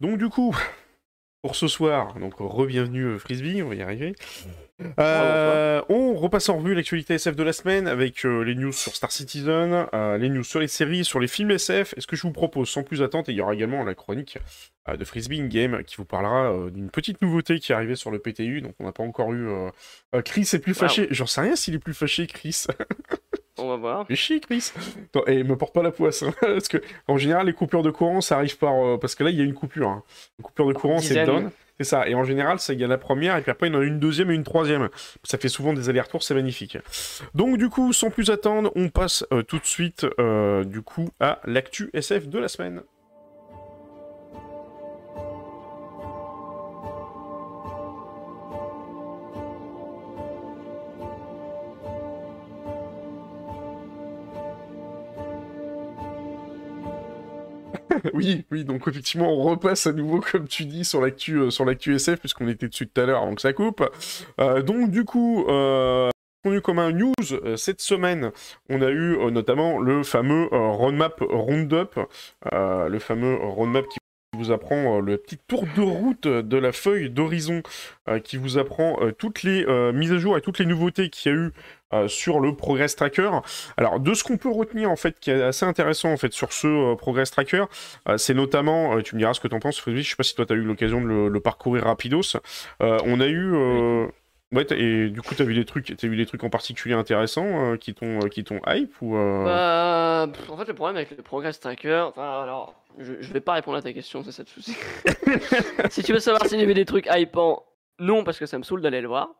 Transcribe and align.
Donc 0.00 0.18
du 0.18 0.28
coup, 0.28 0.56
pour 1.42 1.56
ce 1.56 1.68
soir, 1.68 2.14
donc 2.18 2.34
re-bienvenue 2.38 3.18
Frisbee, 3.18 3.62
on 3.62 3.68
va 3.68 3.74
y 3.74 3.82
arriver. 3.82 4.14
Euh, 4.98 5.82
on 5.88 6.14
repasse 6.14 6.48
en 6.48 6.58
revue 6.58 6.74
l'actualité 6.74 7.14
SF 7.14 7.36
de 7.36 7.42
la 7.42 7.52
semaine 7.52 7.86
avec 7.86 8.24
euh, 8.24 8.42
les 8.42 8.54
news 8.54 8.72
sur 8.72 8.94
Star 8.94 9.12
Citizen, 9.12 9.86
euh, 9.94 10.18
les 10.18 10.28
news 10.28 10.44
sur 10.44 10.60
les 10.60 10.68
séries, 10.68 11.04
sur 11.04 11.20
les 11.20 11.28
films 11.28 11.50
SF. 11.52 11.94
Et 11.96 12.00
ce 12.00 12.06
que 12.06 12.16
je 12.16 12.22
vous 12.22 12.32
propose, 12.32 12.68
sans 12.68 12.82
plus 12.82 13.02
attendre, 13.02 13.28
et 13.28 13.32
il 13.32 13.36
y 13.36 13.40
aura 13.40 13.54
également 13.54 13.84
la 13.84 13.94
chronique 13.94 14.38
de 14.88 15.04
Frisbee 15.04 15.40
in 15.40 15.46
Game 15.46 15.84
qui 15.84 15.96
vous 15.96 16.04
parlera 16.04 16.68
d'une 16.70 16.90
petite 16.90 17.22
nouveauté 17.22 17.60
qui 17.60 17.70
est 17.70 17.74
arrivée 17.74 17.94
sur 17.94 18.10
le 18.10 18.18
PTU. 18.18 18.62
Donc 18.62 18.74
on 18.80 18.84
n'a 18.84 18.92
pas 18.92 19.04
encore 19.04 19.32
eu. 19.32 19.48
Chris 20.24 20.48
est 20.52 20.58
plus 20.58 20.74
fâché. 20.74 21.06
J'en 21.10 21.26
sais 21.26 21.40
rien 21.40 21.54
s'il 21.54 21.74
est 21.74 21.78
plus 21.78 21.94
fâché, 21.94 22.26
Chris. 22.26 22.66
On 23.58 23.68
va 23.68 23.76
voir. 23.76 24.06
Mais 24.08 24.16
chic, 24.16 24.46
Chris. 24.46 24.72
et 25.26 25.44
me 25.44 25.56
porte 25.56 25.74
pas 25.74 25.82
la 25.82 25.90
poisse. 25.90 26.22
Hein, 26.22 26.32
parce 26.40 26.68
que, 26.68 26.78
en 27.06 27.16
général, 27.18 27.46
les 27.46 27.52
coupures 27.52 27.82
de 27.82 27.90
courant, 27.90 28.20
ça 28.20 28.36
arrive 28.36 28.56
par. 28.58 28.98
parce 28.98 29.14
que 29.14 29.24
là, 29.24 29.30
il 29.30 29.36
y 29.36 29.40
a 29.40 29.44
une 29.44 29.54
coupure. 29.54 29.88
Hein. 29.88 30.02
Une 30.38 30.44
coupure 30.44 30.68
de 30.68 30.72
courant, 30.72 30.98
c'est 30.98 31.24
down. 31.24 31.50
C'est 31.78 31.84
ça. 31.84 32.08
Et 32.08 32.14
en 32.14 32.24
général, 32.24 32.58
il 32.68 32.80
y 32.80 32.84
a 32.84 32.86
la 32.86 32.98
première, 32.98 33.36
et 33.36 33.42
puis 33.42 33.50
après, 33.50 33.68
il 33.68 33.72
y 33.72 33.76
en 33.76 33.80
a 33.80 33.84
une 33.84 33.98
deuxième 33.98 34.30
et 34.30 34.34
une 34.34 34.44
troisième. 34.44 34.88
Ça 35.24 35.38
fait 35.38 35.48
souvent 35.48 35.72
des 35.72 35.88
allers-retours, 35.88 36.22
c'est 36.22 36.34
magnifique. 36.34 36.78
Donc, 37.34 37.58
du 37.58 37.68
coup, 37.68 37.92
sans 37.92 38.10
plus 38.10 38.30
attendre, 38.30 38.70
on 38.76 38.88
passe 38.88 39.24
euh, 39.32 39.42
tout 39.42 39.58
de 39.58 39.66
suite, 39.66 40.06
euh, 40.18 40.64
du 40.64 40.82
coup, 40.82 41.08
à 41.20 41.40
l'actu 41.44 41.90
SF 41.94 42.28
de 42.28 42.38
la 42.38 42.48
semaine. 42.48 42.82
oui, 58.14 58.44
oui, 58.50 58.64
donc 58.64 58.86
effectivement, 58.88 59.32
on 59.32 59.42
repasse 59.42 59.86
à 59.86 59.92
nouveau, 59.92 60.20
comme 60.20 60.48
tu 60.48 60.64
dis, 60.64 60.84
sur 60.84 61.00
l'actu, 61.00 61.36
euh, 61.36 61.50
sur 61.50 61.64
l'actu 61.64 61.94
SF, 61.94 62.20
puisqu'on 62.20 62.48
était 62.48 62.68
dessus 62.68 62.88
tout 62.88 63.00
à 63.00 63.06
l'heure 63.06 63.22
avant 63.22 63.34
que 63.34 63.40
ça 63.40 63.52
coupe. 63.52 63.82
Euh, 64.40 64.62
donc, 64.62 64.90
du 64.90 65.04
coup, 65.04 65.44
euh, 65.48 66.10
comme 66.62 66.78
un 66.78 66.92
news 66.92 67.14
cette 67.56 67.80
semaine, 67.80 68.32
on 68.68 68.82
a 68.82 68.90
eu 68.90 69.30
notamment 69.30 69.78
le 69.78 70.02
fameux 70.02 70.48
roadmap 70.50 71.20
roundup, 71.20 72.00
le 72.50 72.98
fameux 72.98 73.36
roadmap 73.36 73.86
qui 73.86 73.98
vous 74.34 74.50
apprend 74.50 75.00
le 75.00 75.18
petit 75.18 75.38
tour 75.46 75.64
de 75.76 75.82
route 75.82 76.26
de 76.26 76.56
la 76.56 76.72
feuille 76.72 77.10
d'horizon, 77.10 77.62
qui 78.24 78.36
vous 78.36 78.58
apprend 78.58 78.98
toutes 79.18 79.42
les 79.42 79.64
mises 79.92 80.12
à 80.12 80.18
jour 80.18 80.38
et 80.38 80.40
toutes 80.40 80.58
les 80.58 80.66
nouveautés 80.66 81.10
qu'il 81.10 81.32
y 81.32 81.34
a 81.34 81.38
eu 81.38 81.52
euh, 81.92 82.08
sur 82.08 82.40
le 82.40 82.54
Progress 82.54 82.96
Tracker. 82.96 83.30
Alors, 83.76 84.00
de 84.00 84.14
ce 84.14 84.24
qu'on 84.24 84.38
peut 84.38 84.50
retenir, 84.50 84.90
en 84.90 84.96
fait, 84.96 85.20
qui 85.20 85.30
est 85.30 85.42
assez 85.42 85.66
intéressant, 85.66 86.10
en 86.10 86.16
fait, 86.16 86.32
sur 86.32 86.52
ce 86.52 86.66
euh, 86.66 86.96
Progress 86.96 87.30
Tracker, 87.30 87.64
euh, 88.08 88.16
c'est 88.16 88.32
notamment, 88.32 89.00
tu 89.02 89.14
me 89.14 89.20
diras 89.20 89.34
ce 89.34 89.40
que 89.40 89.48
tu 89.48 89.54
en 89.54 89.60
penses, 89.60 89.78
Frédéric, 89.78 90.06
je 90.06 90.10
sais 90.10 90.16
pas 90.16 90.22
si 90.22 90.34
toi, 90.34 90.46
tu 90.46 90.54
as 90.54 90.56
eu 90.56 90.62
l'occasion 90.62 91.02
de 91.02 91.28
le, 91.28 91.40
parcourir 91.40 91.84
rapidos. 91.84 92.36
on 92.80 93.20
a 93.20 93.26
eu... 93.26 94.08
Ouais, 94.52 94.66
et 94.70 95.08
du 95.08 95.22
coup, 95.22 95.34
tu 95.34 95.42
as 95.42 95.44
vu 95.44 95.54
des 95.54 95.64
trucs, 95.64 95.90
as 95.90 96.06
vu 96.06 96.16
des 96.16 96.26
trucs 96.26 96.44
en 96.44 96.50
particulier 96.50 96.94
intéressants 96.94 97.76
qui 97.78 97.94
t'ont 97.94 98.20
qui 98.28 98.44
t'ont 98.44 98.60
hype 98.66 98.92
ou 99.00 99.14
bah, 99.14 100.26
en 100.48 100.56
fait, 100.56 100.68
le 100.68 100.74
problème 100.74 100.96
avec 100.96 101.10
le 101.16 101.22
Progress 101.22 101.58
Tracker, 101.58 102.04
enfin, 102.08 102.42
alors, 102.42 102.74
je, 102.98 103.32
vais 103.32 103.40
pas 103.40 103.54
répondre 103.54 103.78
à 103.78 103.82
ta 103.82 103.92
question, 103.92 104.22
c'est 104.22 104.32
ça 104.32 104.42
le 104.42 104.48
souci. 104.48 104.76
si 105.90 106.02
tu 106.02 106.12
veux 106.12 106.20
savoir 106.20 106.46
s'il 106.46 106.60
y 106.60 106.62
avait 106.62 106.74
des 106.74 106.84
trucs 106.84 107.08
hypants, 107.10 107.64
non, 107.98 108.24
parce 108.24 108.38
que 108.38 108.46
ça 108.46 108.58
me 108.58 108.62
saoule 108.62 108.82
d'aller 108.82 109.00
le 109.00 109.08
voir. 109.08 109.30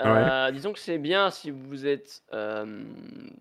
Euh, 0.00 0.50
disons 0.50 0.72
que 0.72 0.78
c'est 0.80 0.98
bien 0.98 1.30
si 1.30 1.50
vous 1.50 1.86
êtes 1.86 2.22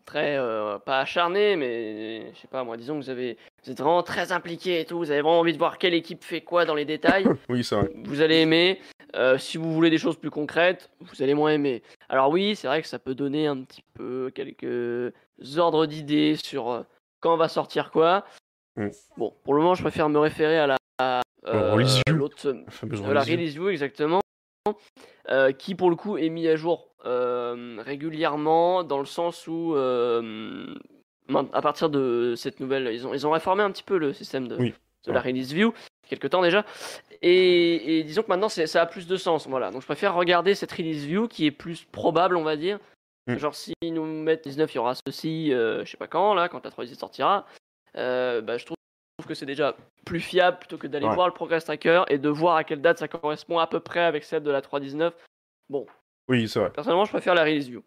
très 0.06 0.38
euh, 0.38 0.78
pas 0.80 1.00
acharné, 1.00 1.56
mais 1.56 2.32
je 2.34 2.40
sais 2.40 2.48
pas 2.48 2.64
moi. 2.64 2.78
Disons 2.78 3.00
que 3.00 3.04
vous 3.04 3.10
avez 3.10 3.38
vous 3.64 3.72
êtes 3.72 3.80
vraiment 3.80 4.04
très 4.04 4.32
impliqué 4.32 4.80
et 4.80 4.86
tout. 4.86 4.98
Vous 4.98 5.12
avez 5.12 5.22
vraiment 5.22 5.40
envie 5.40 5.54
de 5.54 5.58
voir 5.58 5.78
quelle 5.78 5.94
équipe 5.94 6.24
fait 6.24 6.42
quoi 6.42 6.66
dans 6.66 6.76
les 6.76 6.86
détails. 6.86 7.26
oui, 7.50 7.64
c'est 7.64 7.76
vrai. 7.76 7.90
Vous 8.04 8.22
allez 8.22 8.38
aimer. 8.38 8.80
Euh, 9.16 9.38
si 9.38 9.58
vous 9.58 9.74
voulez 9.74 9.90
des 9.90 9.98
choses 9.98 10.18
plus 10.18 10.32
concrètes, 10.32 10.90
vous 11.00 11.22
allez 11.22 11.34
moins 11.34 11.52
aimer. 11.52 11.84
Alors 12.10 12.30
oui, 12.30 12.56
c'est 12.56 12.68
vrai 12.68 12.82
que 12.82 12.88
ça 12.88 13.00
peut 13.00 13.16
donner 13.16 13.48
un 13.48 13.62
petit 13.64 13.84
peu 13.94 14.32
quelques 14.34 15.14
ordres 15.58 15.86
d'idées 15.86 16.36
sur 16.36 16.86
quand 17.20 17.36
va 17.36 17.48
sortir 17.48 17.92
quoi. 17.92 18.26
Mm. 18.76 18.90
Bon, 19.18 19.34
pour 19.44 19.54
le 19.54 19.62
moment, 19.62 19.76
je 19.76 19.82
préfère 19.82 20.10
me 20.10 20.20
référer 20.20 20.60
à 20.60 20.68
la 20.68 20.78
la 23.14 23.22
release 23.22 23.54
view 23.54 23.70
exactement. 23.70 24.23
Euh, 25.30 25.52
qui 25.52 25.76
pour 25.76 25.90
le 25.90 25.98
coup 25.98 26.18
est 26.18 26.30
mis 26.30 26.48
à 26.48 26.56
jour 26.56 26.88
euh, 27.06 27.82
régulièrement 27.82 28.84
dans 28.84 29.00
le 29.00 29.06
sens 29.06 29.46
où 29.46 29.76
euh, 29.76 30.74
à 31.52 31.62
partir 31.62 31.90
de 31.90 32.34
cette 32.38 32.62
nouvelle, 32.62 32.90
ils 32.94 33.06
ont, 33.06 33.14
ils 33.14 33.28
ont 33.28 33.32
réformé 33.32 33.62
un 33.62 33.72
petit 33.72 33.84
peu 33.84 33.98
le 33.98 34.14
système 34.14 34.48
de, 34.48 34.56
de 34.58 35.12
la 35.12 35.20
release 35.20 35.52
view, 35.52 35.74
quelque 36.08 36.28
temps 36.28 36.42
déjà, 36.42 36.66
et, 37.22 38.04
disons 38.06 38.24
que 38.24 38.30
maintenant 38.30 38.48
ça 38.48 38.82
a 38.82 38.86
plus 38.86 39.06
de 39.06 39.18
sens, 39.18 39.48
voilà. 39.48 39.70
Donc 39.70 39.82
je 39.82 39.86
préfère 39.86 40.16
regarder 40.16 40.56
cette 40.56 40.72
release 40.72 41.04
view 41.06 41.28
qui 41.28 41.46
est 41.46 41.52
plus 41.52 41.84
probable, 41.84 42.38
on 42.38 42.44
va 42.44 42.56
dire. 42.56 42.80
Mm. 43.28 43.38
Genre 43.38 43.56
si 43.56 43.74
nous 43.84 44.06
mettent 44.06 44.46
19, 44.46 44.74
il 44.74 44.76
y 44.76 44.80
aura 44.80 44.94
ceci, 44.96 45.52
je 45.52 45.84
sais 45.86 45.98
pas 45.98 46.08
quand 46.08 46.34
là, 46.34 46.48
quand 46.48 46.64
la 46.64 46.72
3 46.72 46.86
sortira. 46.88 47.46
bah, 47.96 48.58
je 48.58 48.66
trouve 48.66 48.78
que 49.28 49.36
c'est 49.36 49.46
déjà 49.46 49.76
plus 50.06 50.20
fiable 50.20 50.58
plutôt 50.58 50.78
que 50.78 50.88
d'aller 50.88 51.08
voir 51.08 51.28
le 51.28 51.34
progress 51.34 51.66
tracker 51.66 52.04
et 52.10 52.18
de 52.18 52.30
voir 52.30 52.56
à 52.58 52.64
quelle 52.64 52.82
date 52.82 53.00
ça 53.00 53.08
correspond 53.08 53.60
à 53.60 53.68
peu 53.68 53.80
près 53.80 54.02
avec 54.02 54.24
celle 54.24 54.44
de 54.44 54.52
la 54.52 54.62
3.19. 54.62 55.12
Bon. 55.70 55.86
Oui, 56.28 56.48
c'est 56.48 56.60
vrai. 56.60 56.72
Personnellement, 56.72 57.06
je 57.06 57.12
préfère 57.12 57.36
la 57.36 57.44
release 57.44 57.68
view. 57.68 57.84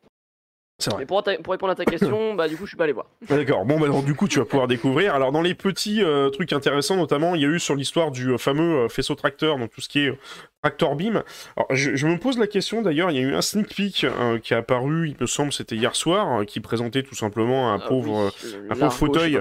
C'est 0.79 0.91
vrai. 0.91 1.01
Mais 1.01 1.07
pour, 1.07 1.23
pour, 1.23 1.53
répondre 1.53 1.73
à 1.73 1.75
ta 1.75 1.87
question, 1.87 2.35
bah 2.37 2.49
du 2.49 2.57
coup, 2.57 2.65
je 2.65 2.71
suis 2.71 2.77
pas 2.77 2.85
allé 2.85 2.93
voir. 2.93 3.07
D'accord. 3.29 3.65
Bon, 3.65 3.81
bah 3.81 3.87
alors, 3.87 4.03
du 4.03 4.15
coup, 4.15 4.29
tu 4.29 4.39
vas 4.39 4.45
pouvoir 4.45 4.69
découvrir. 4.69 5.15
Alors, 5.15 5.33
dans 5.33 5.41
les 5.41 5.55
petits 5.55 6.03
euh, 6.03 6.29
trucs 6.29 6.53
intéressants, 6.53 6.97
notamment, 6.97 7.35
il 7.35 7.41
y 7.41 7.45
a 7.47 7.49
eu 7.49 7.59
sur 7.59 7.75
l'histoire 7.75 8.11
du 8.11 8.33
euh, 8.33 8.39
fameux 8.39 8.85
euh, 8.85 8.89
faisceau 8.89 9.15
tracteur, 9.15 9.59
donc 9.59 9.71
tout 9.71 9.81
ce 9.81 9.89
qui 9.89 10.01
est 10.01 10.19
Tractor 10.67 10.97
Beam. 10.97 11.23
Alors, 11.57 11.69
je, 11.71 12.07
me 12.09 12.19
pose 12.19 12.39
la 12.39 12.49
question 12.49 12.83
d'ailleurs, 12.83 13.13
il 13.13 13.17
y 13.17 13.21
a 13.21 13.23
eu 13.23 13.35
un 13.35 13.41
sneak 13.41 13.69
peek 13.73 14.03
euh, 14.03 14.41
qui 14.41 14.53
est 14.53 14.57
apparu, 14.57 15.11
il 15.11 15.17
me 15.21 15.27
semble, 15.29 15.53
c'était 15.53 15.77
hier 15.77 15.95
soir, 15.95 16.41
euh, 16.41 16.45
qui 16.45 16.59
présentait 16.59 17.05
tout 17.05 17.15
simplement 17.15 17.73
un 17.73 17.77
ah 17.77 17.87
pauvre, 17.87 18.33
un 18.69 18.75
pauvre 18.75 18.93
fauteuil. 18.93 19.41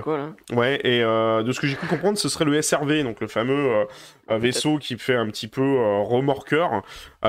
ouais, 0.53 0.79
et 0.83 1.01
euh, 1.01 1.41
de 1.41 1.51
ce 1.51 1.59
que 1.59 1.65
j'ai 1.65 1.77
pu 1.77 1.87
comprendre, 1.87 2.19
ce 2.19 2.29
serait 2.29 2.45
le 2.45 2.61
SRV, 2.61 3.01
donc 3.01 3.21
le 3.21 3.27
fameux 3.27 3.87
vaisseau 4.29 4.77
qui 4.77 4.99
fait 4.99 5.15
un 5.15 5.27
petit 5.27 5.47
peu 5.47 5.61
remorqueur. 6.03 6.83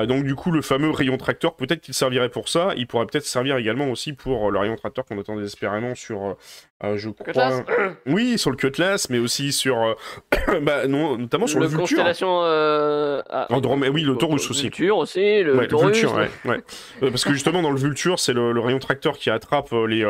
donc, 0.05 0.23
du 0.25 0.35
coup, 0.35 0.51
le 0.51 0.61
fameux 0.61 0.91
rayon 0.91 1.17
tracteur, 1.17 1.55
peut-être 1.55 1.81
qu'il 1.81 1.95
servirait 1.95 2.29
pour 2.29 2.49
ça. 2.49 2.73
Il 2.77 2.85
pourrait 2.85 3.07
peut-être 3.07 3.25
servir 3.25 3.57
également 3.57 3.89
aussi 3.89 4.13
pour 4.13 4.51
le 4.51 4.59
rayon 4.59 4.75
tracteur 4.75 5.05
qu'on 5.05 5.19
attend 5.19 5.35
désespérément 5.35 5.95
sur 5.95 6.37
euh, 6.83 6.95
je 6.97 7.09
crois. 7.09 7.63
Oui, 8.05 8.37
sur 8.37 8.51
le 8.51 8.55
Cutlass, 8.55 9.09
mais 9.09 9.17
aussi 9.17 9.51
sur. 9.51 9.81
Euh, 9.81 10.59
bah, 10.61 10.87
non, 10.87 11.17
notamment 11.17 11.47
sur 11.47 11.59
le, 11.59 11.65
le 11.65 11.69
Vulture. 11.69 11.97
Constellation. 11.97 12.41
Euh... 12.43 13.21
Ah, 13.29 13.47
oui, 13.51 14.03
le 14.03 14.15
Taurus 14.15 14.49
aussi. 14.49 14.63
Vulture 14.63 14.97
aussi, 14.97 15.41
le, 15.41 15.57
ouais, 15.57 15.67
Vulture, 15.67 16.13
ouais, 16.13 16.29
ouais. 16.45 16.61
Euh, 17.03 17.09
parce 17.09 17.23
que 17.25 17.33
justement, 17.33 17.61
dans 17.61 17.71
le 17.71 17.79
Vulture, 17.79 18.19
c'est 18.19 18.33
le, 18.33 18.59
rayon 18.59 18.79
tracteur 18.79 19.17
qui 19.17 19.29
attrape 19.29 19.71
les, 19.87 20.05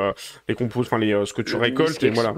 les 0.47 0.55
compos, 0.55 0.81
enfin, 0.81 0.97
les, 0.97 1.25
ce 1.25 1.33
que 1.33 1.41
tu 1.41 1.55
récoltes, 1.55 2.01
et 2.03 2.09
voilà. 2.09 2.31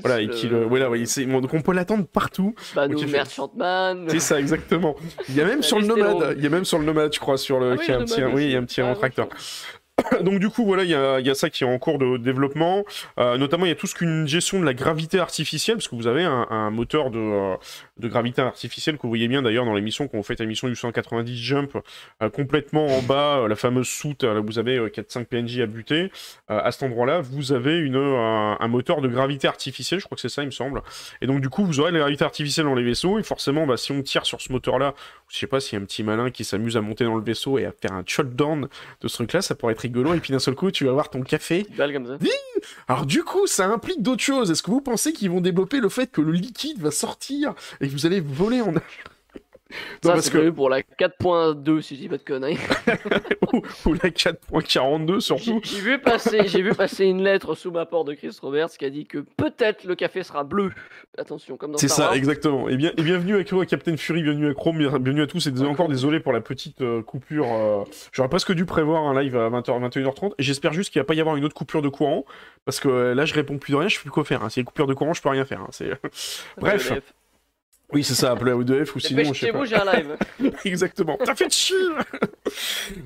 voilà, 0.00 0.20
et 0.20 0.28
qui 0.28 0.48
le. 0.48 0.64
Voilà, 0.64 0.88
donc 0.88 1.54
on 1.54 1.62
peut 1.62 1.72
l'attendre 1.72 2.06
partout. 2.06 2.54
Bah, 2.74 2.88
nous, 2.88 3.06
Merchantman. 3.06 4.06
C'est 4.08 4.20
ça, 4.20 4.38
exactement. 4.38 4.96
Il 5.28 5.36
y 5.36 5.40
a 5.40 5.44
même 5.44 5.62
sur 5.62 5.78
le 5.78 5.86
Nomade, 5.86 6.34
il 6.36 6.42
y 6.42 6.46
a 6.46 6.50
même 6.50 6.64
sur 6.64 6.78
le 6.78 6.84
Nomade, 6.84 7.12
je 7.12 7.20
crois, 7.20 7.36
sur 7.36 7.58
le. 7.58 7.72
Ah 7.72 7.76
qui 7.76 7.92
a 7.92 7.98
un 7.98 8.04
petit, 8.04 8.22
oui, 8.24 8.44
il 8.44 8.50
y 8.52 8.56
a 8.56 8.58
un 8.58 8.64
petit 8.64 8.80
rayon 8.80 8.94
tracteur. 8.94 9.28
Donc 10.22 10.38
du 10.38 10.48
coup, 10.48 10.64
voilà, 10.64 10.84
il 10.84 10.90
y 10.90 11.30
a, 11.30 11.34
ça 11.34 11.50
qui 11.50 11.64
est 11.64 11.66
en 11.66 11.78
cours 11.78 11.98
de 11.98 12.16
développement. 12.16 12.84
Euh, 13.18 13.36
notamment, 13.38 13.66
il 13.66 13.70
y 13.70 13.72
a 13.72 13.74
tout 13.74 13.86
ce 13.86 13.94
qu'une 13.94 14.26
gestion 14.26 14.60
de 14.60 14.64
la 14.64 14.74
gravité 14.74 15.18
artificielle, 15.18 15.76
parce 15.76 15.88
que 15.88 15.96
vous 15.96 16.06
avez 16.06 16.24
un, 16.24 16.70
moteur 16.70 17.10
de, 17.10 17.18
euh, 17.18 17.56
de, 17.98 18.08
gravité 18.08 18.42
artificielle 18.42 18.96
que 18.96 19.02
vous 19.02 19.08
voyez 19.08 19.28
bien 19.28 19.42
d'ailleurs 19.42 19.64
dans 19.64 19.74
l'émission, 19.74 20.08
vous 20.12 20.22
faites 20.22 20.40
l'émission 20.40 20.68
du 20.68 20.76
190 20.76 21.36
Jump, 21.36 21.76
euh, 22.22 22.30
complètement 22.30 22.86
en 22.86 23.02
bas, 23.02 23.46
la 23.48 23.56
fameuse 23.56 23.88
soute, 23.88 24.24
là 24.24 24.40
vous 24.40 24.58
avez 24.58 24.78
4-5 24.88 25.24
PNJ 25.24 25.60
à 25.60 25.66
buter. 25.66 26.10
à 26.48 26.70
cet 26.72 26.82
endroit-là, 26.82 27.20
vous 27.20 27.52
avez 27.52 27.78
une, 27.78 27.96
un, 27.96 28.68
moteur 28.68 29.00
de 29.00 29.08
gravité 29.08 29.48
artificielle, 29.48 30.00
je 30.00 30.04
crois 30.04 30.16
que 30.16 30.20
c'est 30.22 30.28
ça, 30.28 30.42
il 30.42 30.46
me 30.46 30.50
semble. 30.50 30.82
Et 31.20 31.26
donc 31.26 31.40
du 31.40 31.48
coup, 31.48 31.64
vous 31.64 31.80
aurez 31.80 31.92
la 31.92 32.00
gravité 32.00 32.24
artificielle 32.24 32.66
dans 32.66 32.74
les 32.74 32.82
vaisseaux, 32.82 33.18
et 33.18 33.22
forcément, 33.22 33.66
bah, 33.66 33.76
si 33.76 33.92
on 33.92 34.02
tire 34.02 34.26
sur 34.26 34.40
ce 34.40 34.52
moteur-là, 34.52 34.94
je 35.28 35.38
sais 35.38 35.46
pas 35.46 35.60
s'il 35.60 35.78
y 35.78 35.80
a 35.80 35.82
un 35.82 35.86
petit 35.86 36.02
malin 36.02 36.30
qui 36.30 36.44
s'amuse 36.44 36.76
à 36.76 36.80
monter 36.80 37.04
dans 37.04 37.16
le 37.16 37.22
vaisseau 37.22 37.58
et 37.58 37.64
à 37.64 37.72
faire 37.72 37.92
un 37.92 38.02
shutdown 38.06 38.68
de 39.00 39.08
ce 39.08 39.16
truc-là, 39.16 39.42
ça 39.42 39.54
pourrait 39.54 39.72
être 39.72 39.84
rigolo, 39.92 40.14
et 40.14 40.20
puis 40.20 40.32
d'un 40.32 40.38
seul 40.38 40.54
coup, 40.54 40.70
tu 40.70 40.84
vas 40.84 40.92
voir 40.92 41.10
ton 41.10 41.22
café. 41.22 41.66
comme 41.76 42.06
ça. 42.06 42.18
Alors 42.88 43.06
du 43.06 43.22
coup, 43.24 43.46
ça 43.46 43.66
implique 43.66 44.02
d'autres 44.02 44.22
choses. 44.22 44.50
Est-ce 44.50 44.62
que 44.62 44.70
vous 44.70 44.80
pensez 44.80 45.12
qu'ils 45.12 45.30
vont 45.30 45.40
développer 45.40 45.80
le 45.80 45.88
fait 45.88 46.10
que 46.10 46.20
le 46.20 46.32
liquide 46.32 46.80
va 46.80 46.90
sortir 46.90 47.54
et 47.80 47.88
que 47.88 47.92
vous 47.92 48.06
allez 48.06 48.20
voler 48.20 48.60
en 48.60 48.74
ça, 50.02 50.20
c'est 50.20 50.30
que... 50.30 50.50
pour 50.50 50.68
la 50.68 50.80
4.2, 50.80 51.80
si 51.80 51.96
je 51.96 52.00
dis 52.00 52.08
pas 52.08 52.18
de 52.18 52.22
conneries. 52.22 52.58
ou, 53.52 53.94
la 53.94 54.10
4.42, 54.10 55.20
surtout. 55.20 55.60
J'ai 55.62 55.80
vu, 55.80 55.98
passer, 55.98 56.46
j'ai 56.46 56.62
vu 56.62 56.74
passer 56.74 57.04
une 57.04 57.22
lettre 57.22 57.54
sous 57.54 57.70
ma 57.70 57.86
porte 57.86 58.08
de 58.08 58.14
Chris 58.14 58.36
Roberts 58.40 58.70
qui 58.70 58.84
a 58.84 58.90
dit 58.90 59.06
que 59.06 59.18
peut-être 59.18 59.84
le 59.84 59.94
café 59.94 60.22
sera 60.22 60.44
bleu. 60.44 60.72
Attention, 61.18 61.56
comme 61.56 61.72
dans 61.72 61.78
C'est 61.78 61.88
ça, 61.88 62.14
exactement. 62.14 62.68
Et, 62.68 62.76
bien, 62.76 62.92
et 62.96 63.02
bienvenue 63.02 63.36
à, 63.36 63.66
Captain 63.66 63.96
Fury, 63.96 64.22
bienvenue 64.22 64.50
à 64.50 64.54
Chrome, 64.54 64.78
bienvenue 64.78 65.22
à 65.22 65.26
tous. 65.26 65.46
Et 65.46 65.66
encore 65.66 65.88
désolé 65.88 66.20
pour 66.20 66.32
la 66.32 66.40
petite 66.40 66.80
euh, 66.80 67.02
coupure. 67.02 67.46
Euh, 67.52 67.84
j'aurais 68.12 68.28
presque 68.28 68.52
dû 68.52 68.64
prévoir 68.64 69.04
un 69.04 69.20
live 69.20 69.36
à 69.36 69.50
20h, 69.50 69.90
21h30. 69.90 70.32
Et 70.38 70.42
j'espère 70.42 70.72
juste 70.72 70.90
qu'il 70.90 71.00
va 71.00 71.04
pas 71.04 71.14
y 71.14 71.20
avoir 71.20 71.36
une 71.36 71.44
autre 71.44 71.54
coupure 71.54 71.82
de 71.82 71.88
courant. 71.88 72.24
Parce 72.64 72.80
que 72.80 72.88
euh, 72.88 73.14
là, 73.14 73.24
je 73.24 73.34
réponds 73.34 73.58
plus 73.58 73.72
de 73.72 73.76
rien, 73.76 73.88
je 73.88 73.96
sais 73.96 74.00
plus 74.00 74.10
quoi 74.10 74.24
faire. 74.24 74.42
Hein. 74.42 74.48
Si 74.48 74.60
y 74.60 74.62
a 74.62 74.64
coupure 74.64 74.86
de 74.86 74.94
courant, 74.94 75.12
je 75.12 75.22
peux 75.22 75.28
rien 75.28 75.44
faire. 75.44 75.60
Hein. 75.60 75.68
Bref. 76.58 76.92
Oui, 77.92 78.04
c'est 78.04 78.14
ça, 78.14 78.32
appelez 78.32 78.52
à 78.52 78.54
O2F 78.54 78.92
ou 78.96 79.00
sinon. 79.00 79.32
je 79.32 79.38
sais 79.38 79.46
Dépêchez-vous, 79.52 79.58
pas. 79.58 79.64
j'ai 79.64 79.76
un 79.76 79.92
live. 79.92 80.16
Exactement. 80.64 81.18
T'as 81.24 81.34
fait 81.34 81.52
chier 81.52 81.76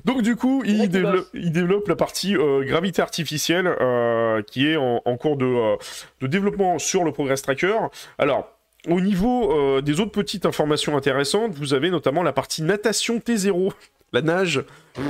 Donc 0.05 0.21
du 0.21 0.35
coup, 0.35 0.63
il, 0.65 0.87
développe, 0.89 1.15
bosse. 1.15 1.29
il 1.33 1.51
développe 1.51 1.87
la 1.87 1.95
partie 1.95 2.35
euh, 2.35 2.63
gravité 2.63 3.01
artificielle 3.01 3.67
euh, 3.67 4.41
qui 4.43 4.67
est 4.67 4.77
en, 4.77 5.01
en 5.03 5.17
cours 5.17 5.37
de, 5.37 5.45
euh, 5.45 5.75
de 6.21 6.27
développement 6.27 6.79
sur 6.79 7.03
le 7.03 7.11
Progress 7.11 7.41
Tracker. 7.41 7.75
Alors, 8.17 8.49
au 8.87 9.01
niveau 9.01 9.51
euh, 9.51 9.81
des 9.81 9.99
autres 9.99 10.11
petites 10.11 10.45
informations 10.45 10.95
intéressantes, 10.95 11.53
vous 11.55 11.73
avez 11.73 11.89
notamment 11.89 12.23
la 12.23 12.31
partie 12.33 12.63
natation 12.63 13.17
T0, 13.17 13.71
la 14.13 14.21
nage. 14.21 14.63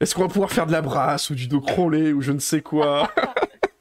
Est-ce 0.00 0.14
qu'on 0.14 0.22
va 0.22 0.28
pouvoir 0.28 0.50
faire 0.50 0.66
de 0.66 0.72
la 0.72 0.82
brasse 0.82 1.30
ou 1.30 1.34
du 1.34 1.46
dos 1.46 1.60
crawlé 1.60 2.12
ou 2.12 2.20
je 2.22 2.32
ne 2.32 2.38
sais 2.40 2.60
quoi? 2.60 3.10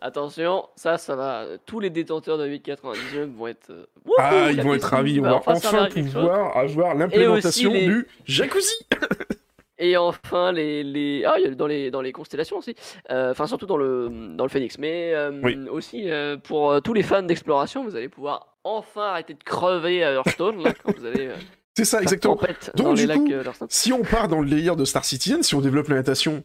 Attention, 0.00 0.64
ça, 0.76 0.98
ça 0.98 1.16
va. 1.16 1.44
Tous 1.66 1.80
les 1.80 1.90
détenteurs 1.90 2.38
de 2.38 2.46
899 2.46 3.28
vont 3.30 3.46
être. 3.48 3.70
euh, 3.70 3.84
Ah, 4.18 4.48
ils 4.50 4.62
vont 4.62 4.74
être 4.74 4.84
ravis, 4.84 5.20
on 5.20 5.24
va 5.24 5.36
enfin 5.36 5.54
pouvoir 5.54 6.56
avoir 6.56 6.94
l'implémentation 6.94 7.72
les- 7.72 7.86
du 7.86 8.06
jacuzzi 8.24 8.74
Et 9.78 9.96
enfin, 9.98 10.52
les, 10.52 10.82
les... 10.82 11.24
Ah, 11.26 11.34
il 11.38 11.44
y 11.44 11.48
a 11.48 11.54
dans 11.54 11.66
les, 11.66 11.90
dans 11.90 12.00
les 12.00 12.10
constellations 12.12 12.56
aussi. 12.56 12.74
Euh, 13.10 13.32
Enfin, 13.32 13.46
surtout 13.46 13.66
dans 13.66 13.76
le, 13.76 14.08
dans 14.34 14.44
le 14.44 14.48
Phoenix. 14.48 14.78
Mais 14.78 15.12
euh, 15.14 15.38
Oui. 15.42 15.58
aussi, 15.70 16.10
euh, 16.10 16.38
pour 16.38 16.80
tous 16.80 16.94
les 16.94 17.02
fans 17.02 17.22
d'exploration, 17.22 17.84
vous 17.84 17.94
allez 17.94 18.08
pouvoir 18.08 18.56
enfin 18.64 19.02
arrêter 19.02 19.34
de 19.34 19.42
crever 19.44 20.02
à 20.02 20.12
Hearthstone 20.12 20.62
là, 20.62 20.72
quand 20.82 20.96
vous 20.96 21.04
allez 21.04 21.28
C'est 21.76 21.84
ça, 21.84 22.00
exactement. 22.00 22.38
Donc, 22.74 22.96
du 22.96 23.06
lacs 23.06 23.18
coup. 23.18 23.28
Si 23.68 23.92
on 23.92 24.00
part 24.02 24.28
dans 24.28 24.40
le 24.40 24.48
délire 24.48 24.76
de 24.76 24.86
Star 24.86 25.04
Citizen, 25.04 25.42
si 25.42 25.54
on 25.54 25.60
développe 25.60 25.88
la 25.88 25.96
natation, 25.96 26.42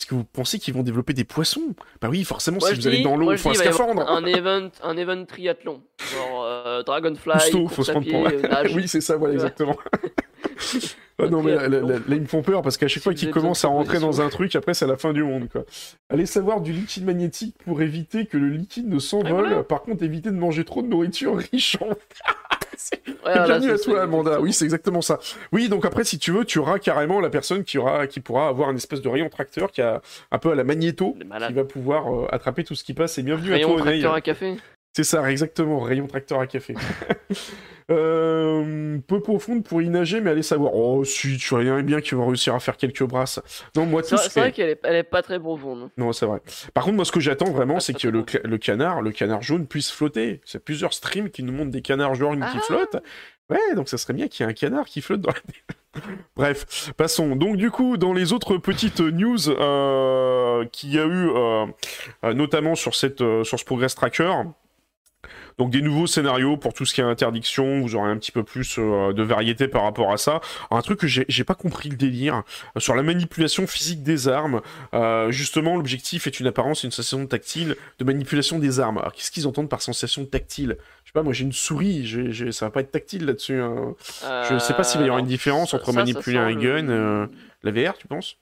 est-ce 0.00 0.06
que 0.06 0.14
vous 0.14 0.24
pensez 0.24 0.60
qu'ils 0.60 0.74
vont 0.74 0.84
développer 0.84 1.12
des 1.12 1.24
poissons? 1.24 1.74
Bah 2.00 2.08
oui, 2.08 2.22
forcément, 2.22 2.58
Moi, 2.60 2.68
si 2.68 2.76
vous 2.76 2.86
allez 2.86 3.02
dans 3.02 3.16
l'eau, 3.16 3.32
il 3.32 3.38
faut 3.38 3.50
un 3.50 3.54
scaphandre. 3.54 4.08
Un 4.08 4.24
event, 4.26 4.70
un 4.82 4.96
event 4.96 5.24
triathlon. 5.24 5.82
Genre 6.12 6.44
euh, 6.44 6.82
Dragonfly, 6.84 7.32
Cousteau, 7.32 7.68
faut 7.68 7.82
se 7.82 7.90
prendre 7.90 8.08
pour... 8.08 8.22
nage. 8.22 8.72
oui, 8.76 8.86
c'est 8.86 9.00
ça, 9.00 9.16
voilà, 9.16 9.34
exactement. 9.34 9.76
Ah 11.20 11.26
non, 11.26 11.42
mais 11.42 11.52
là, 11.52 11.68
là, 11.68 11.80
là, 11.80 11.94
là, 11.96 12.14
ils 12.14 12.20
me 12.20 12.26
font 12.26 12.42
peur 12.42 12.62
parce 12.62 12.76
qu'à 12.76 12.86
chaque 12.86 12.98
Si 12.98 13.02
fois 13.02 13.12
qu'ils 13.12 13.32
commencent 13.32 13.64
à 13.64 13.68
rentrer 13.68 13.98
dans 13.98 14.20
un 14.20 14.28
truc, 14.28 14.54
après 14.54 14.72
c'est 14.72 14.86
la 14.86 14.96
fin 14.96 15.12
du 15.12 15.24
monde, 15.24 15.48
quoi. 15.50 15.64
Allez 16.10 16.26
savoir 16.26 16.60
du 16.60 16.72
liquide 16.72 17.04
magnétique 17.04 17.56
pour 17.64 17.82
éviter 17.82 18.26
que 18.26 18.36
le 18.36 18.50
liquide 18.50 18.88
ne 18.88 19.00
s'envole. 19.00 19.26
Ah, 19.46 19.48
voilà. 19.48 19.62
Par 19.64 19.82
contre, 19.82 20.04
éviter 20.04 20.30
de 20.30 20.36
manger 20.36 20.64
trop 20.64 20.80
de 20.80 20.86
nourriture 20.86 21.36
riche 21.36 21.76
en 21.80 21.88
voilà, 23.22 23.44
Bienvenue 23.44 23.70
à 23.72 23.78
toi, 23.78 24.02
Amanda. 24.02 24.40
Oui, 24.40 24.52
c'est 24.52 24.64
exactement 24.64 25.02
ça. 25.02 25.18
Oui, 25.52 25.68
donc 25.68 25.84
après, 25.84 26.04
si 26.04 26.18
tu 26.18 26.32
veux, 26.32 26.44
tu 26.44 26.58
auras 26.58 26.78
carrément 26.78 27.20
la 27.20 27.30
personne 27.30 27.64
qui 27.64 27.78
aura, 27.78 28.06
qui 28.06 28.20
pourra 28.20 28.48
avoir 28.48 28.70
une 28.70 28.76
espèce 28.76 29.02
de 29.02 29.08
rayon 29.08 29.28
tracteur 29.28 29.70
qui 29.70 29.82
a 29.82 30.00
un 30.30 30.38
peu 30.38 30.52
à 30.52 30.54
la 30.54 30.64
magnéto, 30.64 31.16
qui 31.46 31.52
va 31.52 31.64
pouvoir 31.64 32.12
euh, 32.12 32.26
attraper 32.30 32.64
tout 32.64 32.74
ce 32.74 32.84
qui 32.84 32.94
passe. 32.94 33.18
Et 33.18 33.22
bienvenue 33.22 33.50
à 33.52 33.54
Rayon 33.54 33.68
toi, 33.74 33.82
Oneil. 33.82 34.00
tracteur 34.00 34.14
à 34.14 34.20
café. 34.20 34.56
C'est 34.94 35.04
ça, 35.04 35.30
exactement, 35.30 35.80
rayon 35.80 36.06
tracteur 36.06 36.40
à 36.40 36.46
café. 36.46 36.74
euh, 37.90 38.98
peu 39.06 39.20
profonde 39.20 39.64
pour 39.64 39.80
y 39.82 39.88
nager, 39.88 40.20
mais 40.20 40.30
allez 40.30 40.42
savoir. 40.42 40.74
Oh, 40.74 41.04
si, 41.04 41.36
tu 41.38 41.54
rien 41.54 41.82
bien 41.82 42.00
qu'ils 42.00 42.16
vont 42.18 42.26
réussir 42.26 42.54
à 42.54 42.60
faire 42.60 42.76
quelques 42.76 43.02
brasses. 43.04 43.40
Non, 43.76 43.86
moi, 43.86 44.02
C'est 44.02 44.16
vrai- 44.16 44.24
ce 44.24 44.30
c'est 44.30 44.40
vrai 44.40 44.50
qui- 44.52 44.56
qu'elle 44.56 44.70
est, 44.70 44.80
elle 44.84 44.96
est 44.96 45.02
pas 45.02 45.22
très 45.22 45.38
profonde. 45.40 45.90
Non, 45.96 46.12
c'est 46.12 46.26
vrai. 46.26 46.40
Par 46.74 46.84
contre, 46.84 46.96
moi, 46.96 47.04
ce 47.04 47.12
que 47.12 47.20
j'attends 47.20 47.50
vraiment, 47.50 47.76
Ah, 47.76 47.80
c'est 47.80 47.94
que 47.94 48.08
le, 48.08 48.22
canard, 48.58 49.02
le 49.02 49.10
canard 49.10 49.42
jaune 49.42 49.66
puisse 49.66 49.90
flotter. 49.90 50.40
C'est 50.44 50.62
plusieurs 50.64 50.92
streams 50.92 51.30
qui 51.30 51.42
nous 51.42 51.52
montrent 51.52 51.70
des 51.70 51.82
canards 51.82 52.14
jaunes 52.14 52.40
qui 52.40 52.58
Ah. 52.58 52.62
flottent. 52.62 52.96
Ouais, 53.50 53.74
donc 53.74 53.88
ça 53.88 53.96
serait 53.96 54.12
bien 54.12 54.28
qu'il 54.28 54.44
y 54.44 54.46
ait 54.46 54.50
un 54.50 54.54
canard 54.54 54.84
qui 54.84 55.00
flotte 55.00 55.22
dans 55.22 55.30
la... 55.32 56.00
Bref, 56.36 56.92
passons. 56.98 57.34
Donc 57.34 57.56
du 57.56 57.70
coup, 57.70 57.96
dans 57.96 58.12
les 58.12 58.34
autres 58.34 58.58
petites 58.58 59.00
news 59.00 59.48
euh, 59.48 60.64
qu'il 60.66 60.92
y 60.94 60.98
a 60.98 61.04
eu, 61.06 61.30
euh, 61.30 61.66
notamment 62.34 62.74
sur, 62.74 62.94
cette, 62.94 63.18
sur 63.44 63.58
ce 63.58 63.64
Progress 63.64 63.94
Tracker, 63.94 64.32
donc 65.58 65.70
des 65.70 65.82
nouveaux 65.82 66.06
scénarios 66.06 66.56
pour 66.56 66.72
tout 66.72 66.84
ce 66.86 66.94
qui 66.94 67.00
est 67.00 67.04
interdiction, 67.04 67.80
vous 67.80 67.96
aurez 67.96 68.08
un 68.10 68.16
petit 68.16 68.30
peu 68.30 68.44
plus 68.44 68.76
euh, 68.78 69.12
de 69.12 69.22
variété 69.24 69.66
par 69.66 69.82
rapport 69.82 70.12
à 70.12 70.16
ça. 70.16 70.40
Un 70.70 70.80
truc 70.82 71.00
que 71.00 71.06
j'ai 71.08 71.44
pas 71.44 71.56
compris 71.56 71.88
le 71.88 71.96
délire, 71.96 72.44
euh, 72.76 72.80
sur 72.80 72.94
la 72.94 73.02
manipulation 73.02 73.66
physique 73.66 74.02
des 74.04 74.28
armes, 74.28 74.60
euh, 74.94 75.30
justement 75.32 75.74
l'objectif 75.76 76.26
est 76.28 76.38
une 76.38 76.46
apparence 76.46 76.84
une 76.84 76.92
sensation 76.92 77.26
tactile 77.26 77.76
de 77.98 78.04
manipulation 78.04 78.58
des 78.60 78.78
armes. 78.78 78.98
Alors 78.98 79.12
qu'est-ce 79.12 79.32
qu'ils 79.32 79.48
entendent 79.48 79.68
par 79.68 79.82
sensation 79.82 80.24
tactile? 80.24 80.76
Je 81.04 81.08
sais 81.08 81.12
pas, 81.12 81.22
moi 81.24 81.32
j'ai 81.32 81.44
une 81.44 81.52
souris, 81.52 82.06
j'ai- 82.06 82.30
j'ai- 82.30 82.52
ça 82.52 82.66
va 82.66 82.70
pas 82.70 82.80
être 82.80 82.92
tactile 82.92 83.24
là-dessus. 83.24 83.60
hein. 83.60 83.94
Je 84.48 84.58
sais 84.58 84.74
pas 84.74 84.84
s'il 84.84 85.00
va 85.00 85.06
y 85.06 85.08
avoir 85.08 85.18
une 85.18 85.26
différence 85.26 85.74
entre 85.74 85.90
manipuler 86.14 86.38
un 86.38 86.54
gun, 86.62 86.88
euh, 86.90 87.26
La 87.64 87.72
VR, 87.72 87.98
tu 87.98 88.06
penses? 88.06 88.36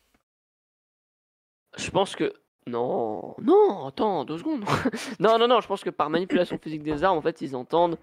Je 1.78 1.90
pense 1.90 2.14
que. 2.16 2.32
Non, 2.68 3.36
non, 3.40 3.86
attends, 3.86 4.24
deux 4.24 4.38
secondes. 4.38 4.64
non, 5.20 5.38
non, 5.38 5.46
non, 5.46 5.60
je 5.60 5.68
pense 5.68 5.84
que 5.84 5.90
par 5.90 6.10
manipulation 6.10 6.58
physique 6.58 6.82
des 6.82 7.04
armes, 7.04 7.18
en 7.18 7.22
fait, 7.22 7.40
ils 7.40 7.54
entendent 7.54 7.96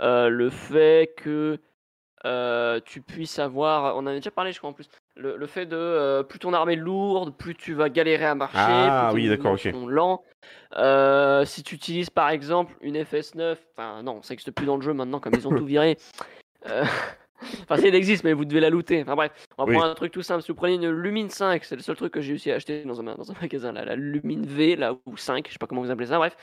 euh, 0.00 0.28
le 0.28 0.50
fait 0.50 1.14
que 1.16 1.58
euh, 2.24 2.80
tu 2.84 3.00
puisses 3.00 3.40
avoir. 3.40 3.96
On 3.96 4.00
en 4.00 4.06
avait 4.06 4.18
déjà 4.18 4.30
parlé, 4.30 4.52
je 4.52 4.58
crois, 4.58 4.70
en 4.70 4.72
plus. 4.72 4.88
Le, 5.16 5.36
le 5.36 5.46
fait 5.46 5.66
de 5.66 5.76
euh, 5.76 6.22
plus 6.22 6.38
ton 6.38 6.52
arme 6.52 6.70
est 6.70 6.76
lourde, 6.76 7.36
plus 7.36 7.56
tu 7.56 7.74
vas 7.74 7.88
galérer 7.88 8.26
à 8.26 8.36
marcher. 8.36 8.56
Ah, 8.58 9.08
plus 9.12 9.22
oui, 9.22 9.28
d'accord, 9.28 9.54
ok. 9.54 9.60
si 11.46 11.62
tu 11.64 11.74
utilises 11.74 12.10
par 12.10 12.30
exemple 12.30 12.76
une 12.82 12.96
FS9, 12.96 13.56
enfin, 13.76 14.02
non, 14.02 14.22
ça 14.22 14.32
n'existe 14.32 14.52
plus 14.52 14.66
dans 14.66 14.76
le 14.76 14.82
jeu 14.82 14.92
maintenant, 14.92 15.18
comme 15.18 15.34
ils 15.34 15.48
ont 15.48 15.54
tout 15.54 15.66
viré. 15.66 15.98
Enfin, 17.62 17.76
si 17.76 17.86
elle 17.86 17.94
existe, 17.94 18.24
mais 18.24 18.32
vous 18.32 18.44
devez 18.44 18.60
la 18.60 18.70
looter. 18.70 19.02
Enfin 19.02 19.14
bref, 19.16 19.32
on 19.58 19.64
va 19.64 19.68
Oui. 19.70 19.76
prendre 19.76 19.90
un 19.90 19.94
truc 19.94 20.12
tout 20.12 20.22
simple. 20.22 20.42
Si 20.42 20.48
vous 20.48 20.54
prenez 20.56 20.74
une 20.74 20.90
Lumine 20.90 21.30
5, 21.30 21.64
c'est 21.64 21.76
le 21.76 21.82
seul 21.82 21.96
truc 21.96 22.12
que 22.12 22.20
j'ai 22.20 22.32
réussi 22.32 22.50
à 22.50 22.56
acheter 22.56 22.84
dans 22.84 23.00
un, 23.00 23.04
dans 23.14 23.30
un 23.30 23.34
magasin, 23.40 23.72
là, 23.72 23.84
la 23.84 23.96
Lumine 23.96 24.46
V, 24.46 24.76
là, 24.76 24.96
ou 25.06 25.16
5, 25.16 25.46
je 25.48 25.52
sais 25.52 25.58
pas 25.58 25.66
comment 25.66 25.82
vous 25.82 25.90
appelez 25.90 26.06
ça, 26.08 26.18
bref. 26.18 26.36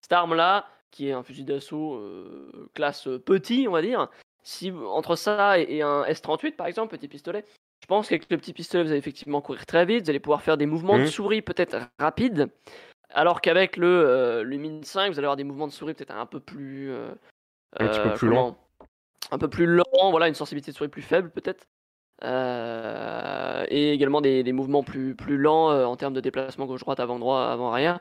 Cette 0.00 0.12
arme-là, 0.12 0.66
qui 0.90 1.08
est 1.08 1.12
un 1.12 1.22
fusil 1.22 1.44
d'assaut 1.44 1.94
euh, 1.94 2.68
classe 2.74 3.06
euh, 3.06 3.18
petit, 3.18 3.66
on 3.68 3.72
va 3.72 3.82
dire, 3.82 4.08
si 4.42 4.72
entre 4.72 5.16
ça 5.16 5.58
et, 5.60 5.76
et 5.76 5.82
un 5.82 6.02
S38 6.04 6.56
par 6.56 6.66
exemple, 6.66 6.96
petit 6.96 7.06
pistolet, 7.08 7.44
je 7.82 7.86
pense 7.86 8.08
qu'avec 8.08 8.28
le 8.30 8.36
petit 8.38 8.52
pistolet, 8.52 8.82
vous 8.84 8.90
allez 8.90 8.98
effectivement 8.98 9.40
courir 9.40 9.64
très 9.66 9.84
vite, 9.84 10.04
vous 10.04 10.10
allez 10.10 10.18
pouvoir 10.20 10.42
faire 10.42 10.56
des 10.56 10.66
mouvements 10.66 10.96
de 10.96 11.02
Mhm. 11.02 11.06
souris 11.08 11.42
peut-être 11.42 11.76
rapides, 11.98 12.48
alors 13.10 13.40
qu'avec 13.40 13.76
le 13.76 13.86
euh, 13.86 14.42
Lumine 14.42 14.82
5, 14.82 15.12
vous 15.12 15.18
allez 15.18 15.26
avoir 15.26 15.36
des 15.36 15.44
mouvements 15.44 15.66
de 15.68 15.72
souris 15.72 15.94
peut-être 15.94 16.14
un 16.14 16.26
peu 16.26 16.40
plus. 16.40 16.90
euh, 16.90 17.10
Un 17.78 17.86
petit 17.88 18.00
peu 18.00 18.10
plus 18.14 18.28
comment 18.30 18.56
Un 19.30 19.38
peu 19.38 19.48
plus 19.48 19.66
lent, 19.66 20.10
voilà, 20.10 20.28
une 20.28 20.34
sensibilité 20.34 20.72
de 20.72 20.76
souris 20.76 20.88
plus 20.88 21.02
faible 21.02 21.30
peut-être. 21.30 21.66
Euh, 22.24 23.64
et 23.68 23.92
également 23.92 24.20
des, 24.20 24.42
des 24.42 24.52
mouvements 24.52 24.82
plus, 24.82 25.14
plus 25.14 25.38
lents 25.38 25.70
euh, 25.70 25.84
en 25.84 25.96
termes 25.96 26.12
de 26.14 26.20
déplacement 26.20 26.66
gauche-droite, 26.66 27.00
avant-droit, 27.00 27.40
avant-arrière. 27.44 28.00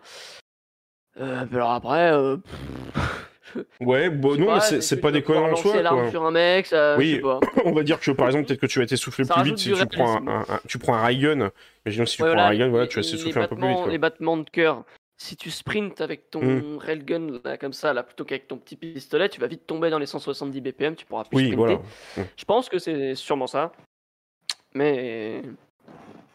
Euh, 1.19 1.45
alors 1.54 1.71
après, 1.71 2.12
euh, 2.13 2.38
Ouais, 3.81 4.10
bon, 4.12 4.33
non, 4.38 4.39
mais 4.39 4.45
pas, 4.45 4.60
c'est 4.62 5.00
pas 5.01 5.12
déconnant 5.12 5.51
en 5.51 5.56
soi. 5.56 5.81
l'arme 5.81 6.01
quoi. 6.01 6.12
sur 6.12 6.24
un 6.25 6.31
mec, 6.31 6.68
ça, 6.68 6.98
Oui. 6.98 7.21
On 7.66 7.71
va 7.71 7.83
dire 7.83 7.99
que 7.99 8.11
par 8.11 8.28
exemple, 8.28 8.45
peut-être 8.47 8.59
que 8.61 8.66
tu 8.68 8.80
vas 8.80 8.85
t'essouffler 8.85 9.26
plus 9.26 9.44
vite 9.44 9.57
si 9.57 9.71
tu 9.73 9.85
prends 9.88 10.18
un, 10.18 10.28
un- 10.28 10.42
un- 10.49 10.59
tu 10.68 10.78
prends 10.80 10.94
un 10.95 11.02
ray 11.02 11.18
gun. 11.18 11.49
Imaginons 11.85 12.06
si 12.06 12.18
tu 12.18 12.23
Ouais, 12.23 12.30
prends 12.30 12.40
un 12.40 12.44
voilà, 12.44 12.49
ray 12.49 12.59
gun, 12.59 12.69
voilà, 12.69 12.88
tu 12.88 12.97
vas 12.97 13.04
s'essouffler 13.04 13.42
un 13.42 13.47
peu 13.47 13.56
plus 13.56 13.68
vite. 13.68 13.78
quoi. 13.78 13.92
Les 13.92 13.97
battements 13.97 14.38
de 14.38 14.49
cœur. 14.49 14.83
Si 15.21 15.35
tu 15.35 15.52
sprints 15.52 15.99
avec 15.99 16.30
ton 16.31 16.42
Mm. 16.42 16.78
railgun 16.78 17.40
là, 17.44 17.57
comme 17.57 17.73
ça, 17.73 17.92
là, 17.94 18.04
plutôt 18.04 18.23
qu'avec 18.23 18.47
ton 18.47 18.57
petit 18.57 18.78
pistolet, 18.78 19.28
tu 19.28 19.42
vas 19.42 19.47
vite 19.47 19.68
tomber 19.68 19.90
dans 19.90 19.99
les 19.99 20.06
170 20.06 20.61
BPM, 20.61 20.95
tu 20.95 21.06
pourras 21.06 21.26
plus 21.26 21.35
Oui, 21.35 21.52
sprinter. 21.52 21.76
voilà. 22.16 22.30
Je 22.38 22.45
pense 22.45 22.69
que 22.69 22.80
c'est 22.80 23.16
sûrement 23.16 23.47
ça. 23.47 23.73
Mais. 24.73 25.42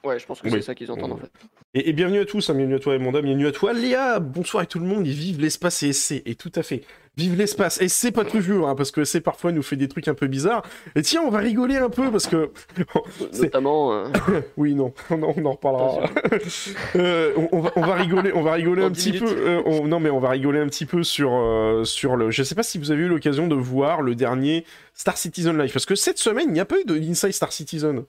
Ouais, 0.04 0.18
je 0.18 0.26
pense 0.26 0.40
que 0.42 0.48
Oui. 0.48 0.52
c'est 0.56 0.62
ça 0.62 0.74
qu'ils 0.74 0.90
entendent 0.90 1.12
en 1.12 1.16
fait. 1.16 1.30
Et, 1.72 1.88
et 1.88 1.92
bienvenue 1.94 2.20
à 2.20 2.24
tous, 2.26 2.50
hein, 2.50 2.54
bienvenue 2.54 2.74
à 2.76 2.78
toi 2.78 2.94
Amanda, 2.94 3.22
bienvenue 3.22 3.46
à 3.46 3.52
toi 3.52 3.72
Léa, 3.72 4.20
bonsoir 4.20 4.62
à 4.62 4.66
tout 4.66 4.78
le 4.78 4.84
monde, 4.84 5.06
et 5.06 5.10
vive 5.12 5.40
l'espace 5.40 5.82
et 5.82 5.92
SC, 5.94 6.22
et 6.26 6.34
tout 6.34 6.52
à 6.54 6.62
fait, 6.62 6.82
vive 7.16 7.36
l'espace, 7.36 7.80
et 7.80 7.88
c'est 7.88 8.12
pas 8.12 8.24
toujours, 8.24 8.68
hein, 8.68 8.74
parce 8.74 8.90
que 8.90 9.02
SC 9.04 9.20
parfois 9.20 9.50
nous 9.50 9.62
fait 9.62 9.76
des 9.76 9.88
trucs 9.88 10.06
un 10.06 10.14
peu 10.14 10.26
bizarres, 10.26 10.62
et 10.94 11.00
tiens, 11.02 11.22
on 11.24 11.30
va 11.30 11.38
rigoler 11.38 11.76
un 11.76 11.88
peu, 11.88 12.10
parce 12.10 12.26
que, 12.26 12.50
C'est- 13.32 13.44
Notamment. 13.44 13.94
euh, 13.94 14.08
oui, 14.58 14.74
non, 14.76 14.92
on 15.10 15.22
en, 15.22 15.34
on 15.36 15.44
en 15.46 15.52
reparlera, 15.52 16.10
Euh, 16.96 17.32
on, 17.36 17.48
on 17.52 17.60
va, 17.60 17.72
on 17.76 17.80
va 17.80 17.94
rigoler, 17.94 18.32
on 18.34 18.42
va 18.42 18.52
rigoler 18.52 18.82
un 18.84 18.90
10 18.90 19.10
petit 19.10 19.18
peu, 19.18 19.26
euh, 19.30 19.62
on- 19.64 19.86
non 19.88 20.00
mais 20.00 20.10
on 20.10 20.20
va 20.20 20.28
rigoler 20.28 20.60
un 20.60 20.66
petit 20.66 20.86
peu 20.86 21.02
sur, 21.02 21.30
sur 21.84 22.14
le, 22.16 22.30
je 22.30 22.42
sais 22.42 22.54
pas 22.54 22.62
si 22.62 22.76
vous 22.78 22.90
avez 22.90 23.02
eu 23.04 23.08
l'occasion 23.08 23.46
de 23.48 23.54
voir 23.54 24.02
le 24.02 24.14
dernier 24.14 24.64
Star 24.92 25.16
Citizen 25.16 25.58
Live, 25.58 25.72
parce 25.72 25.86
que 25.86 25.94
cette 25.94 26.18
semaine, 26.18 26.46
il 26.48 26.52
n'y 26.52 26.60
a 26.60 26.64
pas 26.66 26.78
eu 26.78 26.84
de 26.84 26.94
Inside 26.94 27.32
Star 27.32 27.52
Citizen, 27.52 28.04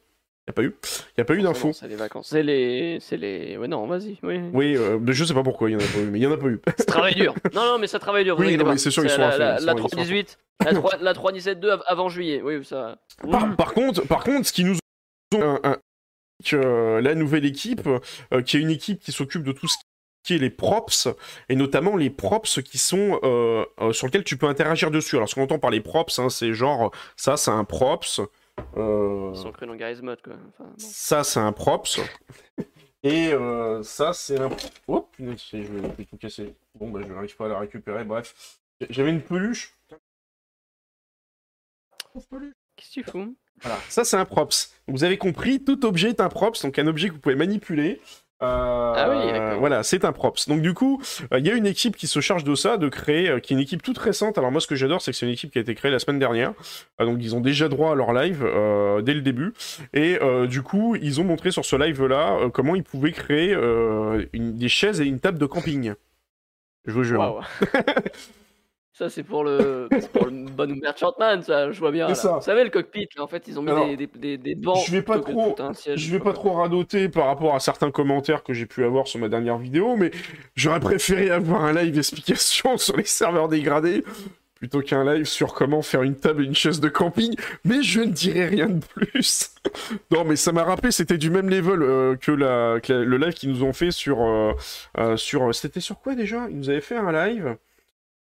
il 0.48 0.52
n'y 0.52 0.52
a 0.52 0.54
pas 0.54 0.62
eu, 0.64 0.76
il 0.84 1.14
n'y 1.18 1.22
a 1.22 1.26
pas 1.26 1.34
eu 1.34 1.42
d'infos. 1.42 1.74
C'est 1.74 1.88
les 1.88 1.96
vacances. 1.96 2.28
C'est 2.30 2.44
les. 2.44 3.00
C'est 3.02 3.18
les. 3.18 3.58
Ouais, 3.58 3.68
non, 3.68 3.88
vas-y. 3.88 4.18
Oui. 4.22 4.40
Oui, 4.54 4.78
euh, 4.78 5.00
mais 5.02 5.14
je 5.14 5.26
sais 5.26 5.34
pas 5.34 5.42
pourquoi 5.42 5.70
il 5.70 5.74
y 5.74 5.76
en 5.76 5.80
a 5.80 5.82
pas 5.92 6.00
eu, 6.00 6.06
mais 6.06 6.20
il 6.20 6.22
y 6.22 6.28
en 6.28 6.32
a 6.32 6.38
pas 6.38 6.48
eu. 6.48 6.62
Ça 6.78 6.86
travaille 6.86 7.16
dur. 7.16 7.34
Non, 7.54 7.66
non, 7.66 7.78
mais 7.80 7.88
ça 7.88 7.98
travaille 8.00 8.24
dur. 8.26 8.36
vous 8.36 8.44
Oui, 8.44 8.58
c'est 8.78 8.92
sûr, 8.92 9.04
ils 9.04 9.10
sont 9.10 9.22
la, 9.22 9.28
à 9.28 9.32
fond, 9.32 9.40
la, 9.40 9.60
la 9.60 9.60
sont- 9.60 9.78
ils 9.78 9.82
sont 9.82 9.86
à 9.86 9.90
318, 9.90 10.38
la 10.64 10.74
3 10.74 10.92
la 11.02 11.14
317.2 11.14 11.70
av- 11.72 11.84
avant 11.88 12.10
juillet. 12.10 12.42
Oui, 12.44 12.64
ça. 12.64 13.00
Par, 13.32 13.56
par 13.56 13.74
contre, 13.74 14.06
par 14.08 14.24
contre, 14.24 14.48
ce 14.48 14.54
qui 14.54 14.64
nous 14.66 14.76
ont 15.36 15.42
un, 15.42 15.60
un- 15.64 15.78
que, 16.46 16.56
euh, 16.58 17.02
la 17.02 17.16
nouvelle 17.16 17.46
équipe, 17.46 17.88
euh, 18.34 18.42
qui 18.44 18.58
est 18.58 18.60
une 18.60 18.70
équipe 18.70 19.00
qui 19.02 19.12
s'occupe 19.12 19.44
de 19.44 19.52
tout 19.52 19.68
ce 19.68 19.78
qui 20.28 20.36
est 20.36 20.38
les 20.38 20.50
props, 20.50 21.08
et 21.50 21.56
notamment 21.56 21.96
les 21.96 22.10
props 22.10 22.62
qui 22.62 22.78
sont 22.78 23.20
euh, 23.24 23.64
euh, 23.82 23.94
sur 23.94 24.06
lesquels 24.08 24.24
tu 24.24 24.38
peux 24.38 24.48
interagir 24.48 24.92
dessus. 24.92 25.16
Alors, 25.16 25.30
ce 25.30 25.36
qu'on 25.36 25.44
entend 25.44 25.60
par 25.60 25.72
les 25.72 25.82
props, 25.82 26.20
hein, 26.20 26.30
c'est 26.30 26.54
genre, 26.54 26.92
ça, 27.16 27.36
c'est 27.38 27.52
un 27.52 27.64
props. 27.64 28.22
Euh, 28.78 29.32
Ils 29.34 29.42
sont 29.42 29.52
crus 29.52 29.68
dans 29.68 29.76
Garry's 29.76 30.02
Mod, 30.02 30.22
quoi. 30.22 30.34
Enfin, 30.50 30.66
bon. 30.66 30.74
ça, 30.78 31.24
c'est 31.24 31.40
un 31.40 31.52
props. 31.52 32.00
Et 33.04 33.32
euh, 33.34 33.84
ça, 33.84 34.14
c'est 34.14 34.40
un. 34.40 34.50
Oh, 34.88 35.08
vais, 35.20 35.38
je 35.38 35.58
vais 35.58 36.06
tout 36.06 36.18
casser. 36.18 36.56
Bon, 36.74 36.90
bah, 36.90 37.02
je 37.04 37.14
n'arrive 37.14 37.36
pas 37.36 37.46
à 37.46 37.50
la 37.50 37.60
récupérer. 37.60 38.04
Bref, 38.04 38.60
j'avais 38.90 39.12
une 39.12 39.22
peluche. 39.22 39.78
Qu'est-ce 42.76 42.90
que 42.90 42.94
tu 43.02 43.04
fous? 43.04 43.36
Voilà, 43.62 43.78
ça 43.90 44.04
c'est 44.04 44.18
un 44.18 44.26
props. 44.26 44.74
Vous 44.88 45.04
avez 45.04 45.18
compris, 45.18 45.64
tout 45.64 45.86
objet 45.86 46.10
est 46.10 46.20
un 46.20 46.30
props, 46.30 46.62
donc 46.62 46.78
un 46.78 46.88
objet 46.88 47.10
que 47.10 47.14
vous 47.14 47.20
pouvez 47.20 47.36
manipuler. 47.36 48.02
Euh, 48.44 48.94
Ah 48.98 49.10
oui, 49.10 49.60
voilà, 49.60 49.82
c'est 49.84 50.04
un 50.04 50.12
props. 50.12 50.48
Donc 50.50 50.62
du 50.62 50.74
coup, 50.74 51.02
euh, 51.34 51.40
il 51.40 51.48
y 51.48 51.50
a 51.50 51.54
une 51.54 51.66
équipe 51.66 51.96
qui 51.96 52.06
se 52.08 52.20
charge 52.20 52.44
de 52.44 52.54
ça, 52.54 52.76
de 52.78 52.90
créer, 52.90 53.30
euh, 53.30 53.40
qui 53.40 53.54
est 53.54 53.56
une 53.56 53.62
équipe 53.62 53.82
toute 53.82 53.98
récente. 53.98 54.38
Alors 54.38 54.52
moi, 54.52 54.60
ce 54.60 54.68
que 54.68 54.76
j'adore, 54.76 55.02
c'est 55.02 55.12
que 55.12 55.18
c'est 55.18 55.26
une 55.26 55.32
équipe 55.32 55.52
qui 55.52 55.58
a 55.58 55.62
été 55.62 55.74
créée 55.74 55.90
la 55.92 56.00
semaine 56.00 56.20
dernière. 56.20 56.54
Donc 57.00 57.18
ils 57.22 57.34
ont 57.36 57.40
déjà 57.40 57.70
droit 57.70 57.94
à 57.94 57.96
leur 57.96 58.12
live 58.14 58.42
dès 59.04 59.14
le 59.14 59.22
début. 59.22 59.54
Et 59.94 60.20
du 60.48 60.62
coup, 60.62 60.96
ils 60.96 61.22
ont 61.22 61.24
montré 61.24 61.52
sur 61.52 61.64
ce 61.66 61.76
live-là 61.78 62.50
comment 62.54 62.76
ils 62.76 62.84
pouvaient 62.84 63.12
créer 63.14 63.54
une- 64.34 64.58
des 64.58 64.70
chaises 64.70 65.00
et 65.02 65.06
une 65.06 65.20
table 65.20 65.38
de 65.40 65.46
camping. 65.46 65.94
Je 66.86 66.92
vous 66.92 67.04
jure. 67.04 67.20
Ça, 68.98 69.10
c'est 69.10 69.24
pour 69.24 69.44
le, 69.44 69.90
pour 70.14 70.28
le 70.28 70.46
bon 70.50 70.80
merchantman, 70.82 71.42
ça, 71.44 71.70
je 71.70 71.78
vois 71.80 71.92
bien. 71.92 72.08
Là. 72.08 72.16
ça. 72.16 72.36
Vous 72.38 72.42
savez, 72.42 72.64
le 72.64 72.70
cockpit, 72.70 73.10
là, 73.18 73.24
en 73.24 73.28
fait, 73.28 73.44
ils 73.50 73.60
ont 73.60 73.62
mis 73.62 73.72
Alors, 73.72 73.88
des, 73.88 73.98
des, 73.98 74.08
des, 74.08 74.38
des 74.38 74.56
bancs. 74.56 74.78
je 74.88 74.92
vais 74.94 75.02
pas 75.02 75.20
trop- 75.20 75.52
tout 75.54 75.62
un 75.64 75.74
siège, 75.74 76.00
Je 76.00 76.12
vais 76.14 76.20
pas 76.24 76.32
trop 76.32 76.54
radoter 76.54 77.10
par 77.10 77.26
rapport 77.28 77.54
à 77.56 77.60
certains 77.60 77.92
commentaires 77.92 78.42
que 78.42 78.54
j'ai 78.54 78.66
pu 78.66 78.86
avoir 78.86 79.08
sur 79.08 79.20
ma 79.20 79.28
dernière 79.28 79.58
vidéo, 79.58 79.98
mais 79.98 80.12
j'aurais 80.56 80.80
préféré 80.80 81.30
avoir 81.30 81.66
un 81.66 81.74
live 81.74 81.98
explication 81.98 82.78
sur 82.78 82.96
les 82.96 83.04
serveurs 83.04 83.50
dégradés 83.50 84.06
plutôt 84.56 84.80
qu'un 84.80 85.04
live 85.14 85.26
sur 85.26 85.54
comment 85.54 85.82
faire 85.82 86.02
une 86.04 86.16
table 86.16 86.44
et 86.44 86.46
une 86.48 86.56
chaise 86.56 86.80
de 86.80 86.88
camping, 86.88 87.36
mais 87.66 87.84
je 87.84 88.00
ne 88.00 88.06
dirai 88.06 88.46
rien 88.46 88.68
de 88.70 88.80
plus. 88.86 89.52
non, 90.12 90.24
mais 90.24 90.38
ça 90.38 90.54
m'a 90.54 90.64
rappelé, 90.64 90.92
c'était 90.92 91.18
du 91.18 91.30
même 91.30 91.50
level 91.50 91.84
euh, 91.84 92.16
que, 92.16 92.32
la, 92.32 92.80
que 92.80 92.94
la- 92.94 93.04
le 93.04 93.18
live 93.18 93.34
qu'ils 93.34 93.50
nous 93.50 93.64
ont 93.66 93.74
fait 93.74 93.92
sur... 93.92 94.22
euh, 94.22 94.54
euh, 94.98 95.18
sur 95.18 95.54
c'était 95.54 95.82
sur 95.82 96.00
quoi 96.00 96.16
déjà? 96.16 96.48
Ils 96.50 96.58
nous 96.58 96.70
avaient 96.70 96.80
fait 96.80 96.96
un 96.96 97.12
live 97.12 97.58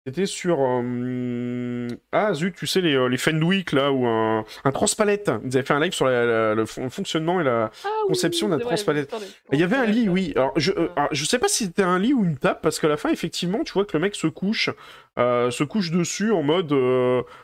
c'était 0.06 0.26
sur... 0.26 0.58
euh, 0.60 1.88
Ah 2.12 2.34
zut, 2.34 2.54
tu 2.56 2.66
sais, 2.66 2.80
les, 2.80 2.94
euh, 2.94 3.06
les 3.08 3.16
Fenwick, 3.16 3.72
là, 3.72 3.90
ou 3.92 4.06
un, 4.06 4.44
un 4.64 4.70
transpalette. 4.72 5.30
Ils 5.44 5.56
avaient 5.56 5.66
fait 5.66 5.72
un 5.74 5.80
live 5.80 5.92
sur 5.92 6.06
la- 6.06 6.26
la- 6.26 6.54
le 6.54 6.66
fon- 6.66 6.90
fonctionnement 6.90 7.40
et 7.40 7.44
la, 7.44 7.70
Ah 7.84 7.88
oui, 8.02 8.08
conception 8.08 8.48
d'un 8.48 8.56
vrai, 8.56 8.64
transpalette. 8.66 9.14
il 9.52 9.58
y 9.58 9.62
avait 9.62 9.76
un 9.76 9.86
lit, 9.86 10.08
oui. 10.08 10.32
Alors, 10.36 10.52
je, 10.56 10.72
euh, 10.72 10.88
alors, 10.96 11.08
je 11.12 11.24
sais 11.24 11.38
pas 11.38 11.48
si 11.48 11.64
c'était 11.64 11.82
un 11.82 11.98
lit 11.98 12.12
ou 12.12 12.24
une 12.24 12.36
table, 12.36 12.60
parce 12.62 12.78
qu'à 12.80 12.88
la 12.88 12.96
fin, 12.96 13.10
effectivement, 13.10 13.64
tu 13.64 13.72
vois 13.72 13.84
que 13.86 13.96
le 13.96 14.00
mec 14.00 14.14
se 14.14 14.26
couche, 14.26 14.70
euh, 15.18 15.50
se 15.50 15.64
couche 15.64 15.90
dessus 15.90 16.32
en 16.32 16.42
mode, 16.42 16.72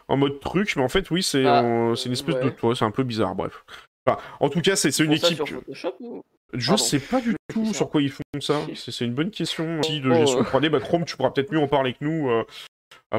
en 0.09 0.17
mode 0.17 0.39
truc, 0.41 0.75
mais 0.77 0.83
en 0.83 0.89
fait, 0.89 1.11
oui, 1.11 1.23
c'est 1.23 1.45
Ah, 1.47 1.63
c'est 1.97 2.07
une 2.07 2.13
espèce 2.13 2.37
de 2.37 2.53
ouais. 2.63 2.75
c'est 2.75 2.85
un 2.85 2.91
peu 2.91 3.05
bizarre, 3.05 3.35
bref. 3.35 3.65
Enfin, 4.07 4.19
en 4.41 4.49
tout 4.49 4.61
cas, 4.61 4.77
c'est 4.77 4.97
une 4.99 5.13
équipe. 5.13 5.37
sur 5.37 5.47
Photoshop 5.49 5.95
ou 6.01 6.23
Je 6.53 6.67
Pardon. 6.69 6.83
sais 6.83 6.99
pas 6.99 7.21
du 7.21 7.35
tout 7.53 7.73
sur 7.73 7.89
quoi 7.91 8.03
ils 8.03 8.11
font 8.11 8.23
ça. 8.41 8.61
C'est 8.75 9.05
une 9.05 9.15
bonne 9.15 9.31
question. 9.31 9.83
Si, 9.83 10.01
de 10.01 10.11
Oh, 10.11 10.15
gestion 10.15 10.41
euh. 10.41 10.43
3D, 10.45 10.69
bah, 10.69 10.81
Chrome, 10.81 11.05
tu 11.05 11.17
pourras 11.17 11.31
peut-être 11.31 11.53
mieux 11.53 11.59
en 11.61 11.69
parler 11.69 11.93
que 11.93 12.05
nous. 12.05 12.29
euh, 12.29 12.41
euh, 12.41 12.45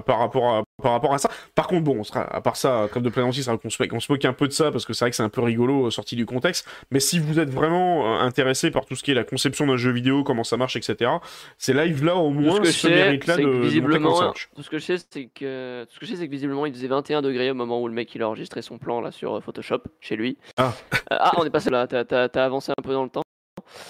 par 0.05 0.19
rapport 0.19 0.55
à 0.55 0.63
par 0.81 0.93
rapport 0.93 1.13
à 1.13 1.17
ça. 1.17 1.29
Par 1.55 1.67
contre, 1.67 1.83
bon, 1.83 1.99
on 1.99 2.03
sera, 2.03 2.21
à 2.21 2.41
part 2.41 2.55
ça, 2.55 2.87
trêve 2.89 3.03
de 3.03 3.09
plaisanterie, 3.09 3.43
c'est 3.43 3.77
vrai 3.77 3.87
qu'on 3.87 3.99
se, 3.99 4.11
moque 4.11 4.25
un 4.25 4.33
peu 4.33 4.47
de 4.47 4.53
ça 4.53 4.71
parce 4.71 4.85
que 4.85 4.93
c'est 4.93 5.05
vrai 5.05 5.09
que 5.11 5.15
c'est 5.15 5.23
un 5.23 5.29
peu 5.29 5.41
rigolo 5.41 5.87
euh, 5.87 5.91
sorti 5.91 6.15
du 6.15 6.25
contexte. 6.25 6.67
Mais 6.89 6.99
si 6.99 7.19
vous 7.19 7.39
êtes 7.39 7.49
vraiment 7.49 8.15
euh, 8.15 8.19
intéressé 8.19 8.71
par 8.71 8.85
tout 8.85 8.95
ce 8.95 9.03
qui 9.03 9.11
est 9.11 9.15
la 9.15 9.23
conception 9.23 9.67
d'un 9.67 9.77
jeu 9.77 9.91
vidéo, 9.91 10.23
comment 10.23 10.43
ça 10.43 10.57
marche, 10.57 10.75
etc., 10.75 11.11
ces 11.57 11.73
lives 11.73 12.03
là 12.03 12.15
au 12.15 12.31
Tout 12.31 12.37
ce 12.37 12.41
moins 12.47 12.63
je 12.63 12.71
ce 12.71 12.87
mérite-là 12.87 13.37
de, 13.37 13.43
de 13.43 13.49
visiblement, 13.49 14.15
ça. 14.15 14.33
tout 14.55 14.63
ce 14.63 14.69
que 14.69 14.79
je 14.79 14.85
sais, 14.85 14.95
c'est 15.09 15.25
que 15.25 15.83
tout 15.85 15.95
ce 15.95 15.99
que 15.99 16.05
je 16.05 16.11
sais, 16.11 16.17
c'est 16.17 16.27
que 16.27 16.31
visiblement, 16.31 16.65
il 16.65 16.73
faisait 16.73 16.87
21 16.87 17.21
degrés 17.21 17.51
au 17.51 17.55
moment 17.55 17.81
où 17.81 17.87
le 17.87 17.93
mec 17.93 18.13
il 18.15 18.21
a 18.23 18.27
enregistré 18.27 18.61
son 18.61 18.77
plan 18.77 19.01
là 19.01 19.11
sur 19.11 19.35
euh, 19.35 19.41
Photoshop 19.41 19.81
chez 19.99 20.15
lui. 20.15 20.37
Ah. 20.57 20.73
Euh, 20.93 20.97
ah, 21.19 21.31
on 21.37 21.45
est 21.45 21.49
passé 21.49 21.69
là. 21.69 21.87
T'as, 21.87 22.05
t'as- 22.05 22.29
t'as 22.29 22.45
avancé 22.45 22.71
un 22.77 22.81
peu 22.81 22.93
dans 22.93 23.03
le 23.03 23.09
temps. 23.09 23.21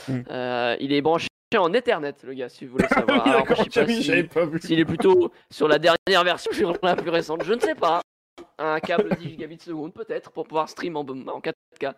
Hmm. 0.07 0.21
Euh, 0.29 0.75
il 0.79 0.93
est 0.93 1.01
branché 1.01 1.27
en 1.57 1.73
Ethernet, 1.73 2.13
le 2.23 2.33
gars, 2.33 2.49
si 2.49 2.65
vous 2.65 2.73
voulez 2.73 2.87
savoir. 2.89 3.23
Oui, 3.25 3.29
Alors, 3.31 3.41
d'accord, 3.47 3.65
je 3.65 3.71
sais 3.71 3.81
pas 3.81 3.87
oui, 3.87 3.95
si- 3.97 4.03
j'avais 4.03 4.23
pas 4.23 4.45
vu. 4.45 4.59
S'il 4.61 4.79
est 4.79 4.85
plutôt 4.85 5.31
sur 5.49 5.67
la 5.67 5.79
dernière 5.79 6.23
version, 6.23 6.51
sur 6.53 6.73
la 6.83 6.95
plus 6.95 7.09
récente, 7.09 7.43
je 7.43 7.53
ne 7.53 7.59
sais 7.59 7.75
pas. 7.75 8.01
Un 8.57 8.79
câble 8.79 9.09
10 9.19 9.29
gigabits 9.29 9.59
seconde 9.59 9.93
peut-être 9.93 10.31
pour 10.31 10.45
pouvoir 10.47 10.69
stream 10.69 10.95
en, 10.95 11.01
en 11.01 11.39
4K. 11.41 11.93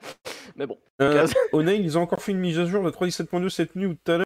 Mais 0.55 0.65
bon. 0.65 0.77
Euh, 1.01 1.27
O'Neill, 1.51 1.81
ils 1.83 1.97
ont 1.97 2.01
encore 2.01 2.21
fait 2.21 2.31
une 2.31 2.39
mise 2.39 2.57
à 2.59 2.65
jour 2.65 2.83
de 2.83 2.89
3.17.2 2.89 3.49
cette 3.49 3.75
nuit 3.75 3.85
ou 3.85 3.93
tout 3.95 4.11
à 4.11 4.17
l'heure. 4.17 4.25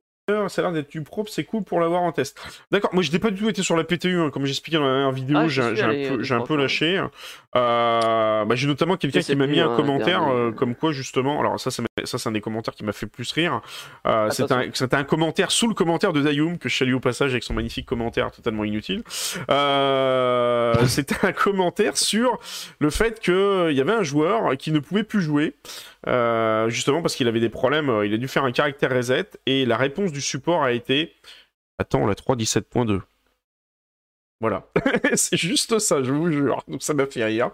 Ça 0.50 0.62
a 0.62 0.64
l'air 0.64 0.74
d'être 0.74 0.90
du 0.90 1.02
propre, 1.04 1.32
c'est 1.32 1.46
cool 1.46 1.64
pour 1.64 1.80
l'avoir 1.80 2.02
en 2.04 2.12
test. 2.12 2.38
D'accord, 2.70 2.94
moi 2.94 3.02
je 3.02 3.12
n'ai 3.14 3.18
pas 3.20 3.32
du 3.32 3.40
tout 3.40 3.48
été 3.48 3.64
sur 3.64 3.78
la 3.78 3.86
PTU, 3.86 4.20
hein, 4.20 4.30
comme 4.30 4.46
j'expliquais 4.46 4.78
dans 4.78 4.84
la 4.86 4.92
dernière 4.92 5.12
vidéo, 5.14 5.38
Ah, 5.40 5.48
j'ai 5.48 5.62
un, 5.62 5.70
peu- 5.72 5.94
euh, 6.20 6.22
j'ai 6.24 6.36
un 6.36 6.42
peu 6.42 6.58
lâché. 6.58 7.02
Euh, 7.56 8.46
bah, 8.46 8.56
j'ai 8.56 8.68
notamment 8.68 8.98
quelqu'un 8.98 9.22
qui 9.22 9.36
m'a 9.38 9.48
mis 9.48 9.60
un 9.62 9.74
commentaire 9.76 10.20
dernier. 10.26 10.36
euh, 10.36 10.52
comme 10.52 10.76
quoi 10.76 10.92
justement, 10.92 11.40
alors 11.40 11.58
ça, 11.60 11.72
ça, 11.72 11.82
m'a- 11.82 11.87
ça 12.06 12.18
c'est 12.18 12.30
un 12.30 12.32
des 12.32 12.42
commentaires 12.42 12.74
qui 12.74 12.84
m'a 12.84 12.92
fait 12.92 13.08
plus 13.08 13.32
rire. 13.32 13.62
Euh, 14.06 14.30
C'était 14.30 14.54
un, 14.54 14.70
c'était 14.74 14.96
un 14.96 15.04
commentaire 15.04 15.52
sous 15.52 15.68
le 15.68 15.74
commentaire 15.74 16.14
de 16.14 16.22
Dayoum 16.22 16.58
que 16.58 16.70
je 16.70 16.78
salue 16.78 16.94
au 16.94 17.00
passage 17.00 17.32
avec 17.32 17.44
son 17.44 17.54
magnifique 17.54 17.86
commentaire 17.86 18.32
totalement 18.32 18.64
inutile. 18.64 19.04
Euh, 19.50 20.74
C'était 20.88 21.26
un 21.26 21.32
commentaire 21.32 21.98
sur 21.98 22.40
le 22.80 22.90
fait 22.90 23.20
qu'il 23.20 23.72
y 23.72 23.82
avait 23.82 23.94
un 23.94 24.04
joueur 24.04 24.58
qui 24.58 24.72
ne 24.72 24.80
pouvait 24.80 25.04
plus 25.04 25.22
jouer. 25.22 25.56
Euh, 26.08 26.70
justement 26.70 27.02
parce 27.02 27.16
qu'il 27.16 27.28
avait 27.28 27.40
des 27.40 27.50
problèmes, 27.50 27.90
euh, 27.90 28.06
il 28.06 28.14
a 28.14 28.18
dû 28.18 28.28
faire 28.28 28.44
un 28.44 28.52
caractère 28.52 28.96
reset 28.96 29.30
et 29.46 29.66
la 29.66 29.76
réponse 29.76 30.12
du 30.12 30.22
support 30.22 30.64
a 30.64 30.72
été 30.72 31.14
Attends, 31.80 32.08
la 32.08 32.16
3.17.2. 32.16 33.02
Voilà, 34.40 34.68
c'est 35.16 35.36
juste 35.36 35.80
ça, 35.80 36.04
je 36.04 36.12
vous 36.12 36.32
jure. 36.32 36.62
Donc 36.68 36.84
ça 36.84 36.94
m'a 36.94 37.08
fait 37.08 37.24
rire. 37.26 37.50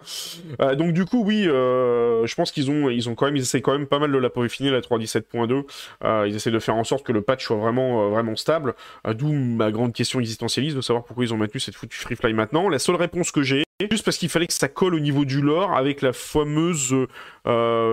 Euh, 0.60 0.74
donc 0.74 0.92
du 0.92 1.06
coup, 1.06 1.24
oui, 1.24 1.48
euh, 1.48 2.26
je 2.26 2.34
pense 2.34 2.52
qu'ils 2.52 2.70
ont, 2.70 2.90
ils 2.90 3.08
ont 3.08 3.14
quand 3.14 3.24
même, 3.24 3.36
ils 3.36 3.42
essaient 3.42 3.62
quand 3.62 3.72
même 3.72 3.86
pas 3.86 3.98
mal 3.98 4.12
de 4.12 4.18
la 4.18 4.28
peaufiner 4.28 4.70
la 4.70 4.80
3.17.2. 4.82 5.64
Euh, 6.04 6.26
ils 6.28 6.36
essaient 6.36 6.50
de 6.50 6.58
faire 6.58 6.74
en 6.76 6.84
sorte 6.84 7.02
que 7.06 7.12
le 7.12 7.22
patch 7.22 7.44
soit 7.46 7.56
vraiment, 7.56 8.04
euh, 8.04 8.08
vraiment 8.10 8.36
stable. 8.36 8.74
D'où 9.14 9.32
ma 9.32 9.70
grande 9.72 9.94
question 9.94 10.20
existentialiste 10.20 10.76
de 10.76 10.82
savoir 10.82 11.04
pourquoi 11.04 11.24
ils 11.24 11.32
ont 11.32 11.38
maintenu 11.38 11.58
cette 11.58 11.74
foutue 11.74 11.96
free 11.96 12.16
fly 12.16 12.34
maintenant. 12.34 12.68
La 12.68 12.78
seule 12.78 12.96
réponse 12.96 13.30
que 13.32 13.42
j'ai, 13.42 13.64
juste 13.90 14.04
parce 14.04 14.18
qu'il 14.18 14.28
fallait 14.28 14.46
que 14.46 14.52
ça 14.52 14.68
colle 14.68 14.94
au 14.94 15.00
niveau 15.00 15.24
du 15.24 15.40
lore 15.40 15.72
avec 15.74 16.02
la 16.02 16.12
fameuse 16.12 16.94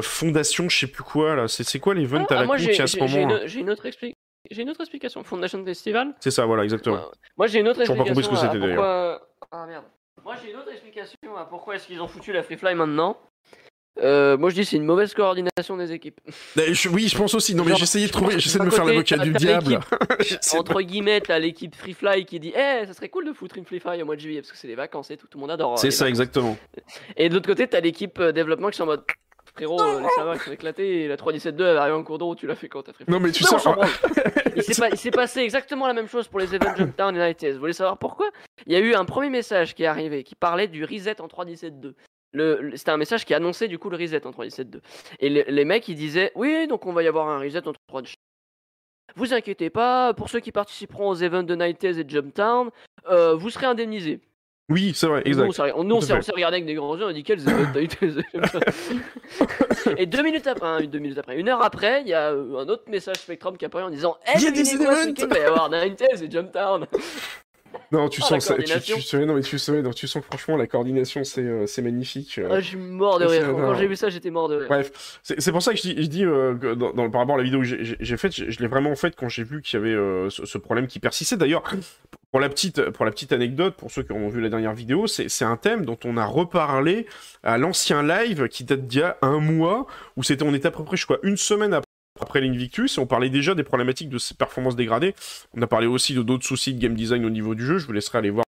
fondation, 0.01 0.67
je 0.69 0.77
sais 0.79 0.87
plus 0.87 1.03
quoi 1.03 1.35
là. 1.35 1.47
C'est 1.47 1.79
quoi 1.79 1.93
l'event 1.93 2.25
Ah, 2.29 2.33
à 2.33 2.41
la 2.41 2.45
con 2.47 2.53
a 2.53 2.55
à 2.55 2.59
ce 2.59 2.63
j'ai- 2.65 2.87
j'ai 2.87 2.99
moment 3.21 3.37
une, 3.41 3.59
une 3.59 3.69
autre 3.69 3.85
expli- 3.87 4.15
j'ai 4.49 4.61
une 4.63 4.69
autre 4.69 4.81
explication. 4.81 5.23
Foundation 5.23 5.63
Festival. 5.63 6.13
C'est 6.19 6.31
ça, 6.31 6.45
voilà, 6.45 6.63
exactement. 6.63 6.95
Ouais. 6.97 7.01
Moi 7.37 7.47
j'ai 7.47 7.59
une 7.59 7.67
autre 7.67 7.79
Toujours 7.81 7.95
pas 7.97 8.03
compris 8.03 8.19
explication. 8.19 8.47
ce 8.49 8.53
que 8.53 8.59
c'était, 8.61 8.73
pourquoi... 8.75 9.21
Ah 9.51 9.65
merde. 9.67 9.85
Moi 10.23 10.35
j'ai 10.41 10.51
une 10.51 10.57
autre 10.57 10.71
explication 10.71 11.35
à 11.37 11.45
pourquoi 11.45 11.75
est-ce 11.75 11.87
qu'ils 11.87 12.01
ont 12.01 12.07
foutu 12.07 12.31
la 12.33 12.43
free 12.43 12.57
fly 12.57 12.75
maintenant. 12.75 13.17
Euh, 14.01 14.37
moi 14.37 14.49
je 14.49 14.55
dis 14.55 14.63
c'est 14.65 14.77
une 14.77 14.85
mauvaise 14.85 15.13
coordination 15.13 15.75
des 15.77 15.91
équipes. 15.91 16.19
Euh, 16.57 16.73
je- 16.73 16.89
oui, 16.89 17.07
je 17.07 17.17
pense 17.17 17.33
aussi. 17.33 17.55
Non, 17.55 17.63
mais 17.65 17.75
j'essayais 17.75 18.07
de 18.07 18.11
trouver, 18.11 18.39
j'essaie 18.39 18.59
de 18.59 18.63
me 18.65 18.69
faire 18.69 18.85
l'avocat 18.85 19.17
du 19.17 19.31
diable. 19.33 19.79
Entre 20.57 20.81
guillemets, 20.81 21.21
t'as 21.21 21.39
l'équipe 21.39 21.75
Free 21.75 21.93
Fly 21.93 22.25
qui 22.25 22.39
dit 22.39 22.53
Eh, 22.55 22.85
ça 22.85 22.93
serait 22.93 23.09
cool 23.09 23.25
de 23.25 23.33
foutre 23.33 23.57
une 23.57 23.65
Free 23.65 23.79
Fly 23.79 24.01
au 24.01 24.05
mois 24.05 24.15
de 24.15 24.21
juillet 24.21 24.41
parce 24.41 24.51
que 24.51 24.57
c'est 24.57 24.67
les 24.67 24.75
vacances 24.75 25.11
et 25.11 25.17
tout, 25.17 25.27
tout 25.27 25.37
le 25.37 25.41
monde 25.41 25.51
adore. 25.51 25.73
euh, 25.73 25.77
C'est 25.77 25.91
ça, 25.91 26.05
vacances. 26.05 26.19
exactement. 26.19 26.57
Et 27.17 27.29
de 27.29 27.33
l'autre 27.33 27.47
côté, 27.47 27.67
t'as 27.67 27.79
l'équipe 27.81 28.19
euh, 28.19 28.31
développement 28.31 28.69
qui 28.69 28.77
sont 28.77 28.83
en 28.83 28.87
mode 28.87 29.03
Frérot, 29.53 29.81
euh, 29.81 30.01
les 30.01 30.07
serveurs 30.09 30.35
ils 30.35 30.39
sont 30.39 30.51
éclatés 30.51 31.03
et 31.03 31.07
la 31.07 31.17
3.17.2 31.17 31.47
elle 31.65 31.73
va 31.75 31.81
arriver 31.81 31.97
en 31.97 32.03
cours 32.03 32.17
d'eau, 32.17 32.35
tu 32.35 32.47
l'as 32.47 32.55
fait 32.55 32.69
quand 32.69 32.83
t'as 32.83 32.93
Non, 33.07 33.19
mais 33.19 33.31
tu 33.31 33.43
Non, 33.43 33.57
sais, 33.59 33.67
on. 33.67 33.75
Il 34.55 34.63
s'est 34.63 34.79
pas- 34.81 34.89
il 34.89 34.97
s'est 34.97 35.11
passé 35.11 35.39
exactement 35.41 35.87
la 35.87 35.93
même 35.93 36.07
chose 36.07 36.27
pour 36.27 36.39
les 36.39 36.53
events 36.55 36.75
Jumpdown 36.75 37.15
et 37.17 37.19
Night 37.19 37.37
Test. 37.37 37.53
Vous 37.55 37.59
voulez 37.61 37.73
savoir 37.73 37.97
pourquoi? 37.97 38.29
Il 38.65 38.73
y 38.73 38.75
a 38.75 38.79
eu 38.79 38.93
un 38.93 39.05
premier 39.05 39.29
message 39.29 39.73
qui 39.75 39.83
est 39.83 39.87
arrivé 39.87 40.23
qui 40.23 40.35
parlait 40.35 40.67
du 40.67 40.83
reset 40.85 41.19
en 41.21 41.27
3.17.2. 41.27 41.93
Le, 42.33 42.61
le- 42.61 42.77
c'était 42.77 42.91
un 42.91 42.97
message 42.97 43.25
qui 43.25 43.33
annonçait 43.33 43.67
du 43.67 43.77
coup 43.79 43.89
le 43.89 43.97
reset 43.97 44.25
en 44.25 44.31
3.17.2. 44.31 44.79
Et 45.19 45.29
le- 45.29 45.43
les 45.47 45.65
mecs 45.65 45.87
ils 45.87 45.95
disaient 45.95 46.31
Oui, 46.35 46.67
donc 46.67 46.85
on 46.85 46.93
va 46.93 47.03
y 47.03 47.07
avoir 47.07 47.27
un 47.29 47.39
reset 47.39 47.65
en 47.67 47.71
3.17.2. 47.71 48.13
Vous 49.15 49.33
inquiétez 49.33 49.69
pas, 49.69 50.13
pour 50.13 50.29
ceux 50.29 50.39
qui 50.39 50.51
participeront 50.53 51.09
aux 51.09 51.15
events 51.21 51.43
de 51.43 51.55
Night 51.55 51.77
Test 51.79 51.99
et 51.99 52.05
Jumptown, 52.07 52.69
euh, 53.09 53.35
vous 53.35 53.49
serez 53.49 53.65
indemnisés. 53.65 54.21
Oui, 54.69 54.93
c'est 54.95 55.07
vrai, 55.07 55.21
exact. 55.25 55.59
on- 55.75 55.83
nous, 55.83 55.95
on 55.95 56.01
s'est- 56.01 56.13
regardé 56.31 56.55
avec 56.55 56.65
des 56.65 56.75
grands 56.75 56.95
yeux, 56.97 57.05
on 57.05 57.09
a 57.09 57.13
dit 57.13 57.23
Test 57.23 57.47
et 59.97 60.05
deux 60.05 60.23
minutes 60.23 60.47
après, 60.47 60.67
hein, 60.67 60.81
deux 60.85 60.99
minutes 60.99 61.17
après, 61.17 61.37
une 61.39 61.49
heure 61.49 61.61
après, 61.61 62.01
il 62.01 62.07
y 62.07 62.13
a 62.13 62.31
euh, 62.31 62.59
un 62.59 62.67
autre 62.69 62.83
message 62.87 63.17
Spectrum 63.17 63.57
qui 63.57 63.65
apparaît 63.65 63.83
en 63.83 63.89
disant 63.89 64.17
Eh, 64.27 64.37
Il 64.37 64.43
y 64.43 64.47
a 64.47 64.51
des 64.51 64.73
events 64.75 65.13
il 65.17 65.25
va 65.27 65.39
y 65.39 65.43
avoir 65.43 65.69
Test 65.95 66.23
et 66.23 66.31
Jumptown 66.31 66.85
Non, 67.91 68.07
tu 68.07 68.21
Ah, 68.23 68.27
sens 68.27 68.45
ça. 68.45 68.55
Tu, 68.55 68.63
tu, 68.63 69.01
sais- 69.01 69.25
non, 69.25 69.33
mais 69.35 69.41
tu 69.41 69.59
sais, 69.59 69.81
non, 69.81 69.91
tu 69.91 70.07
sens 70.07 70.21
que 70.21 70.27
franchement, 70.27 70.55
la 70.55 70.65
coordination, 70.65 71.23
c'est 71.25 71.41
euh, 71.41 71.65
c'est 71.65 71.81
magnifique. 71.81 72.37
euh. 72.39 72.47
Ah, 72.49 72.59
Je 72.61 72.67
suis 72.67 72.77
mort 72.77 73.19
de 73.19 73.25
rire. 73.25 73.51
Quand, 73.53 73.75
j'ai 73.75 73.87
vu 73.87 73.95
ça, 73.97 74.09
j'étais 74.09 74.29
mort 74.29 74.47
de 74.47 74.55
rire. 74.55 74.67
Bref, 74.69 75.19
c'est 75.23 75.51
pour 75.51 75.61
ça 75.61 75.71
que 75.73 75.77
je 75.77 75.81
dis, 75.83 75.95
je 76.01 76.07
dis 76.07 76.25
euh, 76.25 76.55
que 76.55 76.73
dans, 76.73 76.93
dans- 76.93 77.09
par 77.09 77.21
rapport 77.21 77.35
à 77.35 77.37
la 77.39 77.43
vidéo 77.43 77.59
que 77.59 77.65
j'ai- 77.65 78.17
faite, 78.17 78.33
je, 78.35 78.49
je 78.49 78.59
l'ai 78.59 78.67
vraiment 78.67 78.95
faite 78.95 79.15
quand 79.17 79.27
j'ai 79.29 79.43
vu 79.43 79.61
qu'il 79.61 79.77
y 79.79 79.81
avait 79.83 79.93
euh, 79.93 80.29
ce, 80.29 80.45
ce 80.45 80.57
problème 80.57 80.87
qui 80.87 80.99
persistait. 80.99 81.35
D'ailleurs, 81.35 81.63
pour 82.31 82.39
la 82.39 82.47
petite, 82.47 82.89
pour 82.91 83.03
la 83.03 83.11
petite 83.11 83.33
anecdote, 83.33 83.75
pour 83.75 83.91
ceux 83.91 84.03
qui 84.03 84.13
ont 84.13 84.29
vu 84.29 84.39
la 84.39 84.47
dernière 84.49 84.73
vidéo, 84.73 85.05
c'est 85.07 85.27
c'est 85.27 85.43
un 85.45 85.57
thème 85.57 85.83
dont 85.85 85.97
on 86.05 86.15
a 86.15 86.25
reparlé 86.25 87.07
à 87.43 87.57
l'ancien 87.57 88.03
live 88.03 88.47
qui 88.47 88.63
date 88.63 88.87
d'il 88.87 88.99
y 89.01 89.03
a 89.03 89.17
un 89.21 89.39
mois, 89.39 89.85
où 90.15 90.23
c'était, 90.23 90.43
on 90.43 90.53
était 90.53 90.67
à 90.67 90.71
peu 90.71 90.83
près, 90.85 90.95
je 90.95 91.03
crois, 91.05 91.19
une 91.23 91.35
semaine 91.37 91.73
après. 91.73 91.85
Après 92.21 92.39
l'Invictus, 92.39 92.97
on 92.97 93.07
parlait 93.07 93.29
déjà 93.29 93.55
des 93.55 93.63
problématiques 93.63 94.09
de 94.09 94.17
ces 94.17 94.35
performances 94.35 94.75
dégradées. 94.75 95.15
On 95.55 95.61
a 95.61 95.67
parlé 95.67 95.87
aussi 95.87 96.13
de 96.13 96.21
d'autres 96.21 96.45
soucis 96.45 96.73
de 96.73 96.79
game 96.79 96.93
design 96.93 97.25
au 97.25 97.29
niveau 97.29 97.55
du 97.55 97.65
jeu. 97.65 97.77
Je 97.79 97.85
vous 97.85 97.93
laisserai 97.93 98.19
aller 98.19 98.29
voir 98.29 98.45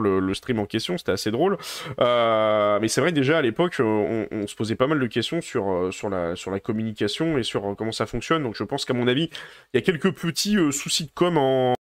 le, 0.00 0.20
le 0.20 0.34
stream 0.34 0.58
en 0.58 0.66
question, 0.66 0.98
c'était 0.98 1.12
assez 1.12 1.30
drôle. 1.30 1.56
Euh, 2.00 2.78
mais 2.80 2.88
c'est 2.88 3.00
vrai 3.00 3.12
déjà 3.12 3.38
à 3.38 3.42
l'époque, 3.42 3.76
on, 3.80 4.26
on 4.30 4.46
se 4.46 4.54
posait 4.54 4.74
pas 4.76 4.86
mal 4.86 5.00
de 5.00 5.06
questions 5.06 5.40
sur, 5.40 5.70
euh, 5.70 5.90
sur, 5.90 6.08
la, 6.08 6.36
sur 6.36 6.50
la 6.50 6.60
communication 6.60 7.38
et 7.38 7.42
sur 7.42 7.64
euh, 7.64 7.74
comment 7.74 7.92
ça 7.92 8.06
fonctionne. 8.06 8.42
Donc 8.42 8.54
je 8.56 8.64
pense 8.64 8.84
qu'à 8.84 8.94
mon 8.94 9.08
avis, 9.08 9.30
il 9.72 9.76
y 9.76 9.78
a 9.78 9.80
quelques 9.80 10.12
petits 10.12 10.56
euh, 10.58 10.70
soucis 10.70 11.04
de 11.06 11.10
com 11.14 11.38
en 11.38 11.74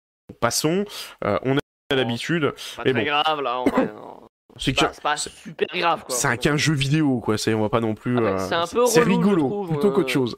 passons. 0.41 0.85
Euh, 1.25 1.39
on 1.43 1.57
a 1.57 1.97
l'habitude. 1.97 2.53
Pas 2.77 2.83
Mais 2.85 2.93
très 2.93 3.01
bon. 3.05 3.07
grave 3.07 3.41
là. 3.41 3.65
C'est 4.59 4.75
pas, 4.75 4.93
pas 5.03 5.17
super 5.17 5.67
grave. 5.73 6.05
C'est 6.09 6.29
un, 6.29 6.37
qu'un 6.37 6.59
jeu 6.59 6.75
vidéo 6.75 7.21
quoi, 7.21 7.37
on 7.49 7.61
va 7.63 7.69
pas 7.71 7.81
non 7.81 7.95
plus. 7.95 8.19
Ah, 8.19 8.65
un 8.65 8.87
C'est 8.87 9.03
rigolo, 9.03 9.65
plutôt 9.65 9.91
qu'autre 9.93 10.11
chose. 10.11 10.37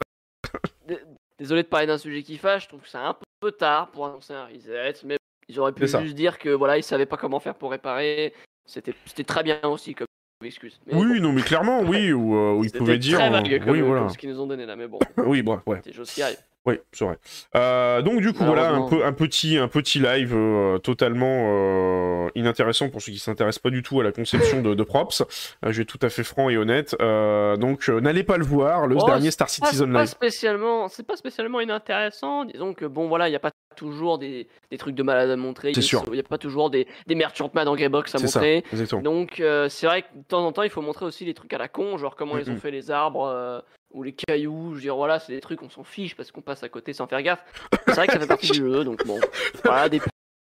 Désolé 1.45 1.63
de 1.63 1.69
parler 1.69 1.87
d'un 1.87 1.99
sujet 1.99 2.23
qui 2.23 2.39
fâche, 2.39 2.63
je 2.63 2.69
trouve 2.69 2.81
que 2.81 2.89
c'est 2.89 2.97
un 2.97 3.15
peu 3.39 3.53
tard 3.53 3.91
pour 3.91 4.07
annoncer 4.07 4.33
un 4.33 4.47
reset, 4.47 4.95
mais 5.05 5.19
ils 5.47 5.61
auraient 5.61 5.73
pu 5.73 5.87
juste 5.87 6.15
dire 6.15 6.39
que 6.39 6.49
voilà, 6.49 6.79
ils 6.79 6.83
savaient 6.83 7.05
pas 7.05 7.19
comment 7.19 7.39
faire 7.39 7.55
pour 7.55 7.71
réparer. 7.71 8.33
C'était, 8.65 8.95
très 9.27 9.43
bien 9.43 9.61
aussi 9.65 9.95
comme 9.95 10.07
excuse. 10.43 10.81
oui, 10.91 11.21
non, 11.21 11.35
mais 11.35 11.43
clairement, 11.43 11.83
oui, 11.83 12.15
ou, 12.15 12.35
euh, 12.35 12.63
ils 12.65 12.73
pouvaient 12.73 12.97
dire. 12.97 13.19
Très 13.19 13.29
vague, 13.29 13.63
comme, 13.63 13.73
oui, 13.73 13.83
voilà. 13.83 14.09
ce 14.09 14.17
qu'ils 14.17 14.31
nous 14.31 14.41
ont 14.41 14.47
donné 14.47 14.65
là, 14.65 14.75
mais 14.75 14.89
bon. 14.89 14.99
oui, 15.19 15.45
ouais. 15.67 15.83
C'est 15.85 15.93
qui. 15.93 16.23
Oui, 16.67 16.81
c'est 16.93 17.05
vrai. 17.05 17.19
Euh, 17.57 18.01
donc 18.01 18.23
du 18.23 18.33
coup 18.33 18.43
voilà 18.43 18.71
un, 18.71 18.89
peu, 18.89 19.05
un 19.05 19.13
petit 19.13 19.59
un 19.59 19.69
petit 19.69 19.99
live 19.99 20.33
euh, 20.35 20.79
totalement 20.79 21.45
euh, 21.49 22.29
inintéressant 22.35 22.89
pour 22.89 23.03
ceux 23.03 23.13
qui 23.13 23.19
s'intéressent 23.19 23.61
pas 23.63 23.69
du 23.69 23.83
tout 23.83 24.01
à 24.01 24.05
la 24.05 24.13
conception 24.13 24.63
de, 24.63 24.75
de 24.75 24.83
props. 24.83 25.23
je 25.63 25.71
vais 25.71 25.83
être 25.83 25.89
tout 25.89 25.99
à 26.01 26.09
fait 26.09 26.25
franc 26.25 26.49
et 26.49 26.57
honnête. 26.57 26.97
donc 26.99 27.89
n'allez 27.89 28.25
pas 28.25 28.39
le 28.39 28.47
voir, 28.47 28.87
le 28.87 28.97
oh, 28.99 29.05
dernier 29.05 29.31
Star 29.31 29.51
Citizen 29.51 29.93
Live. 29.93 30.07
spécialement, 30.07 30.89
c'est 30.89 31.07
pas 31.07 31.17
spécialement 31.17 31.61
inintéressant. 31.61 32.47
Disons 32.47 32.73
que 32.73 32.87
bon 32.87 33.09
voilà, 33.09 33.29
il 33.29 33.33
y 33.33 33.37
a 33.37 33.41
pas 33.41 33.51
toujours 33.77 34.19
des, 34.19 34.47
des, 34.71 34.79
trucs 34.79 34.95
de 34.95 35.03
malade 35.03 35.29
à 35.29 35.37
montrer. 35.37 35.75
C'est 35.75 35.83
sûr. 35.83 36.05
Il 36.07 36.13
n'y 36.13 36.21
a 36.21 36.23
pas 36.23 36.39
toujours 36.39 36.71
des, 36.71 36.87
des 37.07 37.15
merchantman 37.15 37.69
en 37.69 37.75
Greybox 37.75 38.15
à 38.15 38.21
montrer. 38.21 38.65
Ça, 38.73 38.97
Donc 39.03 39.43
c'est 39.69 39.87
vrai 39.87 40.03
que 40.03 40.17
de 40.17 40.23
temps 40.27 40.47
en 40.47 40.53
temps 40.53 40.63
il 40.63 40.71
faut 40.71 40.81
montrer 40.83 41.05
aussi 41.05 41.27
les 41.27 41.35
trucs 41.35 41.53
à 41.53 41.59
la 41.59 41.69
con, 41.69 41.99
genre 41.99 42.17
comment 42.17 42.39
ils 42.39 42.51
ont 42.51 42.57
fait 42.57 42.71
les 42.71 42.91
arbres 42.91 43.63
ou 43.95 44.03
les 44.03 44.13
cailloux, 44.13 44.71
je 44.71 44.75
veux 44.75 44.81
dire, 44.81 44.97
voilà, 44.97 45.19
c'est 45.21 45.33
des 45.33 45.41
trucs, 45.41 45.63
on 45.63 45.71
s'en 45.71 45.85
fiche 45.85 46.15
parce 46.17 46.31
qu'on 46.33 46.43
passe 46.43 46.63
à 46.65 46.69
côté 46.69 46.93
sans 46.93 47.07
faire 47.07 47.23
gaffe. 47.23 47.43
C'est 47.87 47.95
vrai 47.95 48.07
que 48.07 48.13
ça 48.13 48.21
fait 48.21 48.27
partie 48.27 48.51
du 48.51 48.59
jeu, 48.59 48.85
donc 48.85 49.07
bon, 49.07 49.19
voilà, 49.65 49.89
des 49.89 50.03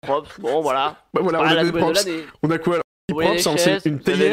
props, 0.01 0.41
bon, 0.41 0.63
voilà. 0.63 1.05
Bah 1.13 1.21
voilà, 1.23 1.41
on 1.41 1.45
a 1.45 1.65
des 1.65 1.73
props. 1.73 2.09
On 2.43 2.51
a 2.51 2.59
quoi 2.59 2.75
alors 2.75 2.85
props, 3.09 3.47
hein, 3.47 3.57
c'est 3.57 3.85
une 3.87 4.01
théière. 4.01 4.33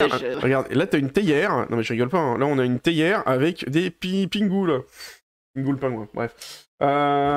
Regarde, 0.00 0.72
là 0.72 0.86
t'as 0.86 0.98
une 0.98 1.10
théière, 1.10 1.66
non 1.68 1.76
mais 1.76 1.82
je 1.82 1.92
rigole 1.92 2.08
pas, 2.08 2.18
hein. 2.18 2.38
là 2.38 2.46
on 2.46 2.58
a 2.58 2.64
une 2.64 2.80
théière 2.80 3.22
avec 3.26 3.68
des 3.68 3.90
pi 3.90 4.28
pingoules. 4.28 4.84
Pingoule 5.54 5.78
pingouin, 5.78 6.08
bref. 6.14 6.68
Euh... 6.82 7.36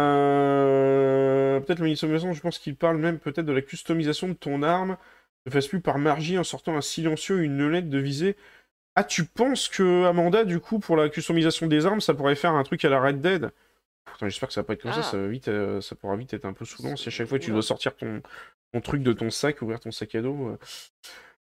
Peut-être 1.60 1.80
le 1.80 1.86
ministre 1.86 2.08
je 2.08 2.40
pense 2.42 2.60
qu'il 2.60 2.76
parle 2.76 2.98
même 2.98 3.18
peut-être 3.20 3.46
de 3.46 3.52
la 3.52 3.62
customisation 3.62 4.28
de 4.30 4.34
ton 4.34 4.62
arme. 4.64 4.98
Ne 5.46 5.52
fasse 5.52 5.68
plus 5.68 5.82
par 5.82 5.98
magie 5.98 6.38
en 6.38 6.46
sortant 6.46 6.78
un 6.78 6.82
silencieux 6.82 7.42
une 7.42 7.68
lettre 7.68 7.90
de 7.90 7.98
visée 7.98 8.38
ah, 8.96 9.04
tu 9.04 9.26
penses 9.26 9.70
que 9.70 10.06
Amanda, 10.06 10.44
du 10.44 10.60
coup, 10.60 10.80
pour 10.80 10.96
la 10.96 11.10
customisation 11.10 11.66
des 11.66 11.86
armes, 11.86 12.02
ça 12.02 12.14
pourrait 12.14 12.36
faire 12.36 12.54
un 12.54 12.64
truc 12.64 12.86
à 12.86 12.90
la 12.90 13.02
Red 13.02 13.22
Dead? 13.22 13.50
J'espère 14.22 14.50
que 14.50 14.54
ça 14.54 14.62
va 14.62 14.66
pas 14.66 14.74
être 14.74 14.84
comme 14.84 14.92
ça, 14.92 15.00
ah. 15.00 15.04
ça, 15.04 15.28
vite, 15.28 15.48
euh, 15.48 15.82
ça 15.82 15.96
pourra 15.96 16.16
vite 16.16 16.34
être 16.34 16.46
un 16.46 16.54
peu 16.54 16.66
saoulant 16.66 16.96
si 16.96 17.08
à 17.08 17.12
chaque 17.12 17.28
fois 17.28 17.40
tu 17.40 17.52
dois 17.52 17.64
sortir 17.64 17.96
ton, 17.96 18.22
truc 18.82 19.02
de 19.02 19.14
ton 19.14 19.30
sac, 19.30 19.62
ouvrir 19.62 19.80
ton 19.80 19.92
sac 19.92 20.14
à 20.16 20.22
dos. 20.22 20.50
Euh. 20.50 20.58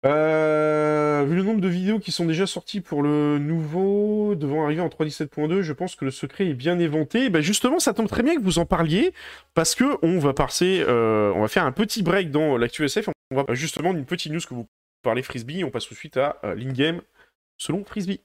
Euh, 0.06 1.26
vu 1.26 1.36
le 1.36 1.44
nombre 1.44 1.62
de 1.62 1.68
vidéos 1.68 2.00
qui 2.00 2.12
sont 2.12 2.26
déjà 2.26 2.46
sorties 2.46 2.82
pour 2.82 3.04
le 3.04 3.40
nouveau, 3.40 4.36
devant 4.36 4.66
arriver 4.66 4.82
en 4.82 4.90
3.17.2, 4.90 5.62
je 5.62 5.74
pense 5.74 5.96
que 5.96 6.06
le 6.06 6.12
secret 6.12 6.48
est 6.48 6.54
bien 6.54 6.78
éventé. 6.80 7.30
Ben 7.30 7.42
justement, 7.42 7.80
ça 7.80 7.94
tombe 7.94 8.08
très 8.08 8.24
bien 8.24 8.36
que 8.36 8.42
vous 8.42 8.60
en 8.60 8.66
parliez, 8.66 9.14
parce 9.54 9.76
que 9.76 9.98
on 10.02 10.20
va 10.20 10.34
passer, 10.34 10.84
on 10.88 11.42
va 11.42 11.48
faire 11.48 11.66
un 11.66 11.72
petit 11.72 12.04
break 12.04 12.32
dans 12.32 12.58
l'actu 12.58 12.84
SF. 12.86 13.10
On 13.32 13.44
va 13.44 13.54
justement 13.54 13.92
une 13.92 14.06
petite 14.06 14.32
news 14.32 14.42
que 14.42 14.54
vous 14.54 14.68
parlez 15.04 15.24
frisbee. 15.24 15.64
On 15.64 15.72
passe 15.72 15.86
tout 15.86 15.94
de 15.94 16.00
suite 16.00 16.18
à 16.18 16.38
l'in-game 16.44 17.02
selon 17.58 17.84
Frisbee. 17.84 18.22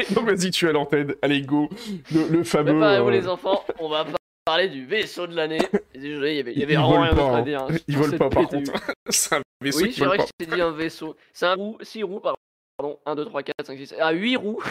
Donc 0.14 0.26
vas-y, 0.26 0.50
tu 0.50 0.68
as 0.68 0.72
l'antenne. 0.72 1.14
Allez, 1.22 1.42
go. 1.42 1.68
Le, 2.12 2.44
fameux. 2.44 2.72
Préparez-vous 2.72 3.08
euh, 3.08 3.10
les 3.10 3.28
enfants, 3.28 3.64
on 3.78 3.88
va 3.88 4.06
parler 4.44 4.68
du 4.68 4.84
vaisseau 4.86 5.26
de 5.26 5.34
l'année. 5.34 5.60
Désolé, 5.94 6.32
il 6.32 6.36
y 6.36 6.40
avait, 6.40 6.54
y 6.54 6.62
avait 6.62 6.76
vraiment 6.76 7.02
rien 7.02 7.14
d'autre 7.14 7.34
à 7.34 7.42
dire. 7.42 7.62
Hein, 7.62 7.76
ils 7.88 7.96
volent 7.96 8.18
pas 8.18 8.30
par 8.30 8.48
contre. 8.48 8.72
c'est 9.08 9.36
un 9.36 9.42
vaisseau 9.60 9.80
Oui, 9.80 9.92
c'est 9.92 10.04
vrai 10.04 10.18
que 10.18 10.24
j'ai 10.38 10.46
dit 10.46 10.60
un 10.60 10.72
vaisseau. 10.72 11.16
C'est 11.32 11.46
un 11.46 11.54
roue, 11.54 11.78
6 11.80 12.02
roues, 12.02 12.20
pardon. 12.20 12.98
1, 13.04 13.14
2, 13.14 13.24
3, 13.26 13.42
4, 13.42 13.66
5, 13.66 13.78
6. 13.78 13.94
Ah, 14.00 14.12
8 14.12 14.36
roues. 14.36 14.62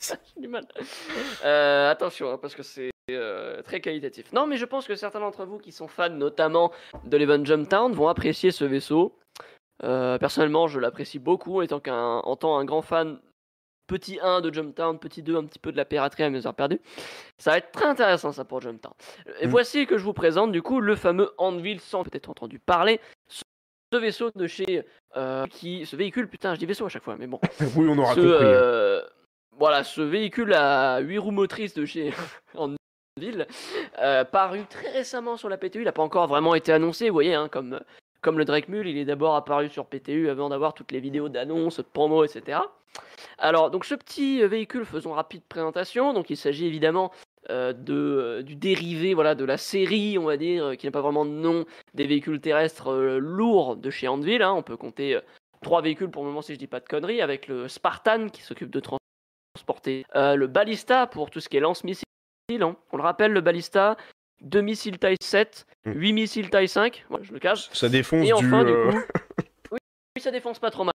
j'ai 0.00 0.40
du 0.40 0.48
mal. 0.48 0.66
Euh, 1.44 1.90
attention, 1.90 2.30
hein, 2.30 2.38
parce 2.40 2.54
que 2.54 2.62
c'est 2.62 2.90
euh, 3.10 3.62
très 3.62 3.80
qualitatif. 3.80 4.32
Non, 4.32 4.46
mais 4.46 4.56
je 4.56 4.64
pense 4.64 4.86
que 4.86 4.94
certains 4.94 5.20
d'entre 5.20 5.44
vous 5.44 5.58
qui 5.58 5.72
sont 5.72 5.88
fans 5.88 6.10
notamment 6.10 6.72
de 7.04 7.16
l'Event 7.16 7.44
Jumptown 7.44 7.92
vont 7.92 8.08
apprécier 8.08 8.50
ce 8.50 8.64
vaisseau. 8.64 9.18
Euh, 9.84 10.18
personnellement, 10.18 10.66
je 10.66 10.80
l'apprécie 10.80 11.18
beaucoup, 11.18 11.62
étant 11.62 11.80
qu'un, 11.80 12.18
en 12.18 12.36
tant 12.36 12.58
un 12.58 12.64
grand 12.64 12.82
fan 12.82 13.18
petit 13.86 14.18
1 14.20 14.42
de 14.42 14.52
Jumptown, 14.52 14.98
petit 14.98 15.22
2 15.22 15.36
un 15.36 15.44
petit 15.44 15.58
peu 15.58 15.72
de 15.72 15.76
la 15.76 15.84
piraterie 15.84 16.24
à 16.24 16.30
mes 16.30 16.46
heures 16.46 16.54
perdues. 16.54 16.80
Ça 17.38 17.52
va 17.52 17.58
être 17.58 17.72
très 17.72 17.86
intéressant 17.86 18.32
ça 18.32 18.44
pour 18.44 18.60
Jumptown. 18.60 18.92
Et 19.40 19.46
mm. 19.46 19.50
voici 19.50 19.86
que 19.86 19.96
je 19.96 20.04
vous 20.04 20.12
présente 20.12 20.52
du 20.52 20.60
coup 20.60 20.80
le 20.80 20.94
fameux 20.94 21.32
Anvil 21.38 21.80
sans 21.80 22.04
peut-être 22.04 22.28
entendu 22.28 22.58
parler. 22.58 23.00
Ce 23.28 23.96
vaisseau 23.96 24.30
de 24.34 24.46
chez 24.46 24.84
euh, 25.16 25.46
qui 25.46 25.86
ce 25.86 25.96
véhicule 25.96 26.28
putain 26.28 26.52
je 26.54 26.58
dis 26.58 26.66
vaisseau 26.66 26.84
à 26.84 26.90
chaque 26.90 27.02
fois 27.02 27.16
mais 27.18 27.26
bon 27.26 27.40
oui 27.74 27.86
on 27.88 27.96
aura 27.96 28.14
compris 28.14 29.08
voilà 29.58 29.82
ce 29.82 30.02
véhicule 30.02 30.52
à 30.52 30.98
8 31.00 31.18
roues 31.18 31.30
motrices 31.30 31.72
de 31.72 31.86
chez 31.86 32.12
euh, 34.00 34.24
paru 34.24 34.60
très 34.68 34.90
récemment 34.90 35.36
sur 35.36 35.48
la 35.48 35.56
PTU. 35.56 35.80
Il 35.80 35.84
n'a 35.84 35.92
pas 35.92 36.02
encore 36.02 36.26
vraiment 36.26 36.54
été 36.54 36.72
annoncé, 36.72 37.08
vous 37.08 37.14
voyez, 37.14 37.34
hein, 37.34 37.48
comme, 37.48 37.80
le 38.38 38.44
Drake 38.44 38.68
Mule, 38.68 38.86
il 38.86 38.98
est 38.98 39.04
d'abord 39.04 39.36
apparu 39.36 39.68
sur 39.68 39.86
PTU 39.86 40.28
avant 40.28 40.48
d'avoir 40.48 40.74
toutes 40.74 40.92
les 40.92 41.00
vidéos 41.00 41.28
d'annonces, 41.28 41.78
de 41.78 41.82
promo, 41.82 42.24
etc. 42.24 42.58
Alors, 43.38 43.70
donc 43.70 43.84
ce 43.84 43.94
petit 43.94 44.42
véhicule, 44.46 44.84
faisons 44.84 45.12
rapide 45.12 45.42
présentation. 45.48 46.12
Donc, 46.12 46.30
il 46.30 46.36
s'agit 46.36 46.66
évidemment 46.66 47.12
euh, 47.50 47.72
de, 47.72 47.94
euh, 47.94 48.42
du 48.42 48.56
dérivé 48.56 49.14
voilà, 49.14 49.34
de 49.34 49.44
la 49.44 49.56
série, 49.56 50.18
on 50.18 50.24
va 50.24 50.36
dire, 50.36 50.76
qui 50.76 50.86
n'a 50.86 50.92
pas 50.92 51.00
vraiment 51.00 51.24
de 51.24 51.30
nom, 51.30 51.64
des 51.94 52.06
véhicules 52.06 52.40
terrestres 52.40 52.92
lourds 53.18 53.76
de 53.76 53.90
chez 53.90 54.08
Anvil. 54.08 54.42
Hein. 54.42 54.52
On 54.52 54.62
peut 54.62 54.76
compter 54.76 55.18
trois 55.62 55.80
véhicules 55.80 56.10
pour 56.10 56.22
le 56.24 56.28
moment, 56.28 56.42
si 56.42 56.54
je 56.54 56.58
dis 56.58 56.66
pas 56.66 56.80
de 56.80 56.88
conneries, 56.88 57.22
avec 57.22 57.48
le 57.48 57.68
Spartan 57.68 58.28
qui 58.28 58.42
s'occupe 58.42 58.70
de 58.70 58.80
transporter, 58.80 60.04
le 60.14 60.46
Ballista 60.46 61.06
pour 61.06 61.30
tout 61.30 61.40
ce 61.40 61.48
qui 61.48 61.56
est 61.56 61.60
lance-missile 61.60 62.04
Hein. 62.50 62.76
On 62.92 62.96
le 62.96 63.02
rappelle, 63.02 63.32
le 63.32 63.42
Ballista, 63.42 63.96
2 64.40 64.60
missiles 64.62 64.98
taille 64.98 65.16
7, 65.20 65.66
8 65.84 66.12
mm. 66.12 66.14
missiles 66.14 66.50
taille 66.50 66.68
5. 66.68 67.04
je 67.20 67.32
le 67.32 67.38
cache. 67.38 67.68
Ça 67.72 67.88
défonce 67.88 68.26
Et 68.26 68.32
enfin, 68.32 68.64
du, 68.64 68.72
euh, 68.72 68.90
coup, 69.68 69.76
oui, 70.16 70.22
ça 70.22 70.30
défonce 70.30 70.58
pas 70.58 70.70
trop 70.70 70.84
mal. 70.84 70.94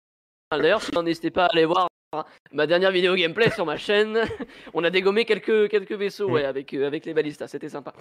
D'ailleurs, 0.52 0.82
si 0.82 0.92
vous 0.92 1.02
n'hésitez 1.02 1.30
pas 1.30 1.46
à 1.46 1.48
aller 1.52 1.64
voir 1.64 1.88
ma 2.52 2.66
dernière 2.66 2.90
vidéo 2.90 3.14
gameplay 3.14 3.50
sur 3.50 3.66
ma 3.66 3.76
chaîne, 3.76 4.20
on 4.74 4.84
a 4.84 4.90
dégommé 4.90 5.24
quelques, 5.24 5.68
quelques 5.68 5.92
vaisseaux 5.92 6.28
mm. 6.28 6.32
ouais, 6.32 6.44
avec, 6.44 6.72
euh, 6.72 6.86
avec 6.86 7.04
les 7.04 7.14
balistas, 7.14 7.48
c'était 7.48 7.68
sympa. 7.68 7.94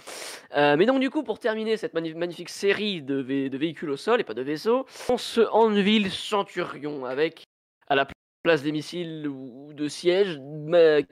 Euh, 0.56 0.76
mais 0.76 0.86
donc 0.86 1.00
du 1.00 1.10
coup, 1.10 1.24
pour 1.24 1.40
terminer 1.40 1.76
cette 1.76 1.94
magnifique 1.94 2.50
série 2.50 3.02
de, 3.02 3.22
de, 3.22 3.58
véhicules 3.58 3.90
au 3.90 3.96
sol 3.96 4.20
et 4.20 4.24
pas 4.24 4.34
de 4.34 4.42
vaisseaux, 4.42 4.86
on 5.08 5.18
se 5.18 5.40
Anvil 5.50 6.12
Centurion 6.12 7.04
avec 7.04 7.42
à 7.88 7.96
la 7.96 8.06
place 8.44 8.62
des 8.62 8.70
missiles 8.70 9.26
ou 9.26 9.72
de 9.72 9.88
sièges, 9.88 10.40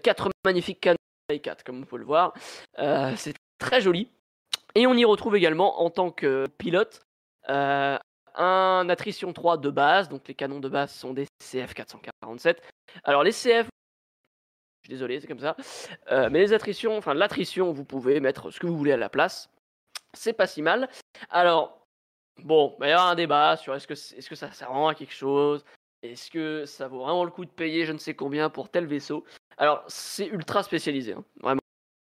quatre 0.02 0.30
magnifiques 0.44 0.80
canons 0.80 0.98
4, 1.36 1.62
comme 1.62 1.82
on 1.82 1.84
peut 1.84 1.98
le 1.98 2.04
voir. 2.04 2.32
Euh, 2.78 3.12
c'est 3.16 3.34
très 3.58 3.80
joli. 3.80 4.08
Et 4.74 4.86
on 4.86 4.94
y 4.94 5.04
retrouve 5.04 5.36
également, 5.36 5.82
en 5.82 5.90
tant 5.90 6.10
que 6.10 6.46
pilote, 6.56 7.00
euh, 7.50 7.98
un 8.34 8.88
attrition 8.88 9.32
3 9.32 9.58
de 9.58 9.70
base. 9.70 10.08
Donc 10.08 10.26
les 10.28 10.34
canons 10.34 10.60
de 10.60 10.68
base 10.68 10.92
sont 10.92 11.12
des 11.12 11.26
CF 11.38 11.74
447. 11.74 12.62
Alors 13.04 13.22
les 13.22 13.32
CF, 13.32 13.66
je 13.66 14.84
suis 14.84 14.90
désolé, 14.90 15.20
c'est 15.20 15.26
comme 15.26 15.40
ça. 15.40 15.56
Euh, 16.10 16.28
mais 16.30 16.38
les 16.38 16.52
attritions, 16.52 16.96
enfin 16.96 17.14
l'attrition, 17.14 17.72
vous 17.72 17.84
pouvez 17.84 18.20
mettre 18.20 18.50
ce 18.50 18.58
que 18.58 18.66
vous 18.66 18.78
voulez 18.78 18.92
à 18.92 18.96
la 18.96 19.10
place. 19.10 19.50
C'est 20.14 20.32
pas 20.32 20.46
si 20.46 20.62
mal. 20.62 20.88
Alors, 21.28 21.84
bon, 22.42 22.74
il 22.78 22.80
va 22.80 22.88
y 22.88 22.92
avoir 22.92 23.08
un 23.08 23.14
débat 23.14 23.56
sur 23.56 23.74
est-ce 23.74 23.86
que, 23.86 23.92
est-ce 23.92 24.28
que 24.28 24.34
ça 24.34 24.50
sert 24.52 24.74
à 24.74 24.94
quelque 24.94 25.12
chose 25.12 25.64
est-ce 26.02 26.30
que 26.30 26.64
ça 26.64 26.88
vaut 26.88 27.00
vraiment 27.00 27.24
le 27.24 27.30
coup 27.30 27.44
de 27.44 27.50
payer 27.50 27.84
je 27.84 27.92
ne 27.92 27.98
sais 27.98 28.14
combien 28.14 28.50
pour 28.50 28.68
tel 28.68 28.86
vaisseau? 28.86 29.24
Alors, 29.56 29.84
c'est 29.88 30.26
ultra 30.26 30.62
spécialisé, 30.62 31.14
hein, 31.14 31.24
vraiment. 31.40 31.60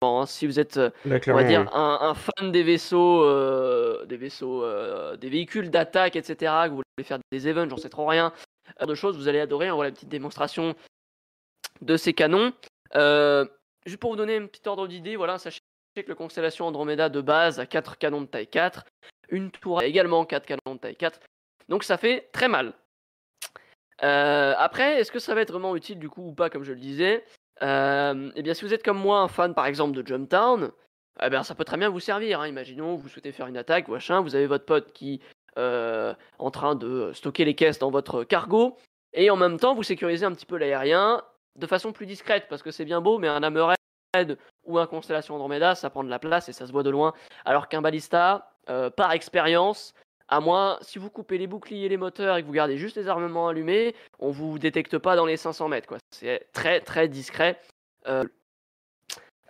Hein. 0.03 0.25
si 0.25 0.47
vous 0.47 0.59
êtes, 0.59 0.77
euh, 0.77 0.89
on 1.05 1.33
va 1.33 1.43
dire, 1.43 1.69
un, 1.75 2.13
fan 2.15 2.51
des 2.51 2.63
vaisseaux, 2.63 3.23
euh, 3.23 4.05
des 4.05 4.17
vaisseaux, 4.17 4.63
euh, 4.63 5.15
des 5.17 5.29
véhicules 5.29 5.69
d'attaque, 5.69 6.15
etc., 6.15 6.35
que 6.65 6.69
vous 6.69 6.75
voulez 6.75 7.03
faire 7.03 7.19
des 7.31 7.47
events, 7.47 7.69
j'en 7.69 7.77
sais 7.77 7.89
trop 7.89 8.07
rien, 8.07 8.33
de 8.81 8.95
choses, 8.95 9.17
vous 9.17 9.27
allez 9.27 9.39
adorer. 9.39 9.69
On 9.69 9.75
voit 9.75 9.85
la 9.85 9.91
petite 9.91 10.09
démonstration 10.09 10.73
de 11.81 11.97
ces 11.97 12.13
canons. 12.13 12.53
juste 13.85 13.99
pour 13.99 14.11
vous 14.11 14.17
donner 14.17 14.37
un 14.37 14.47
petit 14.47 14.67
ordre 14.67 14.87
d'idée, 14.87 15.17
voilà, 15.17 15.37
sachez 15.37 15.59
que 15.95 16.07
le 16.07 16.15
Constellation 16.15 16.65
Andromeda 16.65 17.09
de 17.09 17.19
base 17.19 17.59
a 17.59 17.65
4 17.65 17.97
canons 17.97 18.21
de 18.21 18.27
taille 18.27 18.47
4, 18.47 18.85
une 19.29 19.51
tour 19.51 19.79
a 19.79 19.85
également 19.85 20.25
4 20.25 20.45
canons 20.45 20.75
de 20.75 20.79
taille 20.79 20.95
4, 20.95 21.19
donc 21.67 21.83
ça 21.83 21.97
fait 21.97 22.29
très 22.31 22.47
mal. 22.47 22.73
Euh, 24.03 24.53
après, 24.57 24.99
est-ce 24.99 25.11
que 25.11 25.19
ça 25.19 25.35
va 25.35 25.41
être 25.41 25.51
vraiment 25.51 25.75
utile 25.75 25.99
du 25.99 26.09
coup 26.09 26.29
ou 26.29 26.33
pas, 26.33 26.49
comme 26.49 26.63
je 26.63 26.73
le 26.73 26.79
disais? 26.79 27.23
Euh, 27.61 28.31
Eh 28.35 28.41
bien, 28.41 28.53
si 28.53 28.65
vous 28.65 28.73
êtes 28.73 28.83
comme 28.83 28.97
moi 28.97 29.19
un 29.19 29.27
fan 29.27 29.53
par 29.53 29.67
exemple 29.67 29.95
de 29.95 30.05
Jumptown, 30.05 30.71
eh 31.21 31.29
bien, 31.29 31.43
ça 31.43 31.53
peut 31.53 31.65
très 31.65 31.77
bien 31.77 31.89
vous 31.89 31.99
servir. 31.99 32.41
Hein. 32.41 32.47
Imaginons, 32.47 32.95
vous 32.95 33.09
souhaitez 33.09 33.31
faire 33.31 33.47
une 33.47 33.57
attaque, 33.57 33.87
machin, 33.87 34.21
vous 34.21 34.35
avez 34.35 34.47
votre 34.47 34.65
pote 34.65 34.91
qui 34.93 35.21
euh, 35.57 36.13
en 36.39 36.49
train 36.49 36.75
de 36.75 37.11
stocker 37.13 37.45
les 37.45 37.55
caisses 37.55 37.79
dans 37.79 37.91
votre 37.91 38.23
cargo, 38.23 38.77
et 39.13 39.29
en 39.29 39.35
même 39.35 39.59
temps, 39.59 39.75
vous 39.75 39.83
sécurisez 39.83 40.25
un 40.25 40.31
petit 40.31 40.45
peu 40.45 40.57
l'aérien 40.57 41.21
de 41.59 41.67
façon 41.67 41.91
plus 41.91 42.05
discrète, 42.05 42.45
parce 42.49 42.63
que 42.63 42.71
c'est 42.71 42.85
bien 42.85 43.01
beau, 43.01 43.19
mais 43.19 43.27
un 43.27 43.43
hammerhead 43.43 44.37
ou 44.65 44.79
un 44.79 44.87
Constellation 44.87 45.35
Andromeda, 45.35 45.75
ça 45.75 45.89
prend 45.89 46.03
de 46.03 46.09
la 46.09 46.19
place 46.19 46.47
et 46.47 46.53
ça 46.53 46.65
se 46.65 46.71
voit 46.71 46.83
de 46.83 46.89
loin. 46.89 47.13
Alors 47.43 47.67
qu'un 47.67 47.81
Ballista, 47.81 48.53
par 48.95 49.11
expérience, 49.11 49.93
à 50.31 50.39
moins, 50.39 50.77
si 50.81 50.97
vous 50.97 51.09
coupez 51.09 51.37
les 51.37 51.45
boucliers 51.45 51.85
et 51.85 51.89
les 51.89 51.97
moteurs 51.97 52.37
et 52.37 52.41
que 52.41 52.47
vous 52.47 52.53
gardez 52.53 52.77
juste 52.77 52.95
les 52.95 53.09
armements 53.09 53.49
allumés, 53.49 53.93
on 54.17 54.31
vous 54.31 54.57
détecte 54.57 54.97
pas 54.97 55.17
dans 55.17 55.25
les 55.25 55.35
500 55.35 55.67
mètres. 55.67 55.87
Quoi. 55.87 55.97
C'est 56.09 56.47
très 56.53 56.79
très 56.79 57.09
discret. 57.09 57.59
Euh, 58.07 58.23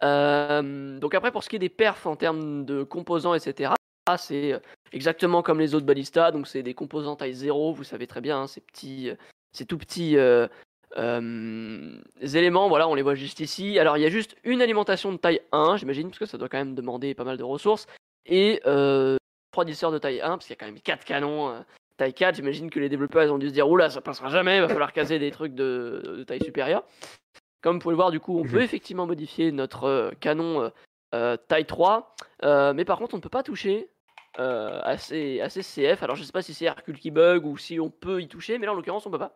euh, 0.03 0.99
donc 0.99 1.13
après, 1.13 1.31
pour 1.31 1.43
ce 1.43 1.49
qui 1.49 1.55
est 1.57 1.59
des 1.59 1.69
perfs 1.69 2.07
en 2.07 2.15
termes 2.15 2.65
de 2.65 2.81
composants, 2.81 3.35
etc., 3.35 3.73
c'est 4.17 4.59
exactement 4.91 5.43
comme 5.43 5.59
les 5.59 5.75
autres 5.75 5.85
balistas. 5.85 6.31
Donc 6.31 6.47
c'est 6.47 6.63
des 6.63 6.73
composants 6.73 7.15
taille 7.15 7.35
0, 7.35 7.73
vous 7.73 7.83
savez 7.83 8.07
très 8.07 8.19
bien, 8.19 8.41
hein, 8.41 8.47
ces 8.47 8.61
petits, 8.61 9.11
ces 9.53 9.67
tout 9.67 9.77
petits 9.77 10.17
éléments. 10.95 12.69
Voilà, 12.69 12.87
on 12.87 12.95
les 12.95 13.03
voit 13.03 13.13
juste 13.13 13.39
ici. 13.39 13.77
Alors 13.77 13.97
il 13.97 14.01
y 14.01 14.05
a 14.07 14.09
juste 14.09 14.35
une 14.43 14.63
alimentation 14.63 15.11
de 15.11 15.17
taille 15.17 15.41
1, 15.51 15.77
j'imagine, 15.77 16.07
parce 16.07 16.17
que 16.17 16.25
ça 16.25 16.39
doit 16.39 16.49
quand 16.49 16.57
même 16.57 16.73
demander 16.73 17.13
pas 17.13 17.23
mal 17.23 17.37
de 17.37 17.43
ressources. 17.43 17.85
Et 18.25 18.61
trois 18.63 19.20
disseurs 19.65 19.91
de 19.91 19.97
taille 19.97 20.21
1, 20.21 20.29
parce 20.29 20.45
qu'il 20.45 20.53
y 20.53 20.57
a 20.57 20.59
quand 20.59 20.65
même 20.65 20.79
4 20.79 21.05
canons 21.05 21.63
taille 21.97 22.13
4. 22.13 22.35
J'imagine 22.35 22.69
que 22.69 22.79
les 22.79 22.89
développeurs 22.89 23.23
ils 23.23 23.31
ont 23.31 23.37
dû 23.37 23.49
se 23.49 23.53
dire 23.53 23.69
Oula, 23.69 23.89
ça 23.89 24.01
passera 24.01 24.29
jamais, 24.29 24.57
il 24.57 24.61
va 24.61 24.67
falloir 24.67 24.93
caser 24.93 25.19
des 25.19 25.31
trucs 25.31 25.53
de, 25.53 26.23
taille 26.27 26.43
supérieure. 26.43 26.83
Comme 27.61 27.75
vous 27.75 27.81
pouvez 27.81 27.93
le 27.93 27.97
voir, 27.97 28.11
du 28.11 28.19
coup, 28.19 28.39
on 28.39 28.43
peut 28.43 28.57
mhm. 28.57 28.63
effectivement 28.63 29.05
modifier 29.05 29.51
notre 29.51 30.11
canon 30.19 30.71
taille 31.11 31.65
3, 31.65 32.15
mais 32.73 32.85
par 32.85 32.97
contre, 32.97 33.13
on 33.13 33.17
ne 33.17 33.21
peut 33.21 33.29
pas 33.29 33.43
toucher 33.43 33.89
à, 34.37 34.97
ces, 34.97 35.41
CF. 35.49 36.01
Alors, 36.01 36.15
je 36.15 36.23
sais 36.23 36.31
pas 36.31 36.41
si 36.41 36.53
c'est 36.53 36.65
Hercule 36.65 36.97
qui 36.97 37.11
bug 37.11 37.45
ou 37.45 37.57
si 37.57 37.79
on 37.79 37.89
peut 37.89 38.21
y 38.21 38.27
toucher, 38.27 38.57
mais 38.57 38.65
là, 38.65 38.71
en 38.71 38.75
l'occurrence, 38.75 39.05
on 39.05 39.11
peut 39.11 39.19
pas. 39.19 39.33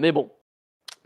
mais 0.00 0.12
bon, 0.12 0.30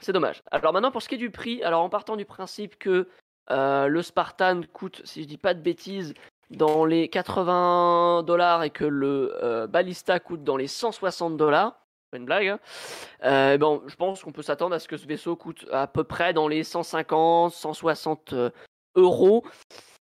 c'est 0.00 0.12
dommage. 0.12 0.42
Alors 0.50 0.72
maintenant, 0.72 0.90
pour 0.90 1.02
ce 1.02 1.08
qui 1.08 1.14
est 1.14 1.18
du 1.18 1.30
prix, 1.30 1.62
alors 1.62 1.82
en 1.82 1.88
partant 1.88 2.16
du 2.16 2.24
principe 2.24 2.76
que 2.78 3.08
le 3.48 4.02
Spartan 4.02 4.62
coûte, 4.72 5.00
si 5.04 5.22
je 5.22 5.28
dis 5.28 5.38
pas 5.38 5.54
de 5.54 5.60
bêtises, 5.60 6.14
dans 6.52 6.84
les 6.84 7.08
80 7.08 8.22
dollars 8.24 8.62
et 8.62 8.70
que 8.70 8.84
le 8.84 9.34
euh, 9.42 9.66
Ballista 9.66 10.20
coûte 10.20 10.44
dans 10.44 10.56
les 10.56 10.66
160 10.66 11.36
dollars, 11.36 11.80
pas 12.10 12.18
une 12.18 12.26
blague, 12.26 12.48
hein, 12.48 12.60
euh, 13.24 13.58
bon, 13.58 13.82
je 13.86 13.96
pense 13.96 14.22
qu'on 14.22 14.32
peut 14.32 14.42
s'attendre 14.42 14.74
à 14.74 14.78
ce 14.78 14.86
que 14.86 14.96
ce 14.96 15.06
vaisseau 15.06 15.34
coûte 15.34 15.66
à 15.72 15.86
peu 15.86 16.04
près 16.04 16.32
dans 16.32 16.48
les 16.48 16.62
150, 16.62 17.52
160 17.52 18.32
euh, 18.32 18.50
euros. 18.94 19.44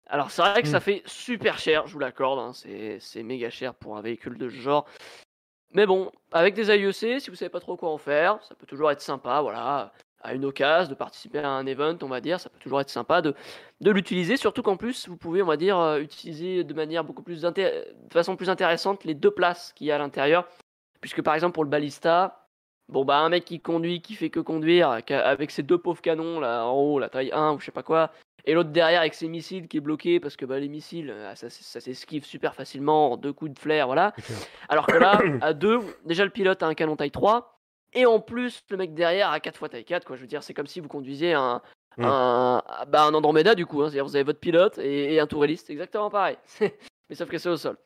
Alors 0.08 0.30
c'est 0.30 0.44
vrai 0.44 0.62
que 0.62 0.68
ça 0.68 0.78
hmm. 0.78 0.82
fait 0.82 1.04
super 1.06 1.58
cher, 1.58 1.88
je 1.88 1.94
vous 1.94 2.00
l'accorde, 2.00 2.40
hein, 2.40 2.52
c'est 3.00 3.24
méga 3.24 3.50
cher 3.50 3.74
pour 3.74 3.98
un 3.98 4.02
véhicule 4.02 4.38
de 4.38 4.50
ce 4.50 4.56
genre. 4.56 4.86
Mais 5.72 5.88
bon, 5.88 6.12
avec 6.32 6.54
des 6.54 6.70
AIEC, 6.70 7.20
si 7.20 7.30
vous 7.30 7.36
savez 7.36 7.50
pas 7.50 7.60
trop 7.60 7.76
quoi 7.76 7.90
en 7.90 7.98
faire, 7.98 8.40
ça 8.44 8.54
peut 8.56 8.68
toujours 8.68 8.92
être 8.92 9.02
sympa, 9.02 9.42
voilà 9.42 9.92
à 10.26 10.34
une 10.34 10.46
occasion, 10.46 10.90
de 10.90 10.96
participer 10.96 11.40
à 11.40 11.50
un 11.50 11.66
event, 11.66 11.98
on 12.02 12.08
va 12.08 12.20
dire, 12.20 12.40
ça 12.40 12.50
peut 12.50 12.60
toujours 12.60 12.82
être 12.82 12.90
sympa 12.90 13.22
de, 13.22 13.36
de 13.82 13.92
l'utiliser, 13.92 14.38
surtout 14.38 14.64
qu'en 14.64 14.76
plus, 14.76 15.08
vous 15.08 15.18
pouvez, 15.18 15.42
on 15.42 15.46
va 15.46 15.58
dire, 15.58 15.78
euh, 15.78 16.00
utiliser 16.00 16.64
de 16.64 16.74
manière 16.74 17.04
beaucoup 17.04 17.22
plus 17.22 17.42
de 17.42 17.86
façon 18.12 18.36
plus 18.36 18.50
intéressante 18.50 19.04
les 19.04 19.14
deux 19.14 19.32
places 19.32 19.72
qu'il 19.74 19.88
y 19.88 19.92
a 19.92 19.96
à 19.96 20.00
l'intérieur, 20.00 20.48
puisque 21.02 21.22
par 21.22 21.36
exemple 21.36 21.54
pour 21.54 21.64
le 21.64 21.70
balista, 21.70 22.48
bon 22.90 23.06
bah 23.06 23.20
un 23.20 23.30
mec 23.30 23.46
qui 23.46 23.60
conduit, 23.60 24.02
qui 24.02 24.16
fait 24.16 24.30
que 24.30 24.40
conduire, 24.40 24.90
avec 24.90 25.52
ses 25.52 25.64
deux 25.64 25.78
pauvres 25.78 26.02
canons 26.02 26.40
là 26.40 26.66
en 26.66 26.74
haut, 26.74 27.00
la 27.00 27.10
taille 27.10 27.32
1 27.32 27.54
ou 27.54 27.60
je 27.60 27.66
sais 27.66 27.72
pas 27.72 27.84
quoi, 27.84 28.12
et 28.46 28.54
l'autre 28.54 28.70
derrière 28.70 29.02
avec 29.02 29.14
ses 29.14 29.28
missiles 29.28 29.68
qui 29.68 29.78
est 29.78 29.82
bloqué 29.82 30.20
parce 30.20 30.36
que 30.36 30.46
bah, 30.46 30.60
les 30.60 30.68
missiles, 30.70 31.10
euh, 31.12 31.36
ça, 31.36 31.50
ça 31.50 31.80
s'esquive 31.80 32.26
super 32.26 32.56
facilement 32.56 33.12
en 33.12 33.18
deux 33.18 33.34
coups 33.34 33.52
de 33.52 33.60
flair, 33.60 33.88
voilà. 33.88 34.14
Alors 34.70 34.88
que 34.88 34.98
là, 34.98 35.20
à 35.42 35.54
deux, 35.54 35.80
déjà 36.06 36.24
le 36.24 36.32
pilote 36.32 36.62
a 36.64 36.68
un 36.68 36.74
canon 36.74 36.96
taille 36.96 37.12
3, 37.12 37.55
et 37.96 38.06
en 38.06 38.20
plus, 38.20 38.64
le 38.70 38.78
mec 38.78 38.94
derrière 38.94 39.32
a 39.32 39.40
4 39.40 39.58
fois 39.58 39.70
taille 39.70 39.86
4, 39.86 40.06
quoi. 40.06 40.16
Je 40.16 40.22
veux 40.22 40.28
dire, 40.28 40.44
c'est 40.44 40.54
comme 40.54 40.68
si 40.68 40.80
vous 40.80 40.88
conduisiez 40.88 41.34
un, 41.34 41.62
mmh. 41.98 42.04
un, 42.04 42.64
bah, 42.88 43.06
un 43.06 43.14
Andromeda, 43.14 43.56
du 43.56 43.66
coup. 43.66 43.82
Hein. 43.82 43.90
C'est-à-dire, 43.90 44.06
vous 44.06 44.16
avez 44.16 44.24
votre 44.24 44.40
pilote 44.40 44.78
et, 44.78 45.20
un 45.20 45.28
touriste, 45.28 45.70
exactement 45.70 46.10
pareil. 46.10 46.38
Mais 47.10 47.16
sauf 47.16 47.30
que 47.30 47.38
c'est 47.38 47.50
au 47.50 47.58
sol. 47.58 47.78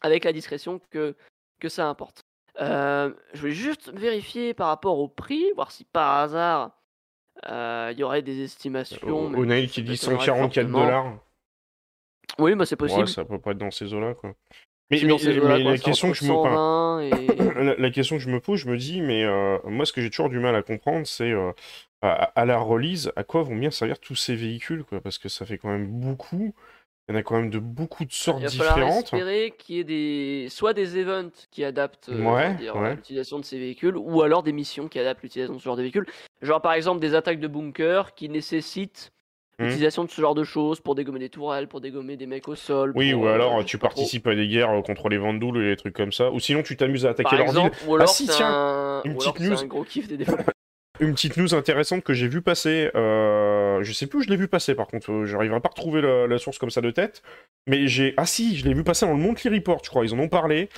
Avec 0.00 0.24
la 0.24 0.32
discrétion 0.32 0.80
que, 0.90 1.16
que 1.60 1.68
ça 1.68 1.88
importe. 1.88 2.22
Euh, 2.60 3.12
je 3.34 3.40
voulais 3.40 3.52
juste 3.52 3.90
vérifier 3.92 4.54
par 4.54 4.68
rapport 4.68 4.98
au 4.98 5.08
prix, 5.08 5.44
voir 5.54 5.70
si 5.70 5.84
par 5.84 6.18
hasard 6.18 6.72
euh, 7.48 7.90
il 7.92 7.98
y 7.98 8.02
aurait 8.02 8.22
des 8.22 8.42
estimations. 8.42 8.98
Onail 9.06 9.68
qui 9.68 9.82
dit 9.82 9.96
144 9.96 10.66
dollars. 10.70 11.18
Oui, 12.38 12.54
bah 12.54 12.66
c'est 12.66 12.76
possible. 12.76 13.02
Ouais, 13.02 13.06
ça 13.06 13.24
peut 13.24 13.38
pas 13.38 13.52
être 13.52 13.58
dans 13.58 13.70
ces 13.70 13.92
eaux-là, 13.94 14.14
quoi. 14.14 14.34
Mais, 14.90 15.00
la, 15.00 15.78
question 15.78 16.12
que 16.12 16.16
je 16.16 16.24
me... 16.24 17.74
la, 17.78 17.90
question 17.90 18.16
que 18.16 18.22
je 18.22 18.30
me 18.30 18.40
pose, 18.40 18.60
je 18.60 18.68
me 18.68 18.78
dis, 18.78 19.02
mais 19.02 19.22
euh, 19.24 19.58
moi, 19.64 19.84
ce 19.84 19.92
que 19.92 20.00
j'ai 20.00 20.08
toujours 20.08 20.30
du 20.30 20.38
mal 20.38 20.54
à 20.54 20.62
comprendre, 20.62 21.06
c'est 21.06 21.30
euh, 21.30 21.52
à, 22.00 22.44
la 22.46 22.58
release, 22.58 23.12
à 23.14 23.24
quoi 23.24 23.42
vont 23.42 23.56
bien 23.56 23.70
servir 23.70 23.98
tous 23.98 24.14
ces 24.14 24.34
véhicules, 24.34 24.84
quoi, 24.84 25.00
parce 25.00 25.18
que 25.18 25.28
ça 25.28 25.44
fait 25.44 25.58
quand 25.58 25.68
même 25.68 25.88
beaucoup. 25.88 26.54
Il 27.08 27.14
y 27.14 27.16
en 27.16 27.20
a 27.20 27.22
quand 27.22 27.36
même 27.36 27.50
de 27.50 27.58
beaucoup 27.58 28.04
de 28.04 28.12
sortes 28.12 28.42
différentes. 28.42 28.54
Il 28.54 28.58
va 28.58 28.70
falloir 28.74 28.98
espérer 28.98 29.54
qu'il 29.56 29.76
y 29.76 29.80
ait 29.80 29.84
des... 29.84 30.48
soit 30.50 30.74
des 30.74 30.98
events 30.98 31.46
qui 31.50 31.64
adaptent 31.64 32.10
euh, 32.10 32.90
l'utilisation 32.90 33.38
de 33.38 33.44
ces 33.44 33.58
véhicules, 33.58 33.96
ou 33.96 34.22
alors 34.22 34.42
des 34.42 34.52
missions 34.52 34.88
qui 34.88 34.98
adaptent 34.98 35.22
l'utilisation 35.22 35.54
de 35.54 35.58
ce 35.58 35.64
genre 35.64 35.76
de 35.76 35.82
véhicules. 35.82 36.06
Genre 36.42 36.60
par 36.60 36.72
exemple 36.72 37.00
des 37.00 37.14
attaques 37.14 37.40
de 37.40 37.48
bunkers 37.48 38.14
qui 38.14 38.28
nécessitent 38.28 39.12
Mmh. 39.58 39.64
L'utilisation 39.64 40.04
de 40.04 40.10
ce 40.10 40.20
genre 40.20 40.36
de 40.36 40.44
choses 40.44 40.80
pour 40.80 40.94
dégommer 40.94 41.18
des 41.18 41.30
tourelles, 41.30 41.66
pour 41.66 41.80
dégommer 41.80 42.16
des 42.16 42.26
mecs 42.26 42.46
au 42.46 42.54
sol. 42.54 42.92
Oui, 42.94 43.12
ou 43.12 43.26
alors 43.26 43.58
euh, 43.58 43.64
tu 43.64 43.76
participes 43.76 44.28
à 44.28 44.36
des 44.36 44.46
guerres 44.46 44.70
euh, 44.70 44.82
contre 44.82 45.08
les 45.08 45.18
Vandoules 45.18 45.56
ou 45.56 45.60
des 45.60 45.76
trucs 45.76 45.96
comme 45.96 46.12
ça. 46.12 46.30
Ou 46.30 46.38
sinon 46.38 46.62
tu 46.62 46.76
t'amuses 46.76 47.06
à 47.06 47.10
attaquer 47.10 47.36
leur 47.36 47.50
ville. 47.50 47.70
Ou 47.88 47.96
alors 47.96 48.08
ah 48.08 48.12
si, 48.12 48.28
tiens, 48.28 49.02
une 49.04 49.16
petite 49.16 49.40
news. 49.40 49.60
Un 49.60 49.66
gros 49.66 49.82
kiff 49.82 50.06
des 50.06 50.24
une 51.00 51.14
petite 51.14 51.36
news 51.36 51.54
intéressante 51.54 52.04
que 52.04 52.12
j'ai 52.12 52.28
vu 52.28 52.40
passer. 52.40 52.90
Euh... 52.94 53.82
Je 53.82 53.92
sais 53.92 54.06
plus 54.06 54.20
où 54.20 54.22
je 54.22 54.28
l'ai 54.28 54.36
vu 54.36 54.46
passer 54.46 54.76
par 54.76 54.86
contre. 54.86 55.10
Euh, 55.10 55.26
j'arriverai 55.26 55.60
pas 55.60 55.68
à 55.68 55.74
retrouver 55.74 56.02
la, 56.02 56.38
source 56.38 56.58
comme 56.58 56.70
ça 56.70 56.80
de 56.80 56.92
tête. 56.92 57.22
Mais 57.66 57.88
j'ai. 57.88 58.14
Ah 58.16 58.26
si, 58.26 58.56
je 58.56 58.64
l'ai 58.64 58.74
vu 58.74 58.84
passer 58.84 59.06
dans 59.06 59.12
le 59.12 59.18
Monthly 59.18 59.50
Report, 59.50 59.80
je 59.82 59.90
crois. 59.90 60.04
Ils 60.04 60.14
en 60.14 60.20
ont 60.20 60.28
parlé. 60.28 60.68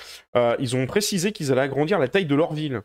ils 0.57 0.75
ont 0.75 0.87
précisé 0.87 1.33
qu'ils 1.33 1.51
allaient 1.51 1.61
agrandir 1.61 1.99
la 1.99 2.07
taille 2.07 2.25
de 2.25 2.35
leur 2.35 2.53
ville. 2.53 2.81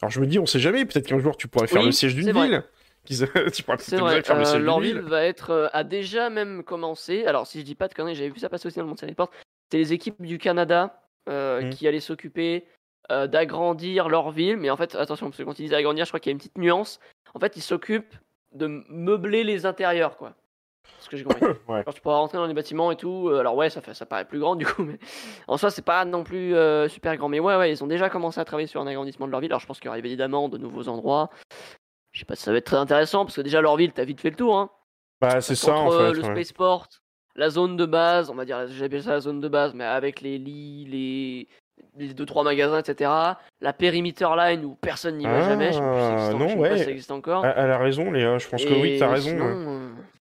Alors 0.00 0.10
je 0.10 0.20
me 0.20 0.26
dis, 0.26 0.38
on 0.38 0.46
sait 0.46 0.60
jamais. 0.60 0.86
Peut-être 0.86 1.06
qu'un 1.06 1.18
jour 1.18 1.36
tu 1.36 1.46
pourrais 1.46 1.66
faire 1.66 1.82
le 1.82 1.92
siège 1.92 2.14
d'une 2.14 2.32
ville. 2.32 2.62
C'est 3.78 3.96
vrai, 3.96 4.22
euh, 4.30 4.58
L'Orville 4.58 5.00
va 5.00 5.24
être, 5.24 5.50
euh, 5.50 5.68
a 5.72 5.82
déjà 5.82 6.30
même 6.30 6.62
commencé. 6.62 7.24
Alors, 7.26 7.46
si 7.46 7.58
je 7.58 7.64
dis 7.64 7.74
pas 7.74 7.88
de 7.88 7.94
conneries, 7.94 8.14
j'avais 8.14 8.30
vu 8.30 8.38
ça 8.38 8.48
passer 8.48 8.68
aussi 8.68 8.76
dans 8.76 8.84
le 8.84 8.88
monde 8.88 9.00
Report. 9.00 9.30
C'est 9.70 9.78
les 9.78 9.92
équipes 9.92 10.22
du 10.22 10.38
Canada 10.38 11.02
euh, 11.28 11.62
mmh. 11.62 11.70
qui 11.70 11.88
allaient 11.88 12.00
s'occuper 12.00 12.66
d'agrandir 13.08 14.08
leur 14.08 14.30
ville. 14.30 14.56
Mais 14.56 14.70
en 14.70 14.76
fait, 14.76 14.94
attention, 14.94 15.26
parce 15.26 15.38
que 15.38 15.42
quand 15.42 15.58
ils 15.58 15.64
disent 15.64 15.74
agrandir, 15.74 16.04
je 16.04 16.10
crois 16.10 16.20
qu'il 16.20 16.30
y 16.30 16.32
a 16.32 16.34
une 16.34 16.38
petite 16.38 16.56
nuance. 16.56 17.00
En 17.34 17.40
fait, 17.40 17.56
ils 17.56 17.62
s'occupent 17.62 18.14
de 18.52 18.84
meubler 18.88 19.42
les 19.42 19.66
intérieurs, 19.66 20.16
quoi. 20.16 20.36
Ce 21.00 21.08
que 21.08 21.16
j'ai 21.16 21.24
compris. 21.24 21.44
ouais. 21.68 21.82
tu 21.92 22.00
pourras 22.00 22.18
rentrer 22.18 22.38
dans 22.38 22.46
les 22.46 22.54
bâtiments 22.54 22.92
et 22.92 22.96
tout. 22.96 23.28
Alors, 23.30 23.56
ouais, 23.56 23.68
ça, 23.68 23.80
fait, 23.80 23.94
ça 23.94 24.06
paraît 24.06 24.26
plus 24.26 24.38
grand 24.38 24.54
du 24.54 24.64
coup, 24.64 24.84
mais 24.84 25.00
en 25.48 25.56
soi, 25.56 25.72
c'est 25.72 25.82
pas 25.82 26.04
non 26.04 26.22
plus 26.22 26.54
super 26.88 27.16
grand. 27.16 27.28
Mais 27.28 27.40
ouais, 27.40 27.56
ouais, 27.56 27.72
ils 27.72 27.82
ont 27.82 27.88
déjà 27.88 28.08
commencé 28.10 28.38
à 28.38 28.44
travailler 28.44 28.68
sur 28.68 28.80
un 28.80 28.86
agrandissement 28.86 29.26
de 29.26 29.32
leur 29.32 29.40
ville. 29.40 29.50
Alors, 29.50 29.60
je 29.60 29.66
pense 29.66 29.80
qu'il 29.80 29.86
y 29.86 29.88
aura 29.88 29.98
évidemment 29.98 30.48
de 30.48 30.58
nouveaux 30.58 30.86
endroits. 30.86 31.30
Je 32.12 32.20
sais 32.20 32.24
pas 32.24 32.34
si 32.34 32.42
ça 32.42 32.52
va 32.52 32.58
être 32.58 32.66
très 32.66 32.76
intéressant 32.76 33.24
parce 33.24 33.36
que 33.36 33.40
déjà 33.40 33.60
leur 33.60 33.76
ville, 33.76 33.92
t'as 33.92 34.04
vite 34.04 34.20
fait 34.20 34.30
le 34.30 34.36
tour. 34.36 34.56
Hein. 34.56 34.70
Bah, 35.20 35.40
c'est 35.40 35.54
ça 35.54 35.74
en 35.74 35.90
fait. 35.90 36.12
Le 36.12 36.22
spaceport, 36.22 36.88
la 37.36 37.50
zone 37.50 37.76
de 37.76 37.86
base, 37.86 38.30
on 38.30 38.34
va 38.34 38.44
dire, 38.44 38.66
j'appelle 38.68 39.02
ça 39.02 39.10
la 39.12 39.20
zone 39.20 39.40
de 39.40 39.48
base, 39.48 39.74
mais 39.74 39.84
avec 39.84 40.20
les 40.20 40.38
lits, 40.38 40.86
les, 40.86 41.48
les 41.96 42.14
deux 42.14 42.26
trois 42.26 42.42
magasins, 42.42 42.80
etc. 42.80 43.10
La 43.60 43.72
perimeter 43.72 44.28
line 44.36 44.64
où 44.64 44.74
personne 44.74 45.18
n'y 45.18 45.24
va 45.24 45.42
jamais. 45.42 45.68
Je 45.68 45.74
sais 45.74 45.80
pas 45.80 46.32
non, 46.34 46.56
ouais. 46.58 46.78
ça 46.78 46.90
existe 46.90 47.10
encore. 47.10 47.44
Elle 47.44 47.70
a 47.70 47.78
raison, 47.78 48.10
Léa. 48.10 48.38
Je 48.38 48.48
pense 48.48 48.64
que 48.64 48.72
oui, 48.72 48.96
t'as 48.98 49.08
raison. 49.08 49.36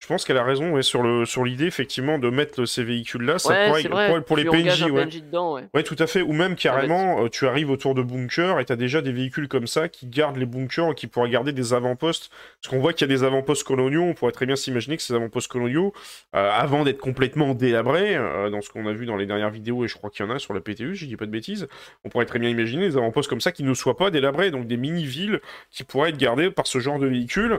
Je 0.06 0.12
pense 0.12 0.24
qu'elle 0.24 0.36
a 0.36 0.44
raison 0.44 0.70
ouais, 0.70 0.84
sur 0.84 1.02
le 1.02 1.24
sur 1.24 1.42
l'idée 1.42 1.64
effectivement 1.64 2.20
de 2.20 2.30
mettre 2.30 2.64
ces 2.64 2.84
véhicules-là. 2.84 3.40
Ça 3.40 3.66
pourrait, 3.66 4.22
pour, 4.22 4.36
les 4.36 4.44
PNJ, 4.44 4.84
ouais. 4.84 5.06
Dedans, 5.06 5.58
ouais. 5.74 5.82
tout 5.82 5.96
à 5.98 6.06
fait. 6.06 6.22
Ou 6.22 6.32
même 6.32 6.54
carrément, 6.54 7.24
euh, 7.24 7.28
tu 7.28 7.44
arrives 7.48 7.70
autour 7.70 7.96
de 7.96 8.02
bunkers 8.02 8.60
et 8.60 8.64
t'as 8.64 8.76
déjà 8.76 9.02
des 9.02 9.10
véhicules 9.10 9.48
comme 9.48 9.66
ça 9.66 9.88
qui 9.88 10.06
gardent 10.06 10.36
les 10.36 10.46
bunkers 10.46 10.92
et 10.92 10.94
qui 10.94 11.08
pourraient 11.08 11.28
garder 11.28 11.50
des 11.50 11.74
avant-postes. 11.74 12.30
Parce 12.62 12.72
qu'on 12.72 12.78
voit 12.78 12.92
qu'il 12.92 13.10
y 13.10 13.12
a 13.12 13.16
des 13.16 13.24
avant-postes 13.24 13.64
coloniaux. 13.64 14.04
On 14.04 14.14
pourrait 14.14 14.30
très 14.30 14.46
bien 14.46 14.54
s'imaginer 14.54 14.96
que 14.96 15.02
ces 15.02 15.12
avant-postes 15.12 15.50
coloniaux, 15.50 15.92
euh, 16.36 16.50
avant 16.52 16.84
d'être 16.84 17.00
complètement 17.00 17.54
délabrés, 17.54 18.14
dans 18.52 18.60
ce 18.60 18.70
qu'on 18.70 18.86
a 18.86 18.92
vu 18.92 19.06
dans 19.06 19.16
les 19.16 19.26
dernières 19.26 19.50
vidéos 19.50 19.84
et 19.84 19.88
je 19.88 19.96
crois 19.96 20.10
qu'il 20.10 20.24
y 20.24 20.28
en 20.28 20.30
a 20.30 20.38
sur 20.38 20.54
la 20.54 20.60
PTU, 20.60 20.94
je 20.94 21.06
dis 21.06 21.16
pas 21.16 21.26
de 21.26 21.32
bêtises, 21.32 21.66
on 22.04 22.10
pourrait 22.10 22.26
très 22.26 22.38
bien 22.38 22.48
imaginer 22.48 22.88
des 22.88 22.96
avant-postes 22.96 23.28
comme 23.28 23.40
ça 23.40 23.50
qui 23.50 23.64
ne 23.64 23.74
soient 23.74 23.96
pas 23.96 24.12
délabrés, 24.12 24.52
donc 24.52 24.68
des 24.68 24.76
mini-villes 24.76 25.40
qui 25.72 25.82
pourraient 25.82 26.10
être 26.10 26.16
gardées 26.16 26.52
par 26.52 26.68
ce 26.68 26.78
genre 26.78 27.00
de 27.00 27.08
véhicules. 27.08 27.58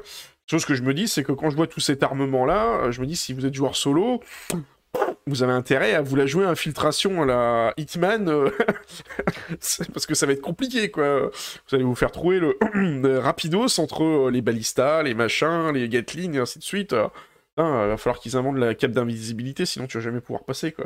Chose 0.49 0.63
que 0.63 0.75
je 0.75 0.81
me 0.81 0.93
dis, 0.93 1.09
c'est 1.09 1.23
que 1.23 1.33
quand 1.33 1.49
je 1.49 1.57
vois 1.57 1.67
tout 1.67 1.81
cet 1.81 2.03
armement-là, 2.03 2.85
euh, 2.85 2.91
je 2.91 3.01
me 3.01 3.05
dis, 3.05 3.17
si 3.17 3.33
vous 3.33 3.45
êtes 3.45 3.53
joueur 3.53 3.75
solo, 3.75 4.21
vous 5.25 5.43
avez 5.43 5.51
intérêt 5.51 5.93
à 5.93 6.01
vous 6.01 6.15
la 6.15 6.25
jouer 6.25 6.45
infiltration 6.45 7.23
à 7.23 7.25
la 7.25 7.73
Hitman, 7.75 8.29
euh, 8.29 8.49
parce 9.93 10.05
que 10.05 10.15
ça 10.15 10.25
va 10.25 10.31
être 10.31 10.41
compliqué, 10.41 10.89
quoi. 10.89 11.31
Vous 11.67 11.75
allez 11.75 11.83
vous 11.83 11.95
faire 11.95 12.13
trouver 12.13 12.39
le 12.73 13.19
rapidos 13.19 13.77
entre 13.81 14.03
euh, 14.03 14.31
les 14.31 14.41
balistas, 14.41 15.03
les 15.03 15.13
machins, 15.13 15.73
les 15.73 15.89
Gatling, 15.89 16.35
et 16.35 16.39
ainsi 16.39 16.59
de 16.59 16.63
suite. 16.63 16.95
il 17.57 17.63
va 17.63 17.97
falloir 17.97 18.21
qu'ils 18.21 18.37
inventent 18.37 18.57
la 18.57 18.73
cape 18.73 18.91
d'invisibilité, 18.91 19.65
sinon 19.65 19.85
tu 19.85 19.97
vas 19.97 20.03
jamais 20.03 20.21
pouvoir 20.21 20.45
passer, 20.45 20.71
quoi. 20.71 20.85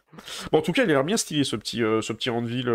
bon, 0.52 0.60
en 0.60 0.62
tout 0.62 0.72
cas, 0.72 0.84
il 0.84 0.90
a 0.90 0.94
l'air 0.94 1.04
bien 1.04 1.18
stylé, 1.18 1.44
ce 1.44 1.56
petit, 1.56 1.80
ce 1.80 2.12
petit 2.14 2.30
Anvil, 2.30 2.72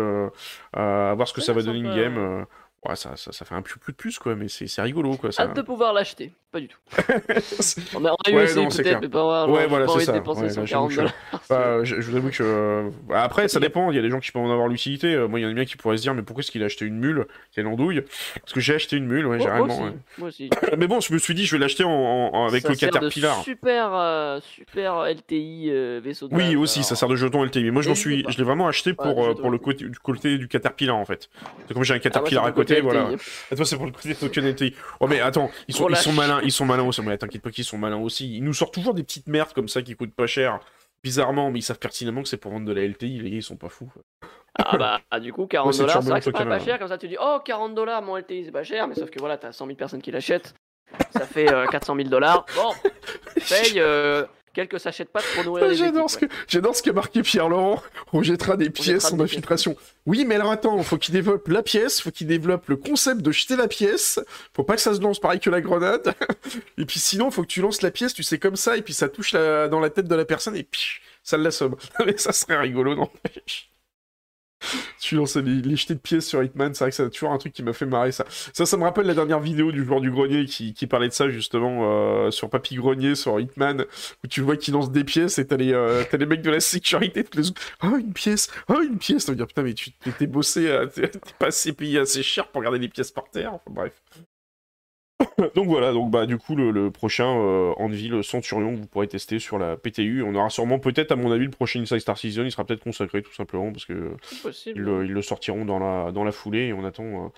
à 0.72 1.14
voir 1.16 1.26
ce 1.26 1.32
que 1.32 1.40
ça 1.40 1.52
va 1.52 1.62
donner 1.62 1.80
une 1.80 1.96
game. 1.96 2.46
Ouais, 2.86 2.94
ça, 2.94 3.16
ça, 3.16 3.32
ça 3.32 3.44
fait 3.44 3.56
un 3.56 3.62
peu 3.62 3.72
plus 3.80 3.92
de 3.92 3.96
plus, 3.96 4.18
quoi, 4.20 4.36
mais 4.36 4.46
c'est 4.48 4.80
rigolo, 4.80 5.16
quoi. 5.16 5.32
Ça... 5.32 5.42
Hâte 5.42 5.56
de 5.56 5.62
pouvoir 5.62 5.92
l'acheter, 5.92 6.32
pas 6.52 6.60
du 6.60 6.68
tout. 6.68 6.78
on 7.94 8.04
a, 8.04 8.12
on 8.12 8.14
a 8.24 8.30
eu 8.30 8.44
essayé 8.44 8.68
peut-être, 8.68 9.00
mais 9.02 9.08
pas 9.08 9.18
avoir, 9.20 9.50
ouais, 9.50 9.66
voilà, 9.66 9.86
pas 9.86 9.92
envie 9.92 10.04
ça. 10.04 10.12
de 10.12 10.18
dépenser 10.18 10.42
Ouais, 10.42 10.48
140 10.50 10.94
dollars. 10.94 11.12
Bah, 11.50 11.82
je, 11.82 12.00
je 12.00 12.08
vous 12.10 12.16
avoue 12.16 12.30
que. 12.30 12.36
euh, 12.40 12.90
Après, 13.12 13.48
ça 13.48 13.58
dépend, 13.58 13.90
il 13.90 13.96
y 13.96 13.98
a 13.98 14.02
des 14.02 14.10
gens 14.10 14.20
qui 14.20 14.30
peuvent 14.30 14.42
en 14.42 14.50
avoir 14.52 14.68
l'utilité. 14.68 15.12
Euh, 15.14 15.26
Moi, 15.26 15.40
il 15.40 15.42
y 15.42 15.46
en 15.46 15.50
a 15.50 15.54
bien 15.54 15.64
qui 15.64 15.76
pourraient 15.76 15.96
se 15.96 16.02
dire, 16.02 16.14
mais 16.14 16.22
pourquoi 16.22 16.42
est-ce 16.42 16.52
qu'il 16.52 16.62
a 16.62 16.66
acheté 16.66 16.84
une 16.84 16.98
mule 16.98 17.26
Quelle 17.52 17.66
andouille 17.66 18.04
Parce 18.40 18.52
que 18.52 18.60
j'ai 18.60 18.76
acheté 18.76 18.96
une 18.96 19.06
mule, 19.06 19.26
ouais, 19.26 19.38
moi 19.38 19.38
généralement. 19.38 19.74
aussi, 19.74 19.82
ouais. 19.82 19.92
moi 20.18 20.28
aussi. 20.28 20.50
Mais 20.78 20.86
bon, 20.86 21.00
je 21.00 21.12
me 21.12 21.18
suis 21.18 21.34
dit, 21.34 21.46
je 21.46 21.56
vais 21.56 21.60
l'acheter 21.60 21.82
en, 21.82 21.90
en- 21.90 22.30
en- 22.32 22.46
avec 22.46 22.62
Ça 22.62 22.68
le 22.68 22.74
sert 22.76 22.90
de 22.90 22.94
Caterpillar. 22.94 23.42
Super, 23.42 23.90
euh, 23.92 24.40
super 24.40 25.04
LTI 25.04 25.70
vaisseau 26.00 26.28
de 26.28 26.34
Oui, 26.36 26.44
base, 26.50 26.56
aussi, 26.56 26.84
ça 26.84 26.94
sert 26.94 27.08
de 27.08 27.16
jeton 27.16 27.42
LTI. 27.44 27.64
Mais 27.64 27.70
moi, 27.72 27.82
je 27.82 28.08
l'ai 28.38 28.44
vraiment 28.44 28.68
acheté 28.68 28.94
pour, 28.94 29.18
Ouais, 29.18 29.34
le 29.50 29.58
côté, 29.58 30.38
du 30.38 30.46
Caterpillar, 30.48 30.94
en 30.96 31.04
fait. 31.04 31.28
C'est 31.66 31.74
comme 31.74 31.82
j'ai 31.82 31.94
un 31.94 31.96
Ah, 31.96 32.00
Caterpillar 32.00 32.44
à 32.44 32.52
côté, 32.52 32.67
côté 32.68 32.80
voilà. 32.80 33.10
Et 33.50 33.56
toi, 33.56 33.64
c'est 33.64 33.76
pour 33.76 33.86
le 33.86 33.92
côté 33.92 34.40
LTI. 34.40 34.74
Oh, 35.00 35.06
mais 35.06 35.20
attends, 35.20 35.50
ils 35.66 35.74
sont, 35.74 35.88
ils 35.88 35.96
sont 35.96 36.12
malins, 36.12 36.40
ils 36.42 36.52
sont 36.52 36.64
malins 36.64 36.84
aussi. 36.84 37.02
Mais 37.02 37.16
t'inquiète 37.18 37.42
pas 37.42 37.50
qu'ils 37.50 37.64
sont 37.64 37.78
malins 37.78 37.98
aussi. 37.98 38.36
Ils 38.36 38.44
nous 38.44 38.54
sortent 38.54 38.74
toujours 38.74 38.94
des 38.94 39.02
petites 39.02 39.28
merdes 39.28 39.52
comme 39.52 39.68
ça 39.68 39.82
qui 39.82 39.94
coûtent 39.96 40.14
pas 40.14 40.26
cher. 40.26 40.60
Bizarrement, 41.02 41.50
mais 41.50 41.60
ils 41.60 41.62
savent 41.62 41.78
pertinemment 41.78 42.22
que 42.22 42.28
c'est 42.28 42.36
pour 42.36 42.50
vendre 42.50 42.66
de 42.66 42.72
la 42.72 42.84
LTI. 42.86 43.20
Les 43.20 43.30
gars, 43.30 43.36
ils 43.36 43.42
sont 43.42 43.56
pas 43.56 43.68
fous. 43.68 43.92
Ah 44.56 44.76
bah, 44.76 45.00
ah, 45.10 45.20
du 45.20 45.32
coup, 45.32 45.46
40 45.46 45.72
Ouais, 45.72 45.78
dollars, 45.78 46.02
c'est 46.02 46.10
vrai 46.10 46.18
que 46.18 46.24
c'est 46.24 46.32
pas, 46.32 46.44
pas 46.44 46.58
cher. 46.58 46.78
Comme 46.78 46.88
ça, 46.88 46.98
tu 46.98 47.06
dis, 47.06 47.16
oh, 47.20 47.38
40 47.44 47.74
dollars, 47.74 48.02
mon 48.02 48.16
LTI, 48.16 48.44
c'est 48.44 48.50
pas 48.50 48.64
cher. 48.64 48.88
Mais 48.88 48.94
sauf 48.94 49.08
que 49.10 49.20
voilà, 49.20 49.36
t'as 49.36 49.52
100 49.52 49.66
000 49.66 49.76
personnes 49.76 50.02
qui 50.02 50.10
l'achètent. 50.10 50.54
Ça 51.10 51.26
fait 51.26 51.52
euh, 51.52 51.66
400 51.66 51.96
000 51.96 52.08
dollars. 52.08 52.46
Bon, 52.56 52.72
paye 53.48 53.74
euh, 53.76 54.24
quelques 54.58 54.80
sachets 54.80 55.04
de 55.04 55.08
pâtes 55.08 55.24
pour 55.36 55.44
nourrir 55.44 55.66
Ah, 55.66 55.68
les 55.68 55.76
J'adore 55.76 56.10
ce, 56.10 56.18
que, 56.18 56.26
j'adore 56.48 56.74
ce 56.74 56.82
qu'a 56.82 56.92
marqué 56.92 57.22
Pierre-Laurent. 57.22 57.80
On 58.12 58.24
jettera 58.24 58.56
des 58.56 58.70
pièces 58.70 59.12
en 59.12 59.20
infiltration. 59.20 59.76
Oui, 60.04 60.24
mais 60.26 60.34
alors 60.34 60.50
attends, 60.50 60.82
faut 60.82 60.98
qu'il 60.98 61.14
développe 61.14 61.46
la 61.46 61.62
pièce, 61.62 62.00
faut 62.00 62.10
qu'il 62.10 62.26
développe 62.26 62.68
le 62.68 62.76
concept 62.76 63.20
de 63.22 63.30
jeter 63.30 63.54
la 63.54 63.68
pièce. 63.68 64.18
Faut 64.54 64.64
pas 64.64 64.74
que 64.74 64.80
ça 64.80 64.94
se 64.94 65.00
lance 65.00 65.20
pareil 65.20 65.38
que 65.38 65.48
la 65.48 65.60
grenade. 65.60 66.12
et 66.78 66.84
puis 66.84 66.98
sinon, 66.98 67.30
faut 67.30 67.42
que 67.42 67.46
tu 67.46 67.60
lances 67.60 67.82
la 67.82 67.92
pièce, 67.92 68.14
tu 68.14 68.24
sais, 68.24 68.38
comme 68.40 68.56
ça, 68.56 68.76
et 68.76 68.82
puis 68.82 68.94
ça 68.94 69.08
touche 69.08 69.30
la- 69.30 69.68
dans 69.68 69.78
la 69.78 69.90
tête 69.90 70.08
de 70.08 70.14
la 70.16 70.24
personne, 70.24 70.56
et 70.56 70.64
puis 70.64 70.98
ça 71.22 71.36
l'assomme. 71.36 71.76
mais 72.04 72.16
ça 72.16 72.32
serait 72.32 72.56
rigolo, 72.58 72.96
n'empêche. 72.96 73.70
Tu 75.00 75.14
lances 75.14 75.36
les, 75.36 75.76
jetés 75.76 75.94
de 75.94 76.00
pièces 76.00 76.26
sur 76.26 76.42
Hitman, 76.42 76.74
c'est 76.74 76.84
vrai 76.84 76.90
que 76.90 76.96
c'est 76.96 77.08
toujours 77.10 77.30
un 77.30 77.38
truc 77.38 77.52
qui 77.52 77.62
m'a 77.62 77.72
fait 77.72 77.86
marrer 77.86 78.12
ça. 78.12 78.24
Ça, 78.28 78.66
ça 78.66 78.76
me 78.76 78.82
rappelle 78.82 79.06
la 79.06 79.14
dernière 79.14 79.40
vidéo 79.40 79.72
du 79.72 79.84
joueur 79.84 80.00
du 80.00 80.10
grenier 80.10 80.44
qui, 80.44 80.74
parlait 80.86 81.08
de 81.08 81.12
ça 81.12 81.28
justement 81.30 81.80
euh, 81.82 82.30
sur 82.30 82.50
Papy 82.50 82.76
Grenier, 82.76 83.14
sur 83.14 83.38
Hitman, 83.38 83.84
où 84.24 84.26
tu 84.26 84.40
vois 84.40 84.56
qu'il 84.56 84.74
lance 84.74 84.90
des 84.90 85.04
pièces 85.04 85.38
et 85.38 85.46
t'as 85.46 85.56
les, 85.56 85.72
euh, 85.72 86.02
t'as 86.10 86.16
les 86.16 86.26
mecs 86.26 86.42
de 86.42 86.50
la 86.50 86.60
sécurité 86.60 87.24
les. 87.34 87.42
Oh, 87.82 87.96
une 87.98 88.12
pièce 88.12 88.50
Oh, 88.68 88.80
une 88.82 88.98
pièce 88.98 89.28
veut 89.28 89.36
dire, 89.36 89.46
putain, 89.46 89.62
mais 89.62 89.74
tu 89.74 89.92
t'es 89.92 90.26
bossé, 90.26 90.68
euh, 90.68 90.86
t'es 90.86 91.10
pas 91.38 91.46
assez 91.46 91.72
payé 91.72 92.00
assez 92.00 92.22
cher 92.22 92.48
pour 92.48 92.62
garder 92.62 92.78
les 92.78 92.88
pièces 92.88 93.10
par 93.10 93.30
terre. 93.30 93.54
Enfin, 93.54 93.70
bref. 93.70 93.92
donc 95.54 95.66
voilà, 95.66 95.92
donc 95.92 96.10
bah 96.10 96.26
du 96.26 96.38
coup 96.38 96.54
le, 96.54 96.70
le 96.70 96.90
prochain 96.90 97.26
euh, 97.26 97.72
Anvil 97.76 98.22
Centurion 98.22 98.74
que 98.74 98.80
vous 98.80 98.86
pourrez 98.86 99.08
tester 99.08 99.38
sur 99.38 99.58
la 99.58 99.76
PTU, 99.76 100.22
on 100.22 100.34
aura 100.34 100.48
sûrement 100.48 100.78
peut-être 100.78 101.10
à 101.12 101.16
mon 101.16 101.32
avis 101.32 101.44
le 101.44 101.50
prochain 101.50 101.80
Inside 101.80 101.98
Star 102.00 102.16
Season, 102.16 102.44
il 102.44 102.52
sera 102.52 102.64
peut-être 102.64 102.84
consacré 102.84 103.22
tout 103.22 103.34
simplement 103.34 103.72
parce 103.72 103.84
que 103.84 104.12
ils 104.66 104.82
le, 104.82 105.04
ils 105.04 105.12
le 105.12 105.22
sortiront 105.22 105.64
dans 105.64 105.78
la, 105.78 106.12
dans 106.12 106.24
la 106.24 106.32
foulée. 106.32 106.66
Et 106.68 106.72
on 106.72 106.84
attend 106.84 107.04
euh, 107.04 107.28